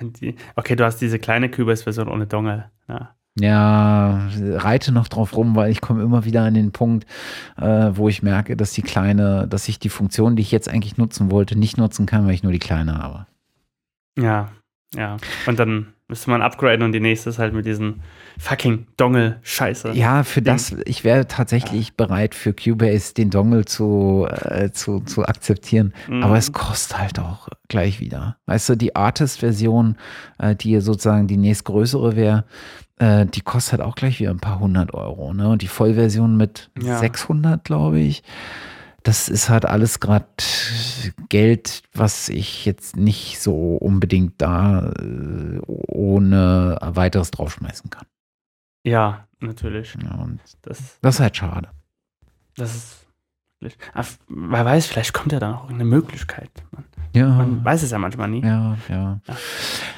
Die, 0.00 0.36
okay, 0.54 0.76
du 0.76 0.84
hast 0.84 0.98
diese 0.98 1.18
kleine 1.18 1.48
Cubase-Version 1.48 2.08
ohne 2.08 2.26
Dongle. 2.26 2.70
Ja. 2.88 3.14
Ja, 3.36 4.28
reite 4.38 4.92
noch 4.92 5.08
drauf 5.08 5.36
rum, 5.36 5.56
weil 5.56 5.72
ich 5.72 5.80
komme 5.80 6.04
immer 6.04 6.24
wieder 6.24 6.42
an 6.42 6.54
den 6.54 6.70
Punkt, 6.70 7.04
äh, 7.56 7.90
wo 7.92 8.08
ich 8.08 8.22
merke, 8.22 8.56
dass 8.56 8.72
die 8.72 8.82
kleine, 8.82 9.48
dass 9.48 9.66
ich 9.66 9.80
die 9.80 9.88
Funktion, 9.88 10.36
die 10.36 10.42
ich 10.42 10.52
jetzt 10.52 10.68
eigentlich 10.68 10.98
nutzen 10.98 11.32
wollte, 11.32 11.58
nicht 11.58 11.76
nutzen 11.76 12.06
kann, 12.06 12.26
weil 12.26 12.34
ich 12.34 12.44
nur 12.44 12.52
die 12.52 12.60
kleine 12.60 12.98
habe. 12.98 13.26
ja, 14.16 14.52
ja. 14.94 15.16
Und 15.46 15.58
dann 15.58 15.93
müsste 16.08 16.30
man 16.30 16.42
upgraden 16.42 16.82
und 16.84 16.92
die 16.92 17.00
nächste 17.00 17.30
ist 17.30 17.38
halt 17.38 17.54
mit 17.54 17.64
diesen 17.64 18.02
fucking 18.38 18.86
Dongle-Scheiße. 18.96 19.92
Ja, 19.92 20.22
für 20.22 20.42
das, 20.42 20.72
ich 20.84 21.02
wäre 21.02 21.26
tatsächlich 21.26 21.96
bereit, 21.96 22.34
für 22.34 22.52
Cubase 22.52 23.14
den 23.14 23.30
Dongle 23.30 23.64
zu, 23.64 24.26
äh, 24.28 24.70
zu, 24.70 25.00
zu 25.00 25.24
akzeptieren. 25.24 25.94
Mhm. 26.08 26.22
Aber 26.22 26.36
es 26.36 26.52
kostet 26.52 26.98
halt 26.98 27.18
auch 27.18 27.48
gleich 27.68 28.00
wieder. 28.00 28.36
Weißt 28.46 28.68
du, 28.68 28.74
die 28.76 28.94
Artist-Version, 28.94 29.96
äh, 30.38 30.54
die 30.54 30.78
sozusagen 30.80 31.26
die 31.26 31.38
nächstgrößere 31.38 32.16
wäre, 32.16 32.44
äh, 32.98 33.24
die 33.26 33.40
kostet 33.40 33.78
halt 33.78 33.82
auch 33.82 33.94
gleich 33.94 34.20
wieder 34.20 34.30
ein 34.30 34.40
paar 34.40 34.60
hundert 34.60 34.92
Euro. 34.92 35.32
Ne? 35.32 35.48
Und 35.48 35.62
die 35.62 35.68
Vollversion 35.68 36.36
mit 36.36 36.70
Ja. 36.80 36.98
600, 36.98 37.64
glaube 37.64 37.98
ich. 38.00 38.22
Das 39.04 39.28
ist 39.28 39.48
halt 39.50 39.66
alles 39.66 40.00
gerade 40.00 40.26
Geld, 41.28 41.82
was 41.92 42.28
ich 42.30 42.64
jetzt 42.64 42.96
nicht 42.96 43.38
so 43.38 43.76
unbedingt 43.76 44.40
da 44.40 44.90
äh, 44.98 45.60
ohne 45.66 46.78
weiteres 46.80 47.30
draufschmeißen 47.30 47.90
kann. 47.90 48.06
Ja, 48.84 49.28
natürlich. 49.40 49.94
Ja, 50.02 50.14
und 50.16 50.40
Das, 50.62 50.98
das 51.00 51.16
ist 51.16 51.20
halt 51.20 51.36
schade. 51.36 51.68
das 52.56 52.74
ist 52.74 53.06
wer 54.28 54.64
weiß, 54.64 54.86
vielleicht 54.86 55.14
kommt 55.14 55.32
ja 55.32 55.38
dann 55.40 55.54
auch 55.54 55.70
eine 55.70 55.84
Möglichkeit. 55.84 56.50
Man, 56.72 56.84
Ja, 57.14 57.28
man 57.28 57.64
weiß 57.64 57.84
es 57.84 57.92
ja 57.92 57.98
manchmal 57.98 58.28
nie. 58.28 58.42
ja, 58.42 58.76
ja. 58.88 59.20
Ja. 59.26 59.36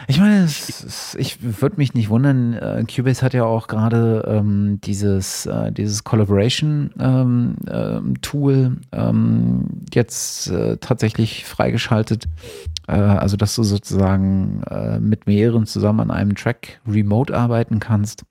Ich 0.06 0.20
meine, 0.20 0.44
es, 0.44 1.16
ich 1.18 1.38
würde 1.62 1.78
mich 1.78 1.94
nicht 1.94 2.10
wundern, 2.10 2.52
äh, 2.52 2.84
Cubase 2.84 3.24
hat 3.24 3.32
ja 3.32 3.44
auch 3.44 3.68
gerade 3.68 4.22
ähm, 4.28 4.78
dieses, 4.84 5.46
äh, 5.46 5.72
dieses 5.72 6.04
Collaboration-Tool 6.04 8.76
ähm, 8.92 9.64
jetzt 9.94 10.50
äh, 10.50 10.76
tatsächlich 10.76 11.46
freigeschaltet. 11.46 12.28
Äh, 12.86 12.92
also, 12.92 13.38
dass 13.38 13.56
du 13.56 13.62
sozusagen 13.62 14.62
äh, 14.70 15.00
mit 15.00 15.26
mehreren 15.26 15.64
zusammen 15.64 16.00
an 16.00 16.10
einem 16.10 16.34
Track 16.34 16.82
remote 16.86 17.34
arbeiten 17.34 17.80
kannst. 17.80 18.26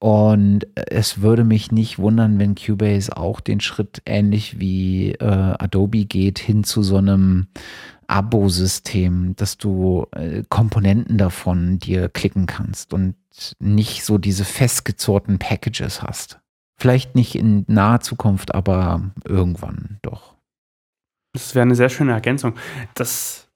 Und 0.00 0.66
es 0.74 1.22
würde 1.22 1.42
mich 1.42 1.72
nicht 1.72 1.98
wundern, 1.98 2.38
wenn 2.38 2.54
Cubase 2.54 3.16
auch 3.16 3.40
den 3.40 3.60
Schritt 3.60 4.00
ähnlich 4.06 4.60
wie 4.60 5.12
äh, 5.12 5.24
Adobe 5.24 6.04
geht 6.04 6.38
hin 6.38 6.62
zu 6.62 6.82
so 6.84 6.98
einem 6.98 7.48
Abo-System, 8.06 9.34
dass 9.36 9.58
du 9.58 10.06
äh, 10.12 10.44
Komponenten 10.48 11.18
davon 11.18 11.78
dir 11.78 12.08
klicken 12.08 12.46
kannst 12.46 12.94
und 12.94 13.16
nicht 13.58 14.04
so 14.04 14.18
diese 14.18 14.44
festgezurrten 14.44 15.38
Packages 15.38 16.02
hast. 16.02 16.40
Vielleicht 16.80 17.14
nicht 17.14 17.34
in 17.34 17.64
naher 17.66 18.00
Zukunft, 18.00 18.54
aber 18.54 19.10
irgendwann 19.24 19.98
doch. 20.02 20.36
Das 21.34 21.54
wäre 21.54 21.64
eine 21.64 21.74
sehr 21.74 21.88
schöne 21.88 22.12
Ergänzung. 22.12 22.54
Das 22.94 23.48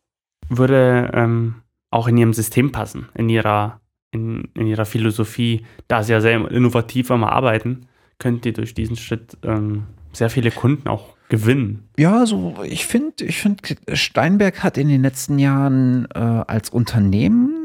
würde 0.49 1.11
ähm, 1.15 1.63
auch 1.91 2.09
in 2.09 2.17
ihrem 2.17 2.33
System 2.33 2.73
passen, 2.73 3.09
in 3.15 3.29
ihrer, 3.29 3.81
in, 4.13 4.49
in 4.55 4.67
ihrer 4.67 4.85
Philosophie. 4.85 5.65
Da 5.89 6.03
sie 6.03 6.13
ja 6.13 6.21
sehr 6.21 6.49
innovativ 6.51 7.11
am 7.11 7.25
Arbeiten, 7.25 7.87
könnt 8.19 8.47
ihr 8.47 8.53
durch 8.53 8.75
diesen 8.75 8.97
Schritt 8.97 9.37
ähm, 9.43 9.85
sehr 10.13 10.31
viele 10.31 10.51
Kunden 10.53 10.89
auch 10.89 11.17
gewinnen. 11.29 11.89
Ja, 11.99 12.21
also 12.21 12.55
ich 12.63 12.87
finde, 12.87 13.25
ich 13.25 13.39
finde, 13.39 13.63
Steinberg 13.95 14.63
hat 14.63 14.79
in 14.79 14.89
den 14.89 15.03
letzten 15.03 15.39
Jahren 15.39 16.07
äh, 16.15 16.19
als 16.19 16.71
Unternehmen 16.71 17.62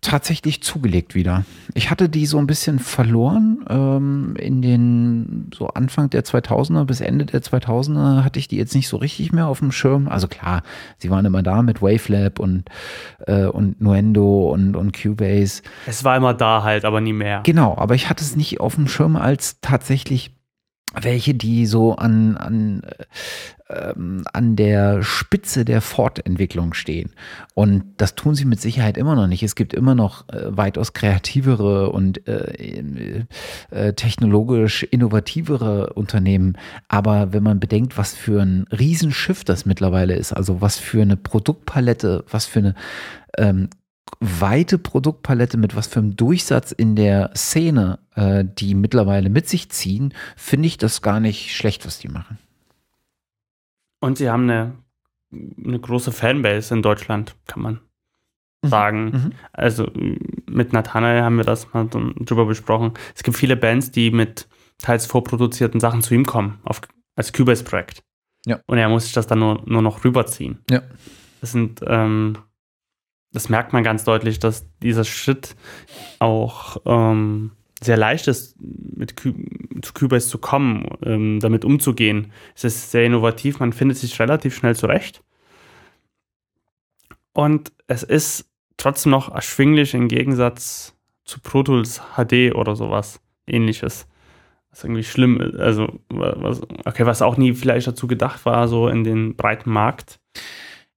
tatsächlich 0.00 0.62
zugelegt 0.62 1.14
wieder. 1.14 1.44
Ich 1.74 1.90
hatte 1.90 2.08
die 2.08 2.26
so 2.26 2.38
ein 2.38 2.46
bisschen 2.46 2.78
verloren 2.78 3.64
ähm, 3.68 4.36
in 4.38 4.62
den 4.62 5.50
so 5.54 5.68
Anfang 5.68 6.10
der 6.10 6.24
2000er 6.24 6.84
bis 6.84 7.00
Ende 7.00 7.26
der 7.26 7.42
2000er 7.42 8.24
hatte 8.24 8.38
ich 8.38 8.48
die 8.48 8.56
jetzt 8.56 8.74
nicht 8.74 8.88
so 8.88 8.96
richtig 8.96 9.32
mehr 9.32 9.46
auf 9.46 9.58
dem 9.58 9.72
Schirm. 9.72 10.08
Also 10.08 10.28
klar, 10.28 10.62
sie 10.98 11.10
waren 11.10 11.24
immer 11.24 11.42
da 11.42 11.62
mit 11.62 11.82
Wavelab 11.82 12.38
und 12.38 12.64
äh, 13.26 13.46
und 13.46 13.80
Nuendo 13.80 14.50
und 14.50 14.76
und 14.76 15.00
Cubase. 15.00 15.62
Es 15.86 16.04
war 16.04 16.16
immer 16.16 16.34
da 16.34 16.62
halt, 16.62 16.84
aber 16.84 17.00
nie 17.00 17.12
mehr. 17.12 17.40
Genau, 17.44 17.76
aber 17.76 17.94
ich 17.94 18.08
hatte 18.08 18.22
es 18.22 18.36
nicht 18.36 18.60
auf 18.60 18.76
dem 18.76 18.88
Schirm 18.88 19.16
als 19.16 19.60
tatsächlich 19.60 20.37
welche, 20.94 21.34
die 21.34 21.66
so 21.66 21.96
an, 21.96 22.36
an, 22.36 22.82
äh, 23.68 23.90
ähm, 23.90 24.24
an 24.32 24.56
der 24.56 25.02
Spitze 25.02 25.64
der 25.64 25.80
Fortentwicklung 25.80 26.72
stehen. 26.74 27.10
Und 27.54 27.84
das 27.98 28.14
tun 28.14 28.34
sie 28.34 28.44
mit 28.44 28.60
Sicherheit 28.60 28.96
immer 28.96 29.14
noch 29.14 29.26
nicht. 29.26 29.42
Es 29.42 29.54
gibt 29.54 29.74
immer 29.74 29.94
noch 29.94 30.28
äh, 30.28 30.56
weitaus 30.56 30.94
kreativere 30.94 31.90
und 31.90 32.26
äh, 32.26 33.24
äh, 33.70 33.92
technologisch 33.92 34.82
innovativere 34.84 35.92
Unternehmen. 35.92 36.56
Aber 36.88 37.32
wenn 37.32 37.42
man 37.42 37.60
bedenkt, 37.60 37.98
was 37.98 38.14
für 38.14 38.40
ein 38.40 38.66
Riesenschiff 38.70 39.44
das 39.44 39.66
mittlerweile 39.66 40.14
ist, 40.14 40.32
also 40.32 40.60
was 40.60 40.78
für 40.78 41.02
eine 41.02 41.16
Produktpalette, 41.16 42.24
was 42.30 42.46
für 42.46 42.60
eine 42.60 42.74
ähm, 43.36 43.68
weite 44.20 44.78
Produktpalette 44.78 45.56
mit 45.56 45.76
was 45.76 45.86
für 45.86 46.00
einem 46.00 46.16
Durchsatz 46.16 46.72
in 46.72 46.96
der 46.96 47.30
Szene, 47.36 47.98
äh, 48.14 48.44
die 48.44 48.74
mittlerweile 48.74 49.30
mit 49.30 49.48
sich 49.48 49.70
ziehen, 49.70 50.14
finde 50.36 50.66
ich 50.66 50.78
das 50.78 51.02
gar 51.02 51.20
nicht 51.20 51.54
schlecht, 51.54 51.86
was 51.86 51.98
die 51.98 52.08
machen. 52.08 52.38
Und 54.00 54.18
sie 54.18 54.30
haben 54.30 54.44
eine, 54.44 54.74
eine 55.32 55.78
große 55.78 56.12
Fanbase 56.12 56.74
in 56.74 56.82
Deutschland, 56.82 57.34
kann 57.46 57.62
man 57.62 57.80
sagen. 58.62 59.04
Mhm. 59.04 59.32
Also 59.52 59.90
mit 60.46 60.72
Nathanael 60.72 61.22
haben 61.22 61.36
wir 61.36 61.44
das 61.44 61.72
mal 61.72 61.88
drüber 61.88 62.46
besprochen. 62.46 62.92
Es 63.14 63.22
gibt 63.22 63.36
viele 63.36 63.56
Bands, 63.56 63.90
die 63.90 64.10
mit 64.10 64.48
teils 64.78 65.06
vorproduzierten 65.06 65.80
Sachen 65.80 66.02
zu 66.02 66.14
ihm 66.14 66.26
kommen, 66.26 66.58
auf, 66.64 66.80
als 67.16 67.32
Cubase-Projekt. 67.32 68.02
Ja. 68.46 68.60
Und 68.66 68.78
er 68.78 68.88
muss 68.88 69.04
sich 69.04 69.12
das 69.12 69.26
dann 69.26 69.40
nur, 69.40 69.62
nur 69.66 69.82
noch 69.82 70.04
rüberziehen. 70.04 70.58
Ja. 70.70 70.82
Das 71.40 71.52
sind, 71.52 71.80
ähm, 71.86 72.38
das 73.32 73.48
merkt 73.48 73.72
man 73.72 73.82
ganz 73.82 74.04
deutlich, 74.04 74.38
dass 74.38 74.66
dieser 74.82 75.04
Schritt 75.04 75.54
auch 76.18 76.78
ähm, 76.86 77.52
sehr 77.80 77.96
leicht 77.96 78.26
ist, 78.26 78.56
mit 78.58 79.16
Ky 79.16 79.34
zu 79.82 79.92
Cubase 79.92 80.28
zu 80.28 80.38
kommen, 80.38 80.88
ähm, 81.04 81.38
damit 81.40 81.64
umzugehen. 81.64 82.32
Es 82.56 82.64
ist 82.64 82.90
sehr 82.90 83.04
innovativ, 83.04 83.60
man 83.60 83.72
findet 83.72 83.98
sich 83.98 84.18
relativ 84.18 84.56
schnell 84.56 84.74
zurecht. 84.74 85.22
Und 87.32 87.72
es 87.86 88.02
ist 88.02 88.50
trotzdem 88.76 89.10
noch 89.10 89.32
erschwinglich 89.32 89.94
im 89.94 90.08
Gegensatz 90.08 90.96
zu 91.24 91.40
Pro 91.40 91.62
Tools 91.62 92.00
HD 92.16 92.54
oder 92.54 92.74
sowas 92.74 93.20
ähnliches. 93.46 94.08
Was 94.70 94.84
irgendwie 94.84 95.04
schlimm 95.04 95.40
ist. 95.40 95.56
Also, 95.56 96.00
was, 96.08 96.60
okay, 96.84 97.06
was 97.06 97.22
auch 97.22 97.36
nie 97.36 97.54
vielleicht 97.54 97.86
dazu 97.86 98.06
gedacht 98.06 98.44
war, 98.44 98.66
so 98.68 98.88
in 98.88 99.04
den 99.04 99.36
breiten 99.36 99.70
Markt 99.70 100.20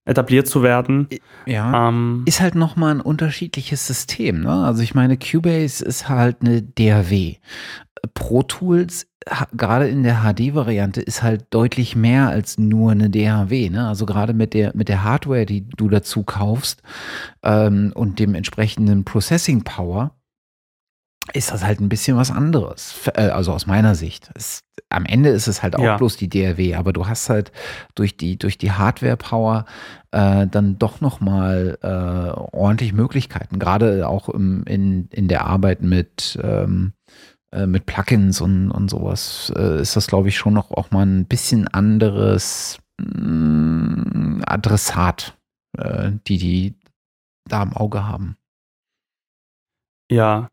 etabliert 0.06 0.48
zu 0.48 0.64
werden. 0.64 1.08
Ja. 1.46 1.90
Ähm, 1.90 2.24
ist 2.26 2.42
halt 2.42 2.56
nochmal 2.56 2.96
ein 2.96 3.02
unterschiedliches 3.02 3.86
System. 3.86 4.42
Ne? 4.42 4.52
Also 4.52 4.82
ich 4.82 4.96
meine, 4.96 5.18
Cubase 5.18 5.84
ist 5.84 6.10
halt 6.10 6.38
eine 6.42 6.62
DAW. 6.62 7.36
Pro 8.16 8.42
Tools, 8.42 9.08
gerade 9.54 9.88
in 9.88 10.02
der 10.02 10.24
HD-Variante, 10.24 11.02
ist 11.02 11.22
halt 11.22 11.46
deutlich 11.52 11.96
mehr 11.96 12.30
als 12.30 12.58
nur 12.58 12.92
eine 12.92 13.12
DAW. 13.12 13.70
Ne? 13.70 13.88
Also 13.88 14.08
gerade 14.08 14.34
mit 14.34 14.56
der, 14.56 14.72
mit 14.76 14.90
der 14.90 15.04
Hardware, 15.04 15.46
die 15.46 15.70
du 15.70 15.88
dazu 15.88 16.24
kaufst 16.24 16.82
ähm, 17.44 17.92
und 17.94 18.18
dem 18.18 18.34
entsprechenden 18.34 19.06
Processing 19.06 19.64
Power, 19.64 20.16
ist 21.34 21.52
das 21.52 21.64
halt 21.64 21.80
ein 21.80 21.90
bisschen 21.90 22.18
was 22.18 22.32
anderes. 22.32 23.10
Äh, 23.14 23.30
also 23.30 23.54
aus 23.54 23.66
meiner 23.66 23.96
Sicht. 23.96 24.32
Es, 24.36 24.64
am 24.90 25.06
Ende 25.06 25.30
ist 25.30 25.48
es 25.48 25.64
halt 25.64 25.76
auch 25.76 25.84
ja. 25.84 25.98
bloß 25.98 26.18
die 26.18 26.30
DRW, 26.30 26.76
aber 26.76 26.94
du 26.94 27.08
hast 27.08 27.30
halt 27.30 27.52
durch 27.96 28.18
die, 28.18 28.38
durch 28.38 28.58
die 28.58 28.72
Hardware-Power 28.72 29.66
äh, 30.12 30.48
dann 30.48 30.78
doch 30.78 31.02
nochmal 31.02 31.78
äh, 31.82 31.88
ordentlich 31.88 32.94
Möglichkeiten. 32.94 33.60
Gerade 33.60 34.08
auch 34.08 34.30
im, 34.30 34.64
in, 34.66 35.08
in 35.10 35.28
der 35.28 35.46
Arbeit 35.46 35.82
mit, 35.82 36.40
ähm, 36.42 36.94
äh, 37.52 37.66
mit 37.66 37.86
Plugins 37.86 38.42
und, 38.42 38.72
und 38.72 38.90
sowas 38.90 39.52
äh, 39.56 39.82
ist 39.82 39.96
das, 39.96 40.08
glaube 40.08 40.30
ich, 40.30 40.38
schon 40.38 40.54
noch 40.54 40.72
auch 40.72 40.92
mal 40.92 41.06
ein 41.06 41.26
bisschen 41.26 41.68
anderes 41.68 42.80
mh, 43.00 43.22
mm, 43.22 44.42
Adressat, 44.46 45.38
äh, 45.78 46.12
die 46.28 46.38
die 46.38 46.76
da 47.46 47.64
im 47.64 47.74
Auge 47.74 48.06
haben. 48.06 48.38
Ja, 50.12 50.50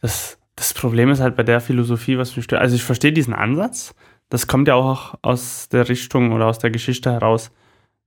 das, 0.00 0.38
das 0.56 0.74
Problem 0.74 1.10
ist 1.10 1.20
halt 1.20 1.36
bei 1.36 1.42
der 1.42 1.60
Philosophie, 1.60 2.18
was 2.18 2.36
mich 2.36 2.44
stört. 2.44 2.62
Also 2.62 2.76
ich 2.76 2.84
verstehe 2.84 3.12
diesen 3.12 3.34
Ansatz. 3.34 3.94
Das 4.28 4.46
kommt 4.46 4.68
ja 4.68 4.74
auch 4.74 5.14
aus 5.22 5.68
der 5.68 5.88
Richtung 5.88 6.32
oder 6.32 6.46
aus 6.46 6.58
der 6.58 6.70
Geschichte 6.70 7.10
heraus, 7.10 7.50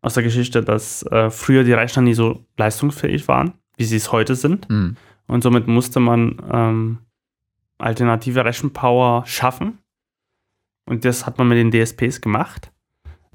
aus 0.01 0.13
der 0.13 0.23
Geschichte, 0.23 0.63
dass 0.63 1.03
äh, 1.03 1.29
früher 1.29 1.63
die 1.63 1.73
Rechner 1.73 2.03
nie 2.03 2.13
so 2.13 2.45
leistungsfähig 2.57 3.27
waren, 3.27 3.53
wie 3.77 3.85
sie 3.85 3.97
es 3.97 4.11
heute 4.11 4.35
sind. 4.35 4.69
Mhm. 4.69 4.97
Und 5.27 5.41
somit 5.41 5.67
musste 5.67 5.99
man 5.99 6.41
ähm, 6.51 6.97
alternative 7.77 8.45
Rechenpower 8.45 9.25
schaffen. 9.25 9.79
Und 10.85 11.05
das 11.05 11.25
hat 11.25 11.37
man 11.37 11.47
mit 11.47 11.57
den 11.57 11.71
DSPs 11.71 12.21
gemacht. 12.21 12.71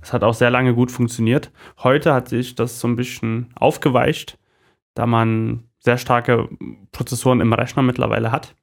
Das 0.01 0.13
hat 0.13 0.23
auch 0.23 0.35
sehr 0.35 0.51
lange 0.51 0.75
gut 0.75 0.93
funktioniert. 0.93 1.51
Heute 1.83 2.13
hat 2.13 2.29
sich 2.29 2.55
das 2.55 2.79
so 2.79 2.87
ein 2.87 2.97
bisschen 2.97 3.51
aufgeweicht, 3.57 4.39
da 4.95 5.07
man 5.07 5.65
sehr 5.87 5.99
starke 5.99 6.49
Prozessoren 6.91 7.41
im 7.41 7.53
Rechner 7.53 7.83
mittlerweile 7.83 8.33
hat. 8.33 8.57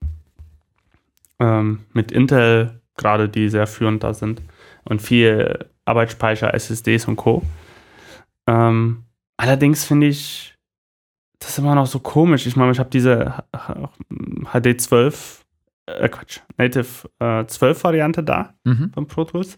Ähm, 1.39 1.85
mit 1.93 2.11
Intel 2.11 2.81
gerade, 2.97 3.29
die 3.29 3.47
sehr 3.47 3.65
führend 3.65 4.03
da 4.03 4.13
sind. 4.13 4.41
Und 4.83 5.01
viel 5.01 5.69
Arbeitsspeicher, 5.85 6.53
SSDs 6.53 7.07
und 7.07 7.15
Co. 7.15 7.43
Ähm, 8.45 9.05
allerdings 9.37 9.85
finde 9.85 10.07
ich 10.07 10.55
das 11.39 11.57
immer 11.57 11.75
noch 11.75 11.87
so 11.87 11.99
komisch. 11.99 12.45
Ich 12.45 12.57
meine, 12.57 12.73
ich 12.73 12.79
habe 12.79 12.89
diese 12.89 13.45
HD12, 13.53 15.43
äh 15.85 16.09
Quatsch, 16.09 16.41
Native 16.57 17.09
äh, 17.19 17.45
12 17.45 17.83
Variante 17.85 18.21
da 18.21 18.53
mhm. 18.65 18.91
beim 18.91 19.07
Pro 19.07 19.23
Tools. 19.23 19.57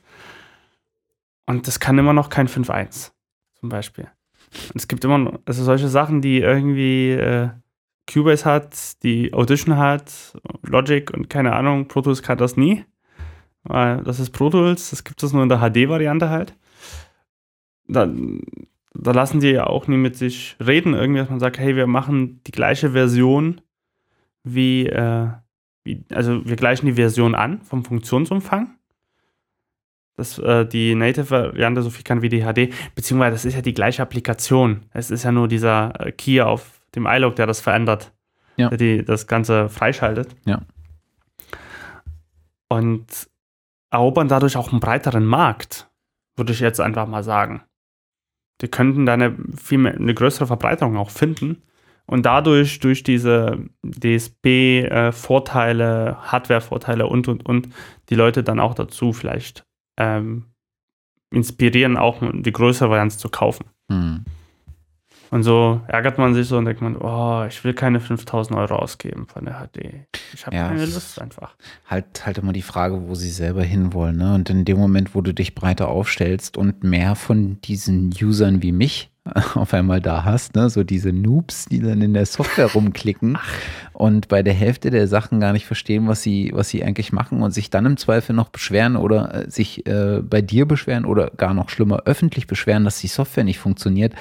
Und 1.48 1.66
das 1.66 1.80
kann 1.80 1.98
immer 1.98 2.14
noch 2.14 2.30
kein 2.30 2.48
5.1 2.48 3.12
zum 3.56 3.70
Beispiel. 3.70 4.08
Es 4.74 4.88
gibt 4.88 5.04
immer 5.04 5.18
noch, 5.18 5.40
also 5.46 5.64
solche 5.64 5.88
Sachen, 5.88 6.22
die 6.22 6.40
irgendwie 6.40 7.12
äh, 7.12 7.50
Cubase 8.12 8.46
hat, 8.46 9.04
die 9.04 9.34
Audition 9.34 9.78
hat, 9.78 10.34
Logic 10.64 11.12
und 11.12 11.30
keine 11.30 11.54
Ahnung, 11.54 11.88
Pro 11.88 12.02
Tools 12.02 12.22
kann 12.22 12.38
das 12.38 12.56
nie. 12.58 12.86
Weil 13.64 14.04
das 14.04 14.20
ist 14.20 14.30
Pro 14.30 14.50
Tools, 14.50 14.92
das 14.92 15.04
gibt 15.04 15.22
es 15.24 15.34
nur 15.34 15.44
in 15.44 15.50
der 15.50 15.60
HD-Variante 15.60 16.30
halt. 16.30 16.56
Da, 17.88 18.08
da 18.94 19.12
lassen 19.12 19.40
die 19.40 19.50
ja 19.50 19.68
auch 19.68 19.88
nie 19.88 19.98
mit 19.98 20.16
sich 20.16 20.56
reden, 20.66 20.94
irgendwie, 20.94 21.20
dass 21.20 21.30
man 21.30 21.40
sagt, 21.40 21.58
hey, 21.60 21.76
wir 21.76 21.88
machen 21.88 22.42
die 22.46 22.52
gleiche 22.52 22.92
Version 22.92 23.62
wie, 24.44 24.86
äh, 24.86 25.28
wie 25.84 26.04
also 26.14 26.46
wir 26.46 26.56
gleichen 26.56 26.86
die 26.86 26.94
Version 26.94 27.36
an 27.36 27.62
vom 27.64 27.84
Funktionsumfang 27.84 28.76
dass 30.16 30.40
äh, 30.40 30.66
die 30.66 30.96
Native-Variante 30.96 31.82
so 31.82 31.90
viel 31.90 32.04
kann 32.04 32.22
wie 32.22 32.30
die 32.30 32.42
HD, 32.42 32.74
beziehungsweise 32.96 33.34
das 33.34 33.46
ist 33.46 33.56
ja 33.56 33.62
die 33.62 33.74
gleiche 33.74 34.02
Applikation. 34.02 34.84
Es 34.94 35.12
ist 35.12 35.24
ja 35.24 35.32
nur 35.32 35.48
dieser 35.48 35.94
äh, 36.00 36.12
Key 36.12 36.42
auf 36.42 36.82
dem 36.96 37.06
iLog, 37.06 37.36
der 37.36 37.48
das 37.48 37.60
verändert, 37.60 38.14
ja. 38.56 38.70
der 38.70 38.78
die, 38.78 39.04
das 39.04 39.28
Ganze 39.28 39.70
freischaltet. 39.70 40.36
Ja. 40.46 40.62
Und 42.70 43.06
erobern 43.92 44.28
dadurch 44.28 44.58
auch 44.58 44.72
einen 44.72 44.80
breiteren 44.80 45.26
Markt, 45.26 45.90
würde 46.36 46.54
ich 46.54 46.60
jetzt 46.60 46.82
einfach 46.82 47.08
mal 47.08 47.24
sagen. 47.24 47.62
Die 48.62 48.70
könnten 48.70 49.06
da 49.06 49.14
eine, 49.14 49.36
viel 49.56 49.78
mehr, 49.80 49.96
eine 49.96 50.14
größere 50.14 50.48
Verbreiterung 50.48 50.96
auch 50.98 51.10
finden 51.10 51.62
und 52.06 52.26
dadurch 52.26 52.80
durch 52.80 53.04
diese 53.04 53.60
DSP-Vorteile, 53.84 56.10
äh, 56.10 56.14
Hardware-Vorteile 56.16 57.08
und 57.08 57.28
und 57.28 57.46
und 57.46 57.68
die 58.10 58.16
Leute 58.16 58.44
dann 58.44 58.62
auch 58.62 58.76
dazu 58.76 59.12
vielleicht 59.12 59.65
ähm, 59.98 60.46
inspirieren, 61.32 61.98
auch 61.98 62.22
die 62.34 62.52
größere 62.52 62.90
Variante 62.90 63.18
zu 63.18 63.30
kaufen. 63.30 63.66
Mhm. 63.90 64.26
Und 65.32 65.44
so 65.44 65.82
ärgert 65.88 66.18
man 66.18 66.34
sich 66.34 66.48
so 66.48 66.58
und 66.58 66.66
denkt 66.66 66.82
man, 66.82 66.96
oh, 66.96 67.46
ich 67.46 67.64
will 67.64 67.74
keine 67.74 68.00
5000 68.00 68.58
Euro 68.58 68.76
ausgeben 68.76 69.28
von 69.28 69.46
der 69.46 69.56
HD. 69.56 70.06
Ich 70.34 70.46
habe 70.46 70.56
ja, 70.56 70.68
keine 70.70 70.86
Lust 70.86 71.20
einfach. 71.20 71.56
Halt, 71.88 72.26
halt 72.26 72.38
immer 72.38 72.54
die 72.54 72.62
Frage, 72.62 73.08
wo 73.08 73.16
sie 73.16 73.32
selber 73.32 73.64
hinwollen. 73.64 74.18
Ne? 74.18 74.36
Und 74.36 74.50
in 74.50 74.66
dem 74.66 74.78
Moment, 74.78 75.16
wo 75.16 75.22
du 75.22 75.34
dich 75.34 75.56
breiter 75.56 75.90
aufstellst 75.90 76.58
und 76.58 76.84
mehr 76.84 77.16
von 77.16 77.60
diesen 77.62 78.14
Usern 78.22 78.62
wie 78.62 78.72
mich 78.72 79.12
auf 79.56 79.74
einmal 79.74 80.02
da 80.02 80.24
hast, 80.24 80.56
ne? 80.56 80.70
so 80.70 80.84
diese 80.84 81.12
Noobs, 81.12 81.66
die 81.66 81.80
dann 81.80 82.02
in 82.02 82.14
der 82.14 82.28
Software 82.28 82.72
rumklicken 82.72 83.38
Ach. 83.42 83.54
und 83.94 84.28
bei 84.28 84.44
der 84.44 84.54
Hälfte 84.54 84.92
der 84.92 85.08
Sachen 85.08 85.40
gar 85.40 85.52
nicht 85.52 85.66
verstehen, 85.66 86.08
was 86.08 86.22
sie, 86.22 86.52
was 86.54 86.70
sie 86.70 86.84
eigentlich 86.84 87.12
machen 87.12 87.42
und 87.42 87.52
sich 87.52 87.72
dann 87.72 87.88
im 87.88 87.98
Zweifel 87.98 88.36
noch 88.36 88.50
beschweren 88.50 88.96
oder 88.96 89.46
äh, 89.46 89.50
sich 89.50 89.88
äh, 89.88 90.22
bei 90.22 90.42
dir 90.42 90.68
beschweren 90.68 91.06
oder 91.06 91.32
gar 91.32 91.56
noch 91.56 91.70
schlimmer 91.70 92.04
öffentlich 92.06 92.46
beschweren, 92.46 92.84
dass 92.84 93.00
die 93.00 93.08
Software 93.08 93.44
nicht 93.44 93.60
funktioniert, 93.60 94.14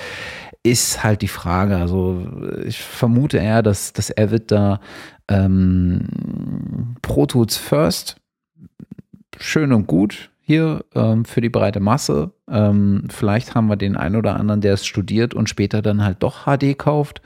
ist 0.63 1.05
halt 1.05 1.21
die 1.21 1.29
Frage. 1.29 1.77
Also 1.77 2.27
ich 2.65 2.79
vermute 2.79 3.37
eher, 3.37 3.63
dass, 3.63 3.93
dass 3.93 4.17
Avid 4.17 4.51
da 4.51 4.81
ähm, 5.29 6.97
Pro 7.03 7.27
Tools 7.27 7.59
First 7.59 8.17
schön 9.39 9.73
und 9.73 9.87
gut 9.87 10.31
hier 10.47 10.85
ähm, 10.95 11.25
für 11.25 11.41
die 11.41 11.49
breite 11.49 11.81
Masse. 11.81 12.33
Ähm, 12.51 13.09
vielleicht 13.09 13.55
haben 13.55 13.69
wir 13.69 13.77
den 13.77 13.97
einen 13.97 14.17
oder 14.17 14.37
anderen, 14.37 14.61
der 14.61 14.75
es 14.75 14.85
studiert 14.85 15.33
und 15.33 15.49
später 15.49 15.81
dann 15.81 16.05
halt 16.05 16.23
doch 16.23 16.45
HD 16.45 16.79
kauft, 16.79 17.23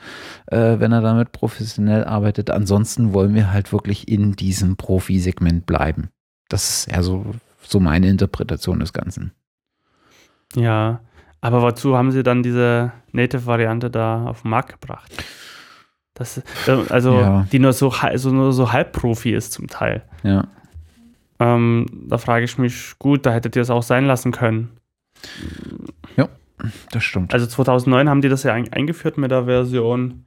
äh, 0.47 0.79
wenn 0.79 0.93
er 0.93 1.01
damit 1.01 1.33
professionell 1.33 2.05
arbeitet. 2.05 2.51
Ansonsten 2.51 3.13
wollen 3.13 3.35
wir 3.35 3.53
halt 3.53 3.73
wirklich 3.73 4.09
in 4.09 4.37
diesem 4.37 4.77
Profi-Segment 4.77 5.67
bleiben. 5.67 6.11
Das 6.49 6.71
ist 6.71 6.93
eher 6.93 7.03
so, 7.03 7.27
so 7.61 7.81
meine 7.81 8.09
Interpretation 8.09 8.79
des 8.79 8.93
Ganzen. 8.93 9.33
Ja, 10.55 11.01
aber 11.41 11.61
wozu 11.61 11.97
haben 11.97 12.13
sie 12.13 12.23
dann 12.23 12.45
diese 12.45 12.93
Native-Variante 13.11 13.91
da 13.91 14.27
auf 14.27 14.43
den 14.43 14.51
Markt 14.53 14.81
gebracht? 14.81 15.13
Das, 16.15 16.39
äh, 16.39 16.43
also, 16.89 17.21
ja. 17.21 17.47
die 17.51 17.59
nur 17.59 17.73
so, 17.73 17.91
also 17.91 18.31
nur 18.31 18.53
so 18.53 18.73
Halbprofi 18.73 19.35
ist 19.35 19.53
zum 19.53 19.67
Teil. 19.67 20.05
Ja. 20.23 20.47
Ähm, 21.41 21.87
da 22.09 22.19
frage 22.19 22.45
ich 22.45 22.59
mich, 22.59 22.99
gut, 22.99 23.27
da 23.27 23.33
hättet 23.33 23.57
ihr 23.57 23.63
es 23.63 23.71
auch 23.71 23.83
sein 23.83 24.05
lassen 24.07 24.33
können. 24.33 24.79
Ja, 26.17 26.29
das 26.91 27.05
stimmt. 27.05 27.33
Also 27.33 27.47
2009 27.47 28.09
haben 28.09 28.21
die 28.21 28.29
das 28.29 28.43
ja 28.43 28.53
eingeführt 28.53 29.19
mit 29.19 29.31
der 29.31 29.45
Version 29.45 30.25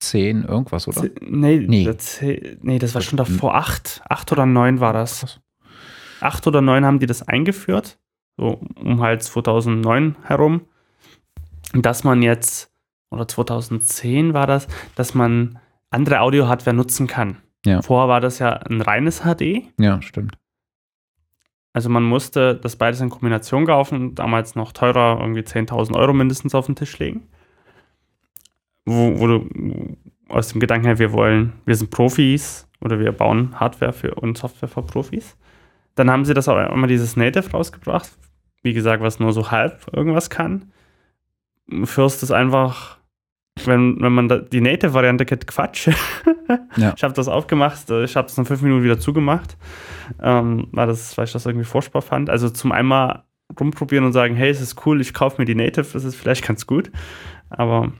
10 0.00 0.44
irgendwas, 0.44 0.86
oder? 0.86 1.00
10, 1.00 1.12
nee, 1.20 1.58
nee. 1.66 1.84
Das, 1.84 2.20
nee, 2.20 2.78
das 2.78 2.94
war 2.94 3.00
schon 3.00 3.16
davor 3.16 3.54
8. 3.54 4.02
8 4.08 4.32
oder 4.32 4.46
9 4.46 4.80
war 4.80 4.92
das. 4.92 5.40
8 6.20 6.46
oder 6.46 6.60
9 6.60 6.84
haben 6.84 6.98
die 6.98 7.06
das 7.06 7.26
eingeführt, 7.26 7.98
so 8.36 8.60
um 8.76 9.00
halt 9.00 9.22
2009 9.22 10.16
herum, 10.22 10.62
dass 11.72 12.04
man 12.04 12.22
jetzt, 12.22 12.70
oder 13.10 13.26
2010 13.26 14.34
war 14.34 14.46
das, 14.46 14.68
dass 14.94 15.14
man 15.14 15.58
andere 15.90 16.20
Audio-Hardware 16.20 16.76
nutzen 16.76 17.06
kann. 17.06 17.38
Ja. 17.64 17.82
Vorher 17.82 18.08
war 18.08 18.20
das 18.20 18.38
ja 18.38 18.52
ein 18.52 18.80
reines 18.80 19.22
HD. 19.22 19.64
Ja, 19.78 20.00
stimmt. 20.02 20.36
Also 21.72 21.88
man 21.88 22.04
musste 22.04 22.54
das 22.54 22.76
beides 22.76 23.00
in 23.00 23.10
Kombination 23.10 23.66
kaufen, 23.66 24.14
damals 24.14 24.54
noch 24.54 24.72
teurer, 24.72 25.18
irgendwie 25.20 25.40
10.000 25.40 25.96
Euro 25.96 26.12
mindestens 26.12 26.54
auf 26.54 26.66
den 26.66 26.76
Tisch 26.76 26.98
legen. 26.98 27.26
Wo, 28.84 29.18
wo 29.18 29.26
du 29.26 29.96
aus 30.28 30.48
dem 30.48 30.60
Gedanken 30.60 30.86
her, 30.86 30.98
wir 30.98 31.12
wollen, 31.12 31.52
wir 31.64 31.74
sind 31.74 31.90
Profis 31.90 32.68
oder 32.80 33.00
wir 33.00 33.10
bauen 33.12 33.58
Hardware 33.58 33.92
für 33.92 34.14
und 34.14 34.38
Software 34.38 34.68
für 34.68 34.82
Profis. 34.82 35.36
Dann 35.96 36.10
haben 36.10 36.24
sie 36.24 36.34
das 36.34 36.48
auch 36.48 36.58
immer 36.72 36.86
dieses 36.86 37.16
Native 37.16 37.50
rausgebracht. 37.50 38.10
Wie 38.62 38.72
gesagt, 38.72 39.02
was 39.02 39.18
nur 39.18 39.32
so 39.32 39.50
halb 39.50 39.86
irgendwas 39.92 40.30
kann. 40.30 40.72
First 41.84 42.22
ist 42.22 42.30
einfach, 42.30 42.98
wenn, 43.64 44.00
wenn 44.00 44.12
man 44.12 44.46
die 44.50 44.60
Native-Variante 44.60 45.24
kennt, 45.24 45.46
Quatsch. 45.46 45.88
ja. 46.76 46.92
Ich 46.96 47.04
habe 47.04 47.14
das 47.14 47.28
aufgemacht, 47.28 47.88
ich 47.90 48.16
habe 48.16 48.28
es 48.28 48.36
nach 48.36 48.46
fünf 48.46 48.62
Minuten 48.62 48.82
wieder 48.82 48.98
zugemacht, 48.98 49.56
ähm, 50.22 50.68
weil, 50.72 50.86
das, 50.86 51.16
weil 51.16 51.24
ich 51.24 51.32
das 51.32 51.46
irgendwie 51.46 51.64
furchtbar 51.64 52.02
fand. 52.02 52.30
Also 52.30 52.50
zum 52.50 52.72
einmal 52.72 53.22
rumprobieren 53.58 54.04
und 54.04 54.12
sagen, 54.12 54.34
hey, 54.34 54.50
es 54.50 54.60
ist 54.60 54.84
cool, 54.86 55.00
ich 55.00 55.14
kaufe 55.14 55.40
mir 55.40 55.46
die 55.46 55.54
Native, 55.54 55.86
das 55.92 56.04
ist 56.04 56.16
vielleicht 56.16 56.46
ganz 56.46 56.66
gut, 56.66 56.90
aber, 57.50 57.92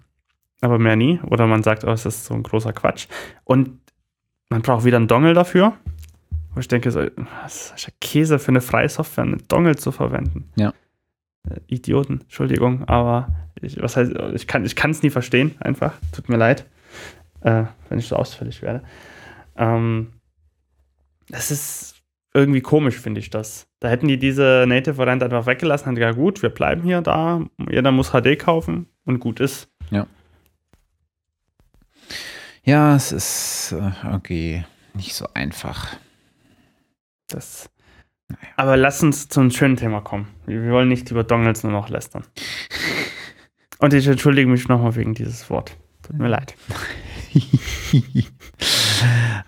aber 0.60 0.78
mehr 0.78 0.96
nie. 0.96 1.20
Oder 1.26 1.46
man 1.46 1.62
sagt, 1.62 1.84
oh, 1.84 1.90
es 1.90 2.04
ist 2.04 2.24
so 2.24 2.34
ein 2.34 2.42
großer 2.42 2.72
Quatsch. 2.72 3.06
Und 3.44 3.78
man 4.50 4.62
braucht 4.62 4.84
wieder 4.84 4.96
einen 4.96 5.08
Dongle 5.08 5.34
dafür. 5.34 5.74
Wo 6.54 6.60
ich 6.60 6.68
denke, 6.68 6.92
so, 6.92 7.00
was 7.42 7.72
ist 7.76 7.92
Käse 8.00 8.38
für 8.38 8.50
eine 8.50 8.60
freie 8.60 8.88
Software, 8.88 9.24
einen 9.24 9.42
Dongle 9.48 9.74
zu 9.74 9.90
verwenden. 9.90 10.48
Ja. 10.54 10.72
Äh, 11.48 11.60
Idioten, 11.66 12.22
Entschuldigung, 12.22 12.84
aber 12.84 13.28
ich, 13.60 13.80
was 13.80 13.96
heißt, 13.96 14.12
ich 14.34 14.46
kann 14.46 14.64
ich 14.64 14.74
es 14.78 15.02
nie 15.02 15.10
verstehen, 15.10 15.54
einfach. 15.60 15.94
Tut 16.12 16.28
mir 16.28 16.36
leid, 16.36 16.66
äh, 17.42 17.64
wenn 17.88 17.98
ich 17.98 18.08
so 18.08 18.16
ausfällig 18.16 18.62
werde. 18.62 18.82
Ähm, 19.56 20.12
das 21.28 21.50
ist 21.50 22.02
irgendwie 22.34 22.60
komisch, 22.60 22.98
finde 22.98 23.20
ich 23.20 23.30
das. 23.30 23.66
Da 23.80 23.88
hätten 23.88 24.08
die 24.08 24.18
diese 24.18 24.64
Native-Variante 24.66 25.24
einfach 25.24 25.46
weggelassen 25.46 25.90
und 25.90 25.94
gesagt, 25.94 26.16
gut, 26.16 26.42
wir 26.42 26.50
bleiben 26.50 26.82
hier 26.82 27.00
da, 27.00 27.42
jeder 27.70 27.92
muss 27.92 28.10
HD 28.10 28.38
kaufen 28.38 28.88
und 29.04 29.20
gut 29.20 29.40
ist. 29.40 29.68
Ja. 29.90 30.06
Ja, 32.64 32.96
es 32.96 33.12
ist 33.12 33.72
äh, 33.72 34.14
okay, 34.14 34.64
nicht 34.94 35.14
so 35.14 35.28
einfach. 35.34 35.96
Das. 37.28 37.68
Naja. 38.28 38.42
Aber 38.56 38.76
lass 38.76 39.02
uns 39.02 39.28
zu 39.28 39.40
einem 39.40 39.50
schönen 39.50 39.76
Thema 39.76 40.00
kommen. 40.00 40.28
Wir 40.46 40.70
wollen 40.70 40.88
nicht 40.88 41.10
über 41.10 41.24
Dongles 41.24 41.62
nur 41.62 41.72
noch 41.72 41.88
lästern. 41.88 42.24
Und 43.78 43.92
ich 43.92 44.06
entschuldige 44.06 44.48
mich 44.48 44.68
nochmal 44.68 44.94
wegen 44.96 45.14
dieses 45.14 45.50
Wort. 45.50 45.76
Tut 46.02 46.18
mir 46.18 46.28
leid. 46.28 46.54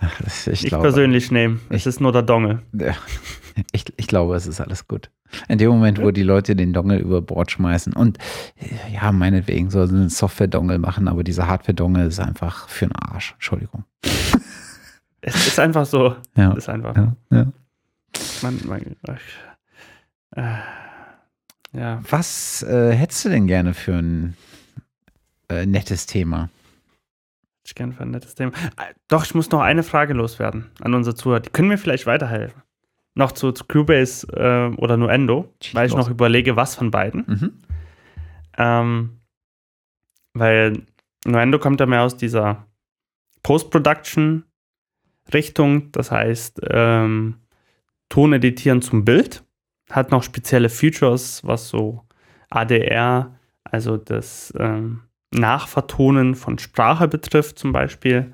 Ach, 0.00 0.20
ich, 0.26 0.46
ich 0.46 0.62
glaube, 0.64 0.82
persönlich 0.82 1.30
nehme. 1.30 1.60
Es 1.68 1.86
ist 1.86 2.00
nur 2.00 2.12
der 2.12 2.22
Dongle. 2.22 2.62
Ja, 2.72 2.94
ich, 3.72 3.84
ich 3.96 4.06
glaube, 4.06 4.34
es 4.36 4.46
ist 4.46 4.60
alles 4.60 4.86
gut. 4.88 5.10
In 5.48 5.58
dem 5.58 5.70
Moment, 5.70 6.00
wo 6.00 6.10
die 6.10 6.22
Leute 6.22 6.54
den 6.54 6.72
Dongle 6.72 6.98
über 6.98 7.20
Bord 7.20 7.50
schmeißen 7.50 7.92
und 7.92 8.18
ja, 8.92 9.10
meinetwegen 9.10 9.70
soll 9.70 9.88
sie 9.88 9.96
einen 9.96 10.08
Software-Dongle 10.08 10.78
machen, 10.78 11.08
aber 11.08 11.24
dieser 11.24 11.48
Hardware-Dongle 11.48 12.04
ist 12.04 12.20
einfach 12.20 12.68
für 12.68 12.86
einen 12.86 12.94
Arsch. 12.94 13.32
Entschuldigung. 13.32 13.84
Es 15.20 15.46
ist 15.46 15.58
einfach 15.58 15.84
so. 15.84 16.14
Ja. 16.36 16.52
Es 16.52 16.58
ist 16.58 16.68
einfach. 16.68 16.94
Ja, 16.94 17.16
ja. 17.30 17.46
Man, 18.42 18.60
man, 18.66 18.96
äh, 20.32 20.58
ja. 21.72 22.02
Was 22.08 22.62
äh, 22.62 22.92
hättest 22.92 23.24
du 23.24 23.28
denn 23.28 23.46
gerne 23.46 23.74
für 23.74 23.94
ein 23.94 24.36
äh, 25.48 25.66
nettes 25.66 26.06
Thema? 26.06 26.48
Ich 27.64 27.74
gerne 27.74 27.92
für 27.92 28.02
ein 28.02 28.12
nettes 28.12 28.34
Thema. 28.34 28.52
Äh, 28.76 28.94
doch, 29.08 29.24
ich 29.24 29.34
muss 29.34 29.50
noch 29.50 29.60
eine 29.60 29.82
Frage 29.82 30.14
loswerden 30.14 30.70
an 30.80 30.94
unsere 30.94 31.14
Zuhörer. 31.16 31.40
Die 31.40 31.50
können 31.50 31.68
mir 31.68 31.76
vielleicht 31.78 32.06
weiterhelfen. 32.06 32.62
Noch 33.14 33.32
zu, 33.32 33.52
zu 33.52 33.64
Cubase 33.64 34.26
äh, 34.28 34.74
oder 34.76 34.96
Nuendo, 34.96 35.52
Schieß 35.62 35.74
weil 35.74 35.86
ich 35.86 35.92
los. 35.92 36.06
noch 36.06 36.10
überlege, 36.10 36.56
was 36.56 36.74
von 36.74 36.90
beiden. 36.90 37.24
Mhm. 37.26 37.52
Ähm, 38.58 39.20
weil 40.34 40.82
Nuendo 41.24 41.58
kommt 41.58 41.80
ja 41.80 41.86
mehr 41.86 42.02
aus 42.02 42.16
dieser 42.16 42.66
Post-Production-Richtung, 43.42 45.92
das 45.92 46.10
heißt 46.10 46.60
ähm, 46.70 47.36
Ton 48.08 48.32
editieren 48.32 48.82
zum 48.82 49.04
Bild 49.04 49.44
hat 49.90 50.10
noch 50.10 50.22
spezielle 50.22 50.68
Features, 50.68 51.44
was 51.44 51.68
so 51.68 52.02
ADR, 52.50 53.38
also 53.64 53.96
das 53.96 54.52
ähm, 54.58 55.02
Nachvertonen 55.32 56.34
von 56.34 56.58
Sprache 56.58 57.08
betrifft, 57.08 57.58
zum 57.58 57.72
Beispiel. 57.72 58.32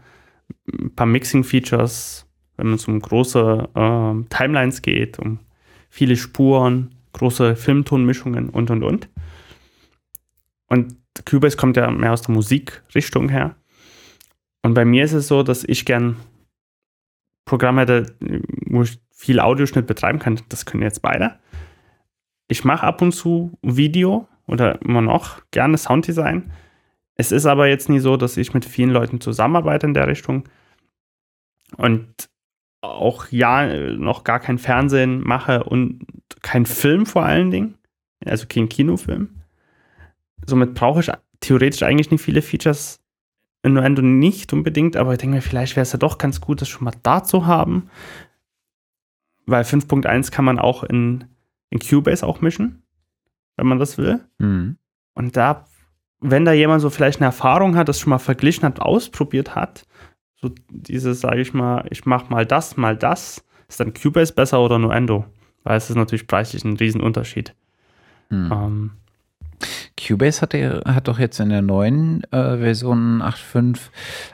Ein 0.70 0.94
paar 0.94 1.07
Mixing-Features, 1.07 2.27
wenn 2.57 2.69
man 2.69 2.78
um 2.86 3.01
große 3.01 3.69
äh, 3.74 4.28
Timelines 4.28 4.82
geht, 4.82 5.19
um 5.19 5.40
viele 5.89 6.16
Spuren, 6.16 6.94
große 7.12 7.57
Filmtonmischungen 7.57 8.49
und 8.51 8.70
und 8.70 8.82
und. 8.82 9.09
Und 10.69 10.97
Cubase 11.27 11.57
kommt 11.57 11.77
ja 11.77 11.90
mehr 11.90 12.12
aus 12.12 12.23
der 12.23 12.35
Musikrichtung 12.35 13.28
her. 13.28 13.57
Und 14.62 14.74
bei 14.74 14.85
mir 14.85 15.05
ist 15.05 15.12
es 15.12 15.28
so, 15.28 15.43
dass 15.43 15.65
ich 15.65 15.85
gern 15.85 16.16
Programme 17.44 17.82
hätte, 17.82 18.16
wo 18.66 18.82
ich 18.82 19.01
viel 19.12 19.40
Audioschnitt 19.40 19.86
betreiben 19.86 20.18
kann. 20.18 20.40
Das 20.48 20.66
können 20.66 20.82
jetzt 20.82 21.02
beide. 21.02 21.36
Ich 22.48 22.64
mache 22.64 22.86
ab 22.86 23.02
und 23.02 23.12
zu 23.12 23.56
Video 23.62 24.28
oder 24.47 24.82
immer 24.82 25.01
noch 25.01 25.43
gerne 25.51 25.78
Sounddesign. 25.78 26.51
Es 27.14 27.32
ist 27.32 27.47
aber 27.47 27.68
jetzt 27.68 27.89
nie 27.89 28.01
so, 28.01 28.16
dass 28.16 28.36
ich 28.36 28.55
mit 28.55 28.64
vielen 28.64 28.90
Leuten 28.90 29.20
zusammenarbeite 29.20 29.86
in 29.86 29.94
der 29.94 30.06
Richtung 30.06 30.44
und 31.76 32.28
auch 32.80 33.26
ja 33.30 33.66
noch 33.93 34.24
gar 34.24 34.40
kein 34.40 34.59
Fernsehen 34.59 35.20
mache 35.20 35.64
und 35.64 36.05
kein 36.43 36.66
Film 36.66 37.06
vor 37.06 37.24
allen 37.24 37.51
Dingen, 37.51 37.78
also 38.24 38.47
kein 38.48 38.68
Kinofilm. 38.68 39.30
Somit 40.44 40.74
brauche 40.74 41.01
ich 41.01 41.10
theoretisch 41.40 41.82
eigentlich 41.82 42.10
nicht 42.10 42.22
viele 42.22 42.43
Features 42.43 43.01
in 43.62 43.74
Nuendo 43.74 44.02
nicht 44.02 44.52
unbedingt, 44.52 44.97
aber 44.97 45.12
ich 45.12 45.18
denke 45.18 45.36
mir, 45.36 45.43
vielleicht 45.43 45.76
wäre 45.76 45.82
es 45.82 45.93
ja 45.93 45.98
doch 45.98 46.18
ganz 46.18 46.40
gut, 46.40 46.60
das 46.60 46.68
schon 46.68 46.84
mal 46.84 46.94
da 47.05 47.22
zu 47.22 47.47
haben 47.47 47.89
weil 49.52 49.62
5.1 49.62 50.32
kann 50.32 50.44
man 50.44 50.58
auch 50.58 50.82
in, 50.82 51.24
in 51.70 51.78
Cubase 51.78 52.26
auch 52.26 52.40
mischen, 52.40 52.82
wenn 53.56 53.68
man 53.68 53.78
das 53.78 53.98
will. 53.98 54.20
Mhm. 54.38 54.76
Und 55.14 55.36
da, 55.36 55.66
wenn 56.20 56.44
da 56.44 56.52
jemand 56.52 56.82
so 56.82 56.90
vielleicht 56.90 57.20
eine 57.20 57.26
Erfahrung 57.26 57.76
hat, 57.76 57.88
das 57.88 58.00
schon 58.00 58.10
mal 58.10 58.18
verglichen 58.18 58.64
hat, 58.64 58.80
ausprobiert 58.80 59.54
hat, 59.54 59.86
so 60.34 60.50
dieses, 60.68 61.20
sage 61.20 61.40
ich 61.40 61.54
mal, 61.54 61.86
ich 61.90 62.04
mache 62.04 62.30
mal 62.30 62.44
das, 62.44 62.76
mal 62.76 62.96
das, 62.96 63.44
ist 63.68 63.78
dann 63.78 63.94
Cubase 63.94 64.32
besser 64.32 64.60
oder 64.60 64.78
Nuendo? 64.78 65.24
Weil 65.62 65.76
es 65.76 65.88
ist 65.88 65.96
natürlich 65.96 66.26
preislich 66.26 66.64
ein 66.64 66.76
Riesenunterschied. 66.76 67.54
Mhm. 68.30 68.50
Ähm, 68.52 68.90
Cubase 69.96 70.40
hat, 70.40 70.54
der, 70.54 70.82
hat 70.86 71.06
doch 71.06 71.18
jetzt 71.18 71.38
in 71.38 71.50
der 71.50 71.62
neuen 71.62 72.24
äh, 72.32 72.56
Version 72.56 73.22
8.5 73.22 73.78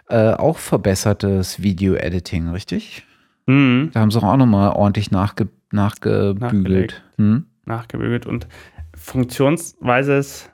äh, 0.08 0.32
auch 0.34 0.58
verbessertes 0.58 1.62
Video-Editing, 1.62 2.48
richtig? 2.48 3.04
Mhm. 3.48 3.90
Da 3.94 4.00
haben 4.00 4.10
sie 4.10 4.22
auch 4.22 4.36
nochmal 4.36 4.72
ordentlich 4.72 5.10
nachge 5.10 5.48
nachgebügelt. 5.70 7.02
Hm? 7.16 7.46
Nachgebügelt 7.64 8.26
und 8.26 8.46
Funktionsweise 8.94 10.14
ist 10.14 10.52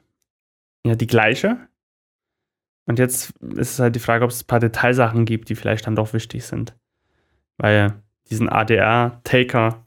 ja 0.86 0.94
die 0.94 1.06
gleiche. 1.06 1.58
Und 2.86 2.98
jetzt 2.98 3.30
ist 3.40 3.72
es 3.72 3.78
halt 3.78 3.96
die 3.96 4.00
Frage, 4.00 4.24
ob 4.24 4.30
es 4.30 4.42
ein 4.42 4.46
paar 4.46 4.60
Detailsachen 4.60 5.24
gibt, 5.24 5.48
die 5.48 5.54
vielleicht 5.54 5.86
dann 5.86 5.96
doch 5.96 6.12
wichtig 6.12 6.44
sind. 6.44 6.76
Weil 7.56 8.02
diesen 8.30 8.48
ADR-Taker 8.48 9.86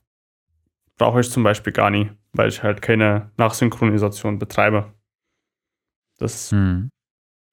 brauche 0.98 1.22
ich 1.22 1.30
zum 1.30 1.44
Beispiel 1.44 1.74
gar 1.74 1.90
nicht, 1.90 2.12
weil 2.34 2.50
ich 2.50 2.64
halt 2.64 2.82
keine 2.82 3.32
Nachsynchronisation 3.38 4.40
betreibe. 4.40 4.94
Das, 6.18 6.52
hm. 6.52 6.90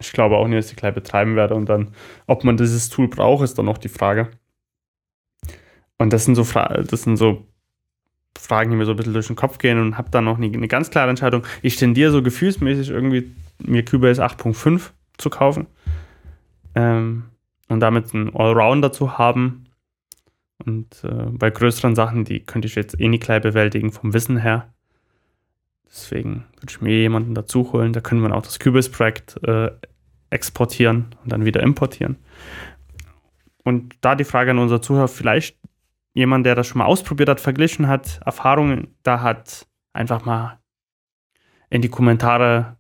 ich 0.01 0.13
glaube 0.13 0.37
auch 0.37 0.49
nicht, 0.49 0.59
dass 0.59 0.71
ich 0.71 0.77
gleich 0.77 0.95
betreiben 0.95 1.37
werde. 1.37 1.55
Und 1.55 1.69
dann, 1.69 1.95
ob 2.27 2.43
man 2.43 2.57
dieses 2.57 2.89
Tool 2.89 3.09
braucht, 3.09 3.45
ist 3.45 3.59
dann 3.59 3.67
noch 3.67 3.79
die 3.79 3.89
Frage. 3.89 4.31
Und 5.99 6.13
das 6.13 6.25
sind 6.25 6.35
so, 6.35 6.45
Fra 6.45 6.83
das 6.83 7.03
sind 7.03 7.17
so 7.17 7.47
Fragen, 8.39 8.71
die 8.71 8.77
mir 8.77 8.85
so 8.85 8.93
ein 8.93 8.97
bisschen 8.97 9.13
durch 9.13 9.29
den 9.29 9.37
Kopf 9.37 9.59
gehen 9.59 9.81
und 9.81 9.97
habe 9.97 10.11
dann 10.11 10.25
noch 10.25 10.39
nie 10.39 10.53
eine 10.53 10.69
ganz 10.69 10.91
klare 10.91 11.11
Entscheidung. 11.11 11.45
Ich 11.63 11.77
tendiere 11.77 12.11
so 12.11 12.23
gefühlsmäßig 12.23 12.91
irgendwie, 12.91 13.33
mir 13.59 13.85
Cubase 13.85 14.25
8.5 14.25 14.91
zu 15.17 15.31
kaufen 15.31 15.67
ähm, 16.75 17.25
und 17.69 17.81
damit 17.81 18.15
einen 18.15 18.35
Allrounder 18.35 18.93
zu 18.93 19.19
haben. 19.19 19.67
Und 20.65 21.03
äh, 21.05 21.27
bei 21.31 21.51
größeren 21.51 21.95
Sachen, 21.95 22.25
die 22.25 22.41
könnte 22.41 22.67
ich 22.67 22.75
jetzt 22.75 22.99
eh 23.01 23.09
nicht 23.09 23.23
gleich 23.23 23.43
bewältigen 23.43 23.93
vom 23.93 24.13
Wissen 24.13 24.37
her. 24.37 24.73
Deswegen 25.87 26.45
würde 26.57 26.71
ich 26.71 26.81
mir 26.81 26.99
jemanden 26.99 27.35
dazu 27.35 27.73
holen. 27.73 27.93
Da 27.93 28.01
können 28.01 28.23
wir 28.23 28.35
auch 28.35 28.43
das 28.43 28.59
Cubase-Projekt 28.59 29.41
äh, 29.45 29.71
exportieren 30.31 31.15
und 31.23 31.33
dann 31.33 31.45
wieder 31.45 31.63
importieren. 31.63 32.17
Und 33.63 33.95
da 34.01 34.15
die 34.15 34.25
Frage 34.25 34.51
an 34.51 34.59
unser 34.59 34.83
Zuhörer, 34.83 35.09
vielleicht 35.09 35.57
jemand, 36.15 36.47
der 36.47 36.55
das 36.55 36.69
schon 36.69 36.79
mal 36.79 36.87
ausprobiert 36.87 37.29
hat, 37.29 37.41
verglichen 37.41 37.89
hat, 37.89 38.21
Erfahrungen 38.25 38.97
da 39.03 39.21
hat, 39.21 39.67
einfach 39.93 40.25
mal 40.25 40.61
in 41.69 41.83
die 41.83 41.89
Kommentare 41.89 42.79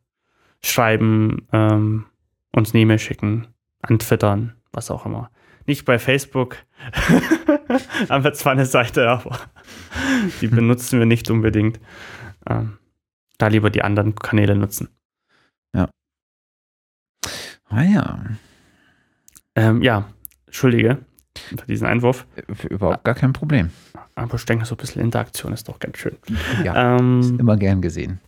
schreiben, 0.63 1.47
ähm, 1.53 2.07
uns 2.53 2.73
eine 2.73 2.83
E-Mail 2.83 2.99
schicken, 2.99 3.49
antwittern, 3.83 4.55
was 4.73 4.91
auch 4.91 5.05
immer. 5.05 5.31
Nicht 5.67 5.85
bei 5.85 5.99
Facebook. 5.99 6.59
haben 8.09 8.25
wir 8.25 8.33
zwar 8.35 8.53
eine 8.53 8.67
Seite, 8.67 9.09
aber 9.09 9.39
die 10.41 10.47
benutzen 10.47 10.99
wir 10.99 11.07
nicht 11.07 11.31
unbedingt. 11.31 11.81
Ähm, 12.49 12.79
da 13.39 13.49
lieber 13.49 13.71
die 13.71 13.83
anderen 13.83 14.15
Kanäle 14.15 14.55
nutzen. 14.55 14.89
Ja. 15.75 15.89
Ah 17.69 17.83
ja. 17.83 18.25
Ähm, 19.57 19.83
ja, 19.83 20.09
Entschuldige 20.47 21.05
für 21.49 21.67
diesen 21.67 21.87
Einwurf. 21.87 22.27
Überhaupt 22.69 23.05
gar 23.05 23.15
kein 23.15 23.33
Problem. 23.33 23.71
Aber 24.15 24.37
ich 24.37 24.45
denke, 24.45 24.65
so 24.65 24.75
ein 24.75 24.79
bisschen 24.79 25.03
Interaktion 25.03 25.53
ist 25.53 25.69
doch 25.69 25.79
ganz 25.79 25.99
schön. 25.99 26.17
Ja, 26.63 26.97
ähm, 26.97 27.37
immer 27.39 27.57
gern 27.57 27.83
gesehen. 27.83 28.21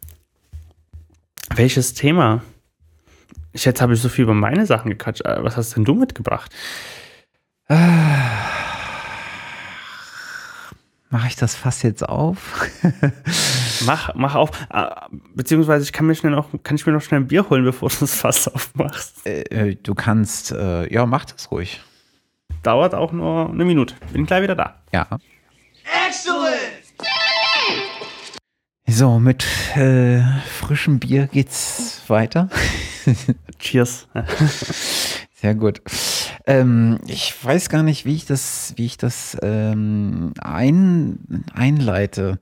Welches 1.55 1.95
Thema? 1.95 2.43
Jetzt 3.55 3.81
habe 3.81 3.95
ich 3.95 4.01
so 4.01 4.09
viel 4.09 4.25
über 4.25 4.35
meine 4.35 4.67
Sachen 4.67 4.91
gequatscht. 4.91 5.25
Äh, 5.25 5.43
was 5.43 5.57
hast 5.57 5.77
denn 5.77 5.85
du 5.85 5.95
mitgebracht? 5.95 6.53
Mache 11.09 11.29
ich 11.29 11.37
das 11.37 11.55
Fass 11.55 11.83
jetzt 11.83 12.09
auf? 12.09 12.69
mach, 13.87 14.15
mach 14.15 14.35
auf. 14.35 14.51
Ah, 14.71 15.09
beziehungsweise 15.35 15.85
ich 15.85 15.93
kann 15.93 16.07
mir 16.07 16.15
schnell 16.15 16.33
noch, 16.33 16.49
kann 16.63 16.77
ich 16.77 16.87
mir 16.87 16.93
noch 16.93 17.01
schnell 17.01 17.21
ein 17.21 17.27
Bier 17.27 17.49
holen, 17.49 17.65
bevor 17.65 17.89
du 17.89 17.97
das 18.01 18.15
Fass 18.17 18.49
aufmachst. 18.49 19.27
Äh, 19.27 19.43
äh, 19.43 19.77
du 19.77 19.95
kannst, 19.95 20.53
äh, 20.53 20.93
ja, 20.93 21.07
mach 21.07 21.25
das 21.25 21.51
ruhig. 21.51 21.81
Dauert 22.67 22.97
auch 22.97 23.13
nur 23.13 23.49
eine 23.49 23.65
Minute. 23.65 23.95
Bin 24.13 24.27
gleich 24.27 24.43
wieder 24.43 24.57
da. 24.57 24.75
Ja. 24.93 25.07
Excellent! 26.09 26.83
So, 28.89 29.21
mit 29.21 29.47
äh, 29.77 30.21
frischem 30.49 30.99
Bier 30.99 31.29
geht's 31.29 32.03
weiter. 32.09 32.49
Cheers. 33.61 34.09
Sehr 35.35 35.55
gut. 35.55 35.81
Ähm, 36.45 36.99
ich 37.07 37.33
weiß 37.45 37.69
gar 37.69 37.85
nicht, 37.85 38.05
wie 38.05 38.17
ich 38.17 38.27
das, 38.27 38.73
wie 38.75 38.87
ich 38.87 38.97
das 38.97 39.37
ähm, 39.43 40.33
ein, 40.41 41.45
einleite. 41.55 42.41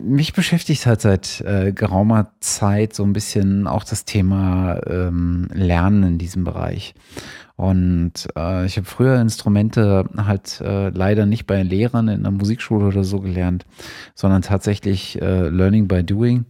Mich 0.00 0.32
beschäftigt 0.32 0.86
halt 0.86 1.00
seit 1.00 1.40
äh, 1.40 1.72
geraumer 1.72 2.30
Zeit 2.38 2.94
so 2.94 3.02
ein 3.02 3.12
bisschen 3.12 3.66
auch 3.66 3.82
das 3.82 4.04
Thema 4.04 4.80
ähm, 4.86 5.48
Lernen 5.52 6.04
in 6.04 6.18
diesem 6.18 6.44
Bereich. 6.44 6.94
Und 7.60 8.26
äh, 8.38 8.64
ich 8.64 8.78
habe 8.78 8.86
früher 8.86 9.20
Instrumente 9.20 10.06
halt 10.16 10.62
äh, 10.62 10.88
leider 10.88 11.26
nicht 11.26 11.46
bei 11.46 11.62
Lehrern 11.62 12.08
in 12.08 12.22
der 12.22 12.32
Musikschule 12.32 12.86
oder 12.86 13.04
so 13.04 13.20
gelernt, 13.20 13.66
sondern 14.14 14.40
tatsächlich 14.40 15.20
äh, 15.20 15.48
Learning 15.48 15.86
by 15.86 16.02
Doing. 16.02 16.46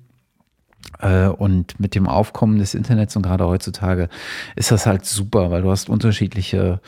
Äh, 1.01 1.27
und 1.27 1.81
mit 1.81 1.97
dem 1.97 2.07
Aufkommen 2.07 2.61
des 2.61 2.75
Internets 2.75 3.17
und 3.17 3.23
gerade 3.23 3.45
heutzutage 3.45 4.09
ist 4.55 4.71
das 4.71 4.87
halt 4.87 5.05
super, 5.05 5.51
weil 5.51 5.63
du 5.63 5.73
hast 5.73 5.91
unterschiedliche 5.91 6.81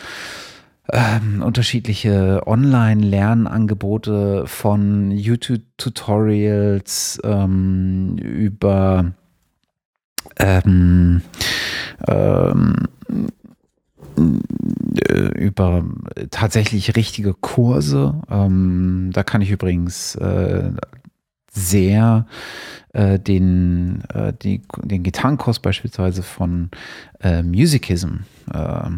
ähm, 0.93 1.43
unterschiedliche 1.43 2.43
Online-Lernangebote 2.47 4.47
von 4.47 5.11
YouTube-Tutorials 5.11 7.21
ähm, 7.25 8.19
über 8.19 9.15
ähm, 10.39 11.23
ähm, 12.07 12.77
äh, 13.09 13.42
über 14.17 15.85
tatsächlich 16.31 16.97
richtige 16.97 17.35
Kurse. 17.35 18.21
Ähm, 18.31 19.11
da 19.13 19.23
kann 19.23 19.41
ich 19.41 19.51
übrigens 19.51 20.15
äh, 20.17 20.71
sehr 21.51 22.27
äh, 22.93 23.19
den, 23.19 24.03
äh, 24.13 24.33
die, 24.33 24.63
den 24.83 25.03
Gitarrenkurs 25.03 25.61
beispielsweise 25.61 26.23
von 26.23 26.71
äh, 27.21 27.43
Musicism 27.43 28.21
äh, 28.53 28.91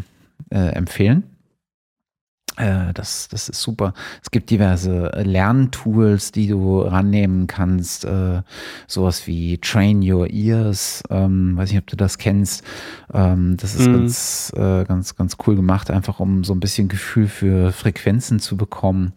empfehlen. 0.50 1.33
Äh, 2.56 2.92
das, 2.92 3.28
das 3.28 3.48
ist 3.48 3.60
super. 3.60 3.94
Es 4.22 4.30
gibt 4.30 4.50
diverse 4.50 5.10
Lerntools, 5.24 6.32
die 6.32 6.46
du 6.46 6.80
rannehmen 6.80 7.46
kannst. 7.46 8.04
Äh, 8.04 8.42
sowas 8.86 9.26
wie 9.26 9.58
Train 9.58 10.02
Your 10.02 10.30
Ears. 10.30 11.02
Ähm, 11.10 11.56
weiß 11.56 11.70
nicht, 11.70 11.80
ob 11.80 11.86
du 11.86 11.96
das 11.96 12.18
kennst. 12.18 12.62
Ähm, 13.12 13.56
das 13.56 13.74
ist 13.74 13.88
mhm. 13.88 13.92
ganz, 13.94 14.52
äh, 14.56 14.84
ganz, 14.84 15.16
ganz 15.16 15.36
cool 15.46 15.56
gemacht, 15.56 15.90
einfach 15.90 16.20
um 16.20 16.44
so 16.44 16.54
ein 16.54 16.60
bisschen 16.60 16.88
Gefühl 16.88 17.26
für 17.26 17.72
Frequenzen 17.72 18.38
zu 18.38 18.56
bekommen. 18.56 19.12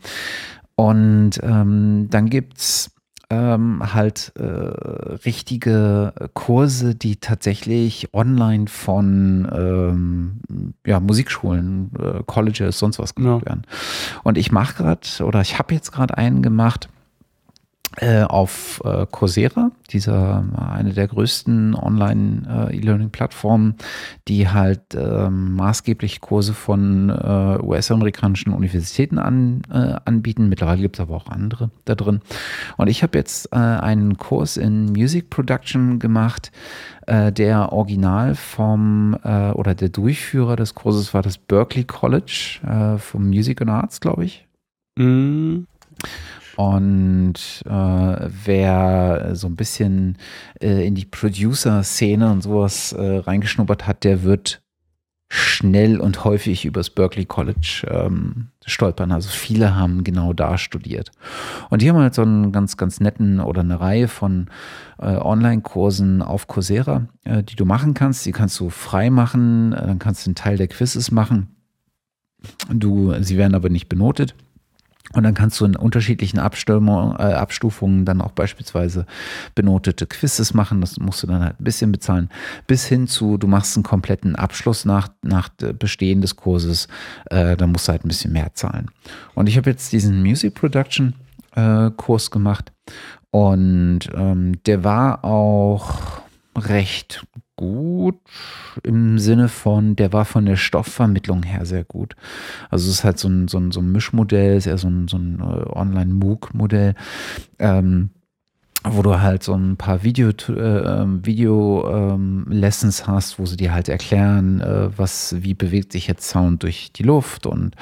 Und 0.76 1.32
ähm, 1.44 2.08
dann 2.10 2.30
gibt's 2.30 2.92
ähm, 3.30 3.94
halt 3.94 4.32
äh, 4.38 4.44
richtige 4.44 6.14
Kurse, 6.34 6.96
die 6.96 7.18
tatsächlich 7.18 8.14
online 8.14 8.68
von 8.68 9.48
ähm, 9.54 10.74
ja, 10.86 11.00
Musikschulen, 11.00 11.92
äh, 12.00 12.24
Colleges, 12.26 12.80
sonst 12.80 13.00
was 13.00 13.16
gemacht 13.16 13.42
ja. 13.42 13.48
werden. 13.48 13.64
Und 14.24 14.38
ich 14.38 14.52
mache 14.52 14.76
gerade, 14.84 15.08
oder 15.24 15.42
ich 15.42 15.60
habe 15.60 15.74
jetzt 15.74 15.92
gerade 15.92 16.18
einen 16.18 16.42
gemacht, 16.42 16.90
auf 18.26 18.82
äh, 18.86 19.08
Coursera, 19.10 19.72
dieser 19.90 20.46
eine 20.56 20.94
der 20.94 21.08
größten 21.08 21.74
Online-E-Learning-Plattformen, 21.74 23.76
die 24.28 24.50
halt 24.50 24.94
äh, 24.94 25.30
maßgeblich 25.30 26.22
Kurse 26.22 26.54
von 26.54 27.10
äh, 27.10 27.58
US-amerikanischen 27.60 28.54
Universitäten 28.54 29.18
an, 29.18 29.64
äh, 29.72 29.96
anbieten. 30.06 30.48
Mittlerweile 30.48 30.82
gibt 30.82 30.98
es 30.98 31.00
aber 31.00 31.16
auch 31.16 31.28
andere 31.28 31.72
da 31.86 31.96
drin. 31.96 32.22
Und 32.78 32.88
ich 32.88 33.02
habe 33.02 33.18
jetzt 33.18 33.52
äh, 33.52 33.56
einen 33.56 34.18
Kurs 34.18 34.58
in 34.58 34.86
Music 34.86 35.30
Production 35.30 36.00
gemacht, 36.00 36.52
der 37.10 37.72
original 37.72 38.36
vom 38.36 39.18
oder 39.24 39.76
der 39.76 39.88
Durchführer 39.88 40.58
des 40.58 40.76
Kurses 40.76 41.14
war 41.14 41.22
das 41.22 41.38
Berkeley 41.38 41.86
College 41.86 42.60
vom 42.98 43.30
Music 43.30 43.62
and 43.62 43.70
Arts, 43.70 44.02
glaube 44.02 44.26
ich. 44.26 44.46
Mm. 44.98 45.60
Und 46.58 47.36
äh, 47.66 47.70
wer 47.70 49.30
so 49.34 49.48
ein 49.48 49.56
bisschen 49.56 50.18
äh, 50.60 50.88
in 50.88 50.96
die 50.96 51.06
Producer-Szene 51.06 52.32
und 52.32 52.42
sowas 52.42 52.94
äh, 52.94 53.18
reingeschnuppert 53.20 53.86
hat, 53.86 54.04
der 54.04 54.24
wird 54.24 54.62
schnell 55.30 56.00
und 56.00 56.24
häufig 56.24 56.66
übers 56.66 56.90
Berkeley 56.90 57.26
College 57.26 57.86
ähm, 57.90 58.48
stolpern. 58.66 59.12
Also 59.12 59.30
viele 59.30 59.76
haben 59.76 60.04
genau 60.04 60.34
da 60.34 60.58
studiert. 60.58 61.12
Und 61.70 61.84
die 61.84 61.90
haben 61.90 61.98
halt 61.98 62.16
so 62.16 62.24
einen 62.24 62.52
ganz, 62.52 62.76
ganz 62.76 63.00
netten 63.02 63.40
oder 63.40 63.62
eine 63.62 63.80
Reihe 63.80 64.08
von 64.08 64.50
äh, 64.98 65.16
Online-Kursen 65.16 66.24
auf 66.24 66.48
Coursera, 66.48 67.08
äh, 67.24 67.44
die 67.44 67.56
du 67.56 67.66
machen 67.66 67.94
kannst. 67.94 68.26
Die 68.26 68.32
kannst 68.32 68.60
du 68.60 68.72
frei 68.72 69.12
machen, 69.12 69.74
äh, 69.74 69.86
dann 69.86 70.00
kannst 70.00 70.26
du 70.26 70.30
einen 70.30 70.36
Teil 70.36 70.58
der 70.58 70.70
Quizzes 70.70 71.12
machen. 71.12 71.56
Du, 72.70 73.14
sie 73.22 73.38
werden 73.38 73.54
aber 73.54 73.70
nicht 73.70 73.90
benotet. 73.90 74.34
Und 75.14 75.24
dann 75.24 75.34
kannst 75.34 75.60
du 75.60 75.66
in 75.66 75.76
unterschiedlichen 75.76 76.40
Abstufungen, 76.40 77.16
äh, 77.18 77.34
Abstufungen 77.34 78.06
dann 78.06 78.22
auch 78.22 78.32
beispielsweise 78.32 79.06
benotete 79.56 80.06
Quizzes 80.06 80.54
machen. 80.54 80.82
Das 80.82 81.00
musst 81.00 81.24
du 81.24 81.28
dann 81.28 81.42
halt 81.42 81.60
ein 81.60 81.64
bisschen 81.64 81.92
bezahlen. 81.92 82.30
Bis 82.68 82.86
hin 82.86 83.08
zu, 83.08 83.38
du 83.38 83.48
machst 83.48 83.78
einen 83.78 83.84
kompletten 83.84 84.36
Abschluss 84.36 84.86
nach, 84.86 85.10
nach 85.24 85.50
Bestehen 85.50 86.22
des 86.22 86.36
Kurses. 86.36 86.88
Äh, 87.30 87.56
dann 87.56 87.72
musst 87.72 87.88
du 87.88 87.94
halt 87.94 88.04
ein 88.04 88.10
bisschen 88.10 88.34
mehr 88.34 88.54
zahlen. 88.54 88.92
Und 89.34 89.48
ich 89.48 89.58
habe 89.58 89.70
jetzt 89.70 89.92
diesen 89.94 90.22
Music 90.22 90.54
Production 90.54 91.14
äh, 91.56 91.90
Kurs 91.96 92.32
gemacht. 92.32 92.72
Und 93.32 94.00
ähm, 94.14 94.62
der 94.66 94.84
war 94.84 95.24
auch 95.24 96.22
recht 96.58 97.26
gut 97.58 98.16
im 98.84 99.20
Sinne 99.20 99.50
von, 99.50 99.98
der 99.98 100.14
war 100.14 100.24
von 100.24 100.46
der 100.46 100.56
Stoffvermittlung 100.56 101.44
her 101.44 101.66
sehr 101.66 101.84
gut. 101.84 102.16
Also 102.70 102.90
es 102.90 103.00
ist 103.00 103.04
halt 103.04 103.20
so 103.20 103.28
ein, 103.28 103.50
so 103.50 103.58
ein, 103.58 103.72
so 103.72 103.82
ein 103.82 103.92
Mischmodell, 103.92 104.56
ist 104.56 104.68
eher 104.68 104.78
so 104.78 104.88
ein, 104.88 105.10
so 105.10 105.18
ein 105.18 105.40
äh, 105.42 105.70
Online-MOOC-Modell. 105.70 106.94
Ähm, 107.60 108.12
wo 108.84 109.02
du 109.02 109.20
halt 109.20 109.44
so 109.44 109.54
ein 109.54 109.76
paar 109.76 110.04
Video, 110.04 110.30
äh, 110.30 110.54
ähm, 110.54 111.26
Video 111.26 111.90
ähm, 111.90 112.46
Lessons 112.50 113.08
hast, 113.08 113.40
wo 113.40 113.46
sie 113.46 113.58
dir 113.58 113.74
halt 113.74 113.90
erklären, 113.90 114.62
äh, 114.62 114.90
was, 114.98 115.36
wie 115.40 115.54
bewegt 115.54 115.92
sich 115.92 116.08
jetzt 116.08 116.30
Sound 116.30 116.64
durch 116.64 116.92
die 116.92 117.04
Luft 117.04 117.46
und 117.46 117.76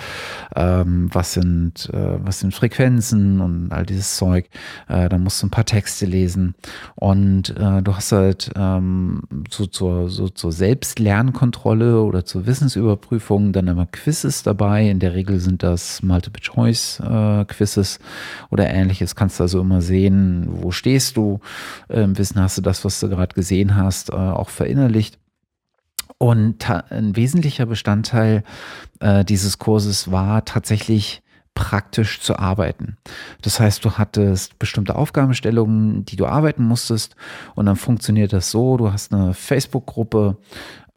ähm, 0.55 1.09
was 1.11 1.33
sind, 1.33 1.89
äh, 1.93 2.17
was 2.23 2.39
sind 2.39 2.53
Frequenzen 2.53 3.41
und 3.41 3.71
all 3.71 3.85
dieses 3.85 4.15
Zeug. 4.15 4.49
Äh, 4.87 5.09
dann 5.09 5.23
musst 5.23 5.41
du 5.41 5.47
ein 5.47 5.51
paar 5.51 5.65
Texte 5.65 6.05
lesen 6.05 6.55
und 6.95 7.49
äh, 7.51 7.81
du 7.81 7.95
hast 7.95 8.11
halt 8.11 8.51
ähm, 8.55 9.23
so 9.49 9.65
zur, 9.65 10.09
so 10.09 10.29
zur 10.29 10.51
Selbstlernkontrolle 10.51 12.01
oder 12.01 12.25
zur 12.25 12.45
Wissensüberprüfung 12.45 13.53
dann 13.53 13.67
immer 13.67 13.85
Quizzes 13.85 14.43
dabei. 14.43 14.89
In 14.89 14.99
der 14.99 15.13
Regel 15.13 15.39
sind 15.39 15.61
das 15.61 16.01
Multiple 16.01 16.41
Choice 16.41 16.99
äh, 17.01 17.45
Quizzes 17.45 17.99
oder 18.49 18.69
ähnliches. 18.69 19.15
Kannst 19.15 19.39
du 19.39 19.43
also 19.43 19.59
immer 19.59 19.81
sehen, 19.81 20.47
wo 20.49 20.71
steht 20.71 20.84
stehst 20.85 21.17
du, 21.17 21.39
äh, 21.87 22.05
wissen 22.07 22.39
hast 22.39 22.59
du 22.59 22.61
das, 22.61 22.85
was 22.85 22.99
du 22.99 23.09
gerade 23.09 23.33
gesehen 23.33 23.75
hast, 23.75 24.11
äh, 24.11 24.13
auch 24.13 24.49
verinnerlicht. 24.49 25.17
Und 26.19 26.69
ein 26.69 27.15
wesentlicher 27.15 27.65
Bestandteil 27.65 28.43
äh, 28.99 29.25
dieses 29.25 29.57
Kurses 29.57 30.11
war 30.11 30.45
tatsächlich 30.45 31.23
praktisch 31.55 32.21
zu 32.21 32.37
arbeiten. 32.37 32.97
Das 33.41 33.59
heißt, 33.59 33.83
du 33.83 33.93
hattest 33.93 34.59
bestimmte 34.59 34.95
Aufgabenstellungen, 34.95 36.05
die 36.05 36.17
du 36.17 36.27
arbeiten 36.27 36.63
musstest 36.63 37.15
und 37.55 37.65
dann 37.65 37.77
funktioniert 37.77 38.31
das 38.31 38.51
so, 38.51 38.77
du 38.77 38.91
hast 38.91 39.11
eine 39.11 39.33
Facebook-Gruppe 39.33 40.37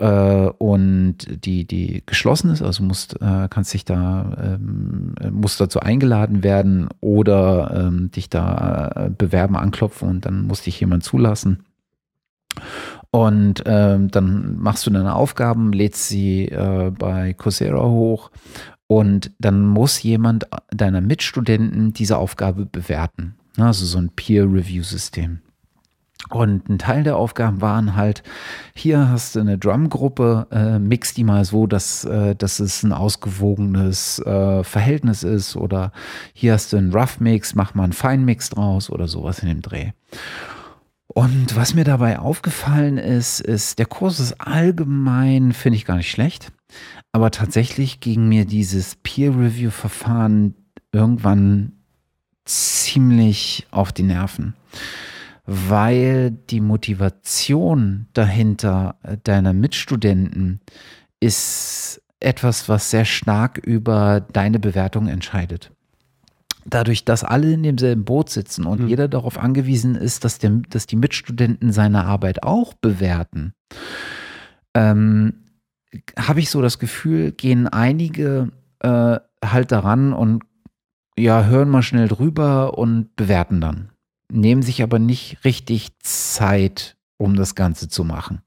und 0.02 1.16
die, 1.44 1.66
die 1.66 2.02
geschlossen 2.06 2.50
ist, 2.50 2.62
also 2.62 2.84
musst, 2.84 3.20
äh, 3.20 3.48
kannst 3.50 3.74
dich 3.74 3.84
da, 3.84 4.58
ähm, 4.60 5.14
musst 5.32 5.60
dazu 5.60 5.80
eingeladen 5.80 6.44
werden 6.44 6.88
oder 7.00 7.72
ähm, 7.74 8.10
dich 8.12 8.30
da 8.30 8.92
äh, 8.94 9.10
bewerben, 9.10 9.56
anklopfen 9.56 10.08
und 10.08 10.24
dann 10.24 10.46
muss 10.46 10.62
dich 10.62 10.78
jemand 10.78 11.02
zulassen. 11.02 11.64
Und 13.10 13.62
ähm, 13.66 14.10
dann 14.10 14.58
machst 14.58 14.86
du 14.86 14.90
deine 14.90 15.14
Aufgaben, 15.14 15.72
lädst 15.72 16.08
sie 16.08 16.46
äh, 16.46 16.92
bei 16.96 17.34
Coursera 17.34 17.82
hoch 17.82 18.30
und 18.86 19.32
dann 19.38 19.66
muss 19.66 20.02
jemand 20.02 20.46
deiner 20.70 21.00
Mitstudenten 21.00 21.92
diese 21.92 22.18
Aufgabe 22.18 22.66
bewerten. 22.66 23.34
Also 23.56 23.84
so 23.84 23.98
ein 23.98 24.10
Peer-Review-System. 24.10 25.40
Und 26.30 26.68
ein 26.68 26.78
Teil 26.78 27.04
der 27.04 27.16
Aufgaben 27.16 27.60
waren 27.60 27.96
halt, 27.96 28.22
hier 28.74 29.08
hast 29.08 29.34
du 29.34 29.40
eine 29.40 29.56
Drumgruppe, 29.56 30.46
äh, 30.50 30.78
mix 30.78 31.14
die 31.14 31.24
mal 31.24 31.44
so, 31.44 31.66
dass, 31.66 32.04
äh, 32.04 32.34
dass 32.34 32.60
es 32.60 32.82
ein 32.82 32.92
ausgewogenes 32.92 34.18
äh, 34.20 34.62
Verhältnis 34.62 35.22
ist. 35.22 35.56
Oder 35.56 35.92
hier 36.34 36.52
hast 36.52 36.72
du 36.72 36.76
einen 36.76 36.92
Rough 36.92 37.20
Mix, 37.20 37.54
mach 37.54 37.74
mal 37.74 37.84
einen 37.84 37.92
Fine 37.94 38.24
Mix 38.24 38.50
draus 38.50 38.90
oder 38.90 39.08
sowas 39.08 39.38
in 39.38 39.48
dem 39.48 39.62
Dreh. 39.62 39.92
Und 41.06 41.56
was 41.56 41.74
mir 41.74 41.84
dabei 41.84 42.18
aufgefallen 42.18 42.98
ist, 42.98 43.40
ist, 43.40 43.78
der 43.78 43.86
Kurs 43.86 44.20
ist 44.20 44.38
allgemein, 44.40 45.52
finde 45.52 45.76
ich 45.76 45.86
gar 45.86 45.96
nicht 45.96 46.10
schlecht. 46.10 46.52
Aber 47.12 47.30
tatsächlich 47.30 48.00
ging 48.00 48.28
mir 48.28 48.44
dieses 48.44 48.96
Peer-Review-Verfahren 48.96 50.54
irgendwann 50.92 51.72
ziemlich 52.44 53.66
auf 53.70 53.92
die 53.92 54.02
Nerven 54.02 54.54
weil 55.50 56.30
die 56.30 56.60
Motivation 56.60 58.06
dahinter 58.12 58.96
äh, 59.02 59.16
deiner 59.24 59.54
Mitstudenten 59.54 60.60
ist 61.20 62.02
etwas, 62.20 62.68
was 62.68 62.90
sehr 62.90 63.06
stark 63.06 63.56
über 63.56 64.20
deine 64.20 64.58
Bewertung 64.58 65.08
entscheidet. 65.08 65.72
Dadurch, 66.66 67.06
dass 67.06 67.24
alle 67.24 67.50
in 67.50 67.62
demselben 67.62 68.04
Boot 68.04 68.28
sitzen 68.28 68.66
und 68.66 68.82
mhm. 68.82 68.88
jeder 68.88 69.08
darauf 69.08 69.38
angewiesen 69.38 69.94
ist, 69.94 70.22
dass, 70.24 70.38
der, 70.38 70.50
dass 70.68 70.86
die 70.86 70.96
Mitstudenten 70.96 71.72
seine 71.72 72.04
Arbeit 72.04 72.42
auch 72.42 72.74
bewerten, 72.74 73.54
ähm, 74.74 75.32
habe 76.18 76.40
ich 76.40 76.50
so 76.50 76.60
das 76.60 76.78
Gefühl, 76.78 77.32
gehen 77.32 77.66
einige 77.68 78.52
äh, 78.80 79.16
halt 79.42 79.72
daran 79.72 80.12
und 80.12 80.42
ja, 81.16 81.46
hören 81.46 81.70
mal 81.70 81.82
schnell 81.82 82.06
drüber 82.06 82.76
und 82.76 83.16
bewerten 83.16 83.62
dann 83.62 83.88
nehmen 84.30 84.62
sich 84.62 84.82
aber 84.82 84.98
nicht 84.98 85.44
richtig 85.44 85.90
Zeit, 86.00 86.96
um 87.16 87.34
das 87.34 87.54
Ganze 87.54 87.88
zu 87.88 88.04
machen. 88.04 88.42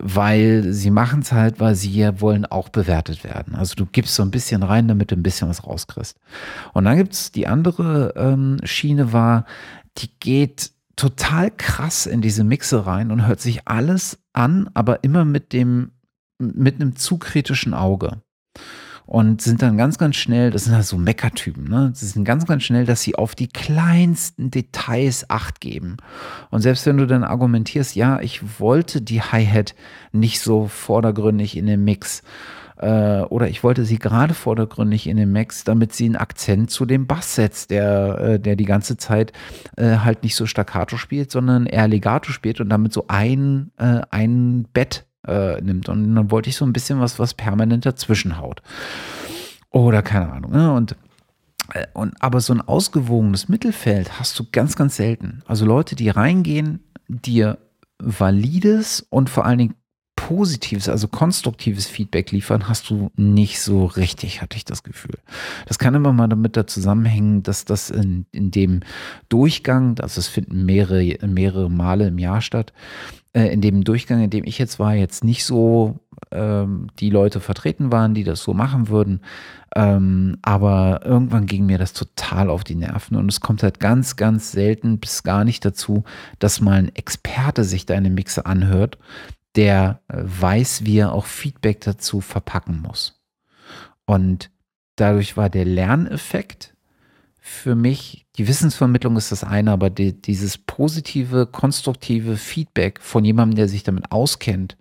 Weil 0.00 0.72
sie 0.72 0.90
machen 0.90 1.20
es 1.20 1.32
halt, 1.32 1.60
weil 1.60 1.74
sie 1.74 1.92
ja 1.92 2.20
wollen 2.20 2.46
auch 2.46 2.70
bewertet 2.70 3.24
werden. 3.24 3.54
Also 3.54 3.74
du 3.74 3.86
gibst 3.86 4.14
so 4.14 4.22
ein 4.22 4.30
bisschen 4.30 4.62
rein, 4.62 4.88
damit 4.88 5.10
du 5.10 5.16
ein 5.16 5.22
bisschen 5.22 5.48
was 5.48 5.66
rauskriegst. 5.66 6.16
Und 6.72 6.84
dann 6.84 6.96
gibt 6.96 7.12
es 7.12 7.32
die 7.32 7.46
andere 7.46 8.14
ähm, 8.16 8.58
Schiene 8.64 9.12
war, 9.12 9.44
die 9.98 10.10
geht 10.20 10.72
total 10.96 11.50
krass 11.50 12.06
in 12.06 12.20
diese 12.20 12.44
Mixe 12.44 12.86
rein 12.86 13.10
und 13.10 13.26
hört 13.26 13.40
sich 13.40 13.66
alles 13.66 14.18
an, 14.32 14.70
aber 14.74 15.04
immer 15.04 15.24
mit 15.24 15.52
dem, 15.52 15.92
mit 16.38 16.76
einem 16.76 16.96
zu 16.96 17.18
kritischen 17.18 17.74
Auge 17.74 18.22
und 19.06 19.42
sind 19.42 19.62
dann 19.62 19.76
ganz, 19.76 19.98
ganz 19.98 20.16
schnell, 20.16 20.50
das 20.50 20.64
sind 20.64 20.74
halt 20.74 20.84
so 20.84 20.96
Meckertypen, 20.96 21.64
ne? 21.64 21.90
Sie 21.94 22.06
sind 22.06 22.24
ganz, 22.24 22.46
ganz 22.46 22.62
schnell, 22.62 22.84
dass 22.84 23.02
sie 23.02 23.16
auf 23.16 23.34
die 23.34 23.48
kleinsten 23.48 24.50
Details 24.50 25.28
Acht 25.28 25.60
geben. 25.60 25.96
Und 26.50 26.62
selbst 26.62 26.86
wenn 26.86 26.96
du 26.96 27.06
dann 27.06 27.24
argumentierst, 27.24 27.96
ja, 27.96 28.20
ich 28.20 28.60
wollte 28.60 29.02
die 29.02 29.20
Hi-Hat 29.20 29.74
nicht 30.12 30.40
so 30.40 30.66
vordergründig 30.66 31.56
in 31.56 31.66
dem 31.66 31.84
Mix, 31.84 32.22
äh, 32.80 33.20
oder 33.22 33.48
ich 33.48 33.62
wollte 33.62 33.84
sie 33.84 33.98
gerade 33.98 34.34
vordergründig 34.34 35.06
in 35.06 35.16
dem 35.16 35.32
Mix, 35.32 35.64
damit 35.64 35.92
sie 35.92 36.06
einen 36.06 36.16
Akzent 36.16 36.70
zu 36.70 36.86
dem 36.86 37.06
Bass 37.06 37.34
setzt, 37.34 37.70
der, 37.70 38.18
äh, 38.18 38.40
der 38.40 38.56
die 38.56 38.64
ganze 38.64 38.96
Zeit 38.96 39.32
äh, 39.76 39.98
halt 39.98 40.22
nicht 40.22 40.34
so 40.34 40.46
staccato 40.46 40.96
spielt, 40.96 41.30
sondern 41.30 41.66
eher 41.66 41.88
legato 41.88 42.32
spielt 42.32 42.60
und 42.60 42.70
damit 42.70 42.92
so 42.92 43.04
ein, 43.08 43.70
äh, 43.76 44.00
ein 44.10 44.66
Bett 44.72 45.06
äh, 45.26 45.60
nimmt. 45.60 45.88
Und 45.88 46.14
dann 46.14 46.30
wollte 46.30 46.50
ich 46.50 46.56
so 46.56 46.64
ein 46.64 46.72
bisschen 46.72 47.00
was, 47.00 47.18
was 47.18 47.34
permanent 47.34 47.86
dazwischen 47.86 48.38
haut. 48.38 48.62
Oder 49.70 50.02
keine 50.02 50.32
Ahnung. 50.32 50.52
Ne? 50.52 50.72
Und, 50.72 50.96
äh, 51.72 51.86
und 51.94 52.14
aber 52.20 52.40
so 52.40 52.52
ein 52.52 52.60
ausgewogenes 52.60 53.48
Mittelfeld 53.48 54.18
hast 54.18 54.38
du 54.38 54.44
ganz, 54.50 54.76
ganz 54.76 54.96
selten. 54.96 55.42
Also 55.46 55.64
Leute, 55.64 55.96
die 55.96 56.08
reingehen, 56.08 56.80
dir 57.08 57.58
valides 57.98 59.06
und 59.10 59.30
vor 59.30 59.44
allen 59.44 59.58
Dingen 59.58 59.74
positives, 60.16 60.88
also 60.88 61.08
konstruktives 61.08 61.86
Feedback 61.86 62.30
liefern, 62.30 62.68
hast 62.68 62.90
du 62.90 63.10
nicht 63.16 63.60
so 63.60 63.86
richtig, 63.86 64.42
hatte 64.42 64.56
ich 64.56 64.64
das 64.64 64.82
Gefühl. 64.82 65.18
Das 65.66 65.78
kann 65.78 65.94
immer 65.94 66.12
mal 66.12 66.28
damit 66.28 66.56
da 66.56 66.66
zusammenhängen, 66.66 67.42
dass 67.42 67.64
das 67.64 67.90
in, 67.90 68.26
in 68.30 68.50
dem 68.50 68.80
Durchgang, 69.28 69.98
also 69.98 70.20
es 70.20 70.28
finden 70.28 70.66
mehrere, 70.66 71.26
mehrere 71.26 71.70
Male 71.70 72.08
im 72.08 72.18
Jahr 72.18 72.42
statt, 72.42 72.72
äh, 73.32 73.46
in 73.52 73.60
dem 73.60 73.84
Durchgang, 73.84 74.22
in 74.22 74.30
dem 74.30 74.44
ich 74.44 74.58
jetzt 74.58 74.78
war, 74.78 74.94
jetzt 74.94 75.24
nicht 75.24 75.44
so 75.44 76.00
ähm, 76.32 76.88
die 76.98 77.10
Leute 77.10 77.40
vertreten 77.40 77.92
waren, 77.92 78.14
die 78.14 78.24
das 78.24 78.42
so 78.42 78.54
machen 78.54 78.88
würden. 78.88 79.20
Ähm, 79.74 80.38
aber 80.42 81.02
irgendwann 81.04 81.46
ging 81.46 81.66
mir 81.66 81.78
das 81.78 81.92
total 81.92 82.50
auf 82.50 82.64
die 82.64 82.74
Nerven 82.74 83.16
und 83.16 83.30
es 83.30 83.40
kommt 83.40 83.62
halt 83.62 83.78
ganz, 83.78 84.16
ganz 84.16 84.50
selten 84.50 84.98
bis 84.98 85.22
gar 85.22 85.44
nicht 85.44 85.64
dazu, 85.64 86.02
dass 86.40 86.60
mal 86.60 86.78
ein 86.78 86.94
Experte 86.96 87.62
sich 87.62 87.86
deine 87.86 88.10
Mixe 88.10 88.46
anhört, 88.46 88.98
der 89.54 90.00
äh, 90.08 90.22
weiß, 90.24 90.84
wie 90.84 90.98
er 90.98 91.12
auch 91.12 91.26
Feedback 91.26 91.80
dazu 91.82 92.20
verpacken 92.20 92.80
muss. 92.82 93.22
Und 94.06 94.50
dadurch 94.96 95.36
war 95.36 95.50
der 95.50 95.64
Lerneffekt 95.64 96.74
für 97.50 97.74
mich, 97.74 98.26
die 98.36 98.46
Wissensvermittlung 98.46 99.16
ist 99.16 99.32
das 99.32 99.42
eine, 99.42 99.72
aber 99.72 99.90
die, 99.90 100.12
dieses 100.12 100.56
positive, 100.56 101.46
konstruktive 101.46 102.36
Feedback 102.36 103.00
von 103.02 103.24
jemandem, 103.24 103.56
der 103.56 103.68
sich 103.68 103.82
damit 103.82 104.12
auskennt 104.12 104.78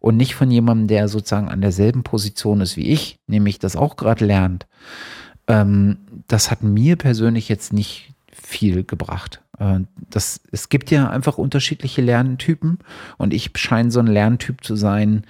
und 0.00 0.16
nicht 0.16 0.34
von 0.34 0.50
jemandem, 0.50 0.88
der 0.88 1.08
sozusagen 1.08 1.48
an 1.48 1.60
derselben 1.60 2.02
Position 2.02 2.60
ist 2.60 2.76
wie 2.76 2.88
ich, 2.88 3.20
nämlich 3.28 3.60
das 3.60 3.76
auch 3.76 3.96
gerade 3.96 4.26
lernt, 4.26 4.66
ähm, 5.46 5.98
das 6.26 6.50
hat 6.50 6.62
mir 6.62 6.96
persönlich 6.96 7.48
jetzt 7.48 7.72
nicht 7.72 8.12
viel 8.32 8.82
gebracht. 8.82 9.40
Äh, 9.58 9.80
das, 10.10 10.40
es 10.50 10.68
gibt 10.68 10.90
ja 10.90 11.08
einfach 11.08 11.38
unterschiedliche 11.38 12.02
Lerntypen 12.02 12.80
und 13.16 13.32
ich 13.32 13.52
scheine 13.54 13.92
so 13.92 14.00
ein 14.00 14.08
Lerntyp 14.08 14.64
zu 14.64 14.74
sein, 14.74 15.24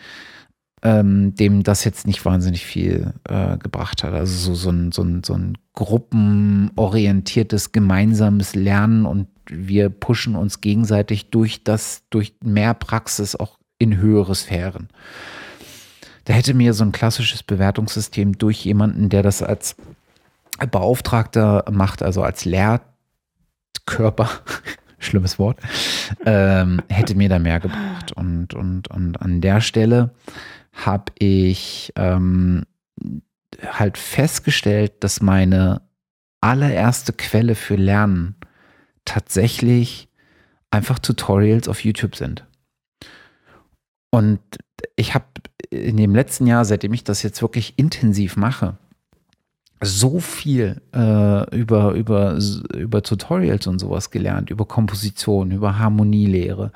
ähm, 0.82 1.34
dem 1.34 1.62
das 1.62 1.84
jetzt 1.84 2.06
nicht 2.06 2.24
wahnsinnig 2.24 2.64
viel 2.64 3.12
äh, 3.24 3.56
gebracht 3.58 4.02
hat. 4.04 4.12
Also 4.12 4.54
so, 4.54 4.54
so, 4.54 4.70
ein, 4.70 4.92
so, 4.92 5.02
ein, 5.02 5.22
so 5.24 5.34
ein 5.34 5.58
gruppenorientiertes 5.74 7.72
gemeinsames 7.72 8.54
Lernen 8.54 9.06
und 9.06 9.28
wir 9.50 9.88
pushen 9.88 10.36
uns 10.36 10.60
gegenseitig 10.60 11.30
durch 11.30 11.64
das, 11.64 12.02
durch 12.10 12.34
mehr 12.42 12.74
Praxis 12.74 13.34
auch 13.34 13.58
in 13.78 13.96
höhere 13.96 14.34
Sphären. 14.34 14.88
Da 16.24 16.34
hätte 16.34 16.52
mir 16.52 16.74
so 16.74 16.84
ein 16.84 16.92
klassisches 16.92 17.42
Bewertungssystem 17.42 18.36
durch 18.36 18.64
jemanden, 18.64 19.08
der 19.08 19.22
das 19.22 19.42
als 19.42 19.76
Beauftragter 20.70 21.64
macht, 21.70 22.02
also 22.02 22.22
als 22.22 22.44
Lehrkörper, 22.44 24.28
schlimmes 24.98 25.38
Wort, 25.38 25.58
ähm, 26.26 26.82
hätte 26.88 27.14
mir 27.14 27.28
da 27.28 27.38
mehr 27.38 27.60
gebracht. 27.60 28.12
Und, 28.12 28.52
und, 28.52 28.88
und 28.88 29.22
an 29.22 29.40
der 29.40 29.60
Stelle 29.60 30.10
habe 30.86 31.12
ich 31.18 31.92
ähm, 31.96 32.64
halt 33.62 33.98
festgestellt, 33.98 34.92
dass 35.00 35.20
meine 35.20 35.82
allererste 36.40 37.12
Quelle 37.12 37.54
für 37.54 37.76
Lernen 37.76 38.36
tatsächlich 39.04 40.08
einfach 40.70 40.98
Tutorials 40.98 41.68
auf 41.68 41.84
YouTube 41.84 42.14
sind. 42.14 42.46
Und 44.10 44.40
ich 44.96 45.14
habe 45.14 45.26
in 45.70 45.96
dem 45.96 46.14
letzten 46.14 46.46
Jahr, 46.46 46.64
seitdem 46.64 46.92
ich 46.92 47.04
das 47.04 47.22
jetzt 47.22 47.42
wirklich 47.42 47.78
intensiv 47.78 48.36
mache, 48.36 48.78
so 49.80 50.18
viel 50.18 50.80
äh, 50.94 51.56
über, 51.56 51.92
über, 51.92 52.38
über 52.76 53.02
Tutorials 53.02 53.66
und 53.66 53.78
sowas 53.78 54.10
gelernt, 54.10 54.50
über 54.50 54.64
Komposition, 54.64 55.52
über 55.52 55.78
Harmonielehre, 55.78 56.72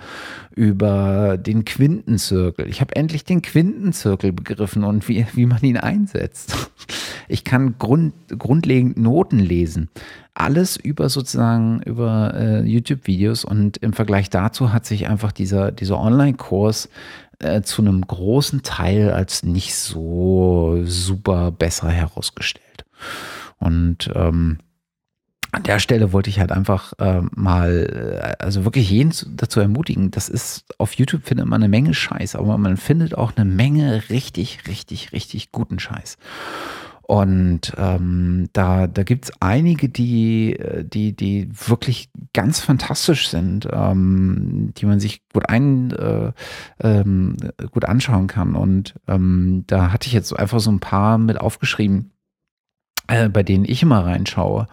über 0.55 1.37
den 1.37 1.65
Quintenzirkel. 1.65 2.69
Ich 2.69 2.81
habe 2.81 2.95
endlich 2.95 3.25
den 3.25 3.43
Quintenzirkel 3.43 4.33
begriffen 4.33 4.85
und 4.85 5.09
wie, 5.09 5.27
wie 5.35 5.47
man 5.47 5.61
ihn 5.63 5.79
einsetzt. 5.79 6.71
Ich 7.29 7.45
kann 7.45 7.77
grund, 7.79 8.15
grundlegend 8.39 8.99
Noten 8.99 9.39
lesen. 9.39 9.89
Alles 10.35 10.77
über 10.77 11.09
sozusagen 11.09 11.83
über 11.83 12.35
äh, 12.35 12.63
YouTube-Videos 12.63 13.45
und 13.45 13.79
im 13.79 13.93
Vergleich 13.93 14.31
dazu 14.31 14.73
hat 14.73 14.87
sich 14.87 15.09
einfach 15.09 15.33
dieser, 15.33 15.73
dieser 15.73 15.99
Online-Kurs 15.99 16.89
äh, 17.39 17.63
zu 17.63 17.83
einem 17.83 18.07
großen 18.07 18.63
Teil 18.63 19.13
als 19.13 19.43
nicht 19.43 19.75
so 19.75 20.81
super 20.85 21.51
besser 21.51 21.91
herausgestellt. 21.91 22.82
Und 23.59 24.11
ähm, 24.15 24.59
an 25.53 25.63
der 25.65 25.79
Stelle 25.79 26.13
wollte 26.13 26.31
ich 26.31 26.41
halt 26.41 26.51
einfach 26.51 26.95
äh, 26.99 27.21
mal, 27.35 28.35
äh, 28.39 28.43
also 28.43 28.65
wirklich 28.65 28.91
jeden 28.91 29.13
dazu 29.37 29.61
ermutigen, 29.61 30.11
das 30.11 30.31
ist, 30.31 30.65
auf 30.79 30.95
YouTube 30.95 31.25
findet 31.25 31.47
man 31.47 31.63
eine 31.63 31.69
Menge 31.69 31.93
Scheiß, 31.93 32.37
aber 32.37 32.57
man 32.57 32.79
findet 32.79 33.15
auch 33.17 33.33
eine 33.37 33.45
Menge 33.45 34.09
richtig, 34.09 34.67
richtig, 34.67 35.13
richtig 35.13 35.53
guten 35.53 35.79
Scheiß. 35.79 36.17
Und 37.03 37.75
ähm, 37.77 38.49
da, 38.55 38.87
da 38.87 39.03
gibt 39.03 39.27
es 39.27 39.33
einige, 39.41 39.91
die, 39.91 40.59
die, 40.85 41.15
die 41.15 41.51
wirklich 41.53 42.09
ganz 42.33 42.61
fantastisch 42.61 43.29
sind, 43.29 43.69
ähm, 43.71 44.73
die 44.79 44.87
man 44.87 44.99
sich 45.01 45.21
gut, 45.35 45.47
ein, 45.51 45.91
äh, 45.91 46.33
ähm, 46.81 47.37
gut 47.71 47.85
anschauen 47.85 48.29
kann. 48.29 48.55
Und 48.55 48.95
ähm, 49.09 49.65
da 49.67 49.93
hatte 49.93 50.07
ich 50.07 50.15
jetzt 50.15 50.33
einfach 50.33 50.61
so 50.61 50.71
ein 50.71 50.81
paar 50.81 51.19
mit 51.19 51.39
aufgeschrieben 51.39 52.12
äh, 53.09 53.29
bei 53.29 53.43
denen 53.43 53.65
ich 53.65 53.83
immer 53.83 54.05
reinschaue. 54.05 54.67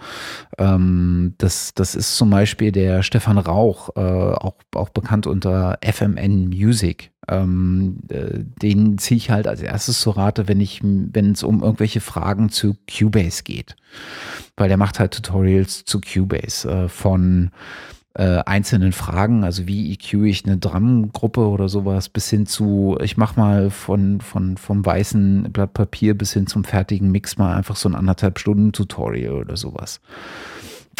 Ähm, 0.57 1.33
das, 1.37 1.73
das 1.73 1.95
ist 1.95 2.15
zum 2.15 2.29
Beispiel 2.29 2.71
der 2.71 3.03
Stefan 3.03 3.37
Rauch, 3.37 3.89
äh, 3.95 3.99
auch, 3.99 4.55
auch 4.75 4.89
bekannt 4.89 5.27
unter 5.27 5.77
FMN 5.83 6.49
Music. 6.49 7.11
Ähm, 7.27 7.99
äh, 8.09 8.39
den 8.61 8.97
ziehe 8.97 9.17
ich 9.17 9.29
halt 9.29 9.47
als 9.47 9.61
erstes 9.61 9.99
zur 10.01 10.17
Rate, 10.17 10.47
wenn 10.47 10.61
ich, 10.61 10.81
wenn 10.83 11.31
es 11.31 11.43
um 11.43 11.61
irgendwelche 11.61 12.01
Fragen 12.01 12.49
zu 12.49 12.75
Cubase 12.89 13.43
geht. 13.43 13.75
Weil 14.57 14.67
der 14.67 14.77
macht 14.77 14.99
halt 14.99 15.13
Tutorials 15.13 15.85
zu 15.85 16.01
Cubase 16.01 16.69
äh, 16.69 16.89
von 16.89 17.51
äh, 18.15 18.41
einzelnen 18.45 18.91
Fragen, 18.91 19.43
also 19.43 19.67
wie 19.67 19.93
EQ 19.93 20.25
ich 20.25 20.45
eine 20.45 20.57
Drumgruppe 20.57 21.47
oder 21.47 21.69
sowas, 21.69 22.09
bis 22.09 22.29
hin 22.29 22.45
zu, 22.45 22.97
ich 23.01 23.17
mach 23.17 23.35
mal 23.35 23.69
von, 23.69 24.19
von, 24.19 24.57
vom 24.57 24.85
weißen 24.85 25.51
Blatt 25.51 25.73
Papier 25.73 26.17
bis 26.17 26.33
hin 26.33 26.47
zum 26.47 26.63
fertigen 26.63 27.11
Mix 27.11 27.37
mal 27.37 27.55
einfach 27.55 27.75
so 27.75 27.87
ein 27.87 27.95
anderthalb 27.95 28.39
Stunden 28.39 28.71
Tutorial 28.71 29.33
oder 29.33 29.57
sowas. 29.57 30.01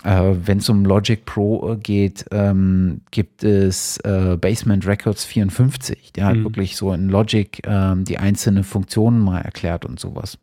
Äh, 0.03 0.35
Wenn 0.45 0.59
es 0.59 0.69
um 0.69 0.85
Logic 0.85 1.25
Pro 1.25 1.75
geht, 1.81 2.25
ähm, 2.31 3.01
gibt 3.11 3.43
es 3.43 3.97
äh, 3.97 4.37
Basement 4.39 4.85
Records 4.85 5.25
54, 5.25 6.13
der 6.13 6.25
mhm. 6.25 6.29
hat 6.29 6.43
wirklich 6.43 6.75
so 6.75 6.93
in 6.93 7.09
Logic 7.09 7.59
ähm, 7.65 8.05
die 8.05 8.19
einzelnen 8.19 8.63
Funktionen 8.63 9.19
mal 9.19 9.41
erklärt 9.41 9.83
und 9.83 9.99
sowas 9.99 10.37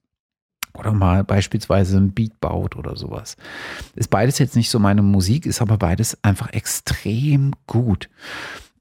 oder 0.78 0.93
mal 0.93 1.24
beispielsweise 1.24 1.97
ein 1.98 2.12
Beat 2.12 2.40
baut 2.40 2.77
oder 2.77 2.97
sowas. 2.97 3.36
Ist 3.94 4.11
beides 4.11 4.39
jetzt 4.39 4.57
nicht 4.57 4.70
so 4.70 4.78
meine 4.78 5.03
Musik, 5.03 5.47
ist 5.47 5.62
aber 5.62 5.78
beides 5.78 6.23
einfach 6.23 6.53
extrem 6.53 7.53
gut. 7.66 8.09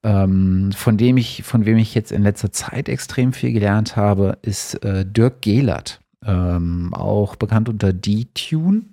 Ähm, 0.04 0.72
von 0.76 0.98
dem 0.98 1.18
ich, 1.18 1.44
von 1.44 1.66
wem 1.66 1.78
ich 1.78 1.96
jetzt 1.96 2.12
in 2.12 2.22
letzter 2.22 2.52
Zeit 2.52 2.90
extrem 2.90 3.34
viel 3.34 3.52
gelernt 3.52 3.96
habe, 3.96 4.38
ist 4.44 4.84
äh, 4.84 5.04
Dirk 5.06 5.42
Gehlert, 5.42 6.00
ähm, 6.24 6.94
auch 6.94 7.36
bekannt 7.36 7.70
unter 7.70 7.92
D-Tune. 7.92 8.84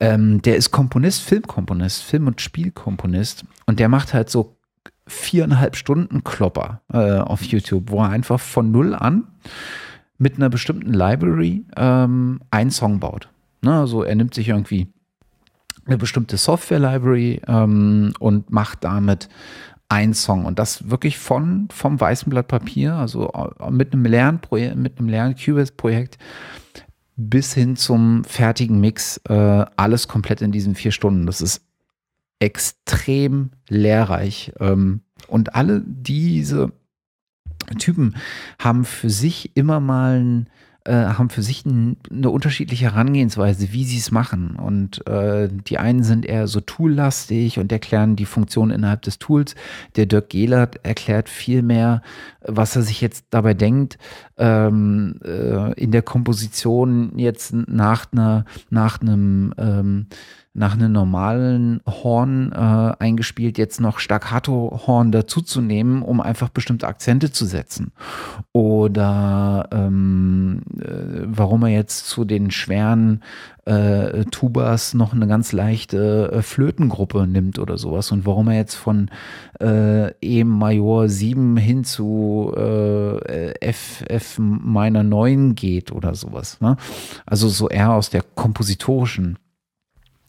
Ähm, 0.00 0.40
der 0.42 0.56
ist 0.56 0.70
Komponist, 0.70 1.22
Filmkomponist, 1.22 2.02
Film- 2.02 2.26
und 2.26 2.40
Spielkomponist 2.40 3.44
und 3.66 3.80
der 3.80 3.88
macht 3.88 4.14
halt 4.14 4.30
so 4.30 4.56
viereinhalb 5.06 5.76
Stunden 5.76 6.24
Klopper 6.24 6.80
äh, 6.92 7.18
auf 7.18 7.42
YouTube, 7.42 7.90
wo 7.90 7.98
er 8.02 8.08
einfach 8.08 8.40
von 8.40 8.70
null 8.70 8.94
an 8.94 9.24
mit 10.18 10.36
einer 10.36 10.48
bestimmten 10.48 10.92
Library 10.92 11.64
ähm, 11.76 12.40
einen 12.50 12.70
Song 12.70 13.00
baut. 13.00 13.28
Ne? 13.62 13.78
Also 13.78 14.02
er 14.02 14.14
nimmt 14.14 14.34
sich 14.34 14.48
irgendwie 14.48 14.88
eine 15.86 15.98
bestimmte 15.98 16.36
Software-Library 16.36 17.42
ähm, 17.46 18.12
und 18.18 18.50
macht 18.50 18.84
damit 18.84 19.28
einen 19.88 20.14
Song. 20.14 20.44
Und 20.46 20.58
das 20.58 20.88
wirklich 20.90 21.18
von, 21.18 21.68
vom 21.70 22.00
weißen 22.00 22.30
Blatt 22.30 22.48
Papier, 22.48 22.94
also 22.94 23.30
äh, 23.32 23.70
mit 23.70 23.92
einem 23.92 24.04
Lernprojekt, 24.04 24.76
mit 24.76 24.98
einem 24.98 25.08
Lern-Cubase-Projekt 25.08 26.18
bis 27.16 27.54
hin 27.54 27.76
zum 27.76 28.24
fertigen 28.24 28.80
Mix, 28.80 29.18
äh, 29.28 29.64
alles 29.76 30.08
komplett 30.08 30.42
in 30.42 30.52
diesen 30.52 30.74
vier 30.74 30.90
Stunden. 30.90 31.26
Das 31.26 31.40
ist 31.40 31.62
extrem 32.40 33.50
lehrreich. 33.68 34.52
Ähm, 34.58 35.02
und 35.28 35.54
alle 35.54 35.82
diese 35.86 36.72
Typen 37.78 38.16
haben 38.58 38.84
für 38.84 39.10
sich 39.10 39.52
immer 39.54 39.80
mal 39.80 40.20
ein, 40.20 40.46
äh, 40.84 40.92
haben 40.92 41.30
für 41.30 41.42
sich 41.42 41.64
ein, 41.64 41.96
eine 42.10 42.30
unterschiedliche 42.30 42.84
Herangehensweise, 42.84 43.72
wie 43.72 43.84
sie 43.84 43.98
es 43.98 44.10
machen. 44.10 44.56
Und 44.56 45.06
äh, 45.06 45.48
die 45.50 45.78
einen 45.78 46.02
sind 46.02 46.26
eher 46.26 46.46
so 46.46 46.60
toollastig 46.60 47.58
und 47.58 47.72
erklären 47.72 48.16
die 48.16 48.26
Funktion 48.26 48.70
innerhalb 48.70 49.02
des 49.02 49.18
Tools. 49.18 49.54
Der 49.96 50.06
Dirk 50.06 50.28
Gehlert 50.28 50.84
erklärt 50.84 51.28
viel 51.28 51.62
mehr, 51.62 52.02
was 52.40 52.76
er 52.76 52.82
sich 52.82 53.00
jetzt 53.00 53.26
dabei 53.30 53.54
denkt, 53.54 53.98
ähm, 54.36 55.20
äh, 55.24 55.72
in 55.74 55.90
der 55.90 56.02
Komposition 56.02 57.12
jetzt 57.18 57.52
nach 57.52 58.06
einer, 58.12 58.44
nach 58.70 59.00
einem 59.00 59.54
ähm, 59.58 60.06
nach 60.56 60.74
einem 60.74 60.92
normalen 60.92 61.80
Horn 61.84 62.52
äh, 62.52 63.02
eingespielt, 63.02 63.58
jetzt 63.58 63.80
noch 63.80 63.98
Staccato-Horn 63.98 65.10
dazuzunehmen, 65.10 66.00
um 66.00 66.20
einfach 66.20 66.48
bestimmte 66.48 66.86
Akzente 66.86 67.32
zu 67.32 67.44
setzen. 67.44 67.90
Oder 68.52 69.68
ähm, 69.72 70.62
äh, 70.78 71.24
warum 71.26 71.64
er 71.64 71.70
jetzt 71.70 72.06
zu 72.06 72.24
den 72.24 72.52
schweren 72.52 73.20
äh, 73.64 74.24
Tubas 74.26 74.94
noch 74.94 75.12
eine 75.12 75.26
ganz 75.26 75.52
leichte 75.52 76.30
äh, 76.32 76.42
Flötengruppe 76.42 77.26
nimmt 77.26 77.58
oder 77.58 77.78
sowas 77.78 78.12
und 78.12 78.26
warum 78.26 78.48
er 78.48 78.56
jetzt 78.56 78.74
von 78.74 79.10
äh, 79.60 80.10
E 80.20 80.44
Major 80.44 81.08
7 81.08 81.56
hin 81.56 81.84
zu 81.84 82.52
äh, 82.56 83.54
F, 83.60 84.04
F 84.08 84.38
Minor 84.38 85.02
9 85.02 85.54
geht 85.54 85.92
oder 85.92 86.14
sowas. 86.14 86.60
Ne? 86.60 86.76
Also 87.26 87.48
so 87.48 87.68
eher 87.68 87.92
aus 87.92 88.10
der 88.10 88.22
kompositorischen 88.22 89.38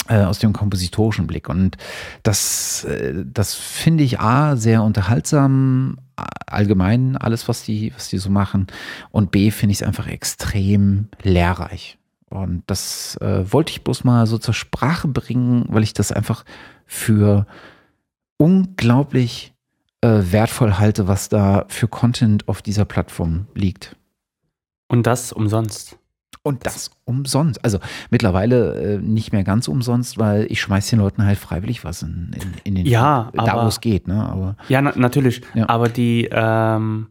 äh, 0.08 0.22
aus 0.22 0.40
dem 0.40 0.54
kompositorischen 0.54 1.26
Blick. 1.26 1.50
Und 1.50 1.78
das, 2.24 2.84
äh, 2.84 3.26
das 3.26 3.56
finde 3.56 4.04
ich 4.04 4.20
A, 4.20 4.56
sehr 4.56 4.84
unterhaltsam, 4.84 5.98
allgemein 6.46 7.18
alles, 7.18 7.48
was 7.48 7.64
die, 7.64 7.92
was 7.96 8.10
die 8.10 8.20
so 8.20 8.30
machen. 8.30 8.68
Und 9.12 9.32
B, 9.32 9.52
finde 9.52 9.72
ich 9.72 9.82
es 9.82 9.88
einfach 9.88 10.08
extrem 10.08 11.08
lehrreich. 11.24 11.98
Und 12.36 12.64
das 12.68 13.18
äh, 13.22 13.52
wollte 13.52 13.72
ich 13.72 13.84
bloß 13.84 14.04
mal 14.04 14.28
so 14.28 14.38
zur 14.38 14.54
Sprache 14.54 15.08
bringen, 15.08 15.66
weil 15.70 15.84
ich 15.84 15.94
das 15.94 16.12
einfach 16.12 16.46
für 16.86 17.46
unglaublich 18.38 19.54
äh, 20.02 20.22
wertvoll 20.32 20.78
halte, 20.78 21.08
was 21.08 21.30
da 21.30 21.66
für 21.68 21.88
Content 21.88 22.48
auf 22.48 22.62
dieser 22.62 22.86
Plattform 22.86 23.48
liegt. 23.54 23.96
Und 24.88 25.08
das 25.08 25.32
umsonst. 25.32 25.98
Und 26.44 26.66
das 26.66 26.92
umsonst. 27.06 27.64
Also 27.66 27.80
mittlerweile 28.12 28.76
äh, 28.76 28.98
nicht 29.00 29.32
mehr 29.34 29.44
ganz 29.44 29.68
umsonst, 29.68 30.20
weil 30.20 30.46
ich 30.52 30.62
schmeiß 30.62 30.90
den 30.92 31.00
Leuten 31.00 31.26
halt 31.26 31.40
freiwillig 31.40 31.84
was 31.84 32.04
in, 32.04 32.36
in, 32.36 32.54
in 32.64 32.76
den 32.76 32.86
ja, 32.86 33.32
da 33.34 33.64
wo 33.64 33.68
es 33.68 33.82
geht. 33.82 34.08
Ne? 34.08 34.24
Aber, 34.24 34.56
ja, 34.70 34.80
na, 34.80 34.94
natürlich. 34.96 35.42
Ja. 35.56 35.68
Aber 35.70 35.90
die, 35.90 36.30
ähm, 36.32 37.08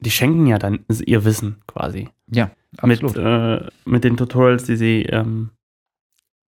die 0.00 0.10
schenken 0.10 0.46
ja 0.46 0.58
dann 0.58 0.84
ihr 1.04 1.24
Wissen 1.24 1.62
quasi. 1.66 2.08
Ja, 2.30 2.50
absolut. 2.76 3.16
Mit, 3.16 3.24
äh, 3.24 3.66
mit 3.84 4.04
den 4.04 4.16
Tutorials, 4.16 4.64
die 4.64 4.76
sie 4.76 5.02
ähm, 5.02 5.50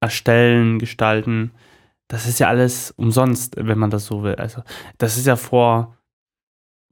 erstellen, 0.01 0.79
gestalten. 0.79 1.51
Das 2.07 2.27
ist 2.27 2.39
ja 2.39 2.47
alles 2.47 2.91
umsonst, 2.91 3.55
wenn 3.57 3.77
man 3.77 3.89
das 3.89 4.05
so 4.05 4.23
will. 4.23 4.35
Also, 4.35 4.63
das 4.97 5.17
ist 5.17 5.27
ja 5.27 5.35
vor 5.35 5.95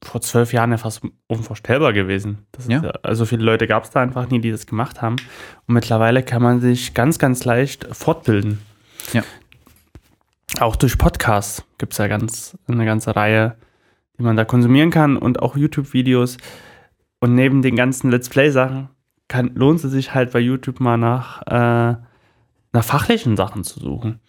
vor 0.02 0.20
zwölf 0.20 0.52
Jahren 0.52 0.70
ja 0.70 0.76
fast 0.76 1.02
unvorstellbar 1.26 1.92
gewesen. 1.92 2.46
Ja. 2.68 2.82
Ja, 2.82 2.90
also 3.02 3.24
viele 3.24 3.42
Leute 3.42 3.66
gab 3.66 3.84
es 3.84 3.90
da 3.90 4.00
einfach 4.00 4.30
nie, 4.30 4.40
die 4.40 4.50
das 4.50 4.66
gemacht 4.66 5.02
haben. 5.02 5.16
Und 5.66 5.74
mittlerweile 5.74 6.22
kann 6.22 6.42
man 6.42 6.60
sich 6.60 6.94
ganz, 6.94 7.18
ganz 7.18 7.44
leicht 7.44 7.86
fortbilden. 7.90 8.60
Ja. 9.12 9.22
Auch 10.60 10.76
durch 10.76 10.98
Podcasts 10.98 11.64
gibt 11.78 11.92
es 11.92 11.98
ja 11.98 12.06
ganz 12.06 12.56
eine 12.68 12.84
ganze 12.84 13.16
Reihe, 13.16 13.56
die 14.18 14.22
man 14.22 14.36
da 14.36 14.44
konsumieren 14.44 14.90
kann 14.90 15.16
und 15.16 15.40
auch 15.40 15.56
YouTube-Videos. 15.56 16.38
Und 17.20 17.34
neben 17.34 17.62
den 17.62 17.76
ganzen 17.76 18.10
Let's 18.10 18.28
Play-Sachen 18.28 18.88
lohnt 19.54 19.82
es 19.84 19.90
sich 19.90 20.14
halt 20.14 20.32
bei 20.32 20.40
YouTube 20.40 20.80
mal 20.80 20.96
nach, 20.96 21.42
äh, 21.46 21.96
nach 22.72 22.84
fachlichen 22.84 23.36
Sachen 23.36 23.64
zu 23.64 23.80
suchen. 23.80 24.20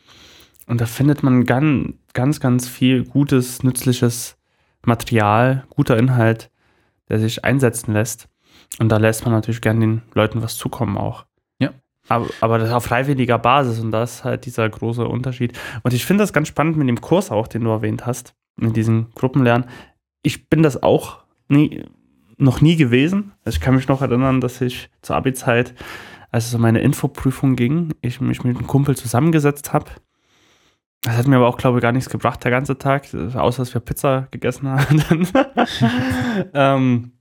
Und 0.68 0.82
da 0.82 0.86
findet 0.86 1.24
man 1.24 1.46
ganz, 1.46 1.94
ganz, 2.14 2.40
ganz 2.40 2.68
viel 2.68 3.04
Gutes, 3.04 3.64
Nützliches 3.64 4.38
Material, 4.86 5.66
guter 5.70 5.98
Inhalt, 5.98 6.52
der 7.10 7.20
sich 7.20 7.44
einsetzen 7.44 7.94
lässt. 7.94 8.30
Und 8.80 8.90
da 8.90 8.98
lässt 8.98 9.26
man 9.26 9.34
natürlich 9.34 9.62
gerne 9.62 9.80
den 9.80 10.02
Leuten 10.14 10.42
was 10.42 10.58
zukommen 10.58 10.98
auch. 10.98 11.26
Ja. 11.60 11.72
Aber, 12.08 12.28
aber 12.42 12.60
das 12.60 12.72
auf 12.72 12.86
freiwilliger 12.86 13.40
Basis 13.40 13.80
und 13.80 13.92
das 13.92 14.16
ist 14.16 14.24
halt 14.24 14.46
dieser 14.46 14.70
große 14.70 15.08
Unterschied. 15.08 15.58
Und 15.84 15.94
ich 15.94 16.06
finde 16.06 16.24
das 16.24 16.34
ganz 16.34 16.48
spannend 16.48 16.78
mit 16.78 16.88
dem 16.88 17.02
Kurs 17.02 17.32
auch, 17.32 17.48
den 17.48 17.64
du 17.64 17.72
erwähnt 17.72 18.06
hast, 18.06 18.36
mit 18.60 18.76
diesem 18.76 19.08
Gruppenlernen. 19.16 19.68
Ich 20.22 20.50
bin 20.50 20.64
das 20.64 20.82
auch 20.84 21.24
nie, 21.48 21.86
noch 22.38 22.62
nie 22.62 22.76
gewesen. 22.76 23.34
Also 23.44 23.58
ich 23.58 23.62
kann 23.62 23.76
mich 23.76 23.88
noch 23.88 24.02
erinnern, 24.02 24.42
dass 24.42 24.62
ich 24.62 24.90
zur 25.02 25.16
Abi-Zeit, 25.16 25.74
als 26.32 26.48
es 26.48 26.54
um 26.54 26.62
meine 26.62 26.82
Infoprüfung 26.82 27.56
ging, 27.56 27.94
ich 28.02 28.22
mich 28.22 28.44
mit 28.44 28.58
einem 28.58 28.68
Kumpel 28.68 28.96
zusammengesetzt 28.96 29.74
habe 29.74 29.92
das 31.02 31.16
hat 31.16 31.28
mir 31.28 31.38
aber 31.38 31.48
auch, 31.48 31.58
glaube 31.58 31.78
ich, 31.78 31.82
gar 31.82 31.92
nichts 31.92 32.10
gebracht, 32.10 32.44
der 32.44 32.52
ganze 32.52 32.78
Tag, 32.78 33.14
außer 33.14 33.62
dass 33.62 33.74
wir 33.74 33.82
Pizza 33.82 34.28
gegessen 34.32 34.68
haben. 34.68 35.28
ähm, 36.54 37.12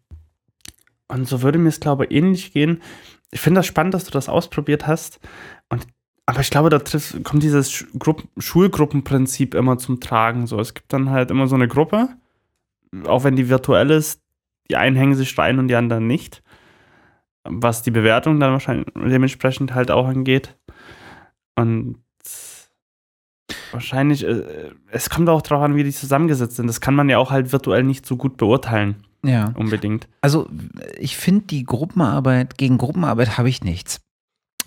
und 1.06 1.28
so 1.28 1.42
würde 1.42 1.58
mir 1.58 1.68
es, 1.68 1.80
glaube 1.80 2.06
ich, 2.06 2.10
ähnlich 2.10 2.52
gehen. 2.52 2.82
Ich 3.30 3.40
finde 3.40 3.60
das 3.60 3.66
spannend, 3.66 3.94
dass 3.94 4.04
du 4.04 4.10
das 4.10 4.28
ausprobiert 4.28 4.86
hast. 4.86 5.20
Und, 5.68 5.86
aber 6.28 6.40
ich 6.40 6.50
glaube, 6.50 6.68
da 6.68 6.78
trifft, 6.78 7.24
kommt 7.24 7.42
dieses 7.42 7.86
Grupp 7.98 8.22
Schulgruppenprinzip 8.36 9.54
immer 9.54 9.78
zum 9.78 9.98
Tragen. 9.98 10.46
So, 10.46 10.60
es 10.60 10.74
gibt 10.74 10.92
dann 10.92 11.08
halt 11.08 11.30
immer 11.30 11.46
so 11.46 11.54
eine 11.54 11.68
Gruppe, 11.68 12.10
auch 13.06 13.24
wenn 13.24 13.34
die 13.34 13.48
virtuell 13.48 13.90
ist, 13.90 14.20
die 14.68 14.76
einen 14.76 14.94
hängen 14.94 15.14
sich 15.14 15.38
rein 15.38 15.58
und 15.58 15.68
die 15.68 15.74
anderen 15.74 16.06
nicht. 16.06 16.42
was 17.44 17.82
die 17.82 17.90
Bewertung 17.90 18.40
dann 18.40 18.52
wahrscheinlich 18.52 18.86
dementsprechend 18.94 19.74
halt 19.74 19.90
auch 19.90 20.06
angeht. 20.06 20.54
Und 21.56 21.96
wahrscheinlich, 23.72 24.22
äh, 24.22 24.72
es 24.90 25.08
kommt 25.08 25.30
auch 25.30 25.40
darauf 25.40 25.64
an, 25.64 25.76
wie 25.76 25.84
die 25.84 25.92
zusammengesetzt 25.92 26.56
sind. 26.56 26.66
Das 26.66 26.82
kann 26.82 26.94
man 26.94 27.08
ja 27.08 27.16
auch 27.16 27.30
halt 27.30 27.52
virtuell 27.52 27.84
nicht 27.84 28.04
so 28.04 28.16
gut 28.18 28.36
beurteilen. 28.36 29.06
Ja. 29.24 29.52
Unbedingt. 29.56 30.08
Also 30.20 30.48
ich 30.98 31.16
finde 31.16 31.46
die 31.46 31.64
Gruppenarbeit, 31.64 32.58
gegen 32.58 32.76
Gruppenarbeit 32.76 33.38
habe 33.38 33.48
ich 33.48 33.64
nichts. 33.64 34.00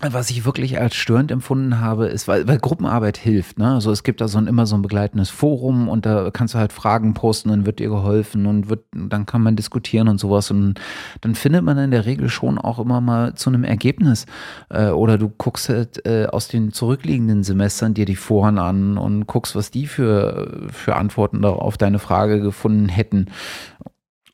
Was 0.09 0.31
ich 0.31 0.45
wirklich 0.45 0.79
als 0.79 0.95
störend 0.95 1.31
empfunden 1.31 1.79
habe, 1.79 2.07
ist, 2.07 2.27
weil, 2.27 2.47
weil 2.47 2.57
Gruppenarbeit 2.57 3.17
hilft. 3.17 3.59
Ne? 3.59 3.73
Also 3.73 3.91
es 3.91 4.03
gibt 4.03 4.19
da 4.19 4.27
so 4.27 4.39
ein, 4.39 4.47
immer 4.47 4.65
so 4.65 4.75
ein 4.75 4.81
begleitendes 4.81 5.29
Forum 5.29 5.87
und 5.87 6.07
da 6.07 6.31
kannst 6.31 6.55
du 6.55 6.57
halt 6.57 6.73
Fragen 6.73 7.13
posten, 7.13 7.49
dann 7.49 7.67
wird 7.67 7.77
dir 7.77 7.89
geholfen 7.89 8.47
und 8.47 8.69
wird, 8.69 8.83
dann 8.93 9.27
kann 9.27 9.43
man 9.43 9.55
diskutieren 9.55 10.07
und 10.07 10.19
sowas. 10.19 10.49
Und 10.49 10.79
dann 11.21 11.35
findet 11.35 11.63
man 11.63 11.77
in 11.77 11.91
der 11.91 12.05
Regel 12.05 12.29
schon 12.29 12.57
auch 12.57 12.79
immer 12.79 12.99
mal 12.99 13.35
zu 13.35 13.51
einem 13.51 13.63
Ergebnis. 13.63 14.25
Äh, 14.69 14.87
oder 14.87 15.19
du 15.19 15.29
guckst 15.29 15.69
halt 15.69 16.03
äh, 16.05 16.25
aus 16.25 16.47
den 16.47 16.73
zurückliegenden 16.73 17.43
Semestern 17.43 17.93
dir 17.93 18.05
die 18.05 18.15
Foren 18.15 18.57
an 18.57 18.97
und 18.97 19.27
guckst, 19.27 19.55
was 19.55 19.69
die 19.69 19.85
für, 19.85 20.67
für 20.71 20.95
Antworten 20.95 21.45
auf 21.45 21.77
deine 21.77 21.99
Frage 21.99 22.41
gefunden 22.41 22.89
hätten 22.89 23.27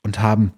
und 0.03 0.21
haben. 0.21 0.53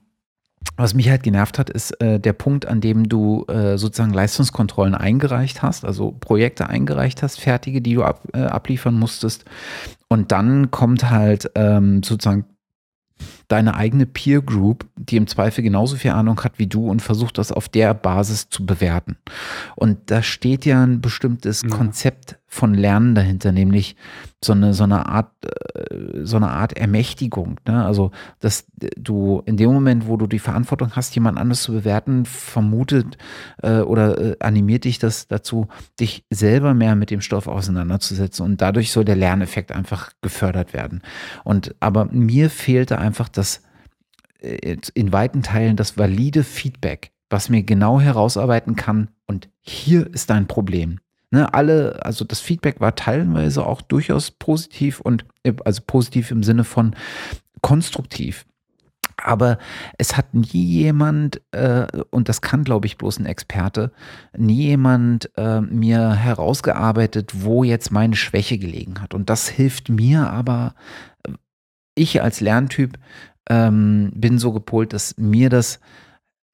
Was 0.76 0.94
mich 0.94 1.10
halt 1.10 1.24
genervt 1.24 1.60
hat, 1.60 1.70
ist 1.70 1.92
äh, 2.02 2.20
der 2.20 2.34
Punkt, 2.34 2.66
an 2.66 2.80
dem 2.80 3.10
du 3.10 3.46
äh, 3.48 3.78
sozusagen 3.78 4.14
Leistungskontrollen 4.14 4.96
eingereicht 4.96 5.62
hast, 5.62 5.84
also 5.84 6.12
Projekte 6.12 6.70
eingereicht 6.70 7.22
hast, 7.22 7.40
fertige, 7.40 7.82
die 7.82 7.96
du 7.96 8.04
ab, 8.04 8.22
äh, 8.34 8.40
abliefern 8.40 8.96
musstest. 8.96 9.46
Und 10.08 10.32
dann 10.32 10.72
kommt 10.72 11.10
halt 11.10 11.52
ähm, 11.56 12.02
sozusagen 12.04 12.46
deine 13.50 13.76
eigene 13.76 14.06
Peer 14.06 14.42
Group, 14.42 14.86
die 14.96 15.18
im 15.18 15.28
Zweifel 15.28 15.64
genauso 15.64 15.98
viel 15.98 16.12
Ahnung 16.12 16.42
hat 16.44 16.60
wie 16.60 16.68
du 16.68 16.88
und 16.88 17.02
versucht 17.02 17.38
das 17.38 17.52
auf 17.52 17.68
der 17.68 17.94
Basis 17.94 18.50
zu 18.50 18.66
bewerten. 18.66 19.18
Und 19.76 20.12
da 20.12 20.22
steht 20.22 20.66
ja 20.66 20.84
ein 20.84 21.02
bestimmtes 21.02 21.64
ja. 21.64 21.70
Konzept 21.70 22.38
von 22.50 22.74
Lernen 22.74 23.14
dahinter, 23.14 23.52
nämlich 23.52 23.96
so 24.44 24.54
eine, 24.54 24.74
so 24.74 24.84
eine 24.84 25.06
Art, 25.06 25.32
äh, 25.46 26.26
so 26.26 26.38
eine 26.38 26.50
Art 26.50 26.74
Ermächtigung. 26.74 27.60
Ne? 27.68 27.86
Also, 27.86 28.12
dass 28.40 28.66
du 28.98 29.44
in 29.46 29.56
dem 29.56 29.72
Moment, 29.72 30.08
wo 30.08 30.18
du 30.18 30.26
die 30.26 30.40
Verantwortung 30.40 30.92
hast, 30.96 31.14
jemand 31.14 31.38
anderes 31.38 31.62
zu 31.62 31.74
bewerten, 31.74 32.26
vermutet 32.26 33.18
äh, 33.62 33.82
oder 33.82 34.20
äh, 34.20 34.36
animiert 34.40 34.86
dich 34.86 34.98
das 34.98 35.28
dazu, 35.28 35.68
dich 36.00 36.26
selber 36.32 36.74
mehr 36.74 36.96
mit 36.96 37.12
dem 37.12 37.22
Stoff 37.22 37.48
auseinanderzusetzen. 37.48 38.44
Und 38.44 38.62
dadurch 38.62 38.92
soll 38.92 39.06
der 39.06 39.16
Lerneffekt 39.16 39.72
einfach 39.72 40.12
gefördert 40.22 40.74
werden. 40.74 41.02
Und 41.44 41.76
aber 41.80 42.06
mir 42.06 42.50
fehlte 42.50 42.98
einfach 42.98 43.30
das 43.30 43.62
äh, 44.42 44.78
in 44.96 45.14
weiten 45.14 45.44
Teilen 45.44 45.76
das 45.76 46.00
valide 46.00 46.44
Feedback, 46.44 47.12
was 47.30 47.50
mir 47.50 47.62
genau 47.62 48.00
herausarbeiten 48.00 48.76
kann. 48.76 49.10
Und 49.28 49.50
hier 49.62 50.12
ist 50.12 50.32
dein 50.32 50.48
Problem. 50.48 51.00
Ne, 51.32 51.54
alle, 51.54 52.04
also 52.04 52.26
das 52.26 52.40
Feedback 52.40 52.80
war 52.80 52.96
teilweise 52.96 53.64
auch 53.64 53.82
durchaus 53.82 54.32
positiv 54.32 55.00
und 55.00 55.26
äh, 55.44 55.54
also 55.64 55.82
positiv 55.86 56.32
im 56.32 56.42
Sinne 56.42 56.64
von 56.64 56.96
konstruktiv. 57.62 58.46
Aber 59.18 59.58
es 59.98 60.18
hat 60.18 60.34
nie 60.34 60.64
jemand, 60.64 61.42
äh, 61.52 61.86
und 62.10 62.30
das 62.30 62.42
kann, 62.42 62.64
glaube 62.64 62.88
ich, 62.88 62.98
bloß 62.98 63.20
ein 63.20 63.26
Experte, 63.26 63.92
nie 64.36 64.64
jemand 64.64 65.30
äh, 65.38 65.62
mir 65.62 66.14
herausgearbeitet, 66.14 67.44
wo 67.44 67.64
jetzt 67.64 67.92
meine 67.92 68.16
Schwäche 68.16 68.58
gelegen 68.58 69.02
hat. 69.02 69.14
Und 69.14 69.30
das 69.30 69.50
hilft 69.50 69.90
mir 69.90 70.30
aber, 70.30 70.74
äh, 71.28 71.34
ich 71.96 72.24
als 72.24 72.40
Lerntyp 72.40 72.98
ähm, 73.50 74.12
bin 74.16 74.40
so 74.40 74.52
gepolt, 74.52 74.94
dass 74.94 75.18
mir 75.18 75.50
das 75.50 75.80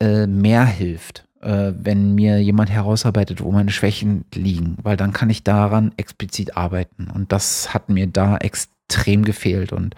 äh, 0.02 0.28
mehr 0.28 0.66
hilft 0.66 1.26
äh, 1.46 1.74
wenn 1.78 2.16
mir 2.16 2.42
jemand 2.42 2.70
herausarbeitet, 2.70 3.42
wo 3.42 3.52
meine 3.52 3.72
Schwächen 3.72 4.26
liegen, 4.34 4.78
weil 4.82 4.98
dann 4.98 5.14
kann 5.14 5.30
ich 5.30 5.44
daran 5.44 5.92
explizit 5.98 6.58
arbeiten. 6.58 7.08
Und 7.14 7.32
das 7.32 7.74
hat 7.74 7.90
mir 7.90 8.08
da 8.08 8.38
extrem 8.38 8.75
gefehlt. 8.88 9.74
Und 9.74 9.96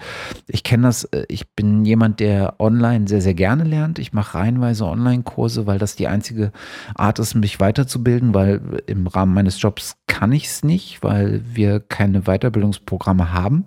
ich 0.48 0.64
kenne 0.64 0.84
das, 0.84 1.04
äh, 1.06 1.26
ich 1.28 1.48
bin 1.50 1.86
jemand, 1.86 2.20
der 2.20 2.56
online 2.60 3.08
sehr, 3.08 3.22
sehr 3.22 3.34
gerne 3.34 3.64
lernt. 3.64 4.00
Ich 4.00 4.14
mache 4.14 4.38
reihenweise 4.38 4.86
Online-Kurse, 4.86 5.68
weil 5.68 5.80
das 5.80 5.96
die 5.96 6.08
einzige 6.08 6.52
Art 6.96 7.20
ist, 7.20 7.36
mich 7.36 7.60
weiterzubilden, 7.60 8.34
weil 8.34 8.62
im 8.88 9.08
Rahmen 9.08 9.34
meines 9.34 9.62
Jobs 9.62 9.98
kann 10.08 10.32
ich 10.32 10.46
es 10.46 10.64
nicht, 10.64 11.04
weil 11.04 11.42
wir 11.54 11.80
keine 11.80 12.22
Weiterbildungsprogramme 12.22 13.34
haben 13.34 13.66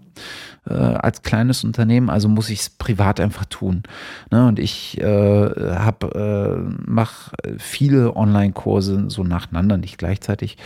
äh, 0.69 0.75
als 0.75 1.23
kleines 1.23 1.65
Unternehmen, 1.65 2.11
also 2.11 2.29
muss 2.29 2.51
ich 2.51 2.61
es 2.61 2.71
privat 2.71 3.21
einfach 3.21 3.45
tun. 3.45 3.83
Ne? 4.31 4.47
Und 4.47 4.59
ich 4.59 5.01
äh, 5.01 5.45
äh, 5.47 6.57
mache 6.87 7.33
viele 7.59 8.17
Online-Kurse 8.17 9.05
so 9.09 9.23
nacheinander, 9.23 9.77
nicht 9.77 9.99
gleichzeitig, 9.99 10.57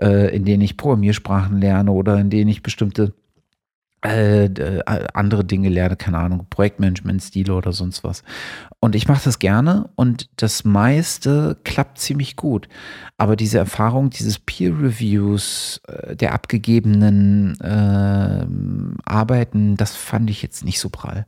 äh, 0.00 0.34
in 0.34 0.44
denen 0.44 0.62
ich 0.62 0.76
Programmiersprachen 0.76 1.60
lerne 1.60 1.92
oder 1.92 2.18
in 2.18 2.30
denen 2.30 2.50
ich 2.50 2.62
bestimmte 2.62 3.14
äh, 4.02 4.46
äh, 4.46 4.82
andere 5.12 5.44
Dinge 5.44 5.68
lerne, 5.68 5.94
keine 5.94 6.18
Ahnung, 6.18 6.46
Projektmanagement-Stile 6.48 7.54
oder 7.54 7.72
sonst 7.72 8.02
was. 8.02 8.22
Und 8.80 8.94
ich 8.94 9.08
mache 9.08 9.24
das 9.24 9.38
gerne 9.38 9.90
und 9.94 10.30
das 10.36 10.64
meiste 10.64 11.58
klappt 11.64 11.98
ziemlich 11.98 12.36
gut. 12.36 12.66
Aber 13.18 13.36
diese 13.36 13.58
Erfahrung, 13.58 14.08
dieses 14.08 14.38
Peer-Reviews 14.38 15.82
äh, 15.86 16.16
der 16.16 16.32
abgegebenen 16.32 17.60
äh, 17.60 18.46
Arbeiten, 19.04 19.76
das 19.76 19.96
fand 19.96 20.30
ich 20.30 20.40
jetzt 20.40 20.64
nicht 20.64 20.80
so 20.80 20.88
prall. 20.88 21.26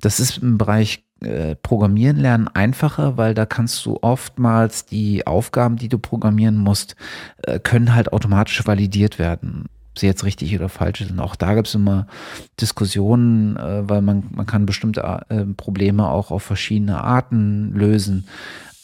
Das 0.00 0.18
ist 0.18 0.38
im 0.38 0.58
Bereich 0.58 1.04
äh, 1.20 1.54
Programmieren 1.54 2.16
lernen 2.16 2.48
einfacher, 2.48 3.16
weil 3.16 3.34
da 3.34 3.46
kannst 3.46 3.86
du 3.86 3.96
oftmals 4.02 4.86
die 4.86 5.24
Aufgaben, 5.24 5.76
die 5.76 5.88
du 5.88 5.98
programmieren 5.98 6.56
musst, 6.56 6.96
können 7.62 7.94
halt 7.94 8.12
automatisch 8.12 8.66
validiert 8.66 9.20
werden 9.20 9.68
sie 9.98 10.06
jetzt 10.06 10.24
richtig 10.24 10.54
oder 10.54 10.68
falsch 10.68 11.00
sind. 11.00 11.20
Auch 11.20 11.36
da 11.36 11.54
gibt 11.54 11.68
es 11.68 11.74
immer 11.74 12.06
Diskussionen, 12.60 13.56
äh, 13.56 13.88
weil 13.88 14.02
man, 14.02 14.24
man 14.30 14.46
kann 14.46 14.66
bestimmte 14.66 15.02
äh, 15.28 15.44
Probleme 15.44 16.08
auch 16.08 16.30
auf 16.30 16.42
verschiedene 16.42 17.02
Arten 17.02 17.72
lösen. 17.74 18.26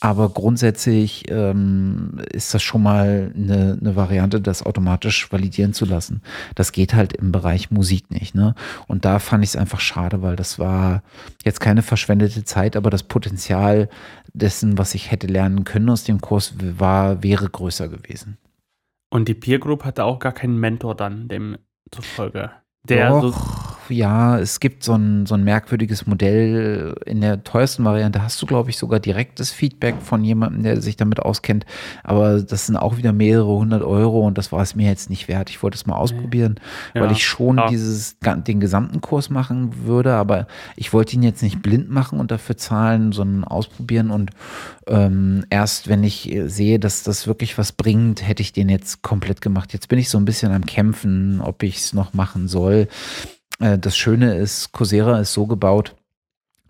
Aber 0.04 0.28
grundsätzlich 0.28 1.30
ähm, 1.30 2.20
ist 2.30 2.52
das 2.52 2.62
schon 2.62 2.82
mal 2.82 3.32
eine, 3.34 3.78
eine 3.80 3.96
Variante, 3.96 4.38
das 4.38 4.62
automatisch 4.62 5.32
validieren 5.32 5.72
zu 5.72 5.86
lassen. 5.86 6.20
Das 6.54 6.72
geht 6.72 6.92
halt 6.92 7.14
im 7.14 7.32
Bereich 7.32 7.70
Musik 7.70 8.10
nicht. 8.10 8.34
Ne? 8.34 8.54
Und 8.86 9.06
da 9.06 9.18
fand 9.18 9.44
ich 9.44 9.50
es 9.50 9.56
einfach 9.56 9.80
schade, 9.80 10.20
weil 10.20 10.36
das 10.36 10.58
war 10.58 11.02
jetzt 11.42 11.60
keine 11.60 11.80
verschwendete 11.80 12.44
Zeit, 12.44 12.76
aber 12.76 12.90
das 12.90 13.04
Potenzial 13.04 13.88
dessen, 14.34 14.76
was 14.76 14.94
ich 14.94 15.10
hätte 15.10 15.26
lernen 15.26 15.64
können 15.64 15.88
aus 15.88 16.04
dem 16.04 16.20
Kurs, 16.20 16.52
war, 16.60 17.22
wäre 17.22 17.48
größer 17.48 17.88
gewesen. 17.88 18.36
Und 19.14 19.28
die 19.28 19.34
Peer 19.34 19.60
Group 19.60 19.84
hatte 19.84 20.02
auch 20.02 20.18
gar 20.18 20.32
keinen 20.32 20.58
Mentor 20.58 20.96
dann 20.96 21.28
dem 21.28 21.56
zufolge. 21.92 22.50
Der 22.82 23.10
Doch, 23.10 23.22
so 23.22 23.63
ja, 23.88 24.38
es 24.38 24.60
gibt 24.60 24.82
so 24.82 24.94
ein, 24.94 25.26
so 25.26 25.34
ein 25.34 25.44
merkwürdiges 25.44 26.06
Modell. 26.06 26.94
In 27.06 27.20
der 27.20 27.44
teuersten 27.44 27.84
Variante 27.84 28.22
hast 28.22 28.40
du, 28.40 28.46
glaube 28.46 28.70
ich, 28.70 28.78
sogar 28.78 29.00
direktes 29.00 29.50
Feedback 29.50 29.96
von 30.00 30.24
jemandem, 30.24 30.62
der 30.62 30.80
sich 30.80 30.96
damit 30.96 31.20
auskennt. 31.20 31.66
Aber 32.02 32.42
das 32.42 32.66
sind 32.66 32.76
auch 32.76 32.96
wieder 32.96 33.12
mehrere 33.12 33.56
hundert 33.56 33.82
Euro 33.82 34.26
und 34.26 34.38
das 34.38 34.52
war 34.52 34.62
es 34.62 34.74
mir 34.74 34.88
jetzt 34.88 35.10
nicht 35.10 35.28
wert. 35.28 35.50
Ich 35.50 35.62
wollte 35.62 35.76
es 35.76 35.86
mal 35.86 35.96
ausprobieren, 35.96 36.60
ja, 36.94 37.02
weil 37.02 37.12
ich 37.12 37.26
schon 37.26 37.58
ja. 37.58 37.68
dieses, 37.68 38.18
den 38.20 38.60
gesamten 38.60 39.00
Kurs 39.00 39.30
machen 39.30 39.84
würde. 39.84 40.14
Aber 40.14 40.46
ich 40.76 40.92
wollte 40.92 41.16
ihn 41.16 41.22
jetzt 41.22 41.42
nicht 41.42 41.62
blind 41.62 41.90
machen 41.90 42.20
und 42.20 42.30
dafür 42.30 42.56
zahlen, 42.56 43.12
sondern 43.12 43.44
ausprobieren. 43.44 44.10
Und 44.10 44.30
ähm, 44.86 45.44
erst 45.50 45.88
wenn 45.88 46.04
ich 46.04 46.34
sehe, 46.46 46.78
dass 46.78 47.02
das 47.02 47.26
wirklich 47.26 47.56
was 47.58 47.72
bringt, 47.72 48.26
hätte 48.26 48.42
ich 48.42 48.52
den 48.52 48.68
jetzt 48.68 49.02
komplett 49.02 49.40
gemacht. 49.40 49.72
Jetzt 49.72 49.88
bin 49.88 49.98
ich 49.98 50.08
so 50.08 50.18
ein 50.18 50.24
bisschen 50.24 50.52
am 50.52 50.66
Kämpfen, 50.66 51.40
ob 51.40 51.62
ich 51.62 51.76
es 51.76 51.92
noch 51.92 52.14
machen 52.14 52.48
soll. 52.48 52.88
Äh, 53.60 53.78
das 53.78 53.96
Schöne 53.96 54.36
ist, 54.36 54.72
Coursera 54.72 55.20
ist 55.20 55.32
so 55.32 55.46
gebaut, 55.46 55.94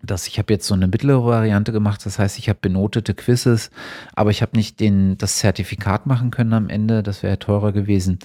dass 0.05 0.27
ich 0.27 0.37
habe 0.37 0.53
jetzt 0.53 0.67
so 0.67 0.73
eine 0.73 0.87
mittlere 0.87 1.25
Variante 1.25 1.71
gemacht. 1.71 2.05
Das 2.05 2.19
heißt, 2.19 2.37
ich 2.37 2.49
habe 2.49 2.59
benotete 2.61 3.13
Quizzes, 3.13 3.71
aber 4.13 4.29
ich 4.29 4.41
habe 4.41 4.55
nicht 4.55 4.79
den, 4.79 5.17
das 5.17 5.37
Zertifikat 5.37 6.05
machen 6.05 6.31
können 6.31 6.53
am 6.53 6.69
Ende. 6.69 7.01
Das 7.01 7.23
wäre 7.23 7.39
teurer 7.39 7.71
gewesen. 7.71 8.19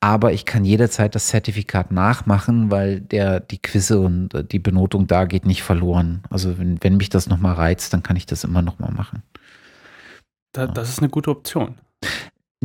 Aber 0.00 0.32
ich 0.32 0.44
kann 0.44 0.64
jederzeit 0.64 1.14
das 1.14 1.28
Zertifikat 1.28 1.92
nachmachen, 1.92 2.70
weil 2.70 3.00
der, 3.00 3.40
die 3.40 3.58
Quizze 3.58 4.00
und 4.00 4.30
die 4.50 4.58
Benotung 4.58 5.06
da 5.06 5.24
geht 5.24 5.46
nicht 5.46 5.62
verloren. 5.62 6.22
Also 6.30 6.58
wenn, 6.58 6.82
wenn 6.82 6.96
mich 6.96 7.10
das 7.10 7.28
nochmal 7.28 7.54
reizt, 7.54 7.92
dann 7.92 8.02
kann 8.02 8.16
ich 8.16 8.26
das 8.26 8.44
immer 8.44 8.62
nochmal 8.62 8.92
machen. 8.92 9.22
Da, 10.52 10.66
das 10.66 10.88
ist 10.88 11.00
eine 11.00 11.10
gute 11.10 11.30
Option. 11.30 11.74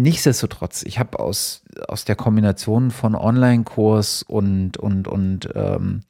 Nichtsdestotrotz, 0.02 0.84
ich 0.84 0.98
habe 1.00 1.20
aus, 1.20 1.62
aus 1.88 2.06
der 2.06 2.16
Kombination 2.16 2.90
von 2.92 3.16
Online-Kurs 3.16 4.24
und, 4.24 4.78
und, 4.78 5.08
und 5.08 5.50
ähm, 5.54 6.02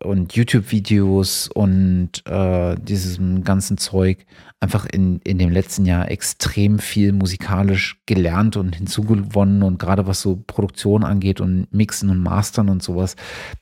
und 0.00 0.34
YouTube-Videos 0.34 1.48
und 1.48 2.26
äh, 2.26 2.76
diesem 2.76 3.44
ganzen 3.44 3.78
Zeug 3.78 4.26
einfach 4.64 4.86
in, 4.86 5.20
in 5.24 5.36
dem 5.38 5.50
letzten 5.50 5.84
Jahr 5.84 6.10
extrem 6.10 6.78
viel 6.78 7.12
musikalisch 7.12 8.00
gelernt 8.06 8.56
und 8.56 8.74
hinzugewonnen 8.74 9.62
und 9.62 9.78
gerade 9.78 10.06
was 10.06 10.22
so 10.22 10.42
Produktion 10.46 11.04
angeht 11.04 11.42
und 11.42 11.72
Mixen 11.72 12.08
und 12.08 12.18
Mastern 12.18 12.70
und 12.70 12.82
sowas, 12.82 13.14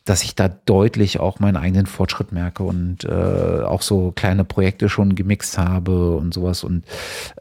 dass 0.04 0.22
ich 0.22 0.36
da 0.36 0.48
deutlich 0.48 1.18
auch 1.18 1.40
meinen 1.40 1.56
eigenen 1.56 1.86
Fortschritt 1.86 2.30
merke 2.30 2.62
und 2.62 3.04
äh, 3.04 3.08
auch 3.64 3.82
so 3.82 4.12
kleine 4.12 4.44
Projekte 4.44 4.88
schon 4.88 5.16
gemixt 5.16 5.58
habe 5.58 6.16
und 6.16 6.32
sowas. 6.32 6.62
Und 6.62 6.84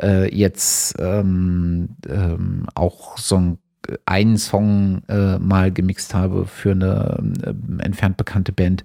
äh, 0.02 0.34
jetzt 0.36 0.96
ähm, 0.98 1.90
ähm, 2.10 2.66
auch 2.74 3.20
so 3.20 3.38
ein 3.38 3.58
einen 4.06 4.38
Song 4.38 5.02
äh, 5.08 5.38
mal 5.40 5.72
gemixt 5.72 6.14
habe 6.14 6.45
für 6.45 6.72
eine 6.72 7.18
äh, 7.44 7.84
entfernt 7.84 8.18
bekannte 8.18 8.52
Band, 8.52 8.84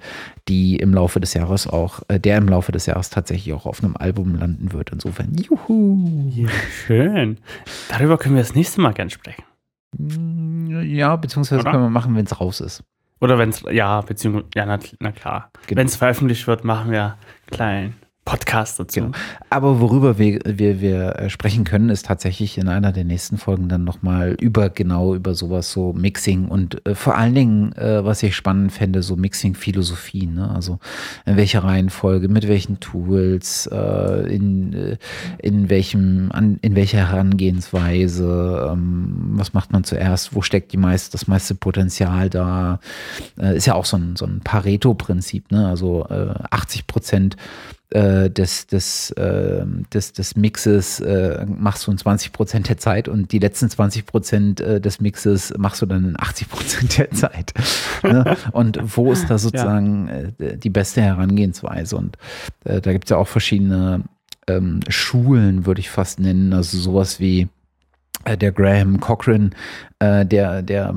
die 0.49 0.77
im 0.77 0.95
Laufe 0.95 1.21
des 1.21 1.35
Jahres 1.35 1.67
auch, 1.67 2.03
äh, 2.09 2.19
der 2.19 2.39
im 2.39 2.49
Laufe 2.49 2.73
des 2.73 2.87
Jahres 2.87 3.11
tatsächlich 3.11 3.53
auch 3.55 3.67
auf 3.67 3.83
einem 3.83 3.97
Album 3.97 4.35
landen 4.35 4.73
wird. 4.73 4.91
Insofern, 4.93 5.35
juhu. 5.35 6.31
Ja, 6.31 6.49
schön. 6.87 7.39
Darüber 7.89 8.19
können 8.19 8.35
wir 8.37 8.43
das 8.43 8.55
nächste 8.55 8.81
Mal 8.81 8.93
gern 8.95 9.11
sprechen. 9.11 9.45
Mm, 9.97 10.83
ja, 10.83 11.17
beziehungsweise 11.17 11.61
Oder? 11.61 11.71
können 11.71 11.85
wir 11.85 11.91
machen, 11.91 12.15
wenn 12.17 12.25
es 12.25 12.41
raus 12.41 12.61
ist. 12.61 12.83
Oder 13.21 13.39
wenn 13.39 13.51
es, 13.51 13.63
ja, 13.71 14.01
beziehungsweise, 14.01 14.47
ja, 14.55 14.67
na, 14.67 14.79
na 15.01 15.13
klar. 15.13 15.51
Genau. 15.67 15.81
Wenn 15.81 15.87
es 15.87 15.97
veröffentlicht 15.97 16.47
wird, 16.47 16.65
machen 16.65 16.91
wir 16.91 17.17
kleinen 17.51 17.95
Podcast 18.27 18.81
dazu. 18.81 19.01
Genau. 19.01 19.13
Aber 19.51 19.81
worüber 19.81 20.19
wir, 20.19 20.41
wir, 20.45 20.81
wir 20.81 21.17
äh, 21.17 21.31
sprechen 21.31 21.65
können, 21.65 21.89
ist 21.89 22.07
tatsächlich 22.07 22.59
in 22.59 22.69
einer 22.69 22.91
der 22.91 23.05
nächsten 23.05 23.39
Folgen 23.39 23.69
dann 23.69 23.85
nochmal 23.85 24.37
über 24.41 24.69
genau 24.69 25.15
über 25.15 25.35
sowas, 25.35 25.71
so 25.71 25.93
Mixing 25.93 26.49
und 26.49 26.85
äh, 26.87 26.97
vor 26.97 27.17
allen 27.17 27.37
Dingen, 27.37 27.73
äh, 27.75 28.05
was 28.05 28.25
ich 28.25 28.35
spannend 28.35 28.73
fände, 28.73 29.05
so 29.05 29.15
Mixing-Philosophie, 29.15 30.27
ne? 30.27 30.51
Also 30.51 30.81
in 31.25 31.37
welcher 31.37 31.63
Reihenfolge, 31.63 32.29
mit 32.29 32.49
welchen 32.49 32.81
Tools, 32.81 33.69
äh, 33.73 34.35
in, 34.35 34.73
äh, 34.73 34.97
in 35.39 35.71
welchem, 35.71 36.33
an, 36.33 36.59
in 36.63 36.75
welcher 36.75 37.09
Herangehensweise, 37.09 38.71
ähm, 38.73 39.35
was 39.35 39.55
macht 39.55 39.73
man 39.73 39.85
zuerst, 39.85 40.35
wo 40.35 40.43
steckt 40.43 40.73
die 40.73 40.79
meiste, 40.79 41.13
das 41.13 41.29
meiste 41.29 41.55
Potenzial 41.55 42.29
da? 42.29 42.81
Äh, 43.39 43.57
ist 43.57 43.67
ja 43.67 43.75
auch 43.75 43.85
so 43.85 43.97
ein, 43.97 44.17
so 44.17 44.27
ein 44.27 44.41
Pareto-Prinzip, 44.41 45.53
ne? 45.53 45.69
Also 45.69 46.07
äh, 46.11 46.35
80 46.51 46.89
Prozent 46.89 47.37
äh, 47.91 48.31
des, 48.31 48.67
des, 48.67 49.11
äh, 49.13 49.65
des, 49.93 50.13
des 50.13 50.37
Mixes 50.37 51.01
äh, 51.01 51.47
machst 51.47 51.87
du 51.87 51.93
in 51.93 51.99
20 51.99 52.33
Prozent 52.33 52.69
der 52.69 52.79
Zeit 52.79 53.09
und 53.09 53.33
die 53.33 53.39
letzten 53.39 53.71
20 53.71 54.07
Prozent 54.07 54.61
äh, 54.61 54.81
des 54.81 55.01
Mixes 55.01 55.55
machst 55.57 55.83
du 55.83 55.87
dann 55.87 56.11
in 56.11 56.17
80 56.19 56.49
Prozent 56.49 56.99
der 56.99 57.11
Zeit. 57.13 57.55
ne? 58.03 58.37
Und 58.53 58.79
wo 58.97 59.13
ist 59.13 59.29
da 59.29 59.39
sozusagen 59.39 60.09
äh, 60.39 60.57
die 60.59 60.71
beste 60.71 61.03
Herangehensweise? 61.03 61.97
Und 61.97 62.17
da 62.65 62.81
gibt 62.81 63.05
es 63.05 63.11
ja 63.11 63.17
auch 63.17 63.29
verschiedene 63.29 64.03
ähm, 64.49 64.81
Schulen, 64.89 65.67
würde 65.67 65.81
ich 65.81 65.91
fast 65.91 66.19
nennen. 66.21 66.53
Also 66.53 66.79
sowas 66.79 67.21
wie 67.21 67.49
der 68.25 68.51
Graham 68.51 68.99
Cochran, 68.99 69.55
äh, 70.01 70.27
der, 70.27 70.63
der 70.63 70.95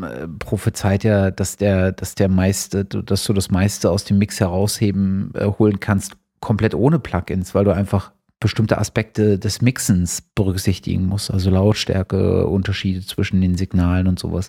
äh, 0.00 0.28
prophezeit 0.38 1.02
ja, 1.02 1.30
dass 1.32 1.56
der, 1.56 1.90
dass 1.90 2.14
der 2.14 2.28
meiste, 2.28 2.84
dass 2.84 3.24
du 3.24 3.32
das 3.32 3.50
meiste 3.50 3.90
aus 3.90 4.04
dem 4.04 4.18
Mix 4.18 4.38
herausheben 4.38 5.32
äh, 5.34 5.46
holen 5.46 5.80
kannst, 5.80 6.16
komplett 6.40 6.74
ohne 6.74 6.98
Plugins, 6.98 7.54
weil 7.54 7.64
du 7.64 7.74
einfach 7.74 8.12
bestimmte 8.40 8.78
Aspekte 8.78 9.38
des 9.38 9.62
Mixens 9.62 10.22
berücksichtigen 10.34 11.06
musst, 11.06 11.30
also 11.30 11.50
Lautstärke, 11.50 12.46
Unterschiede 12.46 13.04
zwischen 13.04 13.40
den 13.40 13.56
Signalen 13.56 14.06
und 14.06 14.18
sowas. 14.18 14.48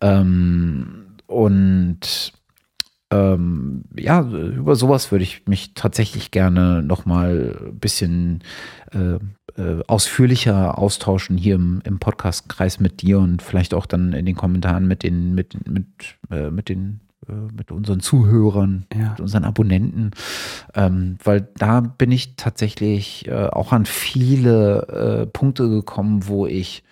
Ähm, 0.00 1.06
und 1.26 2.32
ähm, 3.10 3.84
ja, 3.96 4.20
über 4.22 4.74
sowas 4.74 5.12
würde 5.12 5.22
ich 5.22 5.46
mich 5.46 5.74
tatsächlich 5.74 6.30
gerne 6.30 6.82
nochmal 6.82 7.56
ein 7.68 7.78
bisschen 7.78 8.42
äh, 8.92 9.18
äh, 9.60 9.82
ausführlicher 9.86 10.76
austauschen 10.78 11.38
hier 11.38 11.54
im, 11.54 11.80
im 11.84 11.98
Podcast-Kreis 11.98 12.80
mit 12.80 13.02
dir 13.02 13.18
und 13.20 13.42
vielleicht 13.42 13.74
auch 13.74 13.86
dann 13.86 14.12
in 14.12 14.26
den 14.26 14.34
Kommentaren 14.34 14.86
mit 14.88 15.02
den, 15.04 15.34
mit, 15.34 15.68
mit, 15.68 15.86
äh, 16.30 16.50
mit 16.50 16.68
den 16.68 17.00
mit 17.52 17.70
unseren 17.72 18.00
Zuhörern, 18.00 18.86
Ja. 18.94 19.10
mit 19.10 19.20
unseren 19.20 19.44
Abonnenten, 19.44 20.10
ähm, 20.74 21.16
weil 21.24 21.48
da 21.56 21.80
bin 21.80 22.12
ich 22.12 22.36
tatsächlich 22.36 23.26
äh, 23.26 23.46
auch 23.46 23.72
an 23.72 23.86
viele 23.86 25.22
äh, 25.22 25.26
Punkte 25.26 25.68
gekommen, 25.68 26.28
wo 26.28 26.46
ich 26.46 26.82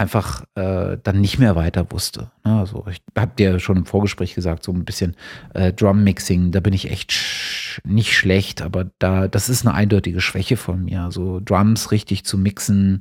einfach 0.00 0.44
äh, 0.54 0.96
dann 1.02 1.20
nicht 1.20 1.40
mehr 1.40 1.56
weiter 1.56 1.90
wusste. 1.90 2.30
Ne? 2.44 2.56
Also 2.60 2.86
ich 2.88 2.98
habe 3.18 3.32
dir 3.36 3.58
schon 3.58 3.78
im 3.78 3.84
Vorgespräch 3.84 4.36
gesagt, 4.36 4.62
so 4.62 4.70
ein 4.72 4.84
bisschen 4.84 5.16
äh, 5.54 5.72
Drum-Mixing, 5.72 6.52
da 6.52 6.60
bin 6.60 6.72
ich 6.72 6.88
echt 6.90 7.10
sch 7.10 7.80
nicht 7.84 8.16
schlecht, 8.16 8.62
aber 8.62 8.90
da, 9.00 9.26
das 9.28 9.48
ist 9.48 9.66
eine 9.66 9.74
eindeutige 9.74 10.20
Schwäche 10.20 10.56
von 10.56 10.84
mir. 10.84 11.02
Also 11.02 11.40
Drums 11.40 11.90
richtig 11.90 12.24
zu 12.24 12.38
mixen, 12.38 13.00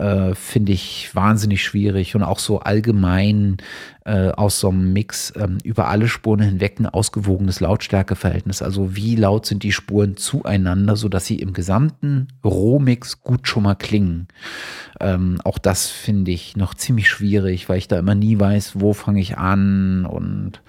äh, 0.00 0.34
finde 0.34 0.72
ich 0.72 1.14
wahnsinnig 1.14 1.62
schwierig 1.62 2.14
und 2.14 2.22
auch 2.22 2.38
so 2.38 2.60
allgemein 2.60 3.58
äh, 4.06 4.30
aus 4.30 4.58
so 4.58 4.70
einem 4.70 4.92
Mix 4.94 5.32
ähm, 5.36 5.58
über 5.62 5.88
alle 5.88 6.08
Spuren 6.08 6.40
hinweg 6.40 6.80
ein 6.80 6.86
ausgewogenes 6.86 7.60
Lautstärkeverhältnis. 7.60 8.62
Also 8.62 8.96
wie 8.96 9.14
laut 9.14 9.44
sind 9.44 9.62
die 9.62 9.72
Spuren 9.72 10.16
zueinander, 10.16 10.96
sodass 10.96 11.26
sie 11.26 11.36
im 11.36 11.52
gesamten 11.52 12.28
Rohmix 12.42 13.20
gut 13.20 13.46
schon 13.46 13.64
mal 13.64 13.74
klingen. 13.74 14.28
Ähm, 15.00 15.38
auch 15.44 15.58
das 15.58 15.88
finde 15.88 16.30
ich 16.30 16.56
noch 16.56 16.74
ziemlich 16.74 17.08
schwierig, 17.08 17.68
weil 17.68 17.78
ich 17.78 17.88
da 17.88 17.98
immer 17.98 18.14
nie 18.14 18.40
weiß, 18.40 18.80
wo 18.80 18.94
fange 18.94 19.20
ich 19.20 19.36
an 19.36 20.06
und 20.06 20.62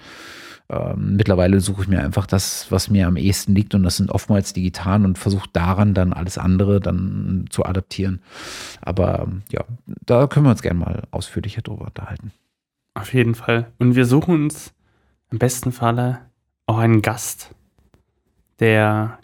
ähm, 0.72 1.16
mittlerweile 1.16 1.60
suche 1.60 1.82
ich 1.82 1.88
mir 1.88 2.02
einfach 2.02 2.26
das, 2.26 2.70
was 2.70 2.88
mir 2.88 3.06
am 3.06 3.16
ehesten 3.16 3.54
liegt 3.54 3.74
und 3.74 3.82
das 3.82 3.98
sind 3.98 4.10
oftmals 4.10 4.52
die 4.54 4.62
Gitarren 4.62 5.04
und 5.04 5.18
versuche 5.18 5.48
daran 5.52 5.92
dann 5.92 6.12
alles 6.12 6.38
andere 6.38 6.80
dann 6.80 7.44
zu 7.50 7.66
adaptieren. 7.66 8.22
Aber 8.80 9.24
ähm, 9.24 9.42
ja, 9.50 9.64
da 9.86 10.26
können 10.26 10.46
wir 10.46 10.50
uns 10.50 10.62
gerne 10.62 10.80
mal 10.80 11.02
ausführlicher 11.10 11.60
drüber 11.60 11.86
unterhalten. 11.86 12.32
Auf 12.94 13.12
jeden 13.12 13.34
Fall. 13.34 13.70
Und 13.78 13.96
wir 13.96 14.06
suchen 14.06 14.44
uns 14.44 14.72
im 15.30 15.38
besten 15.38 15.72
Falle 15.72 16.20
auch 16.66 16.78
einen 16.78 17.02
Gast, 17.02 17.50
der 18.58 19.18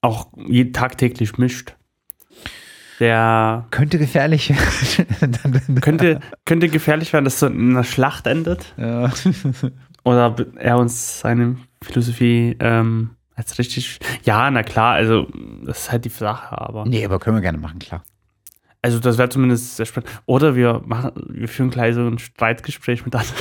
auch 0.00 0.28
tagtäglich 0.72 1.38
mischt. 1.38 1.74
Der 3.00 3.66
Könnte 3.72 3.98
gefährlich 3.98 4.50
werden. 5.20 5.80
könnte, 5.80 6.20
könnte 6.44 6.68
gefährlich 6.68 7.12
werden, 7.12 7.24
dass 7.24 7.40
so 7.40 7.46
in 7.46 7.70
einer 7.70 7.84
Schlacht 7.84 8.28
endet. 8.28 8.74
ja. 8.76 9.10
Oder 10.04 10.34
er 10.56 10.78
uns 10.78 11.20
seine 11.20 11.56
Philosophie 11.82 12.56
ähm, 12.60 13.10
als 13.34 13.58
richtig. 13.58 13.98
Ja, 14.22 14.50
na 14.50 14.62
klar, 14.62 14.94
also 14.94 15.26
das 15.64 15.80
ist 15.80 15.92
halt 15.92 16.04
die 16.04 16.10
Sache, 16.10 16.60
aber. 16.60 16.84
Nee, 16.84 17.04
aber 17.04 17.18
können 17.18 17.36
wir 17.36 17.42
gerne 17.42 17.58
machen, 17.58 17.78
klar. 17.78 18.04
Also 18.82 18.98
das 18.98 19.16
wäre 19.16 19.30
zumindest 19.30 19.76
sehr 19.76 19.86
spannend. 19.86 20.10
Oder 20.26 20.54
wir 20.54 20.82
machen, 20.84 21.12
wir 21.30 21.48
führen 21.48 21.70
gleich 21.70 21.94
so 21.94 22.06
ein 22.06 22.18
Streitgespräch 22.18 23.04
mit 23.06 23.14
anderen. 23.14 23.34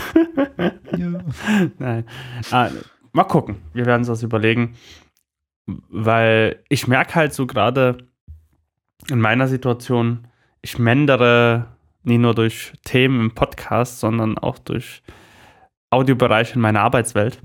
Nein. 1.80 2.06
Ah, 2.50 2.70
mal 3.12 3.26
gucken. 3.26 3.58
Wir 3.74 3.86
werden 3.86 4.02
uns 4.02 4.08
das 4.08 4.24
überlegen. 4.24 4.76
Weil 5.66 6.64
ich 6.70 6.88
merke 6.88 7.16
halt 7.16 7.34
so 7.34 7.46
gerade 7.46 7.98
in 9.10 9.20
meiner 9.20 9.48
Situation, 9.48 10.28
ich 10.62 10.80
mendere 10.80 11.68
nicht 12.04 12.20
nur 12.20 12.36
durch 12.36 12.74
Themen 12.84 13.20
im 13.20 13.32
Podcast, 13.36 14.00
sondern 14.00 14.38
auch 14.38 14.60
durch 14.60 15.04
Audiobereiche 15.94 16.56
in 16.56 16.62
meiner 16.62 16.82
Arbeitswelt. 16.82 17.42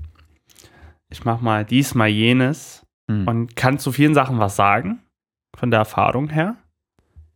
Ich 1.09 1.25
mache 1.25 1.43
mal 1.43 1.65
dies, 1.65 1.95
mal 1.95 2.07
jenes 2.07 2.85
Hm. 3.09 3.27
und 3.27 3.55
kann 3.55 3.79
zu 3.79 3.91
vielen 3.91 4.13
Sachen 4.13 4.37
was 4.39 4.55
sagen, 4.55 5.01
von 5.57 5.71
der 5.71 5.79
Erfahrung 5.79 6.29
her, 6.29 6.57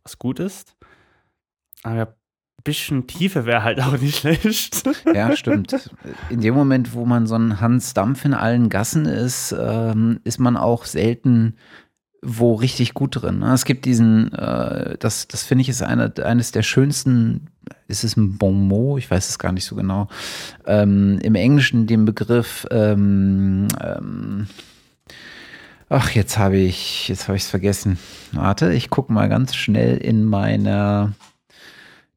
was 0.04 0.18
gut 0.18 0.38
ist. 0.38 0.76
Aber 1.82 2.06
ein 2.06 2.62
bisschen 2.62 3.08
Tiefe 3.08 3.44
wäre 3.44 3.64
halt 3.64 3.80
auch 3.80 3.98
nicht 3.98 4.18
schlecht. 4.18 4.88
Ja, 5.12 5.36
stimmt. 5.36 5.90
In 6.30 6.40
dem 6.40 6.54
Moment, 6.54 6.94
wo 6.94 7.04
man 7.04 7.26
so 7.26 7.34
ein 7.34 7.60
Hans 7.60 7.92
Dampf 7.92 8.24
in 8.24 8.34
allen 8.34 8.68
Gassen 8.68 9.04
ist, 9.04 9.54
ähm, 9.58 10.20
ist 10.22 10.38
man 10.38 10.56
auch 10.56 10.84
selten 10.84 11.56
wo 12.24 12.54
richtig 12.54 12.94
gut 12.94 13.22
drin. 13.22 13.40
ne? 13.40 13.52
Es 13.52 13.64
gibt 13.64 13.84
diesen, 13.84 14.32
äh, 14.32 14.96
das, 14.98 15.28
das 15.28 15.42
finde 15.42 15.62
ich 15.62 15.68
ist 15.68 15.82
eine, 15.82 16.12
eines 16.24 16.52
der 16.52 16.62
schönsten, 16.62 17.48
ist 17.86 18.04
es 18.04 18.16
ein 18.16 18.36
Bon 18.38 18.66
mot? 18.66 18.98
Ich 18.98 19.10
weiß 19.10 19.28
es 19.28 19.38
gar 19.38 19.52
nicht 19.52 19.64
so 19.64 19.76
genau. 19.76 20.08
Ähm, 20.66 21.18
Im 21.22 21.34
Englischen 21.34 21.86
den 21.86 22.04
Begriff, 22.04 22.66
ähm, 22.70 23.68
ähm, 23.82 24.46
ach, 25.88 26.10
jetzt 26.10 26.38
habe 26.38 26.56
ich, 26.56 27.08
jetzt 27.08 27.28
habe 27.28 27.36
ich 27.36 27.44
es 27.44 27.50
vergessen. 27.50 27.98
Warte, 28.32 28.72
ich 28.72 28.90
gucke 28.90 29.12
mal 29.12 29.28
ganz 29.28 29.54
schnell 29.54 29.98
in 29.98 30.24
meiner 30.24 31.12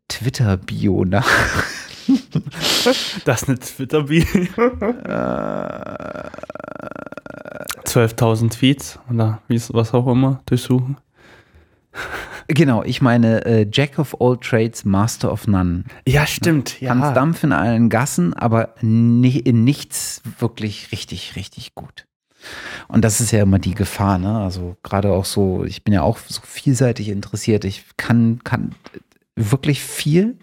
Twitter-Bio 0.07 1.05
nach. 1.05 1.27
Das 3.25 3.41
ist 3.43 3.49
eine 3.49 3.59
Twitter-Bio. 3.59 4.23
Äh, 5.05 6.29
12.000 7.85 8.49
Tweets 8.51 8.99
oder 9.11 9.41
wie 9.47 9.55
es- 9.55 9.73
was 9.73 9.93
auch 9.93 10.07
immer 10.07 10.41
durchsuchen. 10.45 10.97
Genau, 12.47 12.84
ich 12.84 13.01
meine 13.01 13.43
äh, 13.45 13.67
Jack 13.71 13.97
of 13.99 14.21
all 14.21 14.38
trades, 14.38 14.85
Master 14.85 15.31
of 15.31 15.47
none. 15.47 15.84
Ja, 16.07 16.27
stimmt. 16.27 16.79
Ja. 16.79 16.93
Kannst 16.93 17.15
Dampf 17.17 17.43
in 17.43 17.51
allen 17.51 17.89
Gassen, 17.89 18.34
aber 18.34 18.75
ni 18.81 19.38
in 19.38 19.63
nichts 19.63 20.21
wirklich 20.39 20.91
richtig, 20.91 21.35
richtig 21.35 21.73
gut. 21.75 22.05
Und 22.88 23.03
das 23.03 23.19
ist 23.19 23.31
ja 23.31 23.41
immer 23.41 23.59
die 23.59 23.73
Gefahr, 23.73 24.17
ne? 24.19 24.38
Also 24.39 24.77
gerade 24.84 25.11
auch 25.11 25.25
so, 25.25 25.65
ich 25.65 25.84
bin 25.84 25.93
ja 25.93 26.03
auch 26.03 26.19
so 26.19 26.39
vielseitig 26.43 27.09
interessiert. 27.09 27.65
Ich 27.65 27.84
kann, 27.97 28.41
kann 28.43 28.75
wirklich 29.35 29.81
viel, 29.81 30.38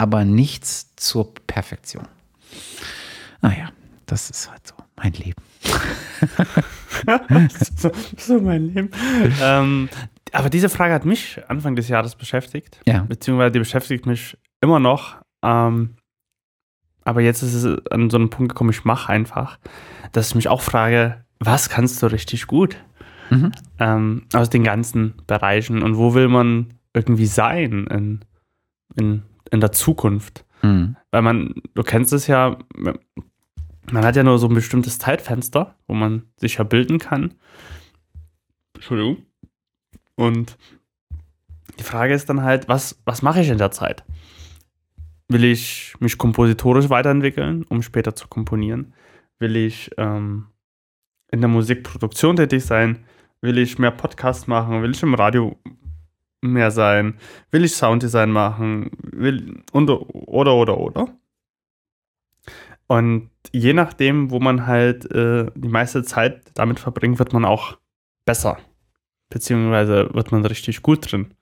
aber 0.00 0.24
nichts 0.24 0.96
zur 0.96 1.34
Perfektion. 1.46 2.08
Naja, 3.42 3.68
das 4.06 4.30
ist 4.30 4.50
halt 4.50 4.66
so 4.66 4.74
mein 4.96 5.12
Leben. 5.12 5.42
so, 7.76 7.90
so 8.16 8.40
mein 8.40 8.72
Leben. 8.72 8.90
Ähm, 9.42 9.90
aber 10.32 10.48
diese 10.48 10.70
Frage 10.70 10.94
hat 10.94 11.04
mich 11.04 11.42
Anfang 11.48 11.76
des 11.76 11.88
Jahres 11.88 12.14
beschäftigt. 12.14 12.80
Ja. 12.86 13.02
Beziehungsweise 13.02 13.52
die 13.52 13.58
beschäftigt 13.58 14.06
mich 14.06 14.38
immer 14.62 14.80
noch. 14.80 15.16
Ähm, 15.42 15.96
aber 17.04 17.20
jetzt 17.20 17.42
ist 17.42 17.52
es 17.52 17.86
an 17.90 18.08
so 18.08 18.16
einen 18.16 18.30
Punkt 18.30 18.52
gekommen, 18.52 18.70
ich 18.70 18.84
mache 18.84 19.12
einfach, 19.12 19.58
dass 20.12 20.28
ich 20.28 20.34
mich 20.34 20.48
auch 20.48 20.62
frage, 20.62 21.26
was 21.40 21.68
kannst 21.68 22.02
du 22.02 22.06
richtig 22.06 22.46
gut? 22.46 22.78
Mhm. 23.28 23.52
Ähm, 23.78 24.22
aus 24.32 24.48
den 24.48 24.64
ganzen 24.64 25.12
Bereichen 25.26 25.82
und 25.82 25.98
wo 25.98 26.14
will 26.14 26.28
man 26.28 26.72
irgendwie 26.94 27.26
sein 27.26 27.86
in, 27.86 28.20
in, 28.96 29.24
in 29.50 29.60
der 29.60 29.72
Zukunft? 29.72 30.44
Mhm. 30.62 30.96
Weil 31.10 31.22
man, 31.22 31.54
du 31.74 31.82
kennst 31.82 32.12
es 32.12 32.26
ja, 32.26 32.58
man 33.90 34.04
hat 34.04 34.16
ja 34.16 34.22
nur 34.22 34.38
so 34.38 34.48
ein 34.48 34.54
bestimmtes 34.54 34.98
Zeitfenster, 34.98 35.74
wo 35.86 35.94
man 35.94 36.24
sich 36.36 36.56
ja 36.56 36.64
bilden 36.64 36.98
kann. 36.98 37.34
Entschuldigung. 38.74 39.18
Und 40.14 40.56
die 41.78 41.84
Frage 41.84 42.14
ist 42.14 42.28
dann 42.28 42.42
halt, 42.42 42.68
was, 42.68 43.00
was 43.04 43.22
mache 43.22 43.40
ich 43.40 43.48
in 43.48 43.58
der 43.58 43.70
Zeit? 43.70 44.04
Will 45.28 45.44
ich 45.44 45.94
mich 46.00 46.18
kompositorisch 46.18 46.90
weiterentwickeln, 46.90 47.64
um 47.68 47.82
später 47.82 48.14
zu 48.14 48.28
komponieren? 48.28 48.92
Will 49.38 49.56
ich 49.56 49.90
ähm, 49.96 50.46
in 51.30 51.40
der 51.40 51.48
Musikproduktion 51.48 52.36
tätig 52.36 52.64
sein? 52.64 53.04
Will 53.40 53.56
ich 53.56 53.78
mehr 53.78 53.92
Podcasts 53.92 54.46
machen? 54.46 54.82
Will 54.82 54.90
ich 54.90 55.02
im 55.02 55.14
Radio 55.14 55.56
mehr 56.40 56.70
sein? 56.70 57.18
Will 57.50 57.64
ich 57.64 57.74
Sounddesign 57.74 58.30
machen? 58.30 58.90
Will, 59.02 59.62
und, 59.72 59.90
oder, 59.90 60.54
oder, 60.54 60.78
oder? 60.78 61.08
Und 62.86 63.30
je 63.52 63.72
nachdem, 63.72 64.30
wo 64.30 64.40
man 64.40 64.66
halt 64.66 65.10
äh, 65.12 65.46
die 65.54 65.68
meiste 65.68 66.02
Zeit 66.02 66.42
damit 66.54 66.80
verbringt, 66.80 67.18
wird 67.18 67.32
man 67.32 67.44
auch 67.44 67.78
besser. 68.24 68.58
Beziehungsweise 69.28 70.12
wird 70.12 70.32
man 70.32 70.44
richtig 70.44 70.82
gut 70.82 71.10
drin. 71.10 71.34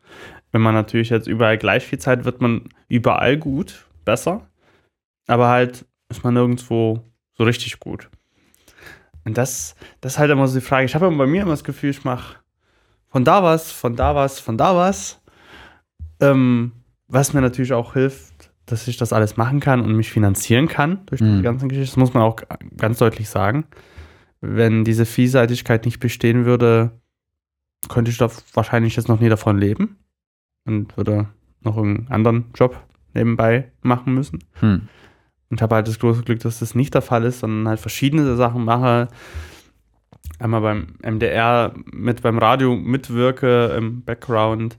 Wenn 0.52 0.60
man 0.60 0.74
natürlich 0.74 1.10
jetzt 1.10 1.26
überall 1.26 1.58
gleich 1.58 1.84
viel 1.84 1.98
Zeit, 1.98 2.24
wird 2.24 2.40
man 2.40 2.68
überall 2.88 3.36
gut, 3.38 3.86
besser. 4.04 4.46
Aber 5.26 5.48
halt 5.48 5.86
ist 6.10 6.24
man 6.24 6.34
nirgendwo 6.34 7.04
so 7.32 7.44
richtig 7.44 7.80
gut. 7.80 8.10
Und 9.24 9.38
das, 9.38 9.74
das 10.00 10.14
ist 10.14 10.18
halt 10.18 10.30
immer 10.30 10.48
so 10.48 10.58
die 10.58 10.64
Frage. 10.64 10.86
Ich 10.86 10.94
habe 10.94 11.10
bei 11.10 11.26
mir 11.26 11.42
immer 11.42 11.52
das 11.52 11.64
Gefühl, 11.64 11.90
ich 11.90 12.04
mache 12.04 12.36
von 13.18 13.24
da 13.24 13.42
was, 13.42 13.72
von 13.72 13.96
da 13.96 14.14
was, 14.14 14.38
von 14.38 14.56
da 14.56 14.76
was. 14.76 15.20
Ähm, 16.20 16.70
was 17.08 17.32
mir 17.32 17.40
natürlich 17.40 17.72
auch 17.72 17.94
hilft, 17.94 18.52
dass 18.66 18.86
ich 18.86 18.96
das 18.96 19.12
alles 19.12 19.36
machen 19.36 19.58
kann 19.58 19.80
und 19.80 19.96
mich 19.96 20.12
finanzieren 20.12 20.68
kann 20.68 21.04
durch 21.06 21.20
Mhm. 21.20 21.38
die 21.38 21.42
ganzen 21.42 21.68
Geschichten. 21.68 21.98
Das 21.98 22.08
muss 22.08 22.14
man 22.14 22.22
auch 22.22 22.36
ganz 22.76 22.98
deutlich 22.98 23.28
sagen. 23.28 23.64
Wenn 24.40 24.84
diese 24.84 25.04
Vielseitigkeit 25.04 25.84
nicht 25.84 25.98
bestehen 25.98 26.44
würde, 26.44 26.92
könnte 27.88 28.12
ich 28.12 28.18
da 28.18 28.30
wahrscheinlich 28.54 28.94
jetzt 28.94 29.08
noch 29.08 29.18
nie 29.18 29.28
davon 29.28 29.58
leben 29.58 29.96
und 30.64 30.96
würde 30.96 31.26
noch 31.62 31.76
einen 31.76 32.06
anderen 32.10 32.44
Job 32.54 32.80
nebenbei 33.14 33.72
machen 33.82 34.14
müssen. 34.14 34.44
Hm. 34.60 34.82
Und 35.50 35.60
habe 35.60 35.74
halt 35.74 35.88
das 35.88 35.98
große 35.98 36.22
Glück, 36.22 36.38
dass 36.38 36.60
das 36.60 36.76
nicht 36.76 36.94
der 36.94 37.02
Fall 37.02 37.24
ist, 37.24 37.40
sondern 37.40 37.66
halt 37.66 37.80
verschiedene 37.80 38.36
Sachen 38.36 38.64
mache. 38.64 39.08
Einmal 40.38 40.60
beim 40.60 40.86
MDR 41.02 41.74
mit 41.92 42.22
beim 42.22 42.38
Radio 42.38 42.76
mitwirke 42.76 43.74
im 43.76 44.02
Background, 44.04 44.76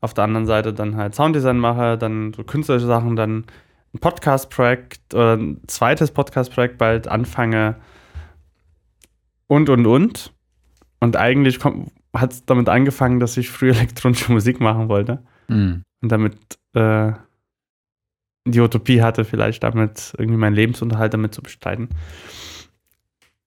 auf 0.00 0.14
der 0.14 0.24
anderen 0.24 0.46
Seite 0.46 0.72
dann 0.72 0.96
halt 0.96 1.14
Sounddesign 1.14 1.58
mache, 1.58 1.98
dann 1.98 2.32
so 2.32 2.44
künstlerische 2.44 2.86
Sachen, 2.86 3.16
dann 3.16 3.44
ein 3.92 3.98
Podcast-Projekt 3.98 5.14
oder 5.14 5.36
ein 5.36 5.60
zweites 5.66 6.12
Podcast-Projekt 6.12 6.78
bald 6.78 7.08
anfange 7.08 7.76
und 9.48 9.68
und 9.68 9.84
und. 9.86 10.32
Und 11.00 11.16
eigentlich 11.16 11.58
hat 12.14 12.32
es 12.32 12.44
damit 12.44 12.68
angefangen, 12.68 13.18
dass 13.20 13.36
ich 13.36 13.50
früher 13.50 13.74
elektronische 13.76 14.32
Musik 14.32 14.60
machen 14.60 14.88
wollte 14.88 15.22
Hm. 15.48 15.82
und 16.02 16.12
damit 16.12 16.36
äh, 16.74 17.12
die 18.46 18.60
Utopie 18.60 19.02
hatte, 19.02 19.24
vielleicht 19.24 19.64
damit 19.64 20.14
irgendwie 20.16 20.38
meinen 20.38 20.54
Lebensunterhalt 20.54 21.12
damit 21.12 21.34
zu 21.34 21.42
bestreiten. 21.42 21.88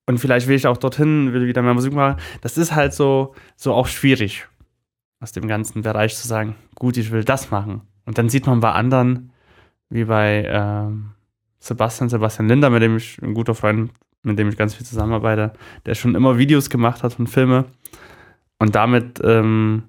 Und 0.06 0.18
vielleicht 0.18 0.48
will 0.48 0.56
ich 0.56 0.66
auch 0.66 0.76
dorthin, 0.76 1.32
will 1.32 1.46
wieder 1.46 1.62
mehr 1.62 1.74
Musik 1.74 1.94
machen. 1.94 2.20
Das 2.42 2.58
ist 2.58 2.74
halt 2.74 2.92
so, 2.92 3.34
so 3.56 3.72
auch 3.72 3.86
schwierig, 3.86 4.46
aus 5.20 5.32
dem 5.32 5.48
ganzen 5.48 5.82
Bereich 5.82 6.14
zu 6.14 6.28
sagen, 6.28 6.56
gut, 6.74 6.96
ich 6.96 7.10
will 7.10 7.24
das 7.24 7.50
machen. 7.50 7.82
Und 8.04 8.18
dann 8.18 8.28
sieht 8.28 8.46
man 8.46 8.60
bei 8.60 8.72
anderen, 8.72 9.32
wie 9.88 10.04
bei 10.04 10.44
ähm, 10.46 11.12
Sebastian, 11.58 12.10
Sebastian 12.10 12.48
Linder, 12.48 12.68
mit 12.68 12.82
dem 12.82 12.96
ich, 12.98 13.18
ein 13.22 13.32
guter 13.32 13.54
Freund, 13.54 13.92
mit 14.22 14.38
dem 14.38 14.48
ich 14.48 14.56
ganz 14.56 14.74
viel 14.74 14.84
zusammenarbeite, 14.84 15.54
der 15.86 15.94
schon 15.94 16.14
immer 16.14 16.36
Videos 16.36 16.68
gemacht 16.68 17.02
hat 17.02 17.18
und 17.18 17.28
Filme 17.28 17.64
und 18.58 18.74
damit 18.74 19.20
ähm, 19.24 19.84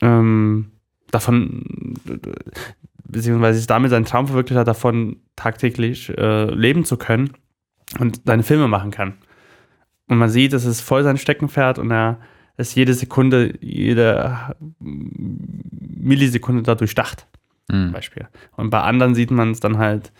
ähm, 0.00 0.72
davon, 1.12 1.94
beziehungsweise 3.04 3.58
sich 3.58 3.66
damit 3.68 3.90
seinen 3.90 4.04
Traum 4.04 4.26
verwirklicht 4.26 4.58
hat, 4.58 4.68
davon 4.68 5.20
tagtäglich 5.36 6.08
äh, 6.16 6.50
leben 6.52 6.84
zu 6.84 6.96
können 6.96 7.30
und 7.98 8.22
seine 8.24 8.42
Filme 8.42 8.68
machen 8.68 8.90
kann. 8.90 9.14
Und 10.08 10.18
man 10.18 10.28
sieht, 10.28 10.52
es 10.52 10.64
ist 10.64 10.80
voll 10.80 11.02
sein 11.02 11.16
Steckenpferd 11.18 11.78
und 11.78 11.90
er 11.90 12.18
ist 12.56 12.74
jede 12.74 12.94
Sekunde, 12.94 13.54
jede 13.60 14.54
Millisekunde 14.78 16.62
dadurch 16.62 16.94
durchdacht. 16.94 17.26
Zum 17.68 17.86
Hm. 17.86 17.92
Beispiel. 17.92 18.28
Und 18.56 18.70
bei 18.70 18.80
anderen 18.80 19.14
sieht 19.16 19.32
man 19.32 19.50
es 19.50 19.58
dann 19.60 19.78
halt 19.78 20.12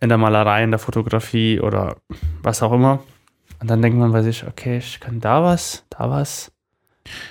in 0.00 0.08
der 0.08 0.16
Malerei, 0.16 0.64
in 0.64 0.70
der 0.70 0.78
Fotografie 0.78 1.60
oder 1.60 1.96
was 2.42 2.62
auch 2.62 2.72
immer. 2.72 3.00
Und 3.60 3.70
dann 3.70 3.82
denkt 3.82 3.98
man 3.98 4.12
bei 4.12 4.22
sich, 4.22 4.46
okay, 4.46 4.78
ich 4.78 4.98
kann 5.00 5.20
da 5.20 5.42
was, 5.42 5.84
da 5.90 6.08
was, 6.10 6.52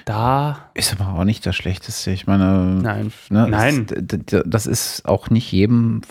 da. 0.06 0.70
Ist 0.74 0.94
aber 0.94 1.18
auch 1.18 1.24
nicht 1.24 1.46
das 1.46 1.56
Schlechteste. 1.56 2.12
Ich 2.12 2.28
meine, 2.28 2.80
Nein. 2.82 3.12
Ne? 3.30 3.48
Nein. 3.50 3.88
Das, 3.88 4.44
das 4.46 4.68
ist 4.68 5.06
auch 5.06 5.30
nicht 5.30 5.52
jedem 5.52 6.02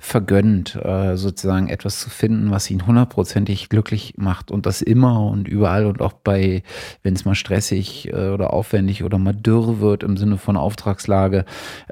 vergönnt, 0.00 0.76
äh, 0.76 1.16
sozusagen 1.16 1.68
etwas 1.68 2.00
zu 2.00 2.10
finden, 2.10 2.50
was 2.50 2.70
ihn 2.70 2.86
hundertprozentig 2.86 3.68
glücklich 3.68 4.14
macht 4.16 4.50
und 4.50 4.66
das 4.66 4.82
immer 4.82 5.26
und 5.26 5.48
überall 5.48 5.86
und 5.86 6.00
auch 6.00 6.12
bei, 6.12 6.62
wenn 7.02 7.14
es 7.14 7.24
mal 7.24 7.34
stressig 7.34 8.08
äh, 8.12 8.30
oder 8.30 8.52
aufwendig 8.52 9.04
oder 9.04 9.18
mal 9.18 9.34
dürr 9.34 9.80
wird 9.80 10.02
im 10.02 10.16
Sinne 10.16 10.38
von 10.38 10.56
Auftragslage, 10.56 11.44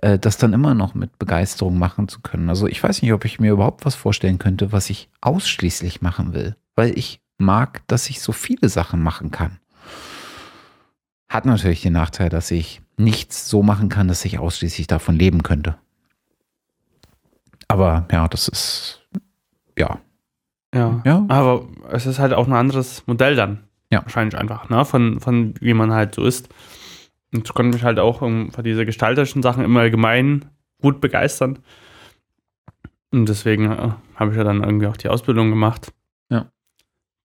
äh, 0.02 0.18
das 0.18 0.36
dann 0.36 0.52
immer 0.52 0.74
noch 0.74 0.94
mit 0.94 1.18
Begeisterung 1.18 1.78
machen 1.78 2.08
zu 2.08 2.20
können. 2.20 2.48
Also 2.48 2.66
ich 2.66 2.82
weiß 2.82 3.02
nicht, 3.02 3.12
ob 3.12 3.24
ich 3.24 3.40
mir 3.40 3.52
überhaupt 3.52 3.84
was 3.84 3.94
vorstellen 3.94 4.38
könnte, 4.38 4.72
was 4.72 4.90
ich 4.90 5.08
ausschließlich 5.20 6.02
machen 6.02 6.34
will, 6.34 6.56
weil 6.74 6.96
ich 6.98 7.20
mag, 7.38 7.82
dass 7.86 8.08
ich 8.10 8.20
so 8.20 8.32
viele 8.32 8.68
Sachen 8.68 9.02
machen 9.02 9.30
kann. 9.30 9.58
Hat 11.28 11.46
natürlich 11.46 11.82
den 11.82 11.92
Nachteil, 11.94 12.28
dass 12.28 12.50
ich 12.50 12.80
nichts 12.96 13.48
so 13.48 13.62
machen 13.62 13.88
kann, 13.88 14.08
dass 14.08 14.24
ich 14.24 14.38
ausschließlich 14.38 14.86
davon 14.86 15.16
leben 15.16 15.42
könnte. 15.42 15.76
Aber 17.68 18.06
ja, 18.12 18.28
das 18.28 18.48
ist, 18.48 19.02
ja, 19.76 19.98
Ja. 20.74 21.00
ja, 21.04 21.24
Aber 21.28 21.66
es 21.90 22.06
ist 22.06 22.18
halt 22.18 22.32
auch 22.34 22.46
ein 22.46 22.52
anderes 22.52 23.06
Modell 23.06 23.34
dann. 23.36 23.64
Ja. 23.90 24.02
Wahrscheinlich 24.02 24.38
einfach, 24.38 24.68
ne? 24.68 24.84
Von, 24.84 25.20
von 25.20 25.54
wie 25.60 25.74
man 25.74 25.92
halt 25.92 26.14
so 26.14 26.24
ist. 26.24 26.48
Und 27.32 27.46
ich 27.48 27.54
konnte 27.54 27.76
mich 27.76 27.84
halt 27.84 27.98
auch 27.98 28.22
um, 28.22 28.50
für 28.52 28.62
diese 28.62 28.86
gestalterischen 28.86 29.42
Sachen 29.42 29.64
im 29.64 29.76
Allgemeinen 29.76 30.44
gut 30.80 31.00
begeistern. 31.00 31.58
Und 33.12 33.28
deswegen 33.28 33.70
äh, 33.70 33.90
habe 34.16 34.30
ich 34.30 34.36
ja 34.36 34.44
dann 34.44 34.62
irgendwie 34.62 34.86
auch 34.86 34.96
die 34.96 35.08
Ausbildung 35.08 35.50
gemacht. 35.50 35.92
Ja. 36.30 36.50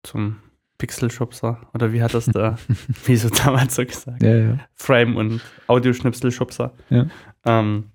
Zum 0.03 0.37
Pixelschubser. 0.79 1.59
Oder 1.73 1.93
wie 1.93 2.01
hat 2.01 2.15
das 2.15 2.25
da, 2.25 2.57
wie 3.05 3.15
so 3.15 3.29
damals 3.29 3.75
so 3.75 3.85
gesagt? 3.85 4.23
ja, 4.23 4.35
ja. 4.35 4.57
Frame- 4.73 5.15
und 5.15 5.41
Audioschnipselschubser. 5.67 6.73
Ja. 6.89 7.05
Ähm, 7.45 7.91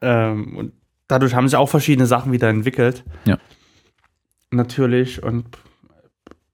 ähm, 0.00 0.56
und 0.56 0.72
dadurch 1.06 1.34
haben 1.34 1.46
sich 1.46 1.56
auch 1.56 1.68
verschiedene 1.68 2.06
Sachen 2.06 2.32
wieder 2.32 2.48
entwickelt. 2.48 3.04
Ja. 3.24 3.38
Natürlich. 4.50 5.22
Und 5.22 5.58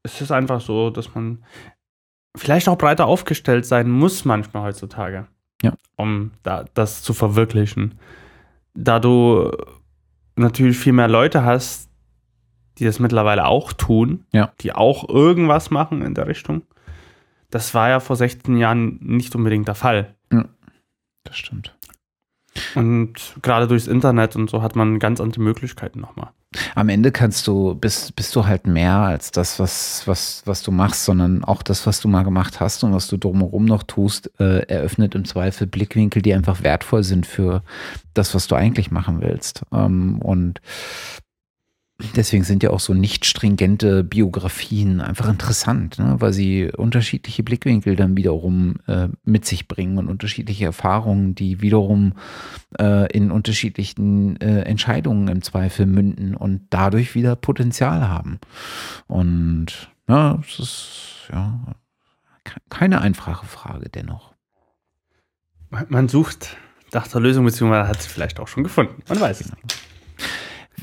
es 0.02 0.20
ist 0.20 0.32
einfach 0.32 0.60
so, 0.60 0.90
dass 0.90 1.14
man 1.14 1.44
vielleicht 2.36 2.68
auch 2.68 2.78
breiter 2.78 3.06
aufgestellt 3.06 3.66
sein 3.66 3.90
muss 3.90 4.24
manchmal 4.24 4.64
heutzutage. 4.64 5.28
Ja. 5.62 5.74
Um 5.96 6.32
da, 6.42 6.64
das 6.74 7.02
zu 7.02 7.12
verwirklichen. 7.12 7.98
Da 8.74 8.98
du 8.98 9.52
natürlich 10.36 10.78
viel 10.78 10.94
mehr 10.94 11.08
Leute 11.08 11.44
hast, 11.44 11.89
die 12.80 12.84
das 12.84 12.98
mittlerweile 12.98 13.46
auch 13.46 13.72
tun, 13.72 14.24
Ja. 14.32 14.52
die 14.60 14.72
auch 14.72 15.08
irgendwas 15.08 15.70
machen 15.70 16.02
in 16.02 16.14
der 16.14 16.26
Richtung, 16.26 16.62
das 17.50 17.74
war 17.74 17.88
ja 17.88 18.00
vor 18.00 18.16
16 18.16 18.56
Jahren 18.56 18.98
nicht 19.02 19.34
unbedingt 19.34 19.68
der 19.68 19.74
Fall. 19.74 20.14
Ja, 20.32 20.46
das 21.24 21.36
stimmt. 21.36 21.76
Und 22.74 23.36
gerade 23.42 23.68
durchs 23.68 23.86
Internet 23.86 24.34
und 24.36 24.50
so 24.50 24.62
hat 24.62 24.74
man 24.74 24.98
ganz 24.98 25.20
andere 25.20 25.40
Möglichkeiten 25.40 26.00
nochmal. 26.00 26.30
Am 26.74 26.88
Ende 26.88 27.12
kannst 27.12 27.46
du, 27.46 27.76
bist, 27.76 28.16
bist 28.16 28.34
du 28.34 28.44
halt 28.44 28.66
mehr 28.66 28.96
als 28.96 29.30
das, 29.30 29.60
was, 29.60 30.02
was, 30.06 30.42
was 30.46 30.62
du 30.64 30.72
machst, 30.72 31.04
sondern 31.04 31.44
auch 31.44 31.62
das, 31.62 31.86
was 31.86 32.00
du 32.00 32.08
mal 32.08 32.24
gemacht 32.24 32.58
hast 32.58 32.82
und 32.82 32.92
was 32.92 33.06
du 33.06 33.16
drumherum 33.16 33.66
noch 33.66 33.84
tust, 33.84 34.32
äh, 34.40 34.66
eröffnet 34.66 35.14
im 35.14 35.24
Zweifel 35.24 35.68
Blickwinkel, 35.68 36.22
die 36.22 36.34
einfach 36.34 36.64
wertvoll 36.64 37.04
sind 37.04 37.24
für 37.24 37.62
das, 38.14 38.34
was 38.34 38.48
du 38.48 38.56
eigentlich 38.56 38.90
machen 38.90 39.20
willst. 39.20 39.62
Ähm, 39.72 40.20
und 40.20 40.60
Deswegen 42.16 42.44
sind 42.44 42.62
ja 42.62 42.70
auch 42.70 42.80
so 42.80 42.94
nicht 42.94 43.24
stringente 43.24 44.04
Biografien 44.04 45.00
einfach 45.00 45.28
interessant, 45.28 45.98
ne? 45.98 46.16
weil 46.18 46.32
sie 46.32 46.70
unterschiedliche 46.70 47.42
Blickwinkel 47.42 47.96
dann 47.96 48.16
wiederum 48.16 48.76
äh, 48.86 49.08
mit 49.24 49.44
sich 49.44 49.68
bringen 49.68 49.98
und 49.98 50.08
unterschiedliche 50.08 50.64
Erfahrungen, 50.64 51.34
die 51.34 51.60
wiederum 51.60 52.14
äh, 52.78 53.10
in 53.12 53.30
unterschiedlichen 53.30 54.40
äh, 54.40 54.62
Entscheidungen 54.62 55.28
im 55.28 55.42
Zweifel 55.42 55.86
münden 55.86 56.34
und 56.34 56.62
dadurch 56.70 57.14
wieder 57.14 57.36
Potenzial 57.36 58.08
haben. 58.08 58.38
Und 59.06 59.90
ja, 60.08 60.38
es 60.46 60.58
ist 60.58 61.28
ja 61.32 61.60
keine 62.68 63.00
einfache 63.00 63.46
Frage 63.46 63.88
dennoch. 63.88 64.34
Man 65.88 66.08
sucht 66.08 66.56
nach 66.92 67.06
der 67.06 67.20
Lösung, 67.20 67.44
beziehungsweise 67.44 67.88
hat 67.88 68.02
sie 68.02 68.08
vielleicht 68.08 68.40
auch 68.40 68.48
schon 68.48 68.64
gefunden. 68.64 69.02
Man 69.08 69.20
weiß 69.20 69.40
es 69.42 69.50
nicht. 69.50 69.78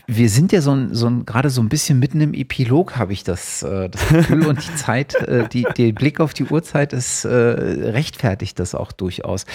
Wir 0.10 0.30
sind 0.30 0.54
ja 0.54 0.62
so 0.62 0.72
ein, 0.72 0.96
so 0.96 1.08
ein 1.08 1.26
gerade 1.26 1.50
so 1.50 1.62
ein 1.62 1.68
bisschen 1.68 2.00
mitten 2.00 2.22
im 2.22 2.34
Epilog, 2.34 2.96
habe 2.96 3.12
ich 3.12 3.26
das, 3.26 3.62
äh, 3.62 3.90
das 3.90 4.08
Gefühl 4.08 4.48
und 4.48 4.66
die 4.66 4.76
Zeit, 4.76 5.16
äh, 5.16 5.50
die, 5.50 5.68
der 5.78 5.92
Blick 5.92 6.22
auf 6.22 6.34
die 6.34 6.46
Uhrzeit 6.46 6.94
ist 6.94 7.26
äh, 7.26 7.30
rechtfertigt 7.30 8.58
das 8.58 8.74
auch 8.74 8.94
durchaus. 8.94 9.46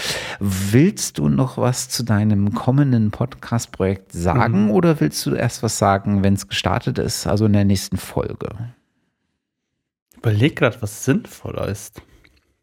Willst 0.40 1.16
du 1.16 1.30
noch 1.30 1.56
was 1.56 1.88
zu 1.88 2.02
deinem 2.02 2.52
kommenden 2.52 3.10
Podcast-Projekt 3.10 4.12
sagen 4.12 4.64
mhm. 4.64 4.70
oder 4.72 5.00
willst 5.00 5.24
du 5.24 5.34
erst 5.34 5.62
was 5.62 5.78
sagen, 5.78 6.22
wenn 6.22 6.34
es 6.34 6.46
gestartet 6.46 6.98
ist, 6.98 7.26
also 7.26 7.46
in 7.46 7.54
der 7.54 7.64
nächsten 7.64 7.96
Folge? 7.96 8.50
Ich 10.10 10.18
überlege 10.18 10.54
gerade, 10.54 10.82
was 10.82 11.06
sinnvoller 11.06 11.66
ist. 11.68 12.02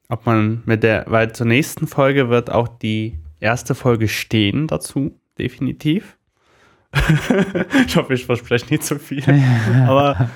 Ob 0.10 0.28
man 0.28 0.62
mit 0.66 0.84
der, 0.84 1.06
weil 1.08 1.34
zur 1.34 1.48
nächsten 1.48 1.88
Folge 1.88 2.30
wird 2.30 2.52
auch 2.52 2.68
die 2.68 3.18
erste 3.40 3.74
Folge 3.74 4.08
stehen 4.08 4.68
dazu, 4.68 5.20
definitiv. 5.40 6.19
ich 7.86 7.96
hoffe, 7.96 8.14
ich 8.14 8.26
verspreche 8.26 8.66
nicht 8.70 8.84
zu 8.84 8.98
viel. 8.98 9.24
Aber 9.88 10.30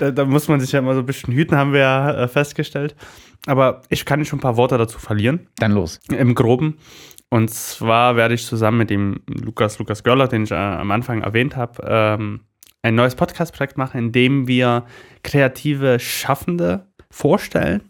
da, 0.00 0.10
da, 0.10 0.24
muss 0.24 0.48
man 0.48 0.60
sich 0.60 0.72
ja 0.72 0.80
immer 0.80 0.94
so 0.94 1.00
ein 1.00 1.06
bisschen 1.06 1.32
hüten, 1.34 1.56
haben 1.56 1.72
wir 1.72 1.80
ja 1.80 2.10
äh, 2.24 2.28
festgestellt. 2.28 2.96
Aber 3.46 3.82
ich 3.88 4.04
kann 4.04 4.24
schon 4.24 4.38
ein 4.38 4.42
paar 4.42 4.56
Worte 4.56 4.76
dazu 4.76 4.98
verlieren. 4.98 5.48
Dann 5.56 5.72
los. 5.72 6.00
Im 6.10 6.34
Groben. 6.34 6.78
Und 7.30 7.50
zwar 7.50 8.16
werde 8.16 8.34
ich 8.34 8.44
zusammen 8.44 8.78
mit 8.78 8.90
dem 8.90 9.20
Lukas, 9.26 9.78
Lukas 9.78 10.02
Görler, 10.02 10.28
den 10.28 10.44
ich 10.44 10.50
äh, 10.50 10.54
am 10.54 10.90
Anfang 10.90 11.22
erwähnt 11.22 11.56
habe, 11.56 11.82
ähm, 11.86 12.40
ein 12.82 12.94
neues 12.94 13.14
Podcast-Projekt 13.14 13.76
machen, 13.76 13.98
in 13.98 14.12
dem 14.12 14.48
wir 14.48 14.86
kreative 15.22 15.98
Schaffende 16.00 16.86
vorstellen 17.10 17.87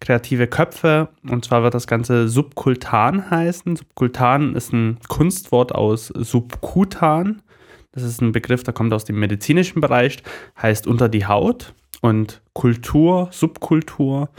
kreative 0.00 0.46
Köpfe. 0.46 1.08
Und 1.28 1.44
zwar 1.44 1.62
wird 1.62 1.74
das 1.74 1.86
Ganze 1.86 2.28
Subkultan 2.28 3.30
heißen. 3.30 3.76
Subkultan 3.76 4.54
ist 4.54 4.72
ein 4.72 4.98
Kunstwort 5.08 5.74
aus 5.74 6.08
Subkutan. 6.08 7.42
Das 7.92 8.02
ist 8.02 8.20
ein 8.20 8.32
Begriff, 8.32 8.62
der 8.62 8.74
kommt 8.74 8.92
aus 8.92 9.04
dem 9.04 9.18
medizinischen 9.18 9.80
Bereich, 9.80 10.22
heißt 10.60 10.86
unter 10.86 11.08
die 11.08 11.26
Haut. 11.26 11.74
Und 12.00 12.40
Kultur, 12.54 13.28
Subkultur, 13.30 14.30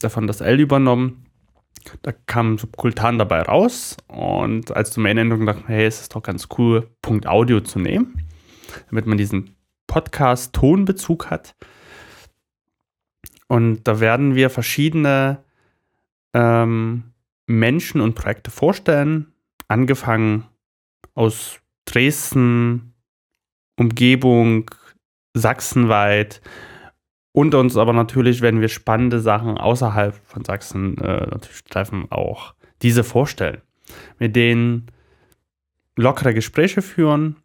davon 0.00 0.26
das 0.26 0.40
L 0.40 0.58
übernommen. 0.60 1.26
Da 2.02 2.12
kam 2.12 2.56
Subkultan 2.56 3.18
dabei 3.18 3.42
raus. 3.42 3.96
Und 4.08 4.74
als 4.74 4.92
Domain-Endung 4.92 5.44
dachte 5.44 5.60
ich, 5.62 5.68
hey, 5.68 5.86
es 5.86 6.00
ist 6.00 6.14
doch 6.14 6.22
ganz 6.22 6.48
cool, 6.56 6.88
Punkt 7.02 7.26
Audio 7.26 7.60
zu 7.60 7.78
nehmen, 7.78 8.26
damit 8.88 9.06
man 9.06 9.18
diesen 9.18 9.56
Podcast-Tonbezug 9.86 11.30
hat. 11.30 11.54
Und 13.48 13.84
da 13.84 14.00
werden 14.00 14.34
wir 14.34 14.50
verschiedene 14.50 15.42
ähm, 16.32 17.12
Menschen 17.46 18.00
und 18.00 18.14
Projekte 18.14 18.50
vorstellen, 18.50 19.32
angefangen 19.68 20.46
aus 21.14 21.60
Dresden, 21.84 22.94
Umgebung, 23.76 24.70
sachsenweit 25.34 26.40
und 27.32 27.54
uns 27.54 27.76
aber 27.76 27.92
natürlich, 27.92 28.40
wenn 28.40 28.60
wir 28.60 28.68
spannende 28.68 29.20
Sachen 29.20 29.58
außerhalb 29.58 30.14
von 30.24 30.44
Sachsen 30.44 30.96
äh, 30.98 31.26
natürlich 31.26 31.64
treffen, 31.64 32.06
auch 32.10 32.54
diese 32.82 33.04
vorstellen. 33.04 33.60
Mit 34.18 34.36
denen 34.36 34.86
lockere 35.96 36.32
Gespräche 36.32 36.80
führen 36.80 37.36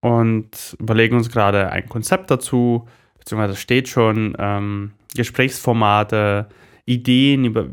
und 0.00 0.76
überlegen 0.78 1.16
uns 1.16 1.30
gerade 1.30 1.70
ein 1.70 1.88
Konzept 1.88 2.30
dazu, 2.30 2.88
beziehungsweise 3.30 3.56
steht 3.56 3.88
schon, 3.88 4.34
ähm, 4.38 4.90
Gesprächsformate, 5.14 6.48
Ideen, 6.84 7.44
über, 7.44 7.68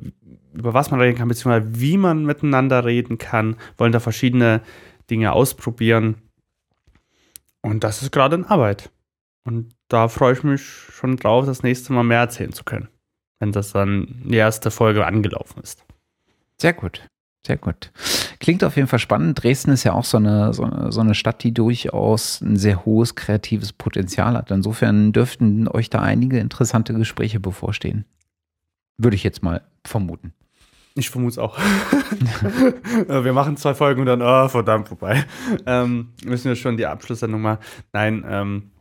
über 0.53 0.73
was 0.75 0.91
man 0.91 1.01
reden 1.01 1.17
kann, 1.17 1.27
beziehungsweise 1.27 1.81
wie 1.81 1.97
man 1.97 2.25
miteinander 2.25 2.85
reden 2.85 3.17
kann, 3.17 3.55
wollen 3.77 3.91
da 3.91 3.99
verschiedene 3.99 4.61
Dinge 5.09 5.33
ausprobieren. 5.33 6.15
Und 7.61 7.83
das 7.83 8.03
ist 8.03 8.11
gerade 8.11 8.35
in 8.35 8.45
Arbeit. 8.45 8.91
Und 9.45 9.73
da 9.87 10.09
freue 10.09 10.33
ich 10.33 10.43
mich 10.43 10.61
schon 10.61 11.15
drauf, 11.15 11.45
das 11.45 11.63
nächste 11.63 11.91
Mal 11.91 12.03
mehr 12.03 12.19
erzählen 12.19 12.53
zu 12.53 12.63
können, 12.63 12.89
wenn 13.39 13.51
das 13.51 13.71
dann 13.71 14.21
die 14.25 14.35
erste 14.35 14.69
Folge 14.69 15.07
angelaufen 15.07 15.63
ist. 15.63 15.85
Sehr 16.61 16.73
gut. 16.73 17.07
Sehr 17.47 17.55
gut. 17.55 17.93
Klingt 18.41 18.61
auf 18.65 18.75
jeden 18.75 18.89
Fall 18.89 18.99
spannend. 18.99 19.41
Dresden 19.41 19.71
ist 19.71 19.85
ja 19.85 19.93
auch 19.93 20.03
so 20.03 20.17
eine, 20.17 20.53
so 20.53 20.63
eine, 20.63 20.91
so 20.91 20.99
eine 20.99 21.15
Stadt, 21.15 21.41
die 21.43 21.53
durchaus 21.53 22.41
ein 22.41 22.57
sehr 22.57 22.83
hohes 22.83 23.15
kreatives 23.15 23.71
Potenzial 23.71 24.35
hat. 24.35 24.51
Insofern 24.51 25.13
dürften 25.13 25.69
euch 25.69 25.89
da 25.89 26.01
einige 26.01 26.39
interessante 26.39 26.93
Gespräche 26.93 27.39
bevorstehen. 27.39 28.03
Würde 28.97 29.15
ich 29.15 29.23
jetzt 29.23 29.43
mal 29.43 29.61
vermuten. 29.85 30.33
Ich 30.95 31.09
vermute 31.09 31.31
es 31.31 31.37
auch. 31.37 31.57
wir 33.07 33.31
machen 33.31 33.55
zwei 33.55 33.73
Folgen 33.73 34.01
und 34.01 34.07
dann, 34.07 34.21
oh, 34.21 34.49
verdammt, 34.49 34.89
vorbei. 34.89 35.23
Ähm, 35.65 36.09
müssen 36.25 36.49
wir 36.49 36.57
schon 36.57 36.75
die 36.75 36.85
Abschlusssendung 36.85 37.39
mal. 37.39 37.59
Nein, 37.93 38.25
ähm, 38.27 38.71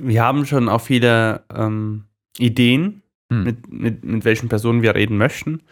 wir 0.00 0.24
haben 0.24 0.44
schon 0.44 0.68
auch 0.68 0.80
viele 0.80 1.44
ähm, 1.54 2.06
Ideen, 2.36 3.02
hm. 3.30 3.44
mit, 3.44 3.72
mit, 3.72 4.04
mit 4.04 4.24
welchen 4.24 4.48
Personen 4.48 4.82
wir 4.82 4.96
reden 4.96 5.18
möchten. 5.18 5.62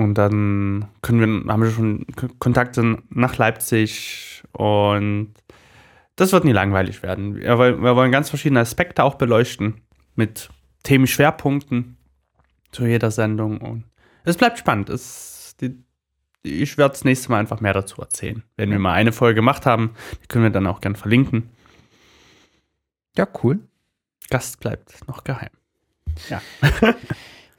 Und 0.00 0.14
dann 0.14 0.88
können 1.02 1.44
wir, 1.44 1.52
haben 1.52 1.62
wir 1.62 1.70
schon 1.70 2.06
Kontakte 2.38 3.02
nach 3.10 3.36
Leipzig 3.36 4.42
und 4.52 5.34
das 6.16 6.32
wird 6.32 6.46
nie 6.46 6.52
langweilig 6.52 7.02
werden. 7.02 7.36
Wir 7.36 7.58
wollen, 7.58 7.82
wir 7.82 7.94
wollen 7.96 8.10
ganz 8.10 8.30
verschiedene 8.30 8.60
Aspekte 8.60 9.04
auch 9.04 9.16
beleuchten 9.16 9.82
mit 10.14 10.48
Themenschwerpunkten 10.84 11.98
zu 12.72 12.86
jeder 12.86 13.10
Sendung 13.10 13.58
und 13.58 13.84
es 14.24 14.38
bleibt 14.38 14.58
spannend. 14.58 14.88
Es, 14.88 15.54
die, 15.60 15.84
ich 16.42 16.78
werde 16.78 16.92
das 16.92 17.04
nächste 17.04 17.30
Mal 17.30 17.40
einfach 17.40 17.60
mehr 17.60 17.74
dazu 17.74 18.00
erzählen. 18.00 18.42
Wenn 18.56 18.70
wir 18.70 18.78
mal 18.78 18.94
eine 18.94 19.12
Folge 19.12 19.34
gemacht 19.34 19.66
haben, 19.66 19.90
die 20.22 20.28
können 20.28 20.44
wir 20.44 20.50
dann 20.50 20.66
auch 20.66 20.80
gern 20.80 20.96
verlinken. 20.96 21.50
Ja, 23.18 23.28
cool. 23.42 23.58
Gast 24.30 24.60
bleibt 24.60 25.06
noch 25.06 25.24
geheim. 25.24 25.50
Ja. 26.30 26.40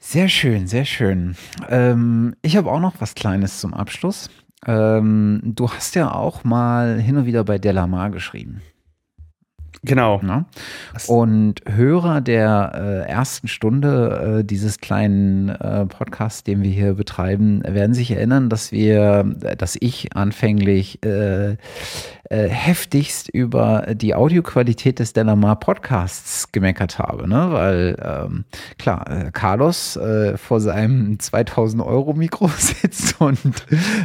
Sehr 0.04 0.28
schön, 0.28 0.66
sehr 0.66 0.84
schön. 0.84 1.36
Ähm, 1.68 2.34
ich 2.42 2.56
habe 2.56 2.72
auch 2.72 2.80
noch 2.80 2.94
was 2.98 3.14
Kleines 3.14 3.60
zum 3.60 3.72
Abschluss. 3.72 4.30
Ähm, 4.66 5.40
du 5.44 5.70
hast 5.70 5.94
ja 5.94 6.12
auch 6.12 6.42
mal 6.42 6.98
hin 6.98 7.16
und 7.16 7.24
wieder 7.24 7.44
bei 7.44 7.58
Delamar 7.58 8.10
geschrieben. 8.10 8.62
Genau. 9.84 10.20
Ja? 10.22 10.44
Und 11.08 11.56
Hörer 11.66 12.20
der 12.20 12.72
äh, 12.74 13.10
ersten 13.10 13.48
Stunde 13.48 14.38
äh, 14.40 14.44
dieses 14.44 14.78
kleinen 14.78 15.48
äh, 15.48 15.86
Podcasts, 15.86 16.44
den 16.44 16.62
wir 16.62 16.70
hier 16.70 16.94
betreiben, 16.94 17.62
werden 17.66 17.92
sich 17.92 18.12
erinnern, 18.12 18.48
dass 18.48 18.70
wir, 18.70 19.24
dass 19.58 19.76
ich 19.80 20.14
anfänglich 20.14 21.04
äh, 21.04 21.56
äh, 22.32 22.48
heftigst 22.48 23.28
über 23.28 23.88
die 23.92 24.14
Audioqualität 24.14 25.00
des 25.00 25.12
Delamar 25.12 25.60
Podcasts 25.60 26.50
gemeckert 26.50 26.98
habe, 26.98 27.28
ne? 27.28 27.48
weil 27.50 27.96
ähm, 28.02 28.44
klar, 28.78 29.10
äh, 29.10 29.30
Carlos 29.32 29.96
äh, 29.96 30.38
vor 30.38 30.60
seinem 30.60 31.18
2000 31.18 31.82
Euro 31.82 32.14
Mikro 32.14 32.48
sitzt 32.56 33.20
und 33.20 33.38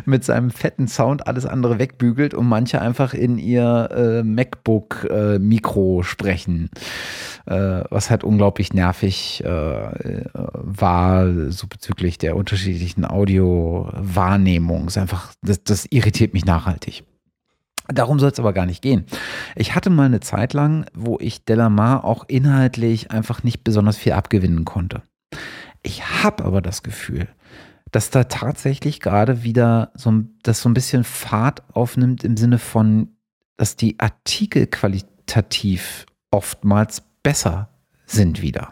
mit 0.06 0.26
seinem 0.26 0.50
fetten 0.50 0.90
Sound 0.90 1.26
alles 1.28 1.46
andere 1.46 1.80
wegbügelt 1.80 2.34
und 2.34 2.48
manche 2.48 2.82
einfach 2.82 3.14
in 3.14 3.38
ihr 3.38 3.90
äh, 3.92 4.24
MacBook 4.24 5.08
äh, 5.10 5.40
Mikro 5.68 6.04
sprechen, 6.04 6.70
äh, 7.46 7.84
was 7.90 8.10
halt 8.10 8.24
unglaublich 8.24 8.74
nervig 8.74 9.44
war, 10.54 11.52
so 11.52 11.68
bezüglich 11.68 12.18
der 12.18 12.36
unterschiedlichen 12.36 13.06
Audio-Wahrnehmung. 13.06 14.90
das, 15.42 15.64
das 15.64 15.86
irritiert 15.90 16.34
mich 16.34 16.46
nachhaltig. 16.46 17.04
Darum 17.90 18.20
soll 18.20 18.32
es 18.32 18.40
aber 18.40 18.54
gar 18.54 18.66
nicht 18.66 18.82
gehen. 18.82 19.06
Ich 19.56 19.76
hatte 19.76 19.90
mal 19.90 20.06
eine 20.06 20.20
Zeit 20.20 20.54
lang, 20.54 20.86
wo 20.94 21.18
ich 21.22 21.46
Delamar 21.46 22.04
auch 22.04 22.26
inhaltlich 22.28 23.12
einfach 23.12 23.44
nicht 23.44 23.64
besonders 23.64 23.98
viel 23.98 24.12
abgewinnen 24.12 24.66
konnte. 24.66 25.04
Ich 25.84 26.24
habe 26.24 26.44
aber 26.44 26.62
das 26.62 26.84
Gefühl, 26.84 27.28
dass 27.92 28.10
da 28.10 28.26
tatsächlich 28.26 29.00
gerade 29.00 29.44
wieder 29.44 29.92
so, 29.96 30.12
das 30.44 30.62
so 30.62 30.68
ein 30.68 30.74
bisschen 30.74 31.06
Fahrt 31.06 31.64
aufnimmt 31.74 32.26
im 32.26 32.36
Sinne 32.36 32.60
von, 32.60 33.16
dass 33.56 33.78
die 33.78 33.98
Artikel 34.00 34.68
qualitativ 35.28 36.06
oftmals 36.32 37.04
besser 37.24 37.70
sind 38.06 38.42
wieder. 38.42 38.72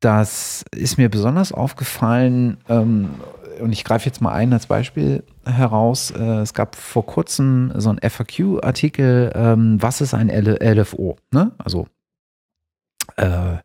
Das 0.00 0.64
ist 0.74 0.98
mir 0.98 1.08
besonders 1.08 1.52
aufgefallen, 1.52 2.58
ähm, 2.68 3.10
und 3.60 3.72
ich 3.72 3.84
greife 3.84 4.06
jetzt 4.06 4.20
mal 4.20 4.32
ein 4.32 4.52
als 4.52 4.66
Beispiel 4.66 5.22
heraus. 5.46 6.10
Äh, 6.10 6.40
es 6.40 6.54
gab 6.54 6.74
vor 6.74 7.06
kurzem 7.06 7.72
so 7.76 7.90
ein 7.90 8.00
FAQ-Artikel, 8.02 9.30
ähm, 9.34 9.80
was 9.80 10.00
ist 10.00 10.12
ein 10.12 10.28
LFO? 10.28 11.16
Ne? 11.30 11.52
Also 11.58 11.86
äh, 13.16 13.58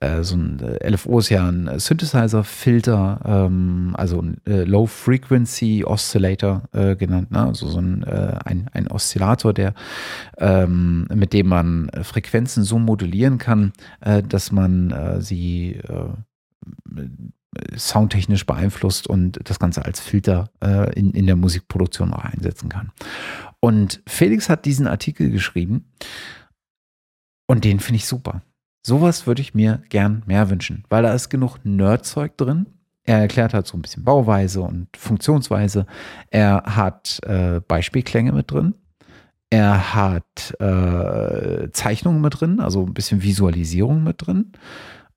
äh, 0.00 0.22
so 0.22 0.34
ein 0.34 0.58
äh, 0.60 0.88
LFO 0.88 1.18
ist 1.18 1.28
ja 1.28 1.46
ein 1.46 1.78
Synthesizer-Filter, 1.78 3.20
ähm, 3.24 3.94
also 3.98 4.22
ein 4.22 4.40
äh, 4.46 4.64
Low 4.64 4.86
Frequency 4.86 5.84
Oscillator 5.84 6.62
äh, 6.72 6.96
genannt, 6.96 7.30
ne? 7.30 7.44
also 7.44 7.68
so 7.68 7.80
ein, 7.80 8.02
äh, 8.04 8.38
ein, 8.44 8.70
ein 8.72 8.88
Oszillator, 8.88 9.52
der 9.52 9.74
ähm, 10.38 11.06
mit 11.14 11.34
dem 11.34 11.48
man 11.48 11.90
Frequenzen 12.02 12.64
so 12.64 12.78
modulieren 12.78 13.38
kann, 13.38 13.72
dass 14.00 14.52
man 14.52 15.20
sie 15.20 15.80
soundtechnisch 17.76 18.46
beeinflusst 18.46 19.06
und 19.06 19.38
das 19.44 19.58
Ganze 19.58 19.84
als 19.84 20.00
Filter 20.00 20.50
in, 20.94 21.10
in 21.12 21.26
der 21.26 21.36
Musikproduktion 21.36 22.12
auch 22.12 22.24
einsetzen 22.24 22.68
kann. 22.68 22.92
Und 23.60 24.02
Felix 24.06 24.48
hat 24.48 24.64
diesen 24.64 24.86
Artikel 24.86 25.30
geschrieben 25.30 25.86
und 27.46 27.64
den 27.64 27.80
finde 27.80 27.96
ich 27.96 28.06
super. 28.06 28.42
Sowas 28.82 29.26
würde 29.26 29.42
ich 29.42 29.54
mir 29.54 29.82
gern 29.88 30.22
mehr 30.26 30.48
wünschen, 30.50 30.84
weil 30.88 31.02
da 31.02 31.12
ist 31.12 31.28
genug 31.28 31.58
Nerdzeug 31.64 32.36
drin. 32.36 32.66
Er 33.04 33.18
erklärt 33.18 33.54
halt 33.54 33.66
so 33.66 33.76
ein 33.76 33.82
bisschen 33.82 34.04
Bauweise 34.04 34.62
und 34.62 34.88
Funktionsweise. 34.96 35.86
Er 36.30 36.62
hat 36.64 37.20
äh, 37.24 37.60
Beispielklänge 37.60 38.32
mit 38.32 38.50
drin. 38.50 38.74
Er 39.50 39.94
hat 39.94 40.54
äh, 40.60 41.70
Zeichnungen 41.72 42.20
mit 42.20 42.40
drin, 42.40 42.60
also 42.60 42.84
ein 42.84 42.94
bisschen 42.94 43.22
Visualisierung 43.22 44.04
mit 44.04 44.26
drin. 44.26 44.52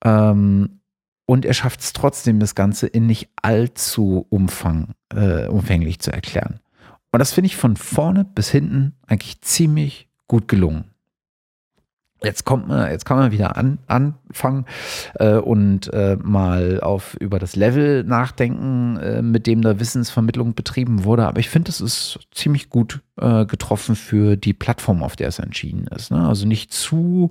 Ähm, 0.04 0.80
und 1.26 1.46
er 1.46 1.54
schafft 1.54 1.82
es 1.82 1.94
trotzdem, 1.94 2.40
das 2.40 2.56
Ganze 2.56 2.88
in 2.88 3.06
nicht 3.06 3.30
allzu 3.42 4.26
umfang, 4.30 4.96
äh, 5.14 5.48
umfänglich 5.48 6.00
zu 6.00 6.12
erklären. 6.12 6.60
Und 7.12 7.20
das 7.20 7.32
finde 7.32 7.46
ich 7.46 7.56
von 7.56 7.78
vorne 7.78 8.26
bis 8.26 8.50
hinten 8.50 8.96
eigentlich 9.08 9.40
ziemlich 9.42 10.10
gut 10.28 10.48
gelungen. 10.48 10.93
Jetzt 12.24 12.46
kommt 12.46 12.68
man, 12.68 12.90
jetzt 12.90 13.06
kann 13.06 13.18
man 13.18 13.32
wieder 13.32 13.58
an, 13.58 13.80
anfangen 14.34 14.66
äh, 15.16 15.36
und 15.36 15.94
äh, 15.94 16.18
mal 16.22 16.80
auf 16.82 17.16
über 17.20 17.40
das 17.40 17.56
Level 17.56 18.04
nachdenken, 18.04 18.98
äh, 18.98 19.22
mit 19.22 19.46
dem 19.48 19.62
da 19.62 19.80
Wissensvermittlung 19.80 20.56
betrieben 20.56 21.04
wurde. 21.04 21.28
Aber 21.28 21.40
ich 21.40 21.50
finde, 21.50 21.70
es 21.70 21.80
ist 21.80 22.20
ziemlich 22.32 22.70
gut 22.70 23.02
äh, 23.20 23.46
getroffen 23.46 23.96
für 23.96 24.36
die 24.36 24.54
Plattform, 24.54 25.04
auf 25.04 25.16
der 25.16 25.28
es 25.28 25.40
entschieden 25.40 25.88
ist. 25.88 26.12
Ne? 26.12 26.28
Also 26.28 26.48
nicht 26.48 26.74
zu 26.74 27.30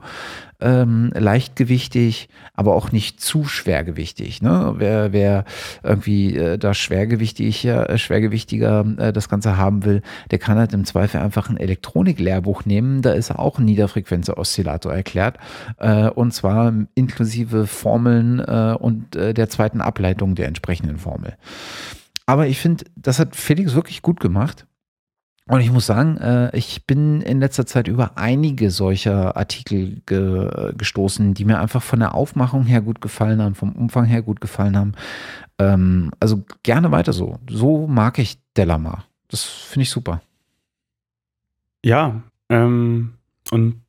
ähm, 0.60 1.10
leichtgewichtig, 1.14 2.28
aber 2.54 2.76
auch 2.76 2.92
nicht 2.92 3.20
zu 3.20 3.44
schwergewichtig. 3.44 4.42
Ne? 4.42 4.74
Wer, 4.76 5.12
wer 5.12 5.44
irgendwie 5.82 6.36
äh, 6.36 6.56
da 6.56 6.72
schwergewichtig, 6.72 7.64
äh, 7.64 7.98
schwergewichtiger 7.98 8.84
äh, 8.98 9.12
das 9.12 9.28
Ganze 9.28 9.56
haben 9.56 9.84
will, 9.84 10.02
der 10.30 10.38
kann 10.38 10.58
halt 10.58 10.72
im 10.72 10.84
Zweifel 10.84 11.20
einfach 11.20 11.50
ein 11.50 11.56
Elektronik-Lehrbuch 11.56 12.64
nehmen. 12.64 13.02
Da 13.02 13.12
ist 13.12 13.32
auch 13.32 13.58
ein 13.58 13.64
Niederfrequenzer-Oszillator 13.64 14.94
erklärt. 14.94 15.38
Äh, 15.78 16.10
und 16.10 16.32
zwar 16.32 16.72
inklusive 16.94 17.66
Formeln 17.66 18.40
äh, 18.40 18.76
und 18.78 19.16
äh, 19.16 19.34
der 19.34 19.48
zweiten 19.48 19.80
Ableitung 19.80 20.34
der 20.34 20.48
entsprechenden 20.48 20.98
Formel. 20.98 21.36
Aber 22.26 22.46
ich 22.46 22.58
finde, 22.58 22.84
das 22.96 23.18
hat 23.18 23.36
Felix 23.36 23.74
wirklich 23.74 24.02
gut 24.02 24.20
gemacht. 24.20 24.66
Und 25.48 25.60
ich 25.60 25.72
muss 25.72 25.86
sagen, 25.86 26.18
äh, 26.18 26.56
ich 26.56 26.86
bin 26.86 27.20
in 27.20 27.40
letzter 27.40 27.66
Zeit 27.66 27.88
über 27.88 28.16
einige 28.16 28.70
solcher 28.70 29.36
Artikel 29.36 30.00
ge 30.06 30.72
gestoßen, 30.76 31.34
die 31.34 31.44
mir 31.44 31.58
einfach 31.58 31.82
von 31.82 31.98
der 31.98 32.14
Aufmachung 32.14 32.64
her 32.64 32.80
gut 32.80 33.00
gefallen 33.00 33.42
haben, 33.42 33.56
vom 33.56 33.72
Umfang 33.72 34.04
her 34.04 34.22
gut 34.22 34.40
gefallen 34.40 34.76
haben. 34.76 34.92
Ähm, 35.58 36.12
also 36.20 36.44
gerne 36.62 36.92
weiter 36.92 37.12
so. 37.12 37.38
So 37.50 37.88
mag 37.88 38.18
ich 38.18 38.38
Delamar. 38.56 39.04
Das 39.28 39.42
finde 39.44 39.82
ich 39.82 39.90
super. 39.90 40.22
Ja, 41.84 42.22
ähm, 42.48 43.14
und 43.50 43.82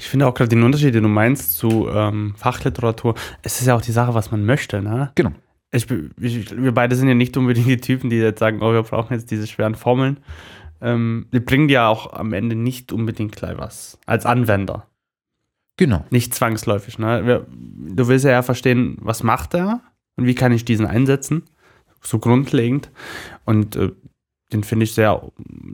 ich 0.00 0.08
finde 0.08 0.26
auch 0.26 0.32
gerade 0.32 0.48
den 0.48 0.62
Unterschied, 0.62 0.94
den 0.94 1.02
du 1.02 1.10
meinst 1.10 1.58
zu 1.58 1.86
ähm, 1.90 2.32
Fachliteratur, 2.34 3.14
es 3.42 3.60
ist 3.60 3.66
ja 3.66 3.76
auch 3.76 3.82
die 3.82 3.92
Sache, 3.92 4.14
was 4.14 4.30
man 4.30 4.46
möchte, 4.46 4.80
ne? 4.80 5.12
Genau. 5.14 5.32
Ich, 5.72 5.90
ich, 6.18 6.56
wir 6.56 6.72
beide 6.72 6.96
sind 6.96 7.06
ja 7.06 7.14
nicht 7.14 7.36
unbedingt 7.36 7.66
die 7.66 7.76
Typen, 7.76 8.08
die 8.08 8.16
jetzt 8.16 8.38
sagen, 8.38 8.62
oh, 8.62 8.72
wir 8.72 8.82
brauchen 8.82 9.12
jetzt 9.12 9.30
diese 9.30 9.46
schweren 9.46 9.74
Formeln. 9.74 10.16
Ähm, 10.80 11.26
die 11.34 11.40
bringen 11.40 11.68
dir 11.68 11.84
auch 11.84 12.14
am 12.14 12.32
Ende 12.32 12.56
nicht 12.56 12.92
unbedingt 12.92 13.36
gleich 13.36 13.58
was. 13.58 13.98
Als 14.06 14.24
Anwender. 14.24 14.86
Genau. 15.76 16.02
Nicht 16.08 16.32
zwangsläufig. 16.32 16.98
Ne? 16.98 17.46
Du 17.50 18.08
willst 18.08 18.24
ja, 18.24 18.30
ja 18.30 18.42
verstehen, 18.42 18.96
was 19.02 19.22
macht 19.22 19.54
er 19.54 19.82
und 20.16 20.24
wie 20.24 20.34
kann 20.34 20.52
ich 20.52 20.64
diesen 20.64 20.86
einsetzen. 20.86 21.42
So 22.00 22.18
grundlegend. 22.18 22.90
Und 23.44 23.76
äh, 23.76 23.92
den 24.50 24.64
finde 24.64 24.84
ich 24.84 24.94
sehr, 24.94 25.30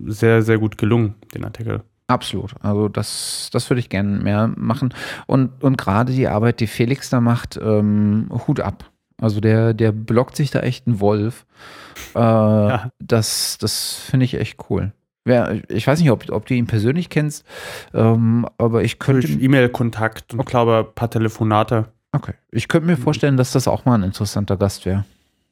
sehr, 0.08 0.42
sehr 0.42 0.58
gut 0.58 0.78
gelungen, 0.78 1.14
den 1.32 1.44
Artikel. 1.44 1.84
Absolut. 2.08 2.54
Also 2.62 2.88
das, 2.88 3.50
das 3.52 3.68
würde 3.68 3.80
ich 3.80 3.88
gerne 3.88 4.22
mehr 4.22 4.48
machen. 4.56 4.94
Und, 5.26 5.62
und 5.62 5.76
gerade 5.76 6.12
die 6.12 6.28
Arbeit, 6.28 6.60
die 6.60 6.66
Felix 6.66 7.10
da 7.10 7.20
macht, 7.20 7.58
ähm, 7.60 8.28
Hut 8.46 8.60
ab. 8.60 8.90
Also 9.20 9.40
der, 9.40 9.74
der 9.74 9.92
blockt 9.92 10.36
sich 10.36 10.50
da 10.50 10.60
echt 10.60 10.86
einen 10.86 11.00
Wolf. 11.00 11.46
Äh, 12.14 12.18
ja. 12.18 12.90
Das, 12.98 13.58
das 13.58 13.94
finde 13.94 14.24
ich 14.24 14.34
echt 14.34 14.58
cool. 14.70 14.92
Wer, 15.24 15.62
ich 15.68 15.86
weiß 15.86 15.98
nicht, 15.98 16.10
ob, 16.12 16.30
ob 16.30 16.46
du 16.46 16.54
ihn 16.54 16.68
persönlich 16.68 17.10
kennst, 17.10 17.44
ähm, 17.92 18.46
aber 18.58 18.84
ich 18.84 19.00
könnte. 19.00 19.26
E-Mail-Kontakt 19.26 20.32
und 20.32 20.40
okay. 20.40 20.50
glaube 20.50 20.86
ein 20.88 20.94
paar 20.94 21.10
Telefonate. 21.10 21.86
Okay. 22.12 22.34
Ich 22.52 22.68
könnte 22.68 22.86
mir 22.86 22.96
vorstellen, 22.96 23.36
dass 23.36 23.50
das 23.50 23.66
auch 23.66 23.84
mal 23.84 23.94
ein 23.94 24.04
interessanter 24.04 24.56
Gast 24.56 24.86
wäre. 24.86 25.04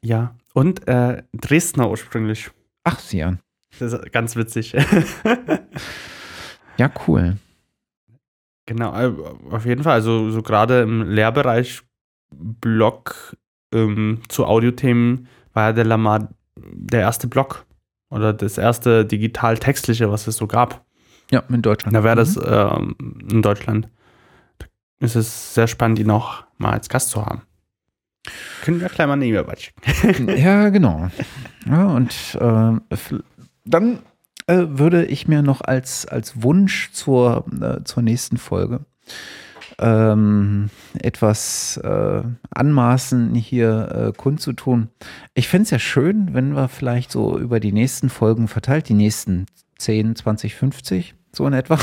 Ja. 0.02 0.36
Und 0.52 0.86
äh, 0.86 1.24
Dresdner 1.32 1.90
ursprünglich. 1.90 2.50
Ach, 2.84 3.00
sieh 3.00 3.24
an. 3.24 3.40
Das 3.80 3.92
ist 3.92 4.12
ganz 4.12 4.36
witzig. 4.36 4.76
ja, 6.78 6.90
cool. 7.06 7.36
Genau, 8.66 8.94
äh, 8.94 9.12
auf 9.50 9.66
jeden 9.66 9.82
Fall. 9.82 9.94
Also, 9.94 10.30
so 10.30 10.42
gerade 10.42 10.82
im 10.82 11.10
Lehrbereich 11.10 11.82
Blog 12.30 13.36
ähm, 13.72 14.20
zu 14.28 14.46
Audiothemen 14.46 15.28
war 15.52 15.68
ja 15.68 15.72
der 15.72 15.84
Lamar 15.84 16.28
der 16.56 17.00
erste 17.00 17.26
Blog 17.26 17.66
oder 18.10 18.32
das 18.32 18.58
erste 18.58 19.04
digital-textliche, 19.04 20.10
was 20.10 20.26
es 20.26 20.36
so 20.36 20.46
gab. 20.46 20.84
Ja, 21.30 21.42
in 21.48 21.62
Deutschland. 21.62 21.96
Da 21.96 22.04
wäre 22.04 22.16
das 22.16 22.36
mhm. 22.36 22.42
ähm, 22.46 23.18
in 23.30 23.42
Deutschland. 23.42 23.88
Da 24.58 24.66
ist 25.00 25.16
es 25.16 25.54
sehr 25.54 25.66
spannend, 25.66 25.98
ihn 25.98 26.10
auch 26.10 26.44
mal 26.58 26.72
als 26.72 26.88
Gast 26.88 27.10
zu 27.10 27.24
haben. 27.24 27.42
Können 28.62 28.80
wir 28.80 28.88
gleich 28.88 29.06
mal 29.06 29.14
eine 29.14 29.26
E-Mail 29.26 29.44
schicken. 29.56 30.28
ja, 30.36 30.70
genau. 30.70 31.10
Ja, 31.66 31.86
und 31.86 32.38
äh, 32.40 32.96
dann 33.64 33.98
äh, 34.46 34.64
würde 34.68 35.04
ich 35.04 35.28
mir 35.28 35.42
noch 35.42 35.60
als, 35.60 36.06
als 36.06 36.42
Wunsch 36.42 36.92
zur, 36.92 37.44
äh, 37.60 37.84
zur 37.84 38.02
nächsten 38.02 38.36
Folge 38.36 38.84
ähm, 39.78 40.70
etwas 40.98 41.76
äh, 41.78 42.22
anmaßen, 42.50 43.34
hier 43.34 43.88
äh, 43.90 44.16
kundzutun. 44.16 44.88
Ich 45.34 45.48
fände 45.48 45.64
es 45.64 45.70
ja 45.70 45.78
schön, 45.78 46.34
wenn 46.34 46.54
wir 46.54 46.68
vielleicht 46.68 47.10
so 47.10 47.38
über 47.38 47.60
die 47.60 47.72
nächsten 47.72 48.08
Folgen 48.08 48.48
verteilt, 48.48 48.88
die 48.88 48.94
nächsten 48.94 49.46
10, 49.78 50.16
20, 50.16 50.54
50, 50.54 51.14
so 51.32 51.46
in 51.46 51.52
etwa, 51.52 51.78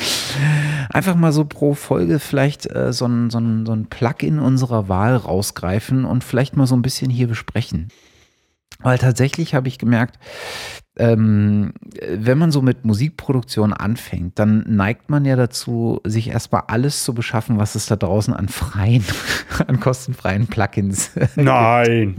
einfach 0.90 1.14
mal 1.14 1.32
so 1.32 1.44
pro 1.46 1.74
Folge 1.74 2.18
vielleicht 2.18 2.70
äh, 2.70 2.92
so 2.92 3.06
ein, 3.06 3.30
so, 3.30 3.38
ein, 3.38 3.64
so 3.64 3.72
ein 3.72 3.86
Plugin 3.86 4.38
unserer 4.38 4.88
Wahl 4.88 5.16
rausgreifen 5.16 6.04
und 6.04 6.24
vielleicht 6.24 6.56
mal 6.56 6.66
so 6.66 6.76
ein 6.76 6.82
bisschen 6.82 7.10
hier 7.10 7.28
besprechen. 7.28 7.88
Weil 8.80 8.98
tatsächlich 8.98 9.54
habe 9.54 9.66
ich 9.66 9.78
gemerkt, 9.78 10.18
ähm, 10.98 11.72
wenn 12.08 12.38
man 12.38 12.50
so 12.50 12.60
mit 12.60 12.84
Musikproduktion 12.84 13.72
anfängt, 13.72 14.38
dann 14.38 14.64
neigt 14.66 15.10
man 15.10 15.24
ja 15.24 15.36
dazu, 15.36 16.00
sich 16.04 16.28
erstmal 16.28 16.64
alles 16.66 17.04
zu 17.04 17.14
beschaffen, 17.14 17.58
was 17.58 17.74
es 17.74 17.86
da 17.86 17.96
draußen 17.96 18.34
an 18.34 18.48
freien, 18.48 19.04
an 19.66 19.80
kostenfreien 19.80 20.46
Plugins 20.48 21.12
Nein. 21.36 22.16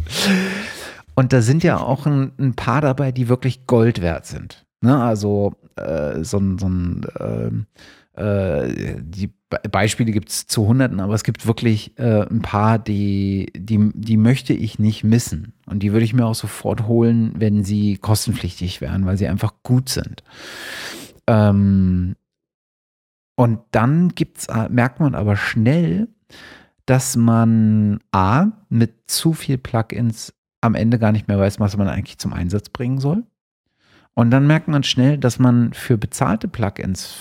Und 1.16 1.34
da 1.34 1.42
sind 1.42 1.64
ja 1.64 1.78
auch 1.80 2.06
ein, 2.06 2.32
ein 2.40 2.54
paar 2.54 2.82
dabei, 2.82 3.12
die 3.12 3.28
wirklich 3.28 3.68
Gold 3.68 4.02
wert 4.02 4.26
sind. 4.26 4.66
Ne? 4.82 5.02
Also 5.02 5.54
äh, 5.76 6.24
so, 6.24 6.42
so 6.58 6.68
ein 6.68 7.06
ähm, 7.20 7.66
äh, 8.14 8.96
die 9.02 9.32
Beispiele 9.50 10.12
gibt 10.12 10.30
es 10.30 10.48
zu 10.48 10.68
Hunderten, 10.68 11.00
aber 11.00 11.16
es 11.16 11.24
gibt 11.24 11.48
wirklich 11.48 11.98
äh, 11.98 12.28
ein 12.30 12.42
paar, 12.42 12.78
die, 12.78 13.52
die, 13.56 13.92
die 13.96 14.18
möchte 14.18 14.54
ich 14.54 14.78
nicht 14.78 15.04
missen. 15.04 15.54
Und 15.66 15.82
die 15.82 15.92
würde 15.92 16.06
ich 16.06 16.14
mir 16.14 16.26
auch 16.26 16.36
sofort 16.36 16.88
holen, 16.88 17.34
wenn 17.36 17.64
sie 17.64 17.98
kostenpflichtig 17.98 18.80
wären, 18.80 19.06
weil 19.06 19.18
sie 19.18 19.28
einfach 19.28 19.54
gut 19.64 19.90
sind. 19.90 20.24
Ähm, 21.26 22.16
und 23.36 23.60
dann 23.72 24.10
gibt's, 24.10 24.48
äh, 24.48 24.70
merkt 24.70 25.00
man 25.00 25.16
aber 25.16 25.36
schnell, 25.36 26.10
dass 26.86 27.16
man 27.16 28.00
A, 28.12 28.48
mit 28.70 29.10
zu 29.10 29.34
viel 29.34 29.58
Plugins 29.58 30.34
am 30.62 30.76
Ende 30.76 31.00
gar 31.00 31.12
nicht 31.12 31.28
mehr 31.28 31.40
weiß, 31.40 31.60
was 31.60 31.78
man 31.78 31.88
eigentlich 31.88 32.18
zum 32.18 32.34
Einsatz 32.34 32.70
bringen 32.70 33.00
soll. 33.00 33.24
Und 34.20 34.32
dann 34.32 34.48
merkt 34.48 34.68
man 34.68 34.84
schnell, 34.84 35.18
dass 35.18 35.40
man 35.40 35.72
für 35.72 35.98
bezahlte 35.98 36.50
Plugins, 36.50 37.16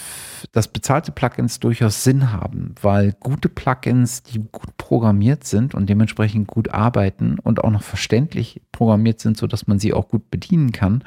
dass 0.50 0.66
bezahlte 0.66 1.12
Plugins 1.12 1.60
durchaus 1.60 2.02
Sinn 2.02 2.32
haben, 2.32 2.74
weil 2.82 3.12
gute 3.20 3.48
Plugins, 3.48 4.24
die 4.24 4.40
gut 4.40 4.76
programmiert 4.78 5.44
sind 5.44 5.76
und 5.76 5.88
dementsprechend 5.88 6.48
gut 6.48 6.70
arbeiten 6.70 7.38
und 7.38 7.62
auch 7.62 7.70
noch 7.70 7.84
verständlich 7.84 8.62
programmiert 8.72 9.20
sind, 9.20 9.36
sodass 9.36 9.68
man 9.68 9.78
sie 9.78 9.94
auch 9.94 10.08
gut 10.08 10.28
bedienen 10.28 10.72
kann, 10.72 11.04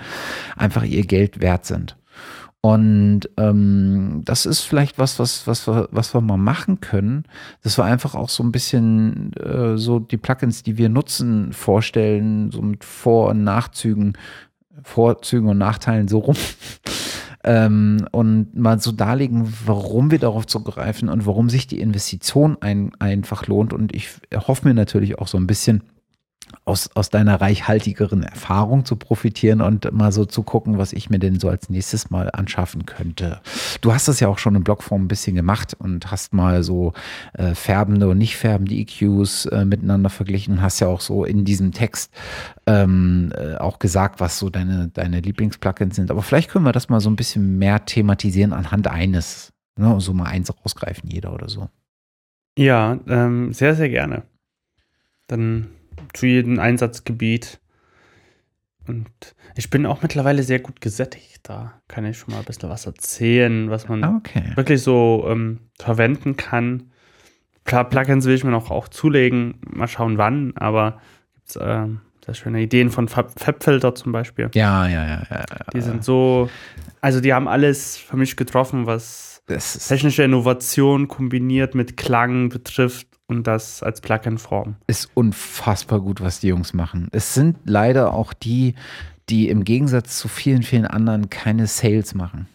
einfach 0.55 0.85
ihr 0.85 1.05
Geld 1.05 1.41
wert 1.41 1.65
sind. 1.65 1.97
Und 2.61 3.22
ähm, 3.35 4.22
das 4.23 4.45
ist 4.45 4.61
vielleicht 4.61 4.97
was, 4.97 5.19
was, 5.19 5.45
was, 5.45 5.68
was 5.68 6.13
wir 6.13 6.22
mal 6.22 6.38
machen 6.38 6.80
können, 6.80 7.26
dass 7.63 7.77
wir 7.77 7.84
einfach 7.84 8.15
auch 8.15 8.30
so 8.30 8.43
ein 8.43 8.53
bisschen 8.53 9.34
äh, 9.34 9.77
so 9.77 9.99
die 9.99 10.18
Plugins, 10.18 10.63
die 10.63 10.77
wir 10.77 10.88
nutzen, 10.88 11.51
vorstellen, 11.51 12.49
so 12.49 12.61
mit 12.61 12.85
Vor- 12.85 13.31
und 13.31 13.43
Nachzügen, 13.43 14.13
Vorzügen 14.84 15.49
und 15.49 15.57
Nachteilen 15.57 16.07
so 16.07 16.19
rum. 16.19 16.35
ähm, 17.43 18.07
und 18.11 18.56
mal 18.56 18.80
so 18.80 18.91
darlegen, 18.91 19.53
warum 19.65 20.11
wir 20.11 20.19
darauf 20.19 20.48
zugreifen 20.48 21.10
und 21.10 21.26
warum 21.26 21.49
sich 21.49 21.68
die 21.68 21.80
Investition 21.80 22.57
ein, 22.61 22.91
einfach 22.99 23.48
lohnt. 23.48 23.73
Und 23.73 23.95
ich 23.95 24.10
hoffe 24.35 24.68
mir 24.68 24.73
natürlich 24.73 25.19
auch 25.19 25.27
so 25.27 25.38
ein 25.38 25.48
bisschen, 25.48 25.84
aus, 26.65 26.90
aus 26.95 27.10
deiner 27.10 27.41
reichhaltigeren 27.41 28.23
Erfahrung 28.23 28.86
zu 28.86 28.95
profitieren 28.95 29.61
und 29.61 29.91
mal 29.91 30.11
so 30.11 30.26
zu 30.26 30.44
gucken, 30.44 30.78
was 30.78 30.94
ich 30.94 31.10
mir 31.10 31.19
denn 31.19 31.40
so 31.40 31.49
als 31.49 31.69
nächstes 31.69 32.10
mal 32.10 32.30
anschaffen 32.32 32.86
könnte. 32.86 33.41
Du 33.82 33.94
hast 33.94 34.07
das 34.07 34.19
ja 34.19 34.28
auch 34.28 34.38
schon 34.38 34.56
in 34.56 34.64
Blogform 34.64 35.03
ein 35.03 35.07
bisschen 35.07 35.36
gemacht 35.36 35.76
und 35.78 36.11
hast 36.11 36.34
mal 36.34 36.64
so 36.64 36.94
äh, 37.34 37.56
färbende 37.56 38.10
und 38.10 38.18
nicht 38.18 38.38
färbende 38.38 38.76
EQs 38.76 39.45
äh, 39.45 39.65
miteinander 39.65 40.10
verglichen 40.10 40.56
und 40.56 40.61
hast 40.61 40.80
ja 40.80 40.88
auch 40.88 41.02
so 41.02 41.26
in 41.26 41.45
diesem 41.45 41.72
Text 41.72 42.11
ähm, 42.68 43.32
äh, 43.36 43.56
auch 43.56 43.80
gesagt, 43.80 44.19
was 44.19 44.40
so 44.40 44.49
deine, 44.49 44.90
deine 44.90 45.19
Lieblingsplugins 45.19 45.95
sind. 45.95 46.11
Aber 46.11 46.22
vielleicht 46.22 46.49
können 46.49 46.65
wir 46.65 46.72
das 46.72 46.90
mal 46.90 46.99
so 46.99 47.10
ein 47.10 47.15
bisschen 47.15 47.57
mehr 47.57 47.86
thematisieren 47.86 48.53
anhand 48.53 48.88
eines. 48.88 49.52
Ne? 49.78 49.99
So 49.99 50.14
mal 50.14 50.26
eins 50.26 50.52
rausgreifen, 50.64 51.10
jeder 51.10 51.34
oder 51.34 51.49
so. 51.49 51.69
Ja, 52.57 52.99
ähm, 53.07 53.53
sehr, 53.53 53.76
sehr 53.76 53.90
gerne. 53.90 54.23
Dann 55.28 55.69
zu 56.14 56.26
jedem 56.26 56.60
Einsatzgebiet. 56.60 57.60
Und 58.88 59.10
ich 59.56 59.70
bin 59.70 59.86
auch 59.86 60.02
mittlerweile 60.02 60.44
sehr 60.44 60.60
gut 60.60 60.82
gesättigt. 60.82 61.42
Da 61.44 61.74
kann 61.88 62.06
ich 62.06 62.18
schon 62.18 62.34
mal 62.34 62.40
ein 62.40 62.46
bisschen 62.46 62.70
was 62.70 62.86
erzählen, 62.86 63.70
was 63.70 63.88
man 63.88 64.04
okay. 64.04 64.52
wirklich 64.56 64.82
so 64.82 65.26
ähm, 65.28 65.60
verwenden 65.80 66.36
kann. 66.36 66.92
Klar, 67.64 67.88
Plugins 67.90 68.26
will 68.26 68.36
ich 68.36 68.44
mir 68.44 68.52
noch 68.52 68.72
auch 68.72 68.88
zulegen. 68.88 69.60
Mal 69.70 69.88
schauen, 69.88 70.18
wann. 70.18 70.54
Aber 70.58 71.00
gibt 71.36 71.50
es 71.50 71.56
äh, 71.58 71.88
sehr 72.26 72.34
schöne 72.34 72.62
Ideen 72.62 72.90
von 72.90 73.08
Fabfilter 73.08 73.96
zum 73.96 74.12
Beispiel. 74.12 74.50
Ja, 74.54 74.88
ja, 74.88 75.06
ja, 75.06 75.24
ja. 75.30 75.46
Die 75.74 75.82
sind 75.82 76.04
so, 76.04 76.50
also 77.02 77.22
die 77.22 77.34
haben 77.34 77.48
alles 77.48 77.98
für 77.98 78.18
mich 78.18 78.36
getroffen, 78.36 78.86
was 78.86 79.31
technische 79.57 80.23
Innovation 80.23 81.07
kombiniert 81.07 81.76
mit 81.76 81.98
Klang 81.98 82.49
betrifft 82.49 83.07
und 83.28 83.48
das 83.48 83.82
als 83.82 84.02
Plugin-Form. 84.02 84.76
Ist 84.88 85.10
unfassbar 85.14 86.02
gut, 86.02 86.22
was 86.22 86.40
die 86.40 86.48
Jungs 86.48 86.73
machen. 86.73 87.07
Es 87.11 87.34
sind 87.34 87.57
leider 87.65 88.14
auch 88.14 88.34
die, 88.34 88.76
die 89.30 89.49
im 89.49 89.64
Gegensatz 89.64 90.18
zu 90.18 90.28
vielen, 90.28 90.64
vielen 90.64 90.86
anderen 90.86 91.30
keine 91.30 91.68
Sales 91.68 92.14
machen. 92.14 92.48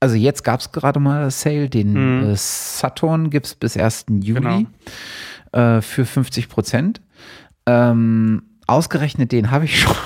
Also 0.00 0.16
jetzt 0.16 0.44
gab 0.44 0.60
es 0.60 0.72
gerade 0.72 1.00
mal 1.00 1.30
Sale, 1.30 1.70
den 1.70 1.92
mhm. 1.92 2.30
äh, 2.30 2.36
Saturn 2.36 3.30
gibt 3.30 3.46
es 3.46 3.54
bis 3.54 3.76
1. 3.76 4.06
Juli 4.20 4.66
genau. 5.52 5.76
äh, 5.76 5.80
für 5.80 6.04
50 6.04 6.48
Prozent. 6.48 7.00
Ähm, 7.66 8.42
ausgerechnet 8.66 9.32
den 9.32 9.50
habe 9.50 9.64
ich 9.64 9.80
schon. 9.80 9.96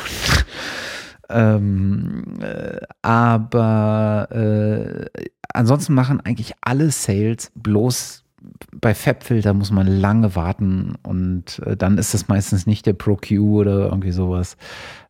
Ähm, 1.31 2.25
äh, 2.41 2.81
aber 3.03 4.29
äh, 4.31 5.07
ansonsten 5.53 5.95
machen 5.95 6.21
eigentlich 6.21 6.55
alle 6.63 6.91
Sales 6.91 7.53
bloß 7.55 8.25
bei 8.73 8.95
Fabfilter 8.95 9.53
muss 9.53 9.71
man 9.71 9.87
lange 9.87 10.35
warten 10.35 10.95
und 11.03 11.61
äh, 11.67 11.77
dann 11.77 11.99
ist 11.99 12.15
es 12.15 12.29
meistens 12.29 12.67
nicht 12.67 12.87
der 12.87 12.95
Pro 12.95 13.17
Q 13.17 13.61
oder 13.61 13.87
irgendwie 13.87 14.13
sowas. 14.13 14.57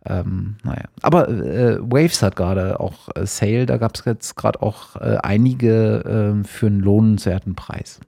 Ähm, 0.05 0.57
naja. 0.65 0.85
Aber 1.03 1.29
äh, 1.29 1.79
Waves 1.81 2.23
hat 2.23 2.37
gerade 2.37 2.81
auch 2.81 3.09
äh, 3.15 3.27
Sale, 3.27 3.67
da 3.67 3.77
gab 3.77 3.97
es 3.97 4.05
jetzt 4.05 4.35
gerade 4.37 4.63
auch 4.63 4.97
äh, 4.97 5.19
einige 5.23 6.03
ähm, 6.07 6.45
für 6.45 6.67
einen 6.67 6.81
lohnenswerten 6.81 7.55
Preis. 7.55 8.01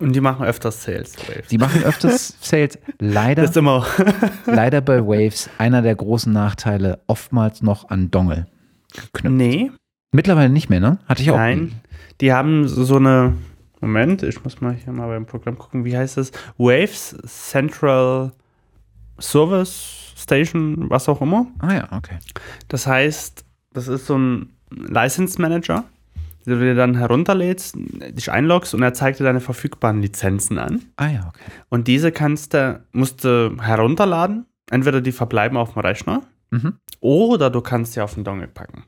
Und 0.00 0.14
die 0.14 0.20
machen 0.20 0.46
öfters 0.46 0.82
Sales. 0.84 1.16
Waves. 1.28 1.48
Die 1.48 1.58
machen 1.58 1.82
öfters 1.82 2.36
Sales. 2.40 2.78
Leider, 3.00 3.42
das 3.42 3.56
immer. 3.56 3.86
leider 4.46 4.80
bei 4.80 5.04
Waves 5.04 5.50
einer 5.58 5.82
der 5.82 5.96
großen 5.96 6.32
Nachteile, 6.32 7.00
oftmals 7.08 7.62
noch 7.62 7.90
an 7.90 8.10
Dongle 8.10 8.46
geknüpft. 8.94 9.36
Nee. 9.36 9.72
Mittlerweile 10.12 10.50
nicht 10.50 10.70
mehr, 10.70 10.80
ne? 10.80 10.98
Hatte 11.06 11.22
ich 11.22 11.30
auch. 11.30 11.36
Nein. 11.36 11.80
Die 12.20 12.32
haben 12.32 12.68
so 12.68 12.96
eine 12.96 13.34
Moment, 13.80 14.22
ich 14.22 14.42
muss 14.42 14.60
mal 14.60 14.74
hier 14.74 14.92
mal 14.92 15.08
beim 15.08 15.26
Programm 15.26 15.56
gucken, 15.56 15.84
wie 15.84 15.96
heißt 15.96 16.18
es? 16.18 16.32
Waves 16.56 17.16
Central 17.24 18.32
Service 19.20 20.12
Station, 20.16 20.90
was 20.90 21.08
auch 21.08 21.20
immer. 21.20 21.46
Ah 21.60 21.74
ja, 21.74 21.88
okay. 21.92 22.18
Das 22.68 22.86
heißt, 22.86 23.44
das 23.72 23.88
ist 23.88 24.06
so 24.06 24.18
ein 24.18 24.50
License 24.70 25.40
Manager, 25.40 25.84
den 26.48 26.58
du 26.58 26.64
dir 26.64 26.74
dann 26.74 26.96
herunterlädst, 26.96 27.76
dich 27.76 28.30
einloggst 28.30 28.74
und 28.74 28.82
er 28.82 28.94
zeigt 28.94 29.20
dir 29.20 29.24
deine 29.24 29.40
verfügbaren 29.40 30.02
Lizenzen 30.02 30.58
an. 30.58 30.82
Ah 30.96 31.08
ja, 31.08 31.28
okay. 31.28 31.50
Und 31.68 31.86
diese 31.86 32.12
kannst 32.12 32.54
du, 32.54 32.82
musst 32.92 33.24
du 33.24 33.56
herunterladen. 33.60 34.46
Entweder 34.70 35.00
die 35.00 35.12
verbleiben 35.12 35.56
auf 35.56 35.72
dem 35.72 35.80
Rechner 35.80 36.22
mhm. 36.50 36.74
oder 37.00 37.48
du 37.48 37.60
kannst 37.60 37.94
sie 37.94 38.02
auf 38.02 38.14
den 38.14 38.24
Dongle 38.24 38.48
packen. 38.48 38.84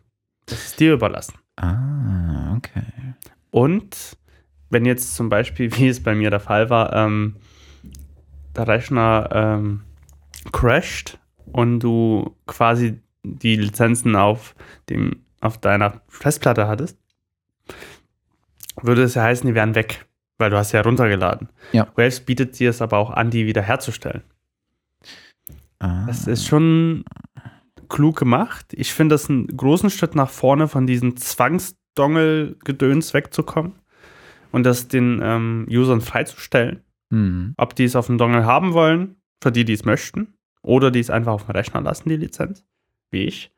Das 0.47 0.67
ist 0.67 0.81
dir 0.81 0.95
überlassen. 0.95 1.35
Ah, 1.57 2.55
okay. 2.57 2.83
Und 3.51 4.17
wenn 4.69 4.85
jetzt 4.85 5.15
zum 5.15 5.29
Beispiel, 5.29 5.75
wie 5.77 5.89
es 5.89 6.03
bei 6.03 6.15
mir 6.15 6.31
der 6.31 6.41
Fall 6.41 6.71
war, 6.71 6.93
ähm, 6.95 7.37
der 8.57 8.69
Rechner 8.69 9.29
ähm, 9.33 9.83
crasht 10.53 11.19
und 11.47 11.81
du 11.81 12.37
quasi 12.47 13.01
die 13.23 13.57
Lizenzen 13.57 14.17
auf, 14.17 14.55
dem, 14.89 15.25
auf 15.41 15.59
deiner 15.59 16.01
Festplatte 16.09 16.67
hattest, 16.67 16.99
würde 18.83 19.03
es 19.03 19.15
ja 19.15 19.23
heißen, 19.23 19.47
die 19.47 19.55
wären 19.55 19.75
weg, 19.75 20.07
weil 20.39 20.51
du 20.51 20.57
hast 20.57 20.73
ja 20.73 20.81
runtergeladen. 20.81 21.49
Ja. 21.73 21.89
Waves 21.97 22.21
bietet 22.21 22.59
dir 22.59 22.71
es 22.71 22.83
aber 22.83 22.99
auch 22.99 23.11
an, 23.11 23.31
die 23.31 23.47
wiederherzustellen. 23.47 24.23
Ah. 25.79 26.05
Das 26.07 26.27
ist 26.27 26.47
schon 26.47 27.05
klug 27.89 28.19
gemacht. 28.19 28.67
Ich 28.73 28.93
finde 28.93 29.15
das 29.15 29.29
einen 29.29 29.47
großen 29.49 29.91
Schritt 29.91 30.15
nach 30.15 30.31
vorne 30.31 30.69
von 30.69 30.87
diesen 30.87 31.17
Zwangsdongel-Gedöns 31.17 33.13
wegzukommen 33.15 33.73
und 34.53 34.65
das 34.65 34.89
den 34.89 35.21
ähm, 35.23 35.67
Usern 35.69 36.01
freizustellen, 36.01 36.83
mhm. 37.11 37.55
ob 37.57 37.75
die 37.75 37.85
es 37.85 37.97
auf 37.97 38.07
dem 38.07 38.19
Dongle 38.19 38.47
haben 38.47 38.73
wollen, 38.73 39.17
für 39.43 39.53
die, 39.53 39.65
die 39.65 39.73
es 39.73 39.85
möchten, 39.85 40.35
oder 40.63 40.91
die 40.91 41.01
es 41.01 41.11
einfach 41.11 41.33
auf 41.33 41.47
dem 41.47 41.53
Rechner 41.53 41.81
lassen, 41.81 42.09
die 42.09 42.17
Lizenz, 42.17 42.65
wie 43.11 43.25
ich. 43.25 43.53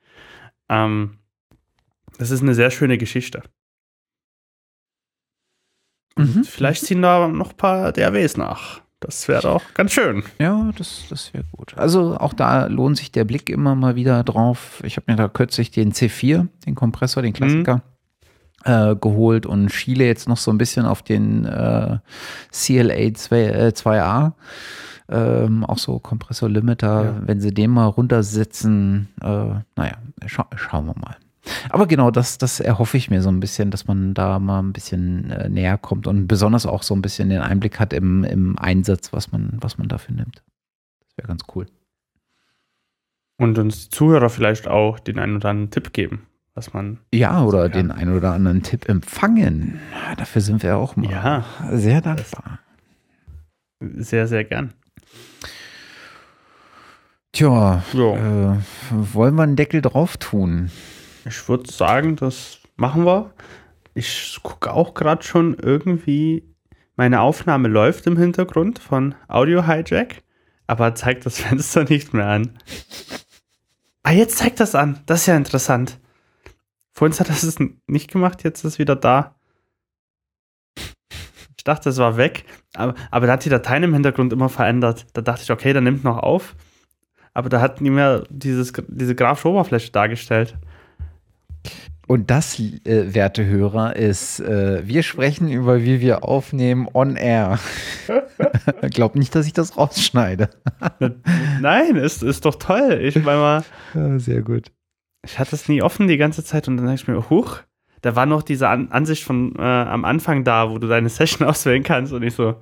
Ähm, 0.69 1.19
das 2.19 2.31
ist 2.31 2.43
eine 2.43 2.55
sehr 2.55 2.71
schöne 2.71 2.99
Geschichte. 2.99 3.43
Mhm. 6.17 6.45
Vielleicht 6.45 6.85
ziehen 6.85 7.03
da 7.03 7.29
noch 7.29 7.51
ein 7.51 7.57
paar 7.57 7.93
DRWs 7.93 8.37
nach. 8.37 8.81
Das 9.01 9.27
wäre 9.27 9.51
auch 9.51 9.63
ganz 9.75 9.93
schön. 9.93 10.23
Ja, 10.39 10.71
das, 10.79 11.05
das 11.11 11.35
wäre 11.35 11.45
gut. 11.51 11.77
Also 11.77 12.17
auch 12.17 12.33
da 12.33 12.67
lohnt 12.67 12.99
sich 12.99 13.11
der 13.11 13.25
Blick 13.25 13.51
immer 13.51 13.75
mal 13.75 13.97
wieder 13.97 14.23
drauf. 14.23 14.81
Ich 14.85 14.97
habe 14.97 15.11
mir 15.11 15.17
da 15.17 15.29
kürzlich 15.29 15.73
den 15.73 15.93
C4, 15.93 16.47
den 16.67 16.75
Kompressor, 16.77 17.23
den 17.23 17.33
Klassiker, 17.33 17.77
mhm 17.77 17.83
äh, 18.65 18.95
geholt 18.97 19.47
und 19.47 19.71
schiele 19.71 20.05
jetzt 20.05 20.29
noch 20.29 20.37
so 20.37 20.51
ein 20.51 20.59
bisschen 20.59 20.87
auf 20.87 21.03
den 21.03 21.45
äh, 21.45 21.99
CLA 22.51 23.15
2, 23.15 23.37
äh, 23.41 23.73
2A. 23.75 24.33
Ähm, 25.09 25.65
auch 25.65 25.79
so 25.79 25.99
Kompressor 25.99 26.49
Limiter, 26.49 27.05
ja. 27.05 27.15
wenn 27.27 27.41
sie 27.41 27.53
den 27.53 27.71
mal 27.71 27.87
runtersetzen, 27.87 29.09
äh, 29.21 29.27
naja, 29.27 29.97
scha 30.27 30.47
schauen 30.55 30.87
wir 30.87 30.95
mal. 30.99 31.17
Aber 31.71 31.87
genau, 31.87 32.11
das, 32.11 32.39
das 32.39 32.61
erhoffe 32.61 32.97
ich 32.97 33.11
mir 33.11 33.23
so 33.23 33.29
ein 33.29 33.41
bisschen, 33.41 33.71
dass 33.71 33.87
man 33.87 34.15
da 34.15 34.39
mal 34.39 34.61
ein 34.61 34.73
bisschen 34.73 35.31
äh, 35.31 35.49
näher 35.49 35.79
kommt 35.79 36.07
und 36.07 36.29
besonders 36.29 36.67
auch 36.67 36.83
so 36.83 36.95
ein 36.95 37.03
bisschen 37.03 37.31
den 37.31 37.41
Einblick 37.41 37.81
hat 37.81 37.93
im, 37.93 38.25
im 38.25 38.59
Einsatz, 38.59 39.13
was 39.13 39.33
man, 39.33 39.59
was 39.61 39.79
man 39.79 39.89
dafür 39.89 40.15
nimmt. 40.15 40.43
Das 41.01 41.17
wäre 41.17 41.29
ganz 41.29 41.43
cool. 41.55 41.67
Und 43.39 43.59
uns 43.59 43.85
die 43.85 43.91
Zuhörer 43.91 44.31
vielleicht 44.31 44.69
auch 44.69 45.01
den 45.01 45.19
einen 45.19 45.37
oder 45.37 45.51
anderen 45.51 45.71
Tipp 45.71 45.93
geben 45.93 46.27
was 46.55 46.73
man. 46.73 46.99
Ja, 47.13 47.43
oder 47.43 47.69
den 47.69 47.91
einen 47.91 48.17
oder 48.17 48.33
anderen 48.33 48.63
Tipp 48.63 48.89
empfangen. 48.89 49.81
Dafür 50.17 50.43
sind 50.43 50.63
wir 50.63 50.77
auch 50.77 50.97
mal 50.97 51.11
ja, 51.11 51.45
sehr 51.71 52.01
dankbar. 52.01 52.59
Sehr, 53.81 54.27
sehr 54.29 54.45
gern. 54.45 54.75
Tja, 57.33 57.83
äh, 57.95 58.57
wollen 58.91 59.35
wir 59.35 59.43
einen 59.43 59.57
Deckel 59.57 59.81
drauf 59.81 60.19
tun? 60.19 60.71
Ich 61.25 61.49
würde 61.49 61.71
sagen, 61.71 62.17
das 62.17 62.59
machen 62.77 63.07
wir. 63.07 63.33
Ich 63.95 64.39
gucke 64.43 64.73
auch 64.73 64.95
gerade 64.95 65.23
schon 65.23 65.55
irgendwie, 65.55 66.55
meine 66.97 67.21
Aufnahme 67.21 67.69
läuft 67.69 68.07
im 68.07 68.17
Hintergrund 68.17 68.79
von 68.79 69.15
Audio 69.29 69.67
Hijack, 69.67 70.23
aber 70.67 70.95
zeigt 70.95 71.27
das 71.27 71.39
Fenster 71.41 71.85
nicht 71.85 72.15
mehr 72.15 72.27
an. 72.27 72.59
Ah, 74.03 74.13
jetzt 74.13 74.39
zeigt 74.39 74.59
das 74.61 74.75
an. 74.75 75.01
Das 75.07 75.21
ist 75.21 75.27
ja 75.27 75.37
interessant. 75.37 76.01
Vorhin 76.93 77.19
hat 77.19 77.29
das 77.29 77.43
es 77.43 77.59
nicht 77.87 78.11
gemacht, 78.11 78.45
jetzt 78.45 78.65
ist 78.65 78.75
es 78.75 78.79
wieder 78.79 78.97
da. 78.97 79.37
Ich 81.57 81.65
dachte, 81.65 81.91
es 81.91 81.99
war 81.99 82.17
weg, 82.17 82.45
aber, 82.75 82.95
aber 83.13 83.27
da 83.29 83.35
hat 83.35 83.45
die 83.45 83.49
Dateien 83.49 83.85
im 83.85 83.95
Hintergrund 83.95 84.33
immer 84.33 84.49
verändert. 84.49 85.07
Da 85.13 85.21
dachte 85.21 85.43
ich, 85.45 85.51
okay, 85.53 85.73
der 85.73 85.83
nimmt 85.83 86.03
noch 86.03 86.19
auf. 86.19 86.57
Aber 87.35 87.49
da 87.49 87.61
hat 87.61 87.81
nie 87.81 87.91
mehr 87.91 88.25
dieses, 88.29 88.73
diese 88.89 89.15
grafische 89.15 89.49
Oberfläche 89.49 89.93
dargestellt. 89.93 90.59
Und 92.09 92.31
das, 92.31 92.59
äh, 92.59 93.15
werte 93.15 93.47
Hörer, 93.47 93.97
ist, 93.97 94.41
äh, 94.41 94.87
wir 94.87 95.03
sprechen 95.03 95.49
über, 95.49 95.83
wie 95.83 96.01
wir 96.01 96.25
aufnehmen 96.25 96.89
on 96.93 97.17
air. 97.17 97.59
Glaub 98.91 99.15
nicht, 99.15 99.35
dass 99.35 99.47
ich 99.47 99.53
das 99.53 99.79
rausschneide. 99.79 100.51
Nein, 101.61 101.97
ist, 101.97 102.23
ist 102.23 102.45
doch 102.45 102.57
toll. 102.57 103.01
Ich 103.03 103.17
meine 103.17 103.39
mal. 103.39 103.65
Ja, 103.95 104.19
sehr 104.19 104.43
gut. 104.43 104.73
Ich 105.25 105.39
hatte 105.39 105.55
es 105.55 105.69
nie 105.69 105.81
offen 105.81 106.09
die 106.09 106.17
ganze 106.17 106.45
Zeit 106.45 106.67
und 106.67 106.77
dann 106.77 106.87
dachte 106.87 107.03
ich 107.03 107.09
mir, 107.09 107.31
huch, 107.31 107.61
da 108.03 108.17
war 108.17 108.27
noch 108.27 108.43
diese 108.43 108.69
An 108.69 108.91
Ansicht 108.91 109.23
von 109.23 109.55
äh, 109.57 109.63
am 109.63 110.05
Anfang 110.05 110.43
da, 110.43 110.71
wo 110.71 110.79
du 110.79 110.89
deine 110.89 111.09
Session 111.09 111.47
auswählen 111.49 111.85
kannst 111.85 112.13
und 112.13 112.25
ich 112.25 112.35
so, 112.35 112.57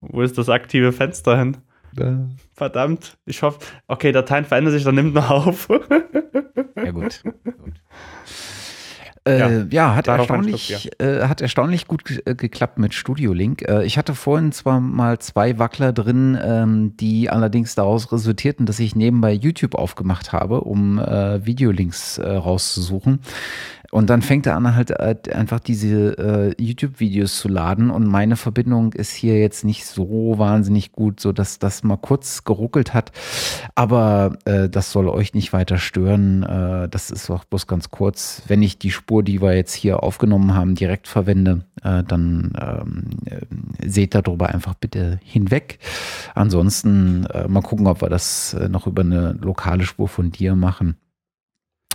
wo 0.00 0.22
ist 0.22 0.38
das 0.38 0.48
aktive 0.48 0.92
Fenster 0.92 1.38
hin? 1.38 1.58
Ja. 1.96 2.26
Verdammt, 2.58 3.16
ich 3.24 3.42
hoffe, 3.42 3.60
okay, 3.86 4.10
Dateien 4.10 4.44
verändern 4.44 4.72
sich, 4.72 4.82
dann 4.82 4.96
nimmt 4.96 5.14
noch 5.14 5.30
auf. 5.30 5.68
Ja, 6.74 6.90
gut. 6.90 7.22
gut. 7.44 7.74
Äh, 9.28 9.38
ja, 9.38 9.66
ja, 9.70 9.94
hat, 9.94 10.08
erstaunlich. 10.08 10.90
Äh, 10.98 11.24
hat 11.24 11.42
erstaunlich 11.42 11.86
gut 11.86 12.02
äh, 12.24 12.34
geklappt 12.34 12.78
mit 12.78 12.94
Studio 12.94 13.34
Link. 13.34 13.62
Äh, 13.68 13.84
ich 13.84 13.98
hatte 13.98 14.14
vorhin 14.14 14.52
zwar 14.52 14.80
mal 14.80 15.18
zwei 15.18 15.58
Wackler 15.58 15.92
drin, 15.92 16.38
ähm, 16.42 16.96
die 16.96 17.28
allerdings 17.28 17.74
daraus 17.74 18.10
resultierten, 18.10 18.64
dass 18.64 18.78
ich 18.78 18.96
nebenbei 18.96 19.32
YouTube 19.32 19.74
aufgemacht 19.74 20.32
habe, 20.32 20.62
um 20.62 20.98
äh, 20.98 21.44
Videolinks 21.44 22.18
äh, 22.18 22.28
rauszusuchen. 22.30 23.20
Und 23.90 24.10
dann 24.10 24.20
fängt 24.20 24.46
er 24.46 24.54
an, 24.54 24.76
halt 24.76 24.90
äh, 24.90 25.16
einfach 25.32 25.60
diese 25.60 26.54
YouTube-Videos 26.58 27.38
zu 27.38 27.48
laden. 27.48 27.90
Und 27.90 28.06
meine 28.06 28.36
Verbindung 28.36 28.92
ist 28.92 29.14
hier 29.14 29.40
jetzt 29.40 29.64
nicht 29.64 29.86
so 29.86 30.34
wahnsinnig 30.36 30.92
gut, 30.92 31.20
so 31.20 31.32
dass 31.32 31.58
das 31.58 31.82
mal 31.84 31.96
kurz 31.96 32.44
geruckelt 32.44 32.92
hat. 32.92 33.12
Aber 33.74 34.36
das 34.44 34.92
soll 34.92 35.08
euch 35.08 35.32
nicht 35.32 35.54
weiter 35.54 35.78
stören. 35.78 36.88
Das 36.90 37.10
ist 37.10 37.30
auch 37.30 37.44
bloß 37.44 37.66
ganz 37.66 37.90
kurz. 37.90 38.42
Wenn 38.46 38.62
ich 38.62 38.78
die 38.78 38.90
Spur, 38.90 39.17
die 39.22 39.40
wir 39.40 39.54
jetzt 39.54 39.74
hier 39.74 40.02
aufgenommen 40.02 40.54
haben, 40.54 40.74
direkt 40.74 41.08
verwende, 41.08 41.64
äh, 41.82 42.02
dann 42.02 42.52
ähm, 42.60 43.10
äh, 43.26 43.88
seht 43.88 44.14
darüber 44.14 44.48
einfach 44.48 44.74
bitte 44.74 45.20
hinweg. 45.22 45.78
Ansonsten 46.34 47.26
mal 47.48 47.62
gucken, 47.62 47.86
ob 47.86 48.02
wir 48.02 48.08
das 48.08 48.56
noch 48.68 48.86
über 48.86 49.02
eine 49.02 49.32
lokale 49.32 49.84
Spur 49.84 50.08
von 50.08 50.30
dir 50.30 50.54
machen. 50.54 50.96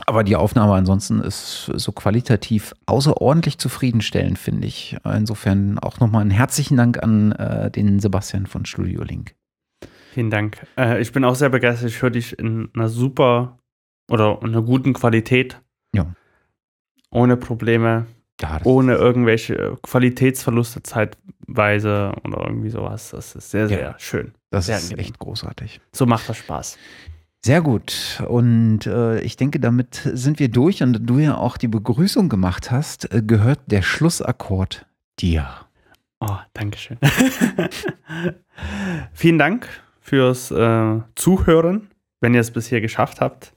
Aber 0.05 0.23
die 0.23 0.35
Aufnahme 0.35 0.73
ansonsten 0.73 1.21
ist 1.21 1.65
so 1.65 1.91
qualitativ 1.91 2.73
außerordentlich 2.85 3.57
zufriedenstellend, 3.57 4.37
finde 4.37 4.67
ich. 4.67 4.97
Insofern 5.05 5.79
auch 5.79 5.99
nochmal 5.99 6.21
einen 6.21 6.31
herzlichen 6.31 6.77
Dank 6.77 7.01
an 7.01 7.31
äh, 7.33 7.71
den 7.71 7.99
Sebastian 7.99 8.47
von 8.47 8.65
Studio 8.65 9.03
Link. 9.03 9.35
Vielen 10.11 10.29
Dank. 10.29 10.65
Äh, 10.77 11.01
ich 11.01 11.11
bin 11.11 11.23
auch 11.23 11.35
sehr 11.35 11.49
begeistert. 11.49 11.89
Ich 11.89 12.01
höre 12.01 12.09
dich 12.09 12.37
in 12.37 12.69
einer 12.75 12.89
super 12.89 13.59
oder 14.11 14.41
einer 14.43 14.61
guten 14.61 14.93
Qualität. 14.93 15.61
Ja. 15.95 16.13
Ohne 17.13 17.37
Probleme. 17.37 18.07
Ja, 18.41 18.59
ohne 18.63 18.95
irgendwelche 18.95 19.77
Qualitätsverluste 19.83 20.81
zeitweise 20.81 22.13
oder 22.23 22.45
irgendwie 22.47 22.69
sowas. 22.69 23.11
Das 23.11 23.35
ist 23.35 23.51
sehr, 23.51 23.67
sehr 23.67 23.79
ja, 23.79 23.95
schön. 23.99 24.33
Das 24.49 24.65
sehr 24.65 24.77
ist 24.77 24.85
angenehm. 24.85 25.05
echt 25.05 25.19
großartig. 25.19 25.79
So 25.93 26.05
macht 26.05 26.27
das 26.27 26.37
Spaß. 26.37 26.77
Sehr 27.45 27.61
gut. 27.61 28.21
Und 28.27 28.87
äh, 28.87 29.19
ich 29.21 29.35
denke, 29.35 29.59
damit 29.59 30.09
sind 30.13 30.39
wir 30.39 30.49
durch. 30.49 30.81
Und 30.81 31.01
du 31.07 31.19
ja 31.19 31.37
auch 31.37 31.57
die 31.57 31.67
Begrüßung 31.67 32.29
gemacht 32.29 32.71
hast, 32.71 33.13
äh, 33.13 33.21
gehört 33.21 33.59
der 33.67 33.81
Schlussakkord 33.81 34.85
dir. 35.19 35.47
Oh, 36.19 36.37
Dankeschön. 36.53 36.97
Vielen 39.13 39.37
Dank 39.37 39.67
fürs 39.99 40.51
äh, 40.51 41.01
Zuhören, 41.15 41.89
wenn 42.21 42.33
ihr 42.33 42.41
es 42.41 42.51
bisher 42.51 42.79
geschafft 42.79 43.19
habt. 43.19 43.53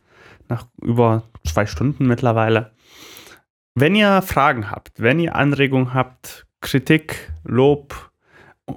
Nach 0.49 0.67
über 0.83 1.23
zwei 1.45 1.67
Stunden 1.67 2.07
mittlerweile. 2.07 2.73
Wenn 3.79 3.95
ihr 3.95 4.23
Fragen 4.23 4.71
habt, 4.71 5.03
wenn 5.03 5.21
ihr 5.21 5.37
Anregungen 5.37 5.93
habt, 5.93 6.47
Kritik, 6.63 7.31
Lob 7.45 8.11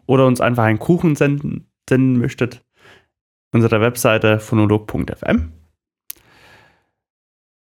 oder 0.05 0.27
uns 0.27 0.41
einfach 0.41 0.65
einen 0.65 0.77
Kuchen 0.77 1.15
senden, 1.15 1.71
senden 1.87 2.17
möchtet, 2.17 2.65
unserer 3.53 3.79
Webseite 3.79 4.41
phonolog.fm. 4.41 5.53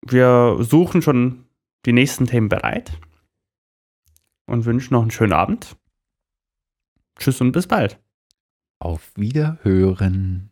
Wir 0.03 0.59
suchen 0.61 1.01
schon 1.01 1.47
die 1.87 1.95
nächsten 1.95 2.27
Themen 2.27 2.51
bereit 2.51 3.01
und 4.45 4.67
wünschen 4.67 4.93
noch 4.93 5.01
einen 5.01 5.11
schönen 5.11 5.33
Abend. 5.33 5.79
Tschüss 7.19 7.41
und 7.41 7.53
bis 7.53 7.67
bald. 7.67 7.99
Auf 8.81 9.13
Wiederhören. 9.17 10.51